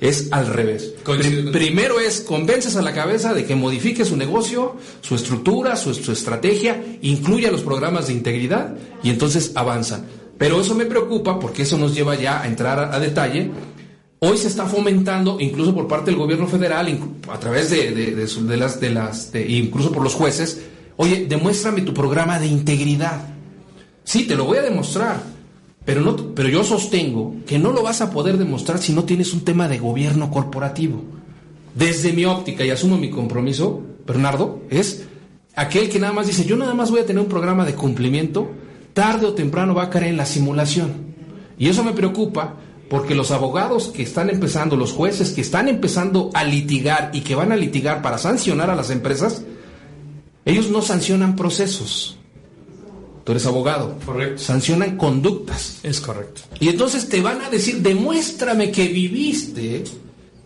Es 0.00 0.28
al 0.32 0.48
revés. 0.48 0.94
Primero 1.52 2.00
es 2.00 2.20
convences 2.20 2.76
a 2.76 2.82
la 2.82 2.92
cabeza 2.92 3.32
de 3.32 3.44
que 3.44 3.54
modifique 3.54 4.04
su 4.04 4.16
negocio, 4.16 4.76
su 5.00 5.14
estructura, 5.14 5.76
su, 5.76 5.90
estrategia, 6.12 6.98
incluya 7.02 7.50
los 7.50 7.62
programas 7.62 8.08
de 8.08 8.12
integridad 8.12 8.76
y 9.02 9.10
entonces 9.10 9.52
avanza. 9.54 10.04
Pero 10.36 10.60
eso 10.60 10.74
me 10.74 10.84
preocupa 10.84 11.38
porque 11.38 11.62
eso 11.62 11.78
nos 11.78 11.94
lleva 11.94 12.16
ya 12.16 12.42
a 12.42 12.46
entrar 12.48 12.92
a 12.92 13.00
detalle 13.00 13.50
Hoy 14.20 14.36
se 14.36 14.48
está 14.48 14.66
fomentando, 14.66 15.38
incluso 15.38 15.72
por 15.72 15.86
parte 15.86 16.10
del 16.10 16.18
gobierno 16.18 16.48
federal, 16.48 16.88
a 17.30 17.38
través 17.38 17.70
de, 17.70 18.16
las, 18.56 18.80
de 18.80 18.90
las, 18.90 19.30
incluso 19.32 19.92
por 19.92 20.02
los 20.02 20.14
jueces, 20.14 20.60
oye, 20.98 21.26
demuéstrame 21.26 21.82
tu 21.82 21.94
programa 21.94 22.38
de 22.38 22.48
integridad. 22.48 23.20
Sí, 24.04 24.26
te 24.26 24.36
lo 24.36 24.44
voy 24.44 24.58
a 24.58 24.62
demostrar, 24.62 25.22
pero, 25.84 26.02
no, 26.02 26.34
pero 26.34 26.48
yo 26.48 26.64
sostengo 26.64 27.36
que 27.46 27.58
no 27.58 27.72
lo 27.72 27.82
vas 27.82 28.00
a 28.00 28.10
poder 28.10 28.36
demostrar 28.36 28.78
si 28.78 28.92
no 28.92 29.04
tienes 29.04 29.32
un 29.32 29.44
tema 29.44 29.68
de 29.68 29.78
gobierno 29.78 30.30
corporativo. 30.30 31.02
Desde 31.74 32.12
mi 32.12 32.24
óptica, 32.24 32.64
y 32.64 32.70
asumo 32.70 32.98
mi 32.98 33.10
compromiso, 33.10 33.80
Bernardo, 34.06 34.62
es 34.70 35.06
aquel 35.54 35.88
que 35.88 36.00
nada 36.00 36.12
más 36.12 36.26
dice, 36.26 36.44
yo 36.44 36.56
nada 36.56 36.74
más 36.74 36.90
voy 36.90 37.00
a 37.00 37.06
tener 37.06 37.22
un 37.22 37.28
programa 37.28 37.64
de 37.64 37.74
cumplimiento, 37.74 38.50
tarde 38.92 39.26
o 39.26 39.34
temprano 39.34 39.74
va 39.74 39.84
a 39.84 39.90
caer 39.90 40.08
en 40.08 40.16
la 40.16 40.26
simulación. 40.26 41.14
Y 41.58 41.68
eso 41.68 41.84
me 41.84 41.92
preocupa 41.92 42.56
porque 42.90 43.14
los 43.14 43.30
abogados 43.30 43.88
que 43.88 44.02
están 44.02 44.30
empezando, 44.30 44.76
los 44.76 44.92
jueces 44.92 45.30
que 45.30 45.42
están 45.42 45.68
empezando 45.68 46.30
a 46.34 46.42
litigar 46.42 47.10
y 47.12 47.20
que 47.20 47.36
van 47.36 47.52
a 47.52 47.56
litigar 47.56 48.02
para 48.02 48.18
sancionar 48.18 48.70
a 48.70 48.76
las 48.76 48.90
empresas, 48.90 49.44
ellos 50.48 50.70
no 50.70 50.80
sancionan 50.80 51.36
procesos. 51.36 52.16
Tú 53.24 53.32
eres 53.32 53.44
abogado. 53.44 53.98
Correcto. 54.06 54.42
Sancionan 54.42 54.96
conductas. 54.96 55.80
Es 55.82 56.00
correcto. 56.00 56.40
Y 56.60 56.68
entonces 56.68 57.06
te 57.08 57.20
van 57.20 57.42
a 57.42 57.50
decir, 57.50 57.82
demuéstrame 57.82 58.70
que 58.70 58.88
viviste 58.88 59.84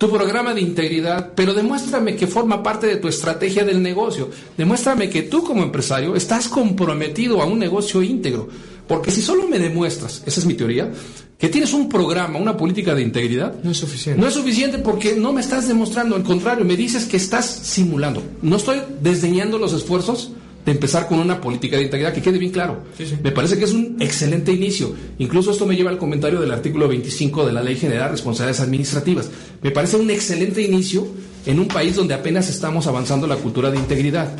tu 0.02 0.10
programa 0.10 0.52
de 0.52 0.60
integridad, 0.60 1.30
pero 1.36 1.54
demuéstrame 1.54 2.16
que 2.16 2.26
forma 2.26 2.60
parte 2.60 2.88
de 2.88 2.96
tu 2.96 3.06
estrategia 3.06 3.62
del 3.62 3.80
negocio. 3.80 4.30
Demuéstrame 4.58 5.08
que 5.08 5.22
tú 5.22 5.44
como 5.44 5.62
empresario 5.62 6.16
estás 6.16 6.48
comprometido 6.48 7.40
a 7.40 7.46
un 7.46 7.60
negocio 7.60 8.02
íntegro. 8.02 8.48
Porque 8.88 9.12
si 9.12 9.22
solo 9.22 9.46
me 9.46 9.60
demuestras, 9.60 10.24
esa 10.26 10.40
es 10.40 10.44
mi 10.44 10.54
teoría, 10.54 10.90
que 11.38 11.48
tienes 11.48 11.72
un 11.72 11.88
programa, 11.88 12.40
una 12.40 12.56
política 12.56 12.96
de 12.96 13.02
integridad, 13.02 13.54
no 13.62 13.70
es 13.70 13.76
suficiente. 13.76 14.20
No 14.20 14.26
es 14.26 14.34
suficiente 14.34 14.78
porque 14.78 15.14
no 15.14 15.32
me 15.32 15.40
estás 15.40 15.68
demostrando, 15.68 16.16
al 16.16 16.24
contrario, 16.24 16.64
me 16.64 16.74
dices 16.74 17.04
que 17.04 17.16
estás 17.16 17.46
simulando. 17.46 18.24
No 18.42 18.56
estoy 18.56 18.78
desdeñando 19.00 19.56
los 19.56 19.72
esfuerzos 19.72 20.32
de 20.64 20.72
empezar 20.72 21.08
con 21.08 21.18
una 21.18 21.40
política 21.40 21.76
de 21.76 21.84
integridad, 21.84 22.12
que 22.12 22.22
quede 22.22 22.38
bien 22.38 22.52
claro. 22.52 22.84
Me 23.22 23.32
parece 23.32 23.58
que 23.58 23.64
es 23.64 23.72
un 23.72 23.96
excelente 24.00 24.52
inicio. 24.52 24.94
Incluso 25.18 25.50
esto 25.50 25.66
me 25.66 25.74
lleva 25.74 25.90
al 25.90 25.98
comentario 25.98 26.40
del 26.40 26.52
artículo 26.52 26.88
25 26.88 27.46
de 27.46 27.52
la 27.52 27.62
Ley 27.62 27.76
General 27.76 28.04
de 28.04 28.12
Responsabilidades 28.12 28.60
Administrativas. 28.60 29.30
Me 29.60 29.72
parece 29.72 29.96
un 29.96 30.10
excelente 30.10 30.62
inicio 30.62 31.06
en 31.46 31.58
un 31.58 31.68
país 31.68 31.96
donde 31.96 32.14
apenas 32.14 32.48
estamos 32.48 32.86
avanzando 32.86 33.26
la 33.26 33.36
cultura 33.36 33.70
de 33.70 33.78
integridad. 33.78 34.36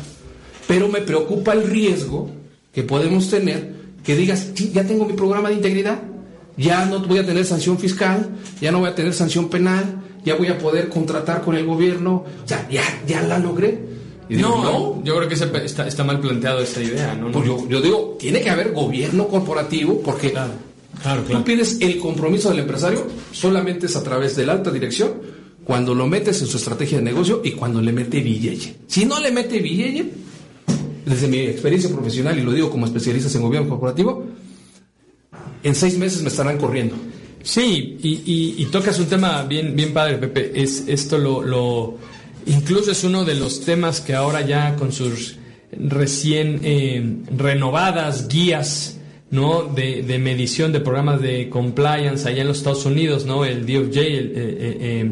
Pero 0.67 0.87
me 0.87 1.01
preocupa 1.01 1.53
el 1.53 1.67
riesgo 1.67 2.29
que 2.73 2.83
podemos 2.83 3.29
tener 3.29 3.83
que 4.03 4.15
digas, 4.15 4.53
ya 4.53 4.83
tengo 4.85 5.05
mi 5.05 5.13
programa 5.13 5.49
de 5.49 5.55
integridad, 5.55 5.99
ya 6.57 6.85
no 6.85 6.99
voy 6.99 7.19
a 7.19 7.25
tener 7.25 7.45
sanción 7.45 7.79
fiscal, 7.79 8.29
ya 8.61 8.71
no 8.71 8.79
voy 8.79 8.89
a 8.89 8.95
tener 8.95 9.13
sanción 9.13 9.49
penal, 9.49 10.01
ya 10.25 10.35
voy 10.35 10.47
a 10.47 10.57
poder 10.57 10.89
contratar 10.89 11.41
con 11.41 11.55
el 11.55 11.65
gobierno, 11.65 12.25
o 12.43 12.47
sea, 12.47 12.67
ya, 12.69 12.83
ya 13.07 13.21
la 13.21 13.39
logré. 13.39 13.79
No, 14.29 15.03
yo 15.03 15.15
creo 15.17 15.27
que 15.27 15.35
está, 15.35 15.87
está, 15.87 16.03
mal 16.03 16.19
planteado 16.19 16.59
esta 16.59 16.81
idea. 16.81 17.13
¿no? 17.13 17.31
Pues 17.31 17.45
yo, 17.45 17.67
yo, 17.67 17.81
digo, 17.81 18.17
tiene 18.19 18.41
que 18.41 18.49
haber 18.49 18.71
gobierno 18.71 19.27
corporativo 19.27 20.01
porque 20.01 20.31
claro, 20.31 20.53
claro, 21.01 21.23
tú 21.23 21.43
pides 21.43 21.77
el 21.81 21.99
compromiso 21.99 22.49
del 22.49 22.59
empresario 22.59 23.07
solamente 23.31 23.87
es 23.87 23.95
a 23.95 24.03
través 24.03 24.35
de 24.35 24.45
la 24.45 24.53
alta 24.53 24.71
dirección 24.71 25.13
cuando 25.63 25.95
lo 25.95 26.07
metes 26.07 26.41
en 26.41 26.47
su 26.47 26.57
estrategia 26.57 26.97
de 26.97 27.03
negocio 27.03 27.41
y 27.43 27.51
cuando 27.51 27.81
le 27.81 27.91
mete 27.91 28.19
billete. 28.19 28.75
Si 28.87 29.05
no 29.05 29.19
le 29.19 29.31
mete 29.31 29.59
billete, 29.59 30.11
desde 31.05 31.27
mi 31.27 31.39
experiencia 31.39 31.89
profesional, 31.89 32.37
y 32.37 32.41
lo 32.41 32.51
digo 32.51 32.69
como 32.69 32.85
especialistas 32.85 33.33
en 33.35 33.41
gobierno 33.41 33.69
corporativo, 33.69 34.25
en 35.63 35.75
seis 35.75 35.97
meses 35.97 36.21
me 36.21 36.29
estarán 36.29 36.57
corriendo. 36.57 36.95
Sí, 37.43 37.97
y, 38.01 38.65
tocas 38.71 38.97
un 38.99 39.07
tema 39.07 39.43
bien, 39.43 39.75
bien 39.75 39.93
padre, 39.93 40.17
Pepe. 40.17 40.51
Es 40.55 40.85
esto 40.87 41.17
lo, 41.17 41.41
lo, 41.41 41.97
incluso 42.45 42.91
es 42.91 43.03
uno 43.03 43.25
de 43.25 43.35
los 43.35 43.61
temas 43.61 44.01
que 44.01 44.13
ahora 44.13 44.41
ya 44.41 44.75
con 44.75 44.91
sus 44.91 45.37
recién 45.77 46.59
eh, 46.63 47.17
renovadas 47.35 48.27
guías, 48.27 48.99
¿no? 49.31 49.63
De, 49.63 50.03
de, 50.03 50.19
medición 50.19 50.71
de 50.71 50.79
programas 50.79 51.21
de 51.21 51.49
compliance 51.49 52.27
allá 52.27 52.41
en 52.41 52.47
los 52.47 52.57
Estados 52.57 52.85
Unidos, 52.85 53.25
¿no? 53.25 53.45
El 53.45 53.65
DOJ 53.65 53.97
eh, 53.97 54.31
eh, 54.35 55.11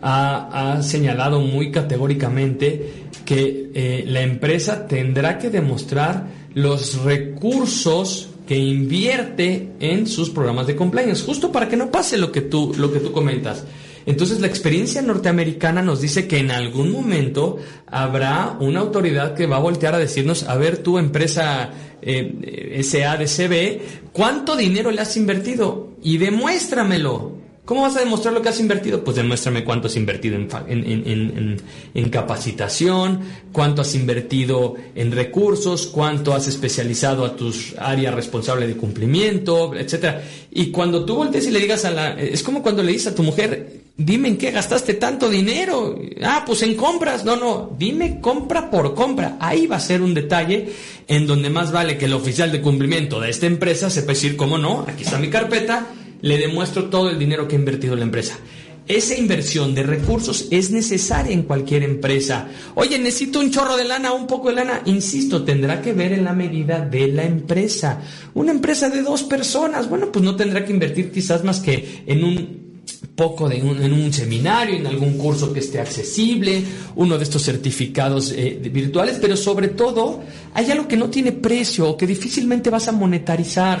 ha, 0.00 0.76
ha, 0.76 0.82
señalado 0.82 1.40
muy 1.40 1.70
categóricamente 1.70 3.10
que 3.24 4.04
la 4.06 4.22
empresa 4.22 4.88
tendrá 4.88 5.38
que 5.38 5.50
demostrar 5.50 6.26
los 6.54 7.02
recursos 7.04 8.30
que 8.48 8.58
invierte 8.58 9.68
en 9.78 10.08
sus 10.08 10.30
programas 10.30 10.66
de 10.66 10.74
compliance, 10.74 11.22
justo 11.24 11.52
para 11.52 11.68
que 11.68 11.76
no 11.76 11.92
pase 11.92 12.18
lo 12.18 12.32
que 12.32 12.40
tú, 12.40 12.74
lo 12.76 12.92
que 12.92 12.98
tú 12.98 13.12
comentas. 13.12 13.64
Entonces 14.06 14.40
la 14.40 14.46
experiencia 14.46 15.02
norteamericana 15.02 15.82
nos 15.82 16.00
dice 16.00 16.26
que 16.26 16.38
en 16.38 16.50
algún 16.50 16.90
momento 16.90 17.58
habrá 17.86 18.56
una 18.60 18.80
autoridad 18.80 19.34
que 19.34 19.46
va 19.46 19.56
a 19.56 19.60
voltear 19.60 19.94
a 19.94 19.98
decirnos, 19.98 20.44
a 20.44 20.56
ver 20.56 20.78
tu 20.78 20.98
empresa 20.98 21.70
eh, 22.02 22.80
SADCB, 22.82 24.10
¿cuánto 24.12 24.56
dinero 24.56 24.90
le 24.90 25.00
has 25.00 25.16
invertido? 25.16 25.90
Y 26.02 26.18
demuéstramelo. 26.18 27.40
¿Cómo 27.70 27.82
vas 27.82 27.96
a 27.96 28.00
demostrar 28.00 28.34
lo 28.34 28.42
que 28.42 28.48
has 28.48 28.58
invertido? 28.58 29.04
Pues 29.04 29.16
demuéstrame 29.16 29.62
cuánto 29.62 29.86
has 29.86 29.94
invertido 29.94 30.36
en, 30.36 32.10
capacitación, 32.10 33.20
cuánto 33.52 33.82
has 33.82 33.94
invertido 33.94 34.74
en 34.96 35.12
recursos, 35.12 35.86
cuánto 35.86 36.34
has 36.34 36.48
especializado 36.48 37.24
a 37.24 37.36
tus 37.36 37.76
áreas 37.78 38.12
responsables 38.12 38.66
de 38.68 38.76
cumplimiento, 38.76 39.72
etcétera. 39.76 40.20
Y 40.50 40.72
cuando 40.72 41.04
tú 41.04 41.14
voltees 41.14 41.46
y 41.46 41.52
le 41.52 41.60
digas 41.60 41.84
a 41.84 41.92
la... 41.92 42.20
Es 42.20 42.42
como 42.42 42.60
cuando 42.60 42.82
le 42.82 42.90
dices 42.90 43.12
a 43.12 43.14
tu 43.14 43.22
mujer, 43.22 43.82
dime 44.04 44.28
en 44.28 44.38
qué 44.38 44.50
gastaste 44.50 44.94
tanto 44.94 45.28
dinero. 45.28 45.98
Ah, 46.22 46.42
pues 46.46 46.62
en 46.62 46.74
compras. 46.74 47.24
No, 47.24 47.36
no, 47.36 47.76
dime 47.78 48.20
compra 48.20 48.70
por 48.70 48.94
compra. 48.94 49.36
Ahí 49.40 49.66
va 49.66 49.76
a 49.76 49.80
ser 49.80 50.00
un 50.00 50.14
detalle 50.14 50.72
en 51.06 51.26
donde 51.26 51.50
más 51.50 51.70
vale 51.70 51.98
que 51.98 52.06
el 52.06 52.14
oficial 52.14 52.50
de 52.50 52.62
cumplimiento 52.62 53.20
de 53.20 53.30
esta 53.30 53.46
empresa 53.46 53.90
sepa 53.90 54.12
decir, 54.12 54.36
cómo 54.36 54.58
no, 54.58 54.84
aquí 54.88 55.04
está 55.04 55.18
mi 55.18 55.28
carpeta, 55.28 55.86
le 56.22 56.38
demuestro 56.38 56.84
todo 56.84 57.10
el 57.10 57.18
dinero 57.18 57.46
que 57.46 57.56
ha 57.56 57.58
invertido 57.58 57.94
la 57.94 58.04
empresa. 58.04 58.38
Esa 58.88 59.14
inversión 59.14 59.74
de 59.74 59.84
recursos 59.84 60.48
es 60.50 60.70
necesaria 60.70 61.32
en 61.32 61.42
cualquier 61.42 61.84
empresa. 61.84 62.48
Oye, 62.74 62.98
necesito 62.98 63.38
un 63.38 63.50
chorro 63.50 63.76
de 63.76 63.84
lana, 63.84 64.12
un 64.12 64.26
poco 64.26 64.48
de 64.48 64.56
lana. 64.56 64.82
Insisto, 64.86 65.44
tendrá 65.44 65.80
que 65.80 65.92
ver 65.92 66.12
en 66.12 66.24
la 66.24 66.32
medida 66.32 66.80
de 66.80 67.06
la 67.06 67.24
empresa. 67.24 68.00
Una 68.34 68.50
empresa 68.50 68.88
de 68.88 69.02
dos 69.02 69.22
personas, 69.22 69.88
bueno, 69.88 70.10
pues 70.10 70.24
no 70.24 70.34
tendrá 70.34 70.64
que 70.64 70.72
invertir 70.72 71.12
quizás 71.12 71.44
más 71.44 71.60
que 71.60 72.02
en 72.06 72.24
un 72.24 72.69
poco 73.20 73.50
de 73.50 73.58
en 73.58 73.92
un 73.92 74.10
seminario, 74.14 74.76
en 74.76 74.86
algún 74.86 75.18
curso 75.18 75.52
que 75.52 75.60
esté 75.60 75.78
accesible, 75.78 76.64
uno 76.96 77.18
de 77.18 77.24
estos 77.24 77.42
certificados 77.42 78.32
eh, 78.34 78.58
virtuales, 78.72 79.18
pero 79.20 79.36
sobre 79.36 79.68
todo 79.68 80.22
hay 80.54 80.70
algo 80.70 80.88
que 80.88 80.96
no 80.96 81.10
tiene 81.10 81.32
precio 81.32 81.86
o 81.86 81.98
que 81.98 82.06
difícilmente 82.06 82.70
vas 82.70 82.88
a 82.88 82.92
monetarizar, 82.92 83.78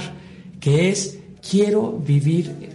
que 0.60 0.90
es 0.90 1.16
quiero 1.40 1.90
vivir 2.06 2.69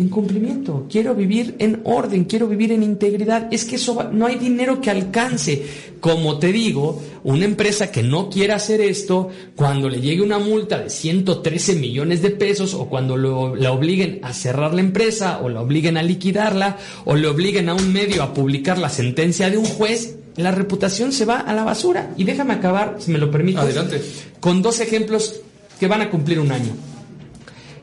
en 0.00 0.08
cumplimiento, 0.08 0.86
quiero 0.90 1.14
vivir 1.14 1.56
en 1.58 1.82
orden, 1.84 2.24
quiero 2.24 2.48
vivir 2.48 2.72
en 2.72 2.82
integridad. 2.82 3.48
Es 3.52 3.64
que 3.64 3.76
eso 3.76 4.08
no 4.10 4.26
hay 4.26 4.36
dinero 4.36 4.80
que 4.80 4.90
alcance. 4.90 5.62
Como 6.00 6.38
te 6.38 6.52
digo, 6.52 7.02
una 7.22 7.44
empresa 7.44 7.92
que 7.92 8.02
no 8.02 8.30
quiera 8.30 8.56
hacer 8.56 8.80
esto, 8.80 9.28
cuando 9.54 9.90
le 9.90 10.00
llegue 10.00 10.22
una 10.22 10.38
multa 10.38 10.78
de 10.78 10.90
113 10.90 11.76
millones 11.76 12.22
de 12.22 12.30
pesos 12.30 12.72
o 12.72 12.86
cuando 12.86 13.18
lo, 13.18 13.54
la 13.54 13.72
obliguen 13.72 14.20
a 14.22 14.32
cerrar 14.32 14.72
la 14.72 14.80
empresa 14.80 15.40
o 15.42 15.50
la 15.50 15.60
obliguen 15.60 15.98
a 15.98 16.02
liquidarla 16.02 16.78
o 17.04 17.14
le 17.14 17.28
obliguen 17.28 17.68
a 17.68 17.74
un 17.74 17.92
medio 17.92 18.22
a 18.22 18.32
publicar 18.32 18.78
la 18.78 18.88
sentencia 18.88 19.50
de 19.50 19.58
un 19.58 19.66
juez, 19.66 20.16
la 20.36 20.50
reputación 20.50 21.12
se 21.12 21.26
va 21.26 21.40
a 21.40 21.52
la 21.52 21.64
basura. 21.64 22.14
Y 22.16 22.24
déjame 22.24 22.54
acabar, 22.54 22.96
si 22.98 23.10
me 23.10 23.18
lo 23.18 23.30
permites, 23.30 23.62
Adelante. 23.62 24.02
con 24.40 24.62
dos 24.62 24.80
ejemplos 24.80 25.40
que 25.78 25.86
van 25.86 26.00
a 26.00 26.08
cumplir 26.08 26.40
un 26.40 26.52
año. 26.52 26.72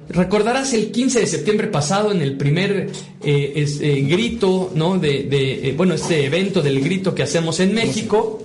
Recordarás 0.10 0.74
el 0.74 0.92
15 0.92 1.20
de 1.20 1.28
septiembre 1.28 1.68
pasado 1.68 2.12
en 2.12 2.22
el 2.22 2.38
primer 2.38 2.90
eh, 3.24 3.66
eh, 3.82 4.06
grito, 4.10 4.72
¿no? 4.74 4.98
De, 4.98 5.24
de 5.24 5.70
eh, 5.70 5.74
bueno, 5.76 5.94
este 5.96 6.26
evento 6.26 6.62
del 6.62 6.80
grito 6.82 7.14
que 7.14 7.24
hacemos 7.24 7.60
en 7.60 7.74
México, 7.74 8.44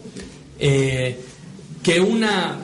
que 0.58 2.00
una 2.00 2.58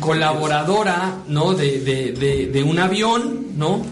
colaboradora, 0.00 1.22
¿no? 1.28 1.54
De, 1.54 1.80
de- 1.80 2.12
de- 2.12 2.46
de 2.48 2.62
un 2.62 2.78
avión, 2.78 3.46
¿no? 3.56 3.84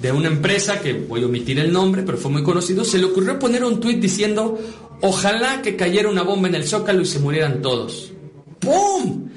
De 0.00 0.12
una 0.12 0.28
empresa 0.28 0.80
que 0.80 0.92
voy 0.92 1.22
a 1.22 1.26
omitir 1.26 1.58
el 1.58 1.72
nombre, 1.72 2.02
pero 2.02 2.18
fue 2.18 2.30
muy 2.30 2.42
conocido, 2.42 2.84
se 2.84 2.98
le 2.98 3.06
ocurrió 3.06 3.38
poner 3.38 3.64
un 3.64 3.80
tuit 3.80 3.98
diciendo, 4.00 4.58
ojalá 5.02 5.62
que 5.62 5.76
cayera 5.76 6.08
una 6.08 6.22
bomba 6.22 6.48
en 6.48 6.54
el 6.56 6.64
Zócalo 6.66 7.02
y 7.02 7.06
se 7.06 7.18
murieran 7.18 7.62
todos. 7.62 8.12
¡Pum! 8.60 9.28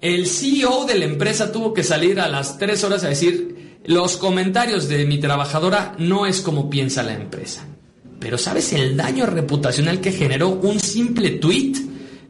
El 0.00 0.26
CEO 0.26 0.84
de 0.84 0.96
la 0.98 1.04
empresa 1.04 1.52
tuvo 1.52 1.72
que 1.72 1.84
salir 1.84 2.20
a 2.20 2.28
las 2.28 2.58
tres 2.58 2.82
horas 2.84 3.04
a 3.04 3.08
decir, 3.08 3.61
los 3.84 4.16
comentarios 4.16 4.88
de 4.88 5.04
mi 5.04 5.18
trabajadora 5.18 5.94
no 5.98 6.26
es 6.26 6.40
como 6.40 6.70
piensa 6.70 7.02
la 7.02 7.14
empresa. 7.14 7.66
Pero 8.20 8.38
¿sabes 8.38 8.72
el 8.72 8.96
daño 8.96 9.26
reputacional 9.26 10.00
que 10.00 10.12
generó 10.12 10.50
un 10.50 10.78
simple 10.78 11.30
tweet 11.30 11.72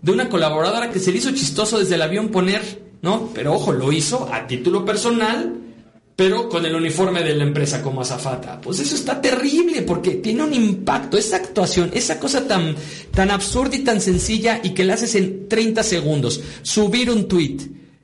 de 0.00 0.12
una 0.12 0.28
colaboradora 0.28 0.90
que 0.90 0.98
se 0.98 1.12
le 1.12 1.18
hizo 1.18 1.30
chistoso 1.32 1.78
desde 1.78 1.96
el 1.96 2.03
avión 2.03 2.30
poner, 2.30 2.82
¿no? 3.03 3.30
Pero 3.34 3.53
ojo, 3.53 3.72
lo 3.72 3.92
hizo 3.92 4.28
a 4.32 4.46
título 4.46 4.84
personal, 4.84 5.55
pero 6.16 6.48
con 6.48 6.64
el 6.64 6.74
uniforme 6.74 7.22
de 7.22 7.34
la 7.34 7.44
empresa 7.44 7.82
como 7.82 8.00
azafata. 8.00 8.61
Pues 8.61 8.80
eso 8.80 8.94
está 8.94 9.20
terrible 9.20 9.82
porque 9.82 10.12
tiene 10.12 10.42
un 10.42 10.55
impacto, 10.55 11.18
esa 11.18 11.36
actuación, 11.36 11.90
esa 11.92 12.18
cosa 12.18 12.46
tan, 12.48 12.74
tan 13.11 13.30
absurda 13.30 13.76
y 13.76 13.80
tan 13.80 14.00
sencilla 14.00 14.61
y 14.62 14.70
que 14.70 14.84
la 14.84 14.94
haces 14.94 15.14
en 15.14 15.48
30 15.48 15.82
segundos. 15.82 16.40
Subir 16.62 17.11
un 17.11 17.28
tweet 17.28 17.59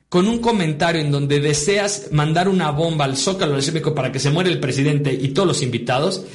con 0.09 0.27
un 0.27 0.39
comentario 0.39 1.01
en 1.01 1.11
donde 1.11 1.39
deseas 1.39 2.07
mandar 2.11 2.49
una 2.49 2.71
bomba 2.71 3.05
al 3.05 3.15
Zócalo 3.15 3.61
del 3.61 3.81
para 3.93 4.11
que 4.11 4.19
se 4.19 4.31
muera 4.31 4.49
el 4.49 4.59
presidente 4.59 5.13
y 5.13 5.29
todos 5.29 5.47
los 5.47 5.61
invitados, 5.61 6.25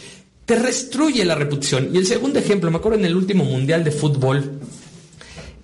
te 0.47 0.59
destruye 0.59 1.25
la 1.25 1.35
reputación. 1.35 1.91
Y 1.93 1.99
el 1.99 2.07
segundo 2.07 2.39
ejemplo, 2.39 2.71
me 2.71 2.77
acuerdo 2.77 2.99
en 2.99 3.05
el 3.05 3.17
último 3.17 3.45
Mundial 3.45 3.83
de 3.83 3.91
Fútbol, 3.91 4.61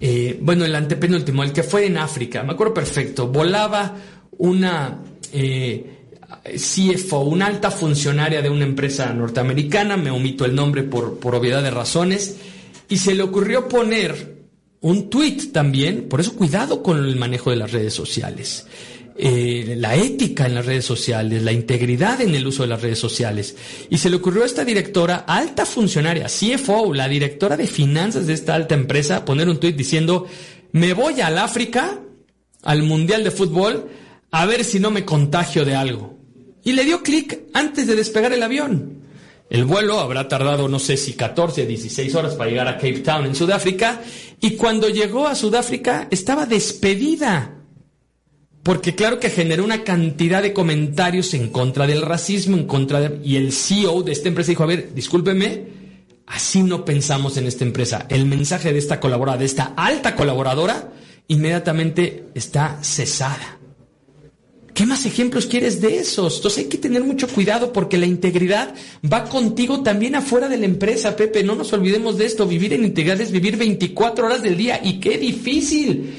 eh, 0.00 0.38
bueno, 0.42 0.64
el 0.64 0.74
antepenúltimo, 0.74 1.44
el 1.44 1.52
que 1.52 1.62
fue 1.62 1.86
en 1.86 1.98
África, 1.98 2.42
me 2.42 2.54
acuerdo 2.54 2.74
perfecto, 2.74 3.28
volaba 3.28 3.94
una 4.38 4.98
eh, 5.32 5.98
CFO, 6.56 7.20
una 7.20 7.46
alta 7.46 7.70
funcionaria 7.70 8.42
de 8.42 8.50
una 8.50 8.64
empresa 8.64 9.12
norteamericana, 9.12 9.96
me 9.96 10.10
omito 10.10 10.44
el 10.44 10.54
nombre 10.54 10.82
por, 10.82 11.18
por 11.18 11.36
obviedad 11.36 11.62
de 11.62 11.70
razones, 11.70 12.38
y 12.88 12.96
se 12.96 13.14
le 13.14 13.22
ocurrió 13.22 13.68
poner 13.68 14.39
un 14.80 15.10
tweet 15.10 15.52
también, 15.52 16.08
por 16.08 16.20
eso 16.20 16.34
cuidado 16.34 16.82
con 16.82 17.04
el 17.04 17.16
manejo 17.16 17.50
de 17.50 17.56
las 17.56 17.72
redes 17.72 17.94
sociales. 17.94 18.66
Eh, 19.22 19.74
la 19.76 19.96
ética 19.96 20.46
en 20.46 20.54
las 20.54 20.64
redes 20.64 20.86
sociales, 20.86 21.42
la 21.42 21.52
integridad 21.52 22.22
en 22.22 22.34
el 22.34 22.46
uso 22.46 22.62
de 22.62 22.70
las 22.70 22.80
redes 22.80 22.98
sociales. 22.98 23.54
Y 23.90 23.98
se 23.98 24.08
le 24.08 24.16
ocurrió 24.16 24.44
a 24.44 24.46
esta 24.46 24.64
directora, 24.64 25.24
alta 25.26 25.66
funcionaria, 25.66 26.26
CFO, 26.26 26.94
la 26.94 27.06
directora 27.06 27.58
de 27.58 27.66
finanzas 27.66 28.26
de 28.26 28.32
esta 28.32 28.54
alta 28.54 28.74
empresa, 28.74 29.26
poner 29.26 29.50
un 29.50 29.60
tuit 29.60 29.76
diciendo, 29.76 30.26
me 30.72 30.94
voy 30.94 31.20
al 31.20 31.36
África, 31.36 32.00
al 32.62 32.82
Mundial 32.82 33.22
de 33.22 33.30
Fútbol, 33.30 33.90
a 34.30 34.46
ver 34.46 34.64
si 34.64 34.80
no 34.80 34.90
me 34.90 35.04
contagio 35.04 35.66
de 35.66 35.74
algo. 35.74 36.18
Y 36.64 36.72
le 36.72 36.84
dio 36.84 37.02
clic 37.02 37.40
antes 37.52 37.86
de 37.86 37.96
despegar 37.96 38.32
el 38.32 38.42
avión. 38.42 38.99
El 39.50 39.64
vuelo 39.64 39.98
habrá 39.98 40.28
tardado 40.28 40.68
no 40.68 40.78
sé 40.78 40.96
si 40.96 41.14
14, 41.14 41.66
16 41.66 42.14
horas 42.14 42.36
para 42.36 42.48
llegar 42.48 42.68
a 42.68 42.76
Cape 42.76 43.00
Town 43.00 43.26
en 43.26 43.34
Sudáfrica 43.34 44.00
y 44.40 44.52
cuando 44.52 44.88
llegó 44.88 45.26
a 45.26 45.34
Sudáfrica 45.34 46.06
estaba 46.12 46.46
despedida. 46.46 47.56
Porque 48.62 48.94
claro 48.94 49.18
que 49.18 49.28
generó 49.28 49.64
una 49.64 49.82
cantidad 49.82 50.40
de 50.40 50.52
comentarios 50.52 51.34
en 51.34 51.48
contra 51.48 51.88
del 51.88 52.02
racismo, 52.02 52.56
en 52.56 52.66
contra 52.66 53.00
de... 53.00 53.20
Y 53.24 53.36
el 53.36 53.52
CEO 53.52 54.02
de 54.04 54.12
esta 54.12 54.28
empresa 54.28 54.50
dijo, 54.50 54.62
a 54.62 54.66
ver, 54.66 54.94
discúlpeme, 54.94 55.64
así 56.26 56.62
no 56.62 56.84
pensamos 56.84 57.36
en 57.36 57.46
esta 57.46 57.64
empresa. 57.64 58.06
El 58.08 58.26
mensaje 58.26 58.72
de 58.72 58.78
esta 58.78 59.00
colaboradora, 59.00 59.40
de 59.40 59.46
esta 59.46 59.72
alta 59.76 60.14
colaboradora, 60.14 60.92
inmediatamente 61.26 62.26
está 62.34 62.78
cesada. 62.82 63.59
¿Qué 64.74 64.86
más 64.86 65.04
ejemplos 65.04 65.46
quieres 65.46 65.80
de 65.80 65.98
esos? 65.98 66.36
Entonces 66.36 66.64
hay 66.64 66.68
que 66.68 66.78
tener 66.78 67.02
mucho 67.02 67.28
cuidado 67.28 67.72
porque 67.72 67.98
la 67.98 68.06
integridad 68.06 68.74
va 69.10 69.24
contigo 69.24 69.82
también 69.82 70.14
afuera 70.14 70.48
de 70.48 70.58
la 70.58 70.64
empresa, 70.64 71.16
Pepe. 71.16 71.42
No 71.42 71.54
nos 71.54 71.72
olvidemos 71.72 72.16
de 72.16 72.26
esto. 72.26 72.46
Vivir 72.46 72.72
en 72.72 72.84
integridad 72.84 73.20
es 73.20 73.30
vivir 73.30 73.56
24 73.56 74.26
horas 74.26 74.42
del 74.42 74.56
día. 74.56 74.80
Y 74.82 75.00
qué 75.00 75.18
difícil. 75.18 76.14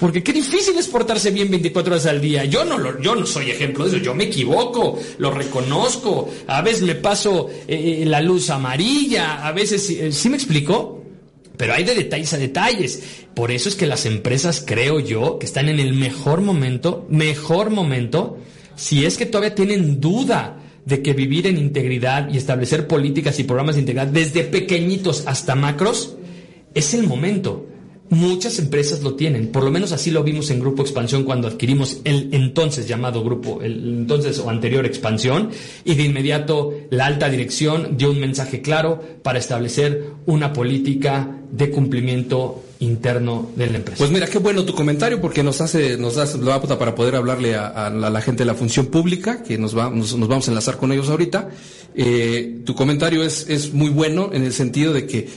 Porque 0.00 0.22
qué 0.22 0.32
difícil 0.32 0.76
es 0.78 0.88
portarse 0.88 1.30
bien 1.30 1.50
24 1.50 1.92
horas 1.92 2.06
al 2.06 2.20
día. 2.20 2.44
Yo 2.44 2.64
no, 2.64 2.78
lo, 2.78 3.00
yo 3.00 3.14
no 3.14 3.26
soy 3.26 3.50
ejemplo 3.50 3.84
de 3.84 3.90
eso. 3.90 4.04
Yo 4.04 4.14
me 4.14 4.24
equivoco, 4.24 4.98
lo 5.18 5.30
reconozco. 5.30 6.30
A 6.46 6.62
veces 6.62 6.82
me 6.82 6.94
paso 6.94 7.50
eh, 7.68 8.04
la 8.06 8.20
luz 8.20 8.50
amarilla. 8.50 9.46
A 9.46 9.52
veces, 9.52 9.88
eh, 9.90 10.10
¿sí 10.12 10.28
me 10.30 10.36
explico? 10.36 11.03
Pero 11.56 11.72
hay 11.74 11.84
de 11.84 11.94
detalles 11.94 12.32
a 12.32 12.38
detalles. 12.38 13.02
Por 13.34 13.50
eso 13.50 13.68
es 13.68 13.76
que 13.76 13.86
las 13.86 14.06
empresas, 14.06 14.62
creo 14.66 15.00
yo, 15.00 15.38
que 15.38 15.46
están 15.46 15.68
en 15.68 15.78
el 15.78 15.94
mejor 15.94 16.40
momento, 16.40 17.06
mejor 17.10 17.70
momento, 17.70 18.38
si 18.76 19.04
es 19.04 19.16
que 19.16 19.26
todavía 19.26 19.54
tienen 19.54 20.00
duda 20.00 20.60
de 20.84 21.02
que 21.02 21.12
vivir 21.14 21.46
en 21.46 21.56
integridad 21.56 22.28
y 22.32 22.36
establecer 22.36 22.86
políticas 22.86 23.38
y 23.38 23.44
programas 23.44 23.76
de 23.76 23.82
integridad 23.82 24.08
desde 24.08 24.42
pequeñitos 24.44 25.24
hasta 25.26 25.54
macros, 25.54 26.16
es 26.74 26.92
el 26.94 27.06
momento. 27.06 27.66
Muchas 28.10 28.58
empresas 28.58 29.02
lo 29.02 29.14
tienen, 29.14 29.48
por 29.48 29.64
lo 29.64 29.70
menos 29.70 29.90
así 29.92 30.10
lo 30.10 30.22
vimos 30.22 30.50
en 30.50 30.60
Grupo 30.60 30.82
Expansión 30.82 31.24
cuando 31.24 31.48
adquirimos 31.48 32.02
el 32.04 32.28
entonces 32.32 32.86
llamado 32.86 33.24
Grupo, 33.24 33.62
el 33.62 34.00
entonces 34.00 34.38
o 34.38 34.50
anterior 34.50 34.84
Expansión, 34.84 35.48
y 35.86 35.94
de 35.94 36.02
inmediato 36.02 36.74
la 36.90 37.06
alta 37.06 37.30
dirección 37.30 37.96
dio 37.96 38.10
un 38.10 38.20
mensaje 38.20 38.60
claro 38.60 39.00
para 39.22 39.38
establecer 39.38 40.04
una 40.26 40.52
política 40.52 41.40
de 41.56 41.70
cumplimiento 41.70 42.64
interno 42.80 43.50
de 43.54 43.66
la 43.68 43.76
empresa. 43.76 43.98
Pues 43.98 44.10
mira, 44.10 44.26
qué 44.26 44.38
bueno 44.38 44.64
tu 44.64 44.74
comentario 44.74 45.20
porque 45.20 45.42
nos 45.42 45.60
hace, 45.60 45.96
nos 45.96 46.16
das 46.16 46.34
la 46.36 46.58
pauta 46.58 46.78
para 46.78 46.94
poder 46.94 47.14
hablarle 47.16 47.54
a, 47.54 47.68
a 47.68 47.90
la, 47.90 48.10
la 48.10 48.20
gente 48.20 48.42
de 48.42 48.46
la 48.46 48.54
función 48.54 48.86
pública, 48.86 49.42
que 49.42 49.56
nos, 49.56 49.76
va, 49.76 49.90
nos, 49.90 50.16
nos 50.16 50.28
vamos 50.28 50.48
a 50.48 50.50
enlazar 50.50 50.76
con 50.76 50.90
ellos 50.92 51.08
ahorita. 51.08 51.48
Eh, 51.94 52.62
tu 52.64 52.74
comentario 52.74 53.22
es, 53.22 53.48
es 53.48 53.72
muy 53.72 53.90
bueno 53.90 54.30
en 54.32 54.42
el 54.42 54.52
sentido 54.52 54.92
de 54.92 55.06
que 55.06 55.28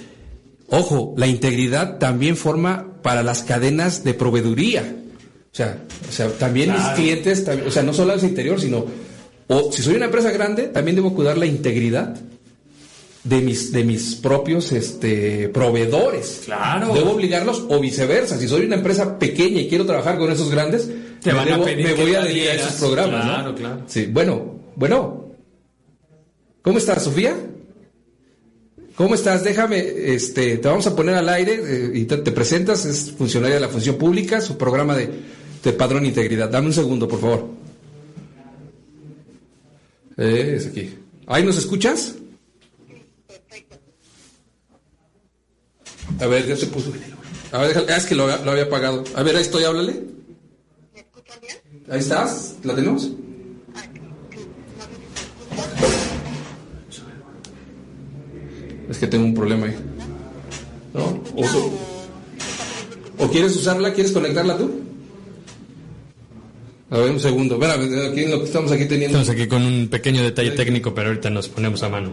Ojo, 0.69 1.13
la 1.17 1.27
integridad 1.27 1.97
también 1.97 2.35
forma 2.35 2.99
para 3.01 3.23
las 3.23 3.43
cadenas 3.43 4.03
de 4.03 4.13
proveeduría. 4.13 4.95
O 5.51 5.55
sea, 5.55 5.81
o 6.07 6.11
sea 6.11 6.29
también 6.37 6.71
claro. 6.71 6.83
mis 6.83 6.99
clientes, 6.99 7.45
o 7.65 7.71
sea, 7.71 7.83
no 7.83 7.93
solo 7.93 8.13
al 8.13 8.23
interior, 8.23 8.59
sino, 8.59 8.85
o 9.47 9.71
si 9.71 9.81
soy 9.81 9.95
una 9.95 10.05
empresa 10.05 10.29
grande, 10.31 10.63
también 10.63 10.95
debo 10.95 11.15
cuidar 11.15 11.37
la 11.37 11.45
integridad 11.45 12.19
de 13.27 13.41
mis, 13.41 13.71
de 13.71 13.83
mis 13.83 14.15
propios 14.15 14.71
este, 14.71 15.49
proveedores. 15.49 16.43
Claro. 16.45 16.93
Debo 16.93 17.11
obligarlos 17.11 17.63
o 17.67 17.79
viceversa. 17.79 18.37
Si 18.37 18.47
soy 18.47 18.65
una 18.65 18.75
empresa 18.75 19.19
pequeña 19.19 19.61
y 19.61 19.67
quiero 19.67 19.85
trabajar 19.85 20.17
con 20.17 20.31
esos 20.31 20.49
grandes, 20.49 20.89
Te 21.21 21.31
me, 21.31 21.37
van 21.37 21.45
debo, 21.45 21.63
a 21.63 21.65
pedir 21.65 21.85
me 21.85 21.93
voy 21.93 22.15
a 22.15 22.21
dedicar 22.21 22.49
a 22.49 22.53
esos 22.53 22.73
programas. 22.73 23.23
Claro, 23.25 23.49
¿no? 23.49 23.55
claro. 23.55 23.83
Sí, 23.87 24.05
bueno, 24.11 24.59
bueno. 24.75 25.25
¿Cómo 26.61 26.77
estás, 26.77 27.03
Sofía? 27.03 27.35
¿Cómo 28.95 29.15
estás? 29.15 29.43
Déjame, 29.43 29.79
este, 29.79 30.57
te 30.57 30.67
vamos 30.67 30.87
a 30.87 30.95
poner 30.95 31.15
al 31.15 31.29
aire 31.29 31.59
eh, 31.63 31.91
y 31.93 32.05
te, 32.05 32.17
presentas, 32.31 32.85
es 32.85 33.11
funcionaria 33.11 33.55
de 33.55 33.61
la 33.61 33.69
función 33.69 33.95
pública, 33.95 34.41
su 34.41 34.57
programa 34.57 34.95
de, 34.95 35.09
de 35.63 35.73
padrón 35.73 36.05
integridad. 36.05 36.49
Dame 36.49 36.67
un 36.67 36.73
segundo, 36.73 37.07
por 37.07 37.19
favor. 37.19 37.47
Eh, 40.17 40.55
es 40.57 40.67
aquí. 40.67 40.95
¿Ahí 41.27 41.43
nos 41.43 41.57
escuchas? 41.57 42.15
A 46.19 46.27
ver, 46.27 46.47
ya 46.47 46.55
se 46.55 46.67
puso. 46.67 46.91
A 47.51 47.59
ver, 47.59 47.69
déjale, 47.69 47.93
ah, 47.93 47.97
es 47.97 48.05
que 48.05 48.15
lo, 48.15 48.27
lo, 48.27 48.51
había 48.51 48.63
apagado. 48.63 49.03
A 49.15 49.23
ver, 49.23 49.35
ahí 49.35 49.41
estoy, 49.41 49.63
háblale. 49.63 50.03
¿Me 50.93 51.01
escuchan 51.01 51.37
bien? 51.41 51.57
Ahí 51.89 51.99
estás, 51.99 52.55
¿la 52.63 52.75
tenemos? 52.75 53.11
Es 58.89 58.97
que 58.97 59.07
tengo 59.07 59.25
un 59.25 59.33
problema 59.33 59.67
ahí. 59.67 59.75
¿No? 60.93 61.23
O, 63.19 63.29
quieres 63.29 63.55
usarla? 63.55 63.93
¿Quieres 63.93 64.11
conectarla 64.11 64.57
tú? 64.57 64.86
A 66.89 66.97
ver, 66.97 67.11
un 67.11 67.19
segundo. 67.19 67.59
aquí 67.61 68.25
lo 68.25 68.39
que 68.39 68.45
estamos 68.45 68.71
aquí 68.71 68.85
teniendo. 68.85 69.19
Estamos 69.19 69.29
aquí 69.29 69.47
con 69.47 69.63
un 69.63 69.89
pequeño 69.89 70.23
detalle 70.23 70.51
técnico, 70.51 70.93
pero 70.95 71.09
ahorita 71.09 71.29
nos 71.29 71.49
ponemos 71.49 71.83
a 71.83 71.89
mano. 71.89 72.11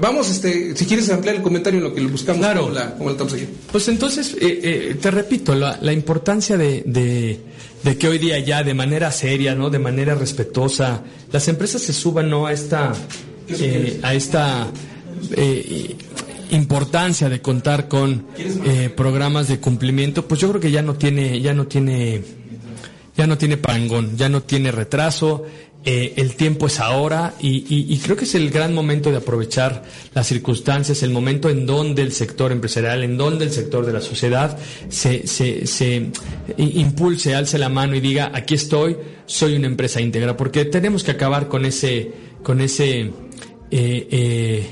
vamos, 0.00 0.30
este, 0.30 0.76
si 0.76 0.86
quieres 0.86 1.10
ampliar 1.10 1.36
el 1.36 1.42
comentario 1.42 1.78
en 1.78 1.84
lo 1.84 1.94
que 1.94 2.00
lo 2.00 2.08
buscamos. 2.08 2.40
Claro. 2.40 2.72
¿Cómo, 2.98 3.10
estamos 3.10 3.32
aquí? 3.32 3.46
Pues 3.72 3.88
entonces, 3.88 4.34
eh, 4.40 4.60
eh, 4.62 4.96
te 5.00 5.10
repito, 5.10 5.54
la, 5.54 5.92
importancia 5.92 6.56
de, 6.56 6.82
de, 7.82 7.98
que 7.98 8.08
hoy 8.08 8.18
día 8.18 8.38
ya 8.38 8.62
de 8.62 8.74
manera 8.74 9.10
seria, 9.10 9.54
¿no? 9.56 9.70
De 9.70 9.80
manera 9.80 10.14
respetuosa, 10.14 11.02
las 11.32 11.48
empresas 11.48 11.82
se 11.82 11.92
suban, 11.92 12.30
¿no? 12.30 12.46
A 12.46 12.52
esta, 12.52 12.92
eh, 13.48 13.98
a 14.02 14.14
esta 14.14 14.68
eh, 15.32 15.96
importancia 16.50 17.28
de 17.28 17.40
contar 17.40 17.88
con 17.88 18.26
eh, 18.38 18.90
programas 18.94 19.48
de 19.48 19.58
cumplimiento, 19.58 20.26
pues 20.26 20.40
yo 20.40 20.48
creo 20.50 20.60
que 20.60 20.70
ya 20.70 20.82
no 20.82 20.94
tiene, 20.94 21.40
ya 21.40 21.54
no 21.54 21.66
tiene, 21.66 22.22
ya 23.16 23.26
no 23.26 23.38
tiene 23.38 23.56
parangón, 23.56 24.16
ya 24.16 24.28
no 24.28 24.42
tiene 24.42 24.70
retraso. 24.70 25.44
Eh, 25.88 26.14
el 26.16 26.34
tiempo 26.34 26.66
es 26.66 26.80
ahora 26.80 27.34
y, 27.38 27.96
creo 27.98 28.16
que 28.16 28.24
es 28.24 28.34
el 28.34 28.50
gran 28.50 28.74
momento 28.74 29.12
de 29.12 29.18
aprovechar 29.18 29.84
las 30.14 30.26
circunstancias, 30.26 31.04
el 31.04 31.10
momento 31.10 31.48
en 31.48 31.64
donde 31.64 32.02
el 32.02 32.10
sector 32.10 32.50
empresarial, 32.50 33.04
en 33.04 33.16
donde 33.16 33.44
el 33.44 33.52
sector 33.52 33.86
de 33.86 33.92
la 33.92 34.00
sociedad 34.00 34.58
se, 34.88 35.28
se, 35.28 35.64
se 35.68 36.10
impulse, 36.56 37.36
alce 37.36 37.56
la 37.56 37.68
mano 37.68 37.94
y 37.94 38.00
diga, 38.00 38.32
aquí 38.34 38.54
estoy, 38.54 38.96
soy 39.26 39.54
una 39.54 39.68
empresa 39.68 40.00
íntegra, 40.00 40.36
porque 40.36 40.64
tenemos 40.64 41.04
que 41.04 41.12
acabar 41.12 41.46
con 41.46 41.64
ese, 41.64 42.10
con 42.42 42.60
ese, 42.60 43.02
eh, 43.70 44.08
eh, 44.10 44.66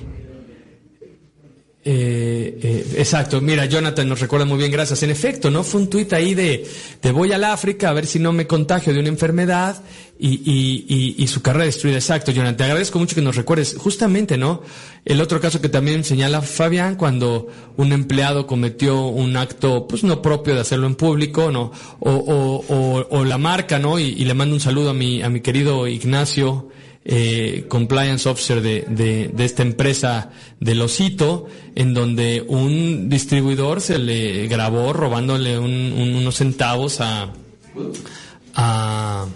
eh, 1.86 2.58
eh, 2.62 2.86
exacto, 2.96 3.42
mira, 3.42 3.66
Jonathan 3.66 4.08
nos 4.08 4.18
recuerda 4.18 4.46
muy 4.46 4.56
bien, 4.56 4.70
gracias. 4.70 5.02
En 5.02 5.10
efecto, 5.10 5.50
¿no? 5.50 5.62
Fue 5.62 5.82
un 5.82 5.90
tuit 5.90 6.10
ahí 6.14 6.34
de, 6.34 6.66
de 7.02 7.12
voy 7.12 7.32
al 7.32 7.44
África 7.44 7.90
a 7.90 7.92
ver 7.92 8.06
si 8.06 8.18
no 8.18 8.32
me 8.32 8.46
contagio 8.46 8.94
de 8.94 9.00
una 9.00 9.08
enfermedad 9.08 9.82
y, 10.18 10.28
y, 10.50 11.22
y, 11.22 11.26
su 11.26 11.42
carrera 11.42 11.66
destruida. 11.66 11.96
Exacto, 11.96 12.32
Jonathan, 12.32 12.56
te 12.56 12.64
agradezco 12.64 12.98
mucho 12.98 13.14
que 13.14 13.20
nos 13.20 13.36
recuerdes. 13.36 13.76
Justamente, 13.76 14.38
¿no? 14.38 14.62
El 15.04 15.20
otro 15.20 15.40
caso 15.42 15.60
que 15.60 15.68
también 15.68 16.04
señala 16.04 16.40
Fabián, 16.40 16.96
cuando 16.96 17.48
un 17.76 17.92
empleado 17.92 18.46
cometió 18.46 19.06
un 19.06 19.36
acto, 19.36 19.86
pues 19.86 20.04
no 20.04 20.22
propio 20.22 20.54
de 20.54 20.62
hacerlo 20.62 20.86
en 20.86 20.94
público, 20.94 21.50
¿no? 21.50 21.70
O, 22.00 22.12
o, 22.12 22.64
o, 22.66 23.06
o 23.10 23.24
la 23.24 23.36
marca, 23.36 23.78
¿no? 23.78 23.98
Y, 23.98 24.04
y, 24.04 24.24
le 24.24 24.32
mando 24.32 24.54
un 24.54 24.60
saludo 24.60 24.90
a 24.90 24.94
mi, 24.94 25.20
a 25.20 25.28
mi 25.28 25.42
querido 25.42 25.86
Ignacio, 25.86 26.70
eh, 27.04 27.66
compliance 27.68 28.28
officer 28.28 28.62
de, 28.62 28.86
de, 28.88 29.44
esta 29.44 29.62
empresa 29.62 30.30
del 30.58 30.80
Osito, 30.80 31.46
en 31.74 31.92
donde 31.92 32.44
un 32.48 33.10
distribuidor 33.10 33.80
se 33.82 33.98
le 33.98 34.46
grabó 34.48 34.92
robándole 34.92 35.58
unos 35.58 36.36
centavos 36.36 37.02
a, 37.02 37.30
a, 38.54 39.26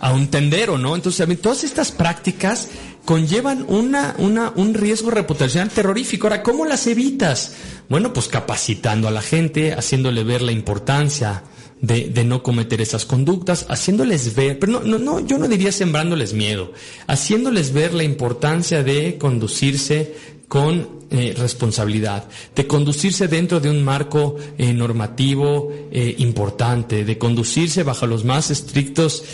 a, 0.00 0.12
un 0.12 0.28
tendero, 0.28 0.78
¿no? 0.78 0.94
Entonces, 0.94 1.26
todas 1.40 1.64
estas 1.64 1.90
prácticas 1.90 2.68
conllevan 3.04 3.64
una, 3.68 4.14
una, 4.18 4.52
un 4.54 4.74
riesgo 4.74 5.10
reputacional 5.10 5.70
terrorífico. 5.70 6.26
Ahora, 6.28 6.42
¿cómo 6.42 6.66
las 6.66 6.86
evitas? 6.86 7.54
Bueno, 7.88 8.12
pues 8.12 8.28
capacitando 8.28 9.08
a 9.08 9.12
la 9.12 9.22
gente, 9.22 9.72
haciéndole 9.72 10.22
ver 10.22 10.42
la 10.42 10.52
importancia 10.52 11.42
de, 11.80 12.08
de, 12.08 12.24
no 12.24 12.42
cometer 12.42 12.80
esas 12.80 13.04
conductas, 13.04 13.66
haciéndoles 13.68 14.34
ver, 14.34 14.58
pero 14.58 14.72
no, 14.72 14.80
no, 14.80 14.98
no, 14.98 15.26
yo 15.26 15.38
no 15.38 15.46
diría 15.46 15.72
sembrándoles 15.72 16.32
miedo, 16.32 16.72
haciéndoles 17.06 17.72
ver 17.72 17.92
la 17.92 18.02
importancia 18.02 18.82
de 18.82 19.18
conducirse 19.18 20.14
con 20.48 20.96
eh, 21.10 21.34
responsabilidad, 21.36 22.28
de 22.54 22.66
conducirse 22.66 23.28
dentro 23.28 23.60
de 23.60 23.70
un 23.70 23.84
marco 23.84 24.36
eh, 24.58 24.72
normativo 24.72 25.72
eh, 25.90 26.14
importante, 26.18 27.04
de 27.04 27.18
conducirse 27.18 27.82
bajo 27.82 28.06
los 28.06 28.24
más 28.24 28.50
estrictos 28.50 29.24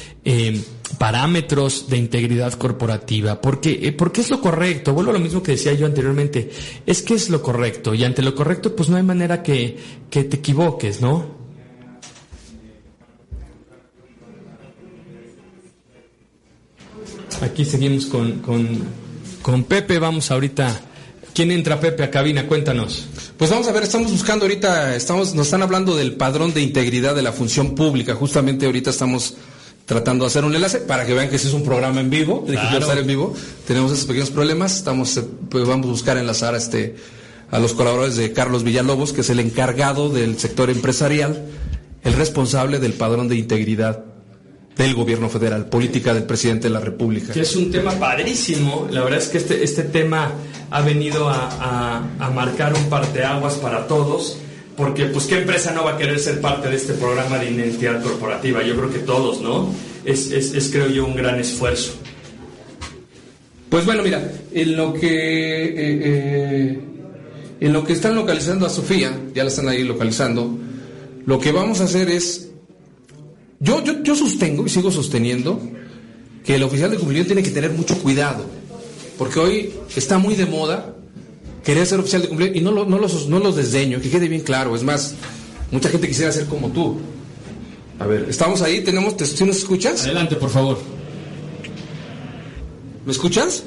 parámetros 0.99 1.89
de 1.89 1.97
integridad 1.97 2.53
corporativa, 2.53 3.41
porque, 3.41 3.93
porque 3.97 4.21
es 4.21 4.31
lo 4.31 4.41
correcto, 4.41 4.93
vuelvo 4.93 5.11
a 5.11 5.15
lo 5.15 5.21
mismo 5.21 5.43
que 5.43 5.53
decía 5.53 5.73
yo 5.73 5.87
anteriormente, 5.87 6.51
es 6.87 7.03
que 7.03 7.15
es 7.15 7.29
lo 7.29 7.43
correcto, 7.43 7.95
y 7.95 8.05
ante 8.05 8.23
lo 8.23 8.35
correcto 8.35 8.77
pues 8.77 8.89
no 8.89 8.97
hay 8.97 9.03
manera 9.03 9.43
que, 9.43 9.77
que 10.11 10.25
te 10.25 10.37
equivoques, 10.37 11.01
¿no? 11.01 11.42
Aquí 17.43 17.65
seguimos 17.65 18.07
con, 18.07 18.39
con, 19.43 19.65
Pepe. 19.65 19.99
Vamos 19.99 20.31
ahorita. 20.31 20.81
¿Quién 21.35 21.51
entra, 21.51 21.81
Pepe, 21.81 22.05
a 22.05 22.11
cabina? 22.11 22.47
Cuéntanos. 22.47 23.09
Pues 23.37 23.51
vamos 23.51 23.67
a 23.67 23.73
ver, 23.73 23.83
estamos 23.83 24.13
buscando 24.13 24.45
ahorita, 24.45 24.95
estamos, 24.95 25.35
nos 25.35 25.47
están 25.47 25.63
hablando 25.63 25.97
del 25.97 26.15
padrón 26.15 26.55
de 26.55 26.61
integridad 26.61 27.17
de 27.17 27.23
la 27.23 27.33
función 27.33 27.75
pública. 27.75 28.15
Justamente 28.15 28.67
ahorita 28.67 28.91
estamos 28.91 29.35
tratando 29.87 30.25
de 30.25 30.29
hacer 30.29 30.45
un 30.45 30.55
enlace 30.55 30.79
para 30.79 31.05
que 31.05 31.15
vean 31.15 31.31
que 31.31 31.37
ese 31.37 31.49
es 31.49 31.55
un 31.55 31.65
programa 31.65 32.01
en 32.01 32.11
vivo, 32.11 32.47
estar 32.49 32.99
en 32.99 33.07
vivo. 33.09 33.35
Tenemos 33.67 33.91
esos 33.91 34.05
pequeños 34.05 34.31
problemas, 34.31 34.77
estamos, 34.77 35.17
eh, 35.17 35.25
pues 35.49 35.67
vamos 35.67 35.87
a 35.87 35.91
buscar 35.91 36.19
enlazar 36.19 36.55
a 36.55 36.59
este, 36.59 36.95
a 37.51 37.59
los 37.59 37.73
colaboradores 37.73 38.15
de 38.15 38.33
Carlos 38.33 38.63
Villalobos, 38.63 39.13
que 39.13 39.23
es 39.23 39.31
el 39.31 39.41
encargado 39.41 40.11
del 40.11 40.39
sector 40.39 40.71
empresarial, 40.71 41.45
el 42.05 42.13
responsable 42.13 42.79
del 42.79 42.93
padrón 42.93 43.27
de 43.27 43.35
integridad 43.35 44.12
del 44.77 44.95
gobierno 44.95 45.29
federal, 45.29 45.67
política 45.67 46.15
del 46.15 46.25
presidente 46.25 46.69
de 46.69 46.75
la 46.75 46.81
República. 46.81 47.33
Que 47.33 47.43
es 47.43 47.57
un 47.57 47.71
tema 47.71 47.93
padrísimo. 47.93 48.89
La 48.91 49.03
verdad 49.03 49.19
es 49.19 49.29
que 49.29 49.39
este, 49.39 49.63
este 49.63 49.83
tema 49.85 50.33
ha 50.71 50.81
venido 50.81 51.29
a, 51.29 52.03
a, 52.19 52.31
marcar 52.31 52.75
un 52.75 52.85
parteaguas 52.89 53.55
para 53.55 53.87
todos. 53.87 54.39
Porque, 54.77 55.05
pues, 55.07 55.27
¿qué 55.27 55.39
empresa 55.39 55.73
no 55.73 55.85
va 55.85 55.93
a 55.93 55.99
querer 55.99 56.19
ser 56.19 56.41
parte 56.41 56.69
de 56.71 56.77
este 56.77 56.95
programa 56.95 57.39
de 57.39 57.51
identidad 57.51 58.03
corporativa? 58.03 58.63
Yo 58.63 58.75
creo 58.77 58.91
que 58.91 59.01
todos, 59.01 59.43
¿no? 59.43 59.73
Es, 60.05 60.31
es, 60.31 60.55
es 60.55 60.71
creo 60.71 60.89
yo, 60.89 61.05
un 61.05 61.15
gran 61.15 61.39
esfuerzo. 61.39 61.93
Pues 63.69 63.85
bueno, 63.85 64.03
mira, 64.03 64.33
en 64.53 64.77
lo 64.77 64.95
que 64.95 65.65
eh, 65.65 65.73
eh, 65.77 66.81
en 67.61 67.73
lo 67.73 67.85
que 67.85 67.93
están 67.93 68.17
localizando 68.17 68.67
a 68.67 68.71
Sofía, 68.71 69.17
ya 69.35 69.45
la 69.45 69.51
están 69.51 69.69
ahí 69.69 69.85
localizando, 69.85 70.59
lo 71.25 71.39
que 71.39 71.53
vamos 71.53 71.81
a 71.81 71.85
hacer 71.85 72.11
es 72.11 72.52
yo, 73.63 73.83
yo, 73.85 74.03
yo 74.03 74.17
sostengo 74.17 74.67
y 74.67 74.69
sigo 74.69 74.91
sosteniendo 74.91 75.61
que 76.45 76.57
el 76.57 76.65
oficial 76.65 76.91
de 76.91 76.97
cumplimiento 76.97 77.29
tiene 77.29 77.45
que 77.45 77.55
tener 77.55 77.71
mucho 77.71 77.97
cuidado, 77.99 78.45
porque 79.17 79.39
hoy 79.39 79.75
está 79.95 80.19
muy 80.19 80.35
de 80.35 80.47
moda 80.47 80.97
querer 81.65 81.87
ser 81.87 82.01
oficial 82.01 82.23
de 82.23 82.29
cumplimiento 82.29 82.59
y 82.59 82.63
no, 82.63 82.73
lo, 82.73 82.85
no, 82.85 82.99
los, 82.99 83.29
no 83.29 83.39
los 83.39 83.55
desdeño, 83.55 84.01
que 84.01 84.11
quede 84.11 84.29
bien 84.29 84.43
claro. 84.43 84.75
Es 84.75 84.83
más, 84.83 85.15
mucha 85.71 85.89
gente 85.89 86.09
quisiera 86.09 86.33
ser 86.33 86.47
como 86.47 86.71
tú. 86.71 87.01
A 88.01 88.07
ver, 88.07 88.27
estamos 88.29 88.63
ahí, 88.63 88.83
tenemos, 88.83 89.15
¿sí 89.17 89.45
nos 89.45 89.59
escuchas? 89.59 90.03
Adelante, 90.03 90.35
por 90.35 90.51
favor. 90.51 90.81
¿Me 93.07 93.13
escuchas? 93.13 93.63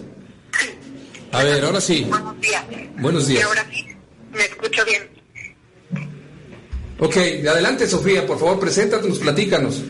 A 1.31 1.43
ver, 1.43 1.63
ahora 1.63 1.79
sí. 1.79 2.05
Buenos 2.09 2.41
días. 2.41 2.63
Buenos 2.99 3.27
días. 3.27 3.39
Y 3.39 3.43
ahora 3.43 3.65
sí, 3.71 3.85
me 4.33 4.43
escucho 4.43 4.83
bien. 4.85 5.14
Ok, 6.99 7.17
adelante 7.47 7.87
Sofía, 7.87 8.25
por 8.25 8.39
favor, 8.39 8.59
preséntate, 8.59 9.07
nos 9.07 9.19
platícanos. 9.19 9.81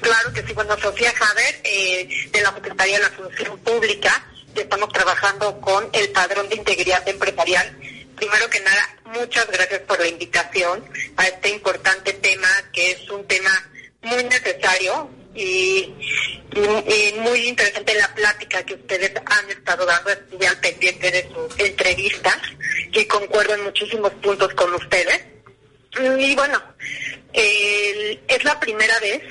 Claro 0.00 0.32
que 0.32 0.42
sí, 0.42 0.52
bueno, 0.52 0.76
Sofía 0.78 1.12
Javer, 1.12 1.60
eh, 1.64 2.08
de 2.30 2.42
la 2.42 2.54
Secretaría 2.54 2.98
de 2.98 3.04
la 3.04 3.10
Función 3.10 3.58
Pública, 3.60 4.26
estamos 4.54 4.90
trabajando 4.90 5.60
con 5.60 5.88
el 5.92 6.10
padrón 6.10 6.48
de 6.48 6.56
integridad 6.56 7.06
empresarial. 7.08 7.76
Primero 8.16 8.48
que 8.50 8.60
nada, 8.60 8.96
muchas 9.04 9.46
gracias 9.50 9.80
por 9.80 9.98
la 9.98 10.08
invitación 10.08 10.84
a 11.16 11.26
este 11.26 11.50
importante 11.50 12.12
tema, 12.14 12.48
que 12.72 12.92
es 12.92 13.10
un 13.10 13.26
tema 13.26 13.50
muy 14.02 14.24
necesario 14.24 15.10
y, 15.34 15.92
muy 17.18 17.48
interesante 17.48 17.94
la 17.94 18.14
plática 18.14 18.62
que 18.62 18.74
ustedes 18.74 19.12
han 19.26 19.50
estado 19.50 19.84
dando. 19.84 20.10
Estuve 20.10 20.46
al 20.46 20.58
pendiente 20.60 21.10
de 21.10 21.28
su 21.28 21.64
entrevista 21.64 22.40
y 22.92 23.04
concuerdo 23.06 23.54
en 23.54 23.64
muchísimos 23.64 24.12
puntos 24.14 24.52
con 24.54 24.72
ustedes. 24.74 25.35
Y 25.98 26.34
bueno, 26.34 26.62
es 27.32 28.44
la 28.44 28.58
primera 28.60 28.98
vez, 29.00 29.22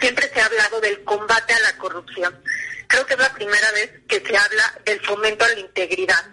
siempre 0.00 0.30
se 0.32 0.40
ha 0.40 0.46
hablado 0.46 0.80
del 0.80 1.02
combate 1.04 1.54
a 1.54 1.60
la 1.60 1.76
corrupción. 1.78 2.42
Creo 2.86 3.06
que 3.06 3.14
es 3.14 3.20
la 3.20 3.32
primera 3.32 3.72
vez 3.72 3.90
que 4.08 4.20
se 4.20 4.36
habla 4.36 4.80
del 4.84 5.00
fomento 5.00 5.44
a 5.44 5.48
la 5.48 5.58
integridad, 5.58 6.26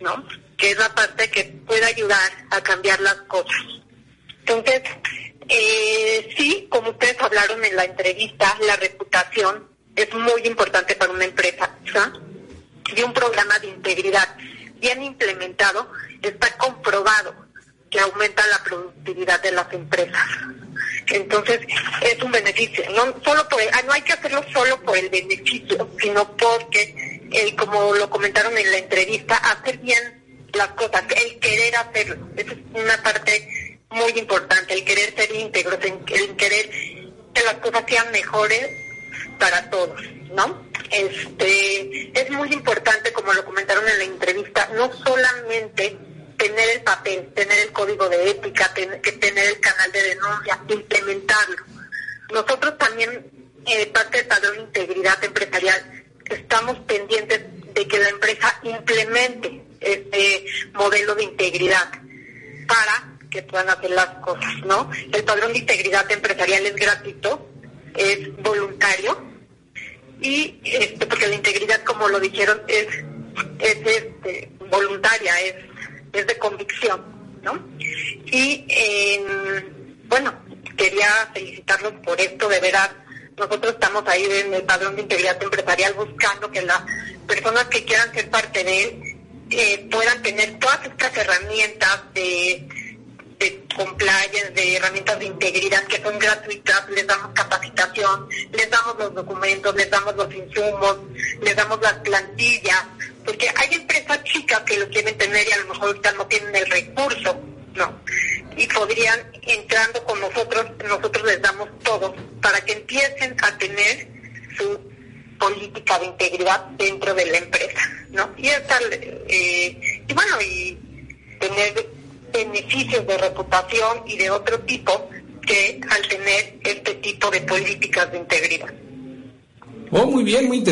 ¿no? 0.00 0.26
que 0.60 0.72
es 0.72 0.78
la 0.78 0.94
parte 0.94 1.30
que 1.30 1.44
puede 1.66 1.84
ayudar 1.86 2.30
a 2.50 2.60
cambiar 2.62 3.00
las 3.00 3.16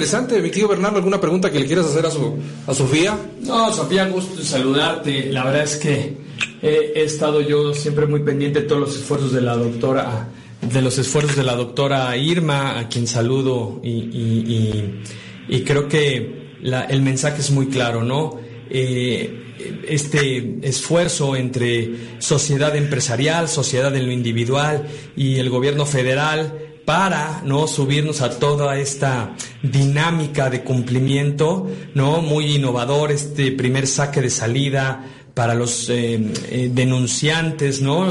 interesante. 0.09 0.40
Mi 0.40 0.51
tío 0.51 0.68
Bernardo, 0.68 0.97
¿alguna 0.97 1.20
pregunta 1.20 1.51
que 1.51 1.60
le 1.60 1.66
quieras 1.66 1.86
hacer 1.86 2.06
a, 2.06 2.10
su, 2.10 2.36
a 2.66 2.74
Sofía? 2.74 3.18
No, 3.43 3.72
Sofía, 3.72 4.06
gusto 4.09 4.43
saludarte. 4.43 5.30
La 5.32 5.44
verdad 5.44 5.62
es 5.62 5.76
que 5.76 6.16
he, 6.62 7.02
estado 7.02 7.40
yo 7.40 7.74
siempre 7.74 8.06
muy 8.06 8.20
pendiente 8.20 8.62
de 8.62 8.66
todos 8.66 8.80
los 8.80 8.97
esfuerzos 8.97 9.32
de 9.32 9.43
la 9.43 9.56
doctora, 9.56 10.28
de 10.60 10.82
los 10.82 10.98
esfuerzos 10.98 11.36
de 11.36 11.44
la 11.44 11.55
doctora 11.55 12.16
Irma, 12.16 12.78
a 12.78 12.89
quien 12.89 13.06
saludo 13.06 13.80
y, 13.82 15.62
creo 15.64 15.89
que 15.89 16.56
el 16.62 17.02
mensaje 17.02 17.40
es 17.40 17.51
muy 17.51 17.66
claro, 17.66 18.02
¿no? 18.02 18.39
Eh, 18.70 19.44
este 19.89 20.59
esfuerzo 20.62 21.35
entre 21.35 21.90
sociedad 22.18 22.76
empresarial, 22.76 23.48
sociedad 23.48 23.94
en 23.97 24.06
lo 24.06 24.12
individual 24.12 24.86
y 25.16 25.39
el 25.39 25.51
gobierno 25.51 25.85
federal 25.85 26.68
para 26.89 27.43
no 27.44 27.66
subirnos 27.66 28.23
a 28.23 28.39
toda 28.39 28.78
esta 28.78 29.36
dinámica 29.62 30.48
de 30.48 30.65
cumplimiento, 30.65 31.70
no 31.93 32.23
muy 32.23 32.55
innovador 32.55 33.12
este 33.12 33.52
primer 33.52 33.86
saque 33.86 34.23
de 34.23 34.31
salida 34.31 35.05
para 35.35 35.55
los 35.55 35.90
eh, 35.90 36.19
eh, 36.51 36.70
denunciantes, 36.73 37.82
no 37.82 38.09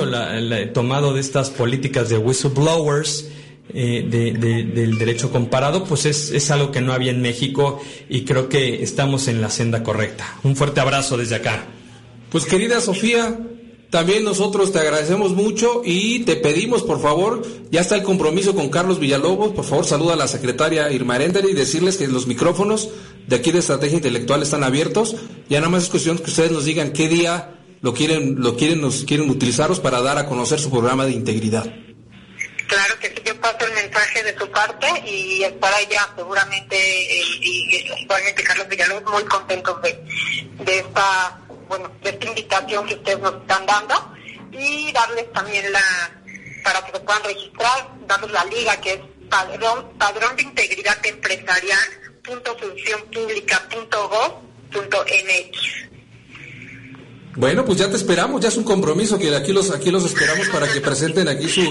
tomado 0.73 1.15
de 1.15 1.21
estas 1.21 1.49
políticas 1.49 2.09
de 2.09 2.19
whistleblowers. 2.19 3.31
Eh, 3.73 4.05
del 4.09 4.97
derecho 4.97 5.29
comparado, 5.29 5.83
pues 5.83 6.05
es, 6.05 6.31
es 6.31 6.51
algo 6.51 6.71
que 6.71 6.79
no 6.79 6.93
había 6.93 7.11
en 7.11 7.21
México 7.21 7.81
y 8.07 8.23
creo 8.23 8.47
que 8.47 8.81
estamos 8.81 9.27
en 9.27 9.41
la 9.41 9.49
senda 9.49 9.83
correcta. 9.83 10.37
Un 10.43 10.55
fuerte 10.55 10.79
abrazo 10.79 11.17
desde 11.17 11.35
acá. 11.35 11.65
Pues 12.29 12.45
querida 12.45 12.79
Sofía, 12.79 13.37
también 13.89 14.26
nosotros 14.26 14.73
te 14.73 14.80
agradecemos 14.80 15.31
mucho 15.31 15.81
y 15.85 16.26
te 16.26 16.35
pedimos, 16.35 16.84
por 16.84 17.01
favor, 17.01 17.41
ya 17.72 17.80
está 17.80 17.95
el 17.95 18.03
compromiso 18.03 18.53
con 18.53 18.69
Carlos 18.69 18.99
Villalobos, 18.99 19.53
por 19.53 19.64
favor 19.64 19.85
saluda 19.85 20.14
a 20.14 20.18
la 20.18 20.27
secretaria 20.27 20.91
Irma 20.91 21.15
Arendari 21.15 21.51
y 21.51 21.53
decirles 21.53 21.95
que 21.95 22.07
los 22.07 22.27
micrófonos 22.27 22.89
de 23.27 23.35
aquí 23.38 23.51
de 23.51 23.59
Estrategia 23.59 23.95
Intelectual 23.95 24.43
están 24.43 24.64
abiertos. 24.64 25.15
Ya 25.49 25.59
nada 25.59 25.69
más 25.69 25.84
es 25.84 25.89
cuestión 25.89 26.18
que 26.18 26.30
ustedes 26.30 26.51
nos 26.51 26.65
digan 26.65 26.91
qué 26.91 27.07
día 27.07 27.53
lo 27.81 27.93
quieren, 27.93 28.41
lo 28.41 28.57
quieren, 28.57 28.81
nos 28.81 29.05
quieren 29.05 29.30
utilizarlos 29.30 29.80
para 29.80 30.01
dar 30.01 30.18
a 30.18 30.26
conocer 30.26 30.59
su 30.59 30.69
programa 30.69 31.05
de 31.05 31.11
integridad. 31.11 31.64
Claro 32.68 32.99
que 32.99 33.07
sí, 33.07 33.22
yo 33.26 33.39
paso 33.39 33.65
el 33.65 33.73
mensaje 33.73 34.23
de 34.23 34.38
su 34.38 34.49
parte 34.51 34.88
y 35.09 35.43
estará 35.43 35.77
ya 35.89 36.14
seguramente, 36.18 36.77
y, 36.77 38.01
igualmente 38.01 38.43
Carlos 38.43 38.68
Villalobos, 38.68 39.14
muy 39.14 39.23
contentos 39.23 39.81
de, 39.81 40.03
de 40.65 40.80
esta 40.80 41.39
bueno, 41.68 41.91
esta 42.02 42.26
invitación 42.26 42.85
que 42.85 42.95
ustedes 42.95 43.19
nos 43.19 43.35
están 43.35 43.65
dando 43.65 43.95
y 44.52 44.91
darles 44.91 45.31
también 45.34 45.72
la, 45.72 45.81
para 46.64 46.85
que 46.85 46.91
se 46.94 46.99
puedan 46.99 47.23
registrar, 47.23 47.89
darles 48.07 48.31
la 48.31 48.45
liga 48.45 48.80
que 48.81 48.94
es 48.94 48.99
padrón, 49.30 49.89
padrón 49.98 50.35
de 50.35 50.44
integridad 50.44 51.06
empresarial 51.06 51.80
punto 52.27 52.56
punto 54.72 55.06
Bueno, 57.35 57.65
pues 57.65 57.77
ya 57.77 57.89
te 57.89 57.95
esperamos, 57.95 58.41
ya 58.41 58.49
es 58.49 58.57
un 58.57 58.64
compromiso 58.64 59.18
que 59.18 59.34
aquí 59.35 59.53
los 59.53 59.72
aquí 59.72 59.91
los 59.91 60.03
esperamos 60.06 60.49
para 60.49 60.68
que 60.68 60.81
presenten 60.81 61.30
aquí 61.30 61.48
su, 61.48 61.61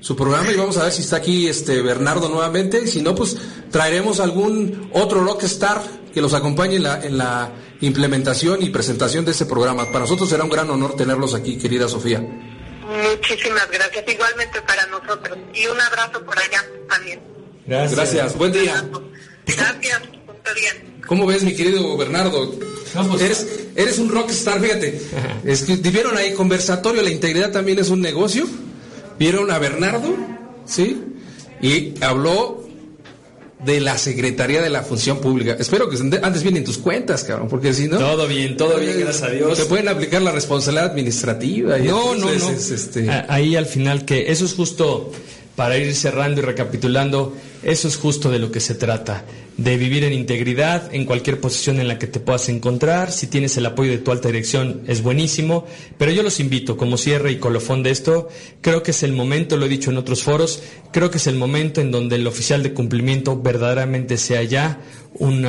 su 0.00 0.16
programa 0.16 0.50
y 0.50 0.56
vamos 0.56 0.78
a 0.78 0.84
ver 0.84 0.92
si 0.92 1.02
está 1.02 1.16
aquí 1.16 1.46
este 1.46 1.82
Bernardo 1.82 2.28
nuevamente, 2.28 2.80
y 2.82 2.88
si 2.88 3.02
no 3.02 3.14
pues 3.14 3.36
traeremos 3.70 4.20
algún 4.20 4.90
otro 4.94 5.22
rockstar 5.22 5.82
que 6.14 6.22
los 6.22 6.32
acompañe 6.32 6.76
en 6.76 7.18
la 7.18 7.52
implementación 7.80 8.62
y 8.62 8.70
presentación 8.70 9.24
de 9.24 9.32
este 9.32 9.46
programa. 9.46 9.86
Para 9.86 10.00
nosotros 10.00 10.28
será 10.28 10.44
un 10.44 10.50
gran 10.50 10.68
honor 10.70 10.96
tenerlos 10.96 11.34
aquí, 11.34 11.58
querida 11.58 11.88
Sofía. 11.88 12.20
Muchísimas 12.20 13.70
gracias, 13.70 14.04
igualmente 14.08 14.60
para 14.62 14.86
nosotros. 14.86 15.38
Y 15.54 15.66
un 15.66 15.80
abrazo 15.80 16.24
por 16.24 16.38
allá 16.38 16.64
también. 16.88 17.20
Gracias. 17.66 17.96
Gracias. 17.96 18.38
Buen 18.38 18.52
día. 18.52 18.84
Gracias. 19.46 20.02
¿Cómo 21.06 21.26
ves, 21.26 21.42
mi 21.42 21.54
querido 21.54 21.96
Bernardo? 21.96 22.54
Pues, 23.08 23.22
eres, 23.22 23.46
eres 23.76 23.98
un 23.98 24.10
rockstar, 24.10 24.60
fíjate. 24.60 25.00
Es 25.44 25.62
que, 25.62 25.76
¿Vieron 25.76 26.16
ahí 26.16 26.34
conversatorio? 26.34 27.02
La 27.02 27.10
integridad 27.10 27.50
también 27.52 27.78
es 27.78 27.88
un 27.90 28.00
negocio. 28.00 28.46
¿Vieron 29.18 29.50
a 29.50 29.58
Bernardo? 29.58 30.14
¿Sí? 30.66 31.02
Y 31.60 31.94
habló 32.02 32.67
de 33.64 33.80
la 33.80 33.98
Secretaría 33.98 34.62
de 34.62 34.70
la 34.70 34.82
Función 34.82 35.18
Pública. 35.18 35.56
Espero 35.58 35.88
que 35.88 35.96
antes 36.22 36.42
bien 36.42 36.56
en 36.56 36.64
tus 36.64 36.78
cuentas, 36.78 37.24
cabrón, 37.24 37.48
porque 37.48 37.74
si 37.74 37.88
no... 37.88 37.98
Todo 37.98 38.26
bien, 38.28 38.56
todo 38.56 38.78
bien, 38.78 39.00
gracias 39.00 39.28
a 39.28 39.32
Dios. 39.32 39.58
Te 39.58 39.64
pueden 39.64 39.88
aplicar 39.88 40.22
la 40.22 40.30
responsabilidad 40.30 40.90
administrativa. 40.90 41.78
Y 41.78 41.88
no, 41.88 42.14
no, 42.14 42.32
no. 42.32 42.50
Este... 42.50 43.10
Ahí 43.28 43.56
al 43.56 43.66
final 43.66 44.04
que 44.04 44.30
eso 44.30 44.44
es 44.44 44.54
justo, 44.54 45.10
para 45.56 45.76
ir 45.76 45.94
cerrando 45.94 46.40
y 46.40 46.44
recapitulando, 46.44 47.34
eso 47.62 47.88
es 47.88 47.96
justo 47.96 48.30
de 48.30 48.38
lo 48.38 48.52
que 48.52 48.60
se 48.60 48.74
trata. 48.74 49.24
De 49.58 49.76
vivir 49.76 50.04
en 50.04 50.12
integridad 50.12 50.94
en 50.94 51.04
cualquier 51.04 51.40
posición 51.40 51.80
en 51.80 51.88
la 51.88 51.98
que 51.98 52.06
te 52.06 52.20
puedas 52.20 52.48
encontrar. 52.48 53.10
Si 53.10 53.26
tienes 53.26 53.56
el 53.56 53.66
apoyo 53.66 53.90
de 53.90 53.98
tu 53.98 54.12
alta 54.12 54.28
dirección 54.28 54.82
es 54.86 55.02
buenísimo, 55.02 55.66
pero 55.98 56.12
yo 56.12 56.22
los 56.22 56.38
invito 56.38 56.76
como 56.76 56.96
cierre 56.96 57.32
y 57.32 57.38
colofón 57.38 57.82
de 57.82 57.90
esto, 57.90 58.28
creo 58.60 58.84
que 58.84 58.92
es 58.92 59.02
el 59.02 59.12
momento, 59.12 59.56
lo 59.56 59.66
he 59.66 59.68
dicho 59.68 59.90
en 59.90 59.98
otros 59.98 60.22
foros, 60.22 60.62
creo 60.92 61.10
que 61.10 61.18
es 61.18 61.26
el 61.26 61.34
momento 61.34 61.80
en 61.80 61.90
donde 61.90 62.16
el 62.16 62.26
oficial 62.28 62.62
de 62.62 62.72
cumplimiento 62.72 63.36
verdaderamente 63.42 64.16
sea 64.16 64.44
ya 64.44 64.80
un, 65.14 65.44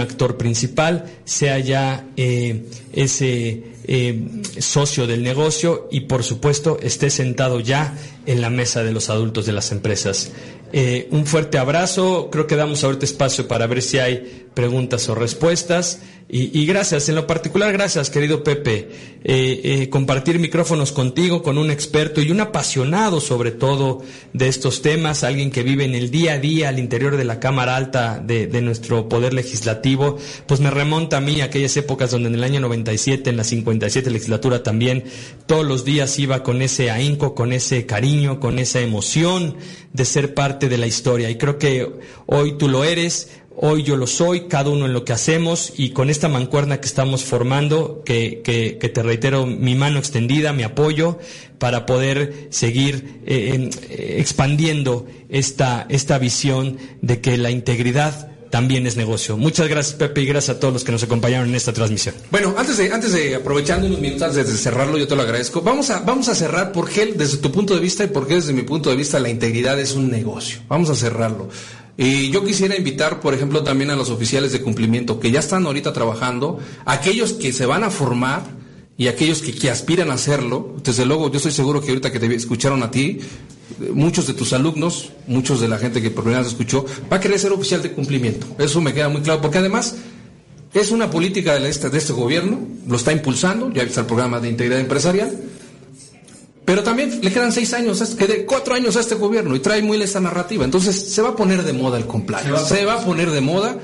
actor 0.00 0.38
principal, 0.38 1.04
sea 1.26 1.58
ya 1.58 2.06
eh, 2.16 2.64
ese 2.94 3.74
eh, 3.86 4.26
socio 4.58 5.06
del 5.06 5.22
negocio 5.22 5.88
y 5.90 6.00
por 6.00 6.24
supuesto 6.24 6.78
esté 6.80 7.10
sentado 7.10 7.60
ya 7.60 7.94
en 8.24 8.40
la 8.40 8.48
mesa 8.48 8.82
de 8.82 8.92
los 8.92 9.10
adultos 9.10 9.44
de 9.44 9.52
las 9.52 9.70
empresas. 9.70 10.32
Eh, 10.76 11.06
un 11.12 11.24
fuerte 11.24 11.56
abrazo. 11.56 12.28
Creo 12.32 12.48
que 12.48 12.56
damos 12.56 12.82
ahorita 12.82 13.04
espacio 13.04 13.46
para 13.46 13.68
ver 13.68 13.80
si 13.80 14.00
hay 14.00 14.43
preguntas 14.54 15.08
o 15.08 15.14
respuestas. 15.14 16.00
Y, 16.26 16.64
gracias, 16.64 17.08
en 17.10 17.16
lo 17.16 17.26
particular, 17.26 17.70
gracias, 17.72 18.08
querido 18.08 18.42
Pepe. 18.42 18.88
Eh, 19.24 19.60
eh, 19.62 19.88
compartir 19.90 20.38
micrófonos 20.38 20.90
contigo, 20.90 21.42
con 21.42 21.58
un 21.58 21.70
experto 21.70 22.22
y 22.22 22.30
un 22.30 22.40
apasionado 22.40 23.20
sobre 23.20 23.52
todo 23.52 24.02
de 24.32 24.48
estos 24.48 24.80
temas, 24.80 25.22
alguien 25.22 25.50
que 25.50 25.62
vive 25.62 25.84
en 25.84 25.94
el 25.94 26.10
día 26.10 26.32
a 26.32 26.38
día 26.38 26.70
al 26.70 26.78
interior 26.78 27.18
de 27.18 27.24
la 27.24 27.40
Cámara 27.40 27.76
Alta 27.76 28.18
de, 28.24 28.46
de 28.46 28.62
nuestro 28.62 29.08
Poder 29.08 29.34
Legislativo, 29.34 30.16
pues 30.46 30.60
me 30.60 30.70
remonta 30.70 31.18
a 31.18 31.20
mí 31.20 31.40
aquellas 31.40 31.76
épocas 31.76 32.10
donde 32.10 32.30
en 32.30 32.34
el 32.34 32.44
año 32.44 32.58
97, 32.58 33.28
en 33.30 33.36
la 33.36 33.44
57 33.44 34.10
legislatura 34.10 34.62
también, 34.62 35.04
todos 35.46 35.64
los 35.64 35.84
días 35.84 36.18
iba 36.18 36.42
con 36.42 36.62
ese 36.62 36.90
ahínco, 36.90 37.34
con 37.34 37.52
ese 37.52 37.86
cariño, 37.86 38.40
con 38.40 38.58
esa 38.58 38.80
emoción 38.80 39.56
de 39.92 40.04
ser 40.04 40.34
parte 40.34 40.68
de 40.68 40.78
la 40.78 40.86
historia. 40.86 41.30
Y 41.30 41.38
creo 41.38 41.58
que 41.58 41.88
hoy 42.26 42.58
tú 42.58 42.68
lo 42.68 42.82
eres, 42.82 43.30
Hoy 43.56 43.84
yo 43.84 43.96
lo 43.96 44.06
soy, 44.06 44.48
cada 44.48 44.70
uno 44.70 44.86
en 44.86 44.92
lo 44.92 45.04
que 45.04 45.12
hacemos 45.12 45.72
y 45.76 45.90
con 45.90 46.10
esta 46.10 46.28
mancuerna 46.28 46.80
que 46.80 46.86
estamos 46.86 47.24
formando, 47.24 48.02
que, 48.04 48.42
que, 48.42 48.88
te 48.88 49.02
reitero 49.02 49.46
mi 49.46 49.74
mano 49.74 49.98
extendida, 49.98 50.52
mi 50.52 50.64
apoyo, 50.64 51.18
para 51.58 51.86
poder 51.86 52.48
seguir 52.50 53.20
eh, 53.26 53.70
eh, 53.90 54.16
expandiendo 54.18 55.06
esta, 55.28 55.86
esta 55.88 56.18
visión 56.18 56.78
de 57.00 57.20
que 57.20 57.38
la 57.38 57.50
integridad 57.50 58.34
también 58.54 58.86
es 58.86 58.96
negocio. 58.96 59.36
Muchas 59.36 59.66
gracias, 59.66 59.96
Pepe, 59.96 60.22
y 60.22 60.26
gracias 60.26 60.56
a 60.56 60.60
todos 60.60 60.72
los 60.72 60.84
que 60.84 60.92
nos 60.92 61.02
acompañaron 61.02 61.48
en 61.48 61.56
esta 61.56 61.72
transmisión. 61.72 62.14
Bueno, 62.30 62.54
antes 62.56 62.76
de, 62.76 62.92
antes 62.92 63.12
de 63.12 63.34
aprovechando 63.34 63.86
unos 63.88 63.98
minutos 64.00 64.22
antes 64.22 64.46
de 64.46 64.56
cerrarlo, 64.56 64.96
yo 64.96 65.08
te 65.08 65.16
lo 65.16 65.22
agradezco. 65.22 65.60
Vamos 65.60 65.90
a, 65.90 66.00
vamos 66.00 66.28
a 66.28 66.36
cerrar 66.36 66.70
por 66.70 66.88
qué, 66.88 67.06
desde 67.06 67.38
tu 67.38 67.50
punto 67.50 67.74
de 67.74 67.80
vista 67.80 68.04
y 68.04 68.06
por 68.06 68.28
qué 68.28 68.34
desde 68.34 68.52
mi 68.52 68.62
punto 68.62 68.90
de 68.90 68.96
vista, 68.96 69.18
la 69.18 69.28
integridad 69.28 69.80
es 69.80 69.94
un 69.94 70.08
negocio. 70.08 70.60
Vamos 70.68 70.88
a 70.88 70.94
cerrarlo. 70.94 71.48
Y 71.96 72.30
yo 72.30 72.44
quisiera 72.44 72.76
invitar, 72.76 73.20
por 73.20 73.34
ejemplo, 73.34 73.62
también 73.62 73.90
a 73.90 73.96
los 73.96 74.10
oficiales 74.10 74.52
de 74.52 74.60
cumplimiento 74.60 75.20
que 75.20 75.30
ya 75.30 75.40
están 75.40 75.64
ahorita 75.66 75.92
trabajando, 75.92 76.58
aquellos 76.84 77.34
que 77.34 77.52
se 77.52 77.66
van 77.66 77.84
a 77.84 77.90
formar 77.90 78.42
y 78.96 79.06
aquellos 79.06 79.42
que, 79.42 79.70
aspiran 79.70 80.10
a 80.10 80.14
hacerlo. 80.14 80.74
Desde 80.82 81.06
luego, 81.06 81.30
yo 81.30 81.36
estoy 81.36 81.52
seguro 81.52 81.80
que 81.80 81.88
ahorita 81.90 82.10
que 82.10 82.18
te 82.18 82.34
escucharon 82.34 82.82
a 82.82 82.90
ti, 82.90 83.20
muchos 83.92 84.26
de 84.26 84.34
tus 84.34 84.52
alumnos, 84.52 85.12
muchos 85.28 85.60
de 85.60 85.68
la 85.68 85.78
gente 85.78 86.02
que 86.02 86.10
por 86.10 86.24
primera 86.24 86.42
vez 86.42 86.52
escuchó, 86.52 86.84
va 87.12 87.18
a 87.18 87.20
querer 87.20 87.38
ser 87.38 87.52
oficial 87.52 87.82
de 87.82 87.92
cumplimiento. 87.92 88.46
Eso 88.58 88.80
me 88.80 88.92
queda 88.92 89.08
muy 89.08 89.22
claro, 89.22 89.40
porque 89.40 89.58
además 89.58 89.96
es 90.72 90.90
una 90.90 91.10
política 91.10 91.60
de 91.60 91.68
este, 91.68 91.90
de 91.90 91.98
este 91.98 92.12
gobierno, 92.12 92.60
lo 92.88 92.96
está 92.96 93.12
impulsando, 93.12 93.72
ya 93.72 93.84
está 93.84 94.00
el 94.00 94.06
programa 94.06 94.40
de 94.40 94.48
integridad 94.48 94.80
empresarial 94.80 95.38
pero 96.64 96.82
también 96.82 97.20
le 97.22 97.32
quedan 97.32 97.52
seis 97.52 97.74
años, 97.74 98.00
que 98.16 98.46
cuatro 98.46 98.74
años 98.74 98.96
a 98.96 99.00
este 99.00 99.16
gobierno 99.16 99.54
y 99.54 99.60
trae 99.60 99.82
muy 99.82 100.00
esta 100.00 100.20
narrativa. 100.20 100.64
Entonces 100.64 101.12
se 101.12 101.20
va 101.20 101.30
a 101.30 101.36
poner 101.36 101.62
de 101.62 101.72
moda 101.72 101.98
el 101.98 102.06
compliance. 102.06 102.48
Se 102.66 102.84
va, 102.84 102.94
a 102.94 103.04
poner 103.04 103.30
de 103.30 103.40
moda, 103.40 103.76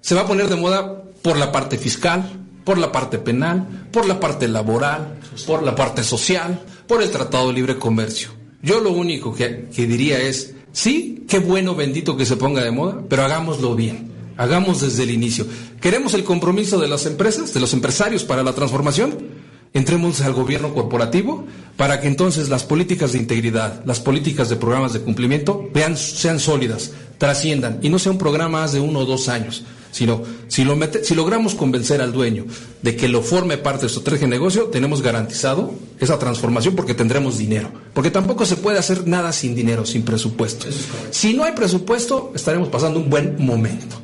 se 0.00 0.14
va 0.14 0.22
a 0.22 0.26
poner 0.26 0.48
de 0.48 0.56
moda 0.56 1.02
por 1.22 1.36
la 1.36 1.50
parte 1.50 1.76
fiscal, 1.76 2.22
por 2.64 2.78
la 2.78 2.92
parte 2.92 3.18
penal, 3.18 3.88
por 3.90 4.06
la 4.06 4.20
parte 4.20 4.46
laboral, 4.46 5.18
por 5.46 5.62
la 5.64 5.74
parte 5.74 6.04
social, 6.04 6.60
por 6.86 7.02
el 7.02 7.10
Tratado 7.10 7.48
de 7.48 7.54
Libre 7.54 7.78
Comercio. 7.78 8.30
Yo 8.62 8.80
lo 8.80 8.92
único 8.92 9.34
que, 9.34 9.68
que 9.74 9.86
diría 9.86 10.20
es, 10.20 10.54
sí, 10.72 11.24
qué 11.28 11.40
bueno, 11.40 11.74
bendito 11.74 12.16
que 12.16 12.26
se 12.26 12.36
ponga 12.36 12.62
de 12.62 12.70
moda, 12.70 13.02
pero 13.08 13.24
hagámoslo 13.24 13.74
bien. 13.74 14.10
Hagamos 14.36 14.80
desde 14.80 15.02
el 15.02 15.10
inicio. 15.10 15.46
¿Queremos 15.80 16.14
el 16.14 16.24
compromiso 16.24 16.78
de 16.78 16.88
las 16.88 17.06
empresas, 17.06 17.52
de 17.52 17.60
los 17.60 17.74
empresarios 17.74 18.24
para 18.24 18.42
la 18.42 18.54
transformación? 18.54 19.39
Entremos 19.72 20.20
al 20.20 20.32
gobierno 20.32 20.74
corporativo 20.74 21.44
para 21.76 22.00
que 22.00 22.08
entonces 22.08 22.48
las 22.48 22.64
políticas 22.64 23.12
de 23.12 23.18
integridad, 23.18 23.82
las 23.84 24.00
políticas 24.00 24.48
de 24.48 24.56
programas 24.56 24.92
de 24.92 25.00
cumplimiento 25.00 25.68
vean, 25.72 25.96
sean 25.96 26.40
sólidas, 26.40 26.92
trasciendan 27.18 27.78
y 27.82 27.88
no 27.88 27.98
sea 27.98 28.12
un 28.12 28.18
programa 28.18 28.60
más 28.60 28.72
de 28.72 28.80
uno 28.80 29.00
o 29.00 29.04
dos 29.06 29.28
años, 29.28 29.64
sino 29.92 30.22
si, 30.48 30.64
lo 30.64 30.76
si 31.02 31.14
logramos 31.14 31.54
convencer 31.54 32.00
al 32.00 32.12
dueño 32.12 32.44
de 32.82 32.96
que 32.96 33.08
lo 33.08 33.22
forme 33.22 33.58
parte 33.58 33.84
de 33.84 33.88
su 33.88 34.00
estrategia 34.00 34.26
de 34.26 34.32
negocio, 34.32 34.64
tenemos 34.64 35.02
garantizado 35.02 35.72
esa 35.98 36.18
transformación 36.18 36.76
porque 36.76 36.94
tendremos 36.94 37.38
dinero. 37.38 37.70
Porque 37.94 38.10
tampoco 38.10 38.44
se 38.44 38.56
puede 38.56 38.78
hacer 38.78 39.06
nada 39.06 39.32
sin 39.32 39.54
dinero, 39.54 39.86
sin 39.86 40.02
presupuesto. 40.02 40.66
si 41.10 41.34
no 41.34 41.44
hay 41.44 41.52
presupuesto, 41.52 42.32
estaremos 42.34 42.68
pasando 42.68 43.00
un 43.00 43.08
buen 43.08 43.36
momento. 43.38 43.96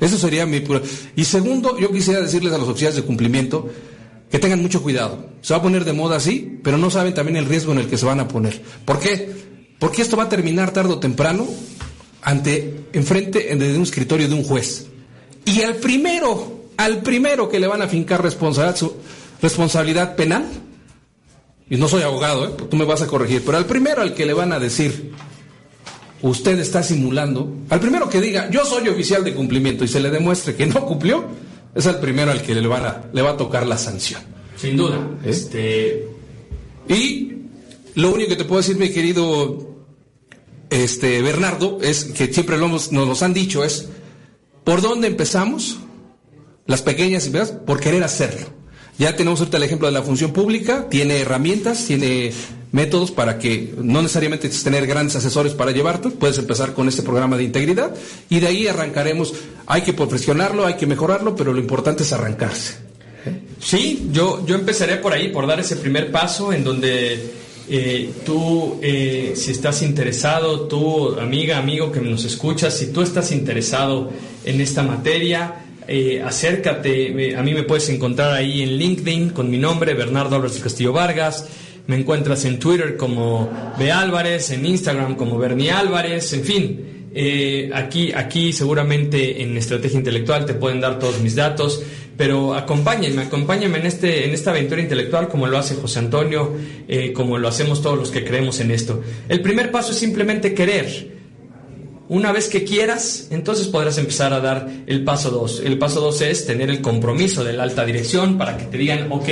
Eso 0.00 0.18
sería 0.18 0.44
mi... 0.46 0.62
Y 1.16 1.24
segundo, 1.24 1.78
yo 1.78 1.90
quisiera 1.90 2.20
decirles 2.20 2.52
a 2.52 2.58
los 2.58 2.68
oficiales 2.68 2.96
de 2.96 3.02
cumplimiento 3.02 3.70
que 4.34 4.40
tengan 4.40 4.60
mucho 4.60 4.82
cuidado. 4.82 5.26
Se 5.42 5.54
va 5.54 5.60
a 5.60 5.62
poner 5.62 5.84
de 5.84 5.92
moda 5.92 6.16
así, 6.16 6.58
pero 6.64 6.76
no 6.76 6.90
saben 6.90 7.14
también 7.14 7.36
el 7.36 7.46
riesgo 7.46 7.70
en 7.70 7.78
el 7.78 7.86
que 7.86 7.96
se 7.96 8.04
van 8.04 8.18
a 8.18 8.26
poner. 8.26 8.60
¿Por 8.84 8.98
qué? 8.98 9.30
Porque 9.78 10.02
esto 10.02 10.16
va 10.16 10.24
a 10.24 10.28
terminar 10.28 10.72
tarde 10.72 10.92
o 10.92 10.98
temprano 10.98 11.46
ante, 12.20 12.86
enfrente 12.94 13.54
de 13.54 13.76
un 13.76 13.84
escritorio 13.84 14.26
de 14.26 14.34
un 14.34 14.42
juez. 14.42 14.88
Y 15.44 15.62
al 15.62 15.76
primero, 15.76 16.64
al 16.76 17.00
primero 17.02 17.48
que 17.48 17.60
le 17.60 17.68
van 17.68 17.80
a 17.82 17.86
fincar 17.86 18.24
responsabilidad, 18.24 20.16
penal, 20.16 20.46
y 21.70 21.76
no 21.76 21.86
soy 21.86 22.02
abogado, 22.02 22.48
¿eh? 22.48 22.50
tú 22.68 22.76
me 22.76 22.84
vas 22.84 23.02
a 23.02 23.06
corregir, 23.06 23.44
pero 23.46 23.56
al 23.56 23.66
primero 23.66 24.02
al 24.02 24.14
que 24.14 24.26
le 24.26 24.32
van 24.32 24.52
a 24.52 24.58
decir, 24.58 25.12
usted 26.22 26.58
está 26.58 26.82
simulando, 26.82 27.54
al 27.70 27.78
primero 27.78 28.08
que 28.08 28.20
diga, 28.20 28.50
yo 28.50 28.64
soy 28.64 28.88
oficial 28.88 29.22
de 29.22 29.32
cumplimiento 29.32 29.84
y 29.84 29.88
se 29.88 30.00
le 30.00 30.10
demuestre 30.10 30.56
que 30.56 30.66
no 30.66 30.84
cumplió, 30.86 31.24
es 31.74 31.86
el 31.86 31.96
primero 31.96 32.30
al 32.30 32.42
que 32.42 32.54
le, 32.54 32.66
van 32.66 32.84
a, 32.84 33.04
le 33.12 33.22
va 33.22 33.30
a 33.30 33.36
tocar 33.36 33.66
la 33.66 33.76
sanción. 33.76 34.20
Sin 34.56 34.76
duda. 34.76 34.96
¿Eh? 35.24 35.30
Este... 35.30 36.08
Y 36.88 37.32
lo 37.94 38.12
único 38.12 38.30
que 38.30 38.36
te 38.36 38.44
puedo 38.44 38.60
decir, 38.60 38.76
mi 38.76 38.90
querido 38.90 39.74
este, 40.70 41.22
Bernardo, 41.22 41.78
es 41.82 42.04
que 42.04 42.32
siempre 42.32 42.58
lo 42.58 42.66
hemos, 42.66 42.92
nos 42.92 43.22
han 43.22 43.32
dicho, 43.32 43.64
es 43.64 43.88
¿por 44.64 44.82
dónde 44.82 45.06
empezamos? 45.06 45.78
Las 46.66 46.82
pequeñas 46.82 47.26
empresas, 47.26 47.52
por 47.52 47.80
querer 47.80 48.02
hacerlo. 48.02 48.46
Ya 48.98 49.16
tenemos 49.16 49.40
ahorita 49.40 49.56
el 49.56 49.64
ejemplo 49.64 49.86
de 49.86 49.92
la 49.92 50.02
función 50.02 50.32
pública, 50.32 50.88
tiene 50.88 51.18
herramientas, 51.18 51.84
tiene 51.86 52.32
métodos 52.74 53.12
para 53.12 53.38
que 53.38 53.72
no 53.80 54.02
necesariamente 54.02 54.48
tener 54.48 54.84
grandes 54.88 55.14
asesores 55.14 55.54
para 55.54 55.70
llevarte, 55.70 56.10
puedes 56.10 56.38
empezar 56.38 56.74
con 56.74 56.88
este 56.88 57.02
programa 57.02 57.36
de 57.36 57.44
integridad 57.44 57.94
y 58.28 58.40
de 58.40 58.48
ahí 58.48 58.66
arrancaremos. 58.66 59.32
Hay 59.66 59.82
que 59.82 59.92
perfeccionarlo, 59.92 60.66
hay 60.66 60.74
que 60.74 60.86
mejorarlo, 60.86 61.36
pero 61.36 61.52
lo 61.52 61.60
importante 61.60 62.02
es 62.02 62.12
arrancarse. 62.12 62.78
Sí, 63.60 64.08
yo, 64.10 64.44
yo 64.44 64.56
empezaré 64.56 64.96
por 64.96 65.12
ahí, 65.12 65.28
por 65.28 65.46
dar 65.46 65.60
ese 65.60 65.76
primer 65.76 66.10
paso 66.10 66.52
en 66.52 66.64
donde 66.64 67.32
eh, 67.68 68.10
tú, 68.26 68.80
eh, 68.82 69.34
si 69.36 69.52
estás 69.52 69.80
interesado, 69.82 70.62
tú, 70.62 71.16
amiga, 71.20 71.58
amigo 71.58 71.92
que 71.92 72.00
nos 72.00 72.24
escuchas, 72.24 72.76
si 72.76 72.88
tú 72.88 73.02
estás 73.02 73.30
interesado 73.30 74.10
en 74.44 74.60
esta 74.60 74.82
materia, 74.82 75.64
eh, 75.86 76.20
acércate, 76.26 77.36
a 77.36 77.42
mí 77.42 77.54
me 77.54 77.62
puedes 77.62 77.88
encontrar 77.88 78.32
ahí 78.32 78.62
en 78.62 78.76
LinkedIn 78.76 79.30
con 79.30 79.48
mi 79.48 79.58
nombre, 79.58 79.94
Bernardo 79.94 80.34
Álvarez 80.34 80.58
Castillo 80.58 80.92
Vargas. 80.92 81.46
Me 81.86 81.96
encuentras 81.96 82.44
en 82.46 82.58
Twitter 82.58 82.96
como 82.96 83.74
B. 83.78 83.92
Álvarez, 83.92 84.50
en 84.50 84.64
Instagram 84.64 85.16
como 85.16 85.38
Bernie 85.38 85.70
Álvarez, 85.70 86.32
en 86.32 86.44
fin. 86.44 87.10
Eh, 87.16 87.70
aquí, 87.72 88.12
aquí 88.12 88.52
seguramente 88.52 89.42
en 89.42 89.56
Estrategia 89.56 89.98
Intelectual 89.98 90.46
te 90.46 90.54
pueden 90.54 90.80
dar 90.80 90.98
todos 90.98 91.20
mis 91.20 91.36
datos, 91.36 91.82
pero 92.16 92.54
acompáñenme, 92.54 93.22
acompáñenme 93.22 93.78
en, 93.78 93.86
este, 93.86 94.26
en 94.26 94.32
esta 94.32 94.50
aventura 94.50 94.80
intelectual 94.80 95.28
como 95.28 95.46
lo 95.46 95.58
hace 95.58 95.76
José 95.76 96.00
Antonio, 96.00 96.54
eh, 96.88 97.12
como 97.12 97.38
lo 97.38 97.46
hacemos 97.46 97.82
todos 97.82 97.98
los 97.98 98.10
que 98.10 98.24
creemos 98.24 98.58
en 98.60 98.70
esto. 98.70 99.02
El 99.28 99.42
primer 99.42 99.70
paso 99.70 99.92
es 99.92 99.98
simplemente 99.98 100.54
querer. 100.54 101.13
Una 102.06 102.32
vez 102.32 102.48
que 102.48 102.64
quieras, 102.64 103.28
entonces 103.30 103.68
podrás 103.68 103.96
empezar 103.96 104.34
a 104.34 104.40
dar 104.40 104.68
el 104.86 105.04
paso 105.04 105.30
2. 105.30 105.62
El 105.64 105.78
paso 105.78 106.02
2 106.02 106.20
es 106.20 106.46
tener 106.46 106.68
el 106.68 106.82
compromiso 106.82 107.42
de 107.44 107.54
la 107.54 107.62
alta 107.62 107.82
dirección 107.86 108.36
para 108.36 108.58
que 108.58 108.66
te 108.66 108.76
digan, 108.76 109.10
ok, 109.10 109.28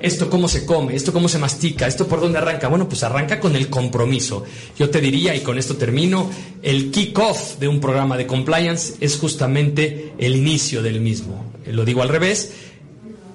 esto 0.00 0.30
cómo 0.30 0.48
se 0.48 0.64
come, 0.64 0.96
esto 0.96 1.12
cómo 1.12 1.28
se 1.28 1.38
mastica, 1.38 1.86
esto 1.86 2.08
por 2.08 2.20
dónde 2.20 2.38
arranca. 2.38 2.68
Bueno, 2.68 2.88
pues 2.88 3.02
arranca 3.02 3.38
con 3.38 3.54
el 3.54 3.68
compromiso. 3.68 4.44
Yo 4.78 4.88
te 4.88 5.02
diría, 5.02 5.36
y 5.36 5.40
con 5.40 5.58
esto 5.58 5.76
termino, 5.76 6.30
el 6.62 6.90
kick-off 6.90 7.58
de 7.58 7.68
un 7.68 7.80
programa 7.80 8.16
de 8.16 8.26
compliance 8.26 8.94
es 9.00 9.18
justamente 9.18 10.14
el 10.16 10.36
inicio 10.36 10.82
del 10.82 11.02
mismo. 11.02 11.52
Lo 11.66 11.84
digo 11.84 12.00
al 12.00 12.08
revés, 12.08 12.52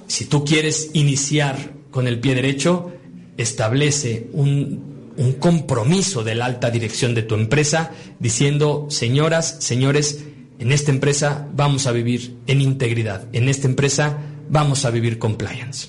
si 0.08 0.26
tú 0.26 0.44
quieres 0.44 0.90
iniciar 0.94 1.74
con 1.92 2.08
el 2.08 2.20
pie 2.20 2.34
derecho, 2.34 2.92
establece 3.38 4.28
un 4.34 4.91
un 5.18 5.34
compromiso 5.34 6.24
de 6.24 6.36
la 6.36 6.46
alta 6.46 6.70
dirección 6.70 7.14
de 7.14 7.24
tu 7.24 7.36
empresa 7.36 7.92
diciendo, 8.20 8.88
señoras, 8.90 9.58
señores, 9.60 10.20
En 10.62 10.72
esta 10.72 10.92
empresa 10.92 11.48
vamos 11.56 11.88
a 11.88 11.92
vivir 11.92 12.36
en 12.46 12.62
integridad. 12.62 13.24
En 13.34 13.50
esta 13.50 13.68
empresa 13.68 14.20
vamos 14.48 14.86
a 14.86 14.92
vivir 14.92 15.18
compliance. 15.18 15.88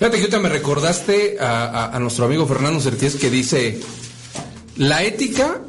Fíjate 0.00 0.16
que 0.16 0.22
ahorita 0.22 0.40
me 0.40 0.48
recordaste 0.48 1.36
a, 1.38 1.96
nuestro 2.00 2.24
amigo 2.24 2.44
Fernando 2.44 2.80
Certíes 2.80 3.14
que 3.14 3.30
dice, 3.30 3.78
la 4.78 5.04
ética 5.04 5.60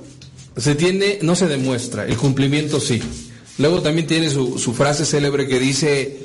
se 0.58 0.74
tiene, 0.74 1.20
no 1.22 1.36
se 1.36 1.48
demuestra, 1.48 2.08
el 2.08 2.18
cumplimiento 2.18 2.80
sí. 2.80 3.00
Luego 3.60 3.84
también 3.84 4.08
tiene 4.08 4.32
su, 4.32 4.74
frase 4.74 5.06
célebre 5.06 5.48
que 5.48 5.60
dice, 5.60 6.18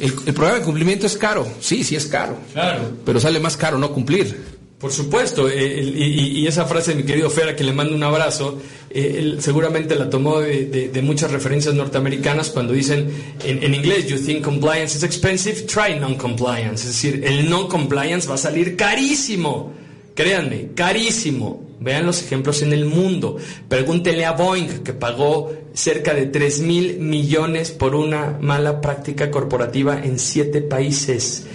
el, 0.00 0.12
el, 0.26 0.34
programa 0.34 0.58
de 0.58 0.64
cumplimiento 0.64 1.06
es 1.06 1.16
caro. 1.16 1.46
Sí, 1.60 1.84
sí 1.84 1.94
es 1.94 2.06
caro. 2.06 2.36
Claro. 2.52 2.90
Pero 3.04 3.20
sale 3.20 3.38
más 3.38 3.56
caro 3.56 3.78
no 3.78 3.92
cumplir. 3.92 4.53
Por 4.84 4.92
supuesto, 4.92 5.48
eh, 5.48 5.80
y, 5.82 6.46
esa 6.46 6.66
frase 6.66 6.90
de 6.90 6.98
mi 6.98 7.04
querido 7.04 7.30
Fer, 7.30 7.48
a 7.48 7.56
quien 7.56 7.68
le 7.68 7.72
mando 7.72 7.94
un 7.94 8.02
abrazo, 8.02 8.60
eh, 8.90 9.16
él 9.18 9.38
seguramente 9.40 9.94
la 9.94 10.10
tomó 10.10 10.40
de, 10.40 11.00
muchas 11.02 11.30
referencias 11.30 11.74
norteamericanas 11.74 12.50
cuando 12.50 12.74
dicen 12.74 13.08
en, 13.42 13.74
inglés, 13.74 14.08
you 14.08 14.18
think 14.18 14.44
compliance 14.44 14.94
is 14.94 15.02
expensive, 15.02 15.62
try 15.62 15.98
non-compliance. 15.98 16.82
Es 16.82 16.88
decir, 16.88 17.24
el 17.24 17.48
non-compliance 17.48 18.28
va 18.28 18.34
a 18.34 18.36
salir 18.36 18.76
carísimo. 18.76 19.72
Créanme, 20.14 20.72
carísimo. 20.74 21.62
Vean 21.80 22.04
los 22.04 22.20
ejemplos 22.20 22.60
en 22.60 22.74
el 22.74 22.84
mundo. 22.84 23.38
Pregúntenle 23.70 24.26
a 24.26 24.32
Boeing, 24.32 24.84
que 24.84 24.92
pagó 24.92 25.50
cerca 25.72 26.12
de 26.12 26.26
3 26.26 26.60
mil 26.60 26.98
millones 26.98 27.70
por 27.70 27.94
una 27.94 28.36
mala 28.38 28.82
práctica 28.82 29.30
corporativa 29.30 29.98
en 30.04 30.18
siete 30.18 30.60
países 30.60 31.46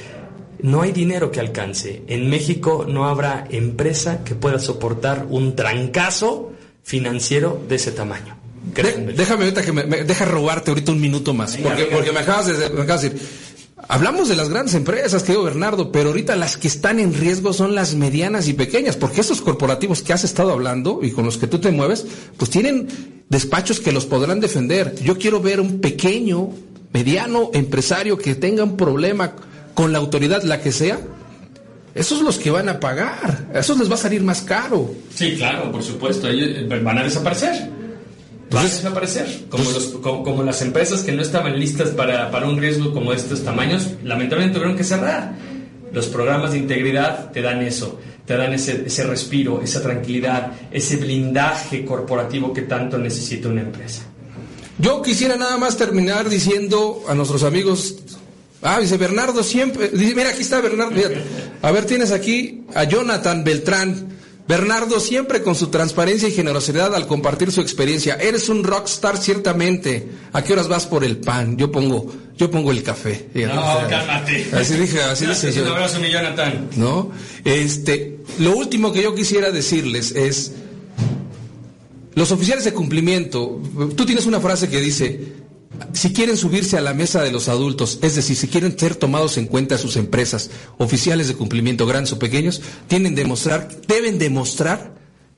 no 0.62 0.82
hay 0.82 0.92
dinero 0.92 1.32
que 1.32 1.40
alcance. 1.40 2.04
En 2.08 2.30
México 2.30 2.86
no 2.88 3.08
habrá 3.08 3.48
empresa 3.50 4.24
que 4.24 4.36
pueda 4.36 4.60
soportar 4.60 5.28
un 5.30 5.56
trancazo 5.56 6.52
financiero 6.84 7.62
de 7.68 7.76
ese 7.76 7.92
tamaño. 7.92 8.38
déjame 8.74 9.46
ahorita 9.46 9.64
que 9.64 9.72
me, 9.72 9.84
deja 9.84 10.26
robarte 10.26 10.72
ahorita 10.72 10.92
un 10.92 11.02
minuto 11.02 11.34
más, 11.34 11.58
porque, 11.58 11.86
porque 11.86 12.12
me, 12.12 12.20
acabas 12.20 12.48
de, 12.48 12.70
decir, 12.70 13.20
hablamos 13.88 14.28
de 14.28 14.36
las 14.36 14.50
grandes 14.50 14.76
empresas, 14.76 15.24
querido 15.24 15.44
Bernardo, 15.44 15.92
pero 15.92 16.10
ahorita 16.10 16.36
las 16.36 16.58
que 16.58 16.68
están 16.68 17.00
en 17.00 17.14
riesgo 17.14 17.54
son 17.54 17.76
las 17.76 17.96
medianas 17.96 18.48
y 18.48 18.54
pequeñas, 18.54 18.98
porque 18.98 19.22
esos 19.22 19.42
corporativos 19.42 20.02
que 20.02 20.14
has 20.14 20.24
estado 20.24 20.52
hablando 20.52 21.00
y 21.02 21.12
con 21.12 21.26
los 21.26 21.38
que 21.38 21.48
tú 21.48 21.60
te 21.60 21.72
mueves, 21.72 22.06
pues 22.38 22.50
tienen 22.50 22.88
despachos 23.30 23.80
que 23.80 23.92
los 23.92 24.06
podrán 24.06 24.40
defender. 24.40 24.96
Yo 25.02 25.18
quiero 25.18 25.40
ver 25.40 25.60
un 25.60 25.80
pequeño, 25.80 26.50
mediano 26.92 27.52
empresario 27.54 28.18
que 28.18 28.36
tenga 28.36 28.64
un 28.64 28.76
problema 28.76 29.36
con 29.80 29.94
la 29.94 30.00
autoridad, 30.00 30.44
la 30.44 30.60
que 30.60 30.74
sea, 30.74 31.00
esos 31.96 32.22
los 32.22 32.38
que 32.38 32.52
van 32.52 32.68
a 32.68 32.82
pagar, 32.82 33.48
a 33.56 33.60
esos 33.60 33.80
les 33.80 33.90
va 33.90 33.94
a 33.94 33.98
salir 33.98 34.22
más 34.22 34.42
caro. 34.42 34.94
Sí, 35.16 35.36
claro, 35.38 35.72
por 35.72 35.82
supuesto, 35.82 36.28
ellos 36.28 36.50
eh, 36.50 36.82
van 36.84 36.98
a 36.98 37.04
desaparecer. 37.06 37.70
Van 38.52 38.66
a 38.66 38.68
desaparecer. 38.68 39.46
Como, 39.48 39.64
pues 39.64 39.86
como, 40.02 40.44
las 40.44 40.62
empresas 40.64 41.02
que 41.02 41.14
no 41.14 41.22
estaban 41.22 41.58
listas 41.58 41.92
para, 41.92 42.30
para 42.30 42.46
un 42.50 42.60
riesgo 42.60 42.94
como 42.94 43.14
estos 43.14 43.42
tamaños, 43.46 43.92
lamentablemente 44.04 44.56
tuvieron 44.56 44.76
que 44.76 44.84
cerrar. 44.84 45.36
Los 45.94 46.08
programas 46.08 46.52
de 46.52 46.58
integridad 46.58 47.32
te 47.32 47.42
dan 47.42 47.62
eso, 47.62 48.02
te 48.26 48.36
dan 48.36 48.52
ese, 48.52 48.84
ese 48.86 49.06
respiro, 49.06 49.62
esa 49.62 49.82
tranquilidad, 49.82 50.52
ese 50.72 50.98
blindaje 50.98 51.86
corporativo 51.86 52.52
que 52.52 52.64
tanto 52.64 52.98
necesita 52.98 53.48
una 53.48 53.62
empresa. 53.62 54.02
Yo 54.78 55.02
quisiera 55.02 55.38
nada 55.38 55.58
más 55.58 55.78
terminar 55.78 56.28
diciendo 56.28 57.04
a 57.08 57.14
nuestros 57.14 57.44
amigos 57.44 57.96
Ah, 58.62 58.80
dice 58.80 58.98
Bernardo 58.98 59.44
siempre. 59.44 59.90
Dice, 59.90 60.16
mira, 60.16 60.30
aquí 60.30 60.42
está 60.42 60.60
Bernardo. 60.62 60.96
A 61.62 61.72
ver, 61.72 61.86
tienes 61.86 62.12
aquí 62.12 62.64
a 62.76 62.84
Jonathan 62.84 63.44
Beltrán. 63.44 64.20
Bernardo 64.50 65.00
siempre 65.00 65.44
con 65.44 65.54
su 65.54 65.68
transparencia 65.68 66.28
y 66.28 66.32
generosidad 66.32 66.96
al 66.96 67.06
compartir 67.06 67.52
su 67.52 67.62
experiencia. 67.62 68.16
Eres 68.16 68.50
un 68.50 68.64
rockstar 68.64 69.18
ciertamente. 69.18 70.10
¿A 70.34 70.44
qué 70.44 70.54
horas 70.54 70.68
vas 70.68 70.88
por 70.88 71.04
el 71.04 71.18
pan? 71.18 71.56
Yo 71.56 71.72
pongo, 71.72 72.12
yo 72.36 72.50
pongo 72.50 72.72
el 72.72 72.82
café. 72.82 73.28
No, 73.36 73.88
cálmate. 73.88 74.48
Así 74.52 74.74
dije, 74.74 75.04
así 75.04 75.28
dice. 75.28 75.62
Un 75.62 75.68
abrazo, 75.68 76.00
mi 76.00 76.10
Jonathan. 76.10 76.68
No, 76.78 77.12
este, 77.46 78.18
lo 78.40 78.58
último 78.58 78.92
que 78.92 79.04
yo 79.04 79.14
quisiera 79.14 79.52
decirles 79.52 80.14
es, 80.14 80.54
los 82.16 82.32
oficiales 82.32 82.66
de 82.66 82.74
cumplimiento, 82.74 83.62
tú 83.96 84.04
tienes 84.04 84.26
una 84.26 84.40
frase 84.40 84.68
que 84.68 84.82
dice, 84.82 85.32
si 85.94 86.14
quieren 86.14 86.38
subirse 86.38 86.78
a 86.78 86.82
la 86.82 86.94
mesa 86.94 87.22
de 87.22 87.32
los 87.32 87.48
adultos, 87.48 88.00
es 88.02 88.16
decir, 88.16 88.36
si 88.36 88.48
quieren 88.48 88.78
ser 88.78 88.96
tomados 88.96 89.38
en 89.38 89.48
cuenta 89.48 89.78
sus 89.78 89.96
empresas, 89.96 90.50
oficiales 90.78 91.28
de 91.28 91.36
cumplimiento, 91.36 91.86
grandes 91.86 92.14
o 92.14 92.20
pequeños, 92.20 92.62
tienen 92.88 93.16
demostrar, 93.16 93.70
deben 93.88 94.20
demostrar 94.20 94.96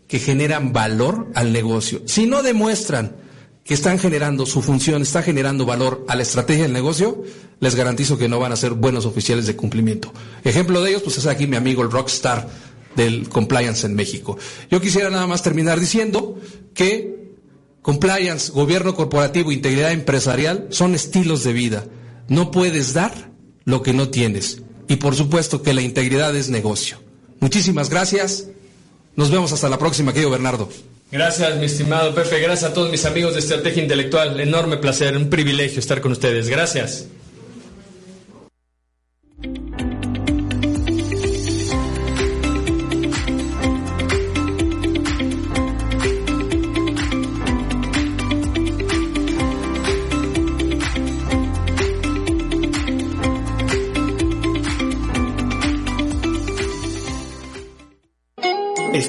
que 0.08 0.20
generan 0.20 0.74
valor 0.74 1.32
al 1.36 1.54
negocio. 1.54 2.02
Si 2.06 2.26
no 2.26 2.44
demuestran 2.44 3.16
que 3.64 3.74
están 3.74 4.00
generando, 4.00 4.46
su 4.46 4.62
función 4.62 5.02
está 5.02 5.22
generando 5.22 5.66
valor 5.66 6.04
a 6.08 6.16
la 6.16 6.24
estrategia 6.24 6.64
del 6.64 6.74
negocio, 6.74 7.24
les 7.60 7.76
garantizo 7.76 8.18
que 8.18 8.28
no 8.28 8.40
van 8.40 8.52
a 8.52 8.58
ser 8.58 8.74
buenos 8.74 9.06
oficiales 9.06 9.48
de 9.48 9.56
cumplimiento. 9.56 10.12
Ejemplo 10.44 10.82
de 10.82 10.90
ellos, 10.90 11.04
pues 11.04 11.18
es 11.18 11.28
aquí 11.28 11.48
mi 11.48 11.56
amigo 11.56 11.84
el 11.84 11.92
rockstar 11.92 12.50
del 12.96 13.30
compliance 13.30 13.86
en 13.86 13.96
México. 13.96 14.38
Yo 14.70 14.82
quisiera 14.82 15.10
nada 15.10 15.28
más 15.28 15.44
terminar 15.44 15.80
diciendo 15.80 16.38
que 16.74 17.21
Compliance, 17.82 18.52
gobierno 18.52 18.96
corporativo, 18.96 19.52
integridad 19.52 19.92
empresarial 19.92 20.68
son 20.70 20.94
estilos 20.94 21.44
de 21.44 21.54
vida. 21.54 21.86
No 22.28 22.52
puedes 22.52 22.94
dar 22.94 23.32
lo 23.66 23.82
que 23.82 23.94
no 23.94 24.10
tienes. 24.10 24.62
Y 24.88 24.98
por 24.98 25.16
supuesto 25.16 25.64
que 25.64 25.74
la 25.74 25.82
integridad 25.82 26.36
es 26.36 26.50
negocio. 26.50 27.02
Muchísimas 27.40 27.90
gracias. 27.90 28.48
Nos 29.16 29.32
vemos 29.32 29.52
hasta 29.52 29.70
la 29.70 29.80
próxima, 29.80 30.14
querido 30.14 30.30
Bernardo. 30.30 30.70
Gracias, 31.12 31.58
mi 31.58 31.66
estimado 31.66 32.16
Pepe. 32.16 32.40
Gracias 32.40 32.72
a 32.72 32.74
todos 32.74 32.90
mis 32.92 33.04
amigos 33.06 33.34
de 33.34 33.40
Estrategia 33.40 33.84
Intelectual. 33.84 34.40
Enorme 34.40 34.78
placer, 34.78 35.18
un 35.18 35.30
privilegio 35.30 35.80
estar 35.80 36.02
con 36.02 36.12
ustedes. 36.12 36.48
Gracias. 36.48 37.08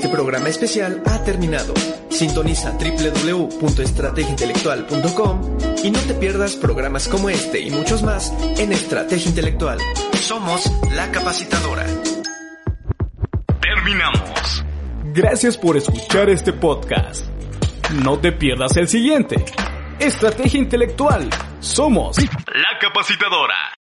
Programa 0.01 0.49
especial 0.49 1.03
ha 1.07 1.23
terminado. 1.25 1.75
Sintoniza 2.09 2.73
www.estrategiaintelectual.com 2.73 5.59
y 5.83 5.91
no 5.91 5.99
te 6.01 6.15
pierdas 6.15 6.57
programas 6.57 7.09
como 7.09 7.31
este 7.31 7.61
y 7.61 7.71
muchos 7.71 8.03
más 8.03 8.33
en 8.59 8.73
Estrategia 8.73 9.29
Intelectual. 9.29 9.79
Somos 10.15 10.71
la 10.95 11.11
capacitadora. 11.11 11.85
Terminamos. 13.61 14.65
Gracias 15.15 15.57
por 15.57 15.77
escuchar 15.77 16.31
este 16.31 16.53
podcast. 16.53 17.27
No 18.05 18.19
te 18.19 18.33
pierdas 18.33 18.77
el 18.77 18.89
siguiente. 18.89 19.45
Estrategia 19.99 20.59
Intelectual. 20.59 21.29
Somos 21.61 22.17
la 22.19 22.79
capacitadora. 22.81 23.71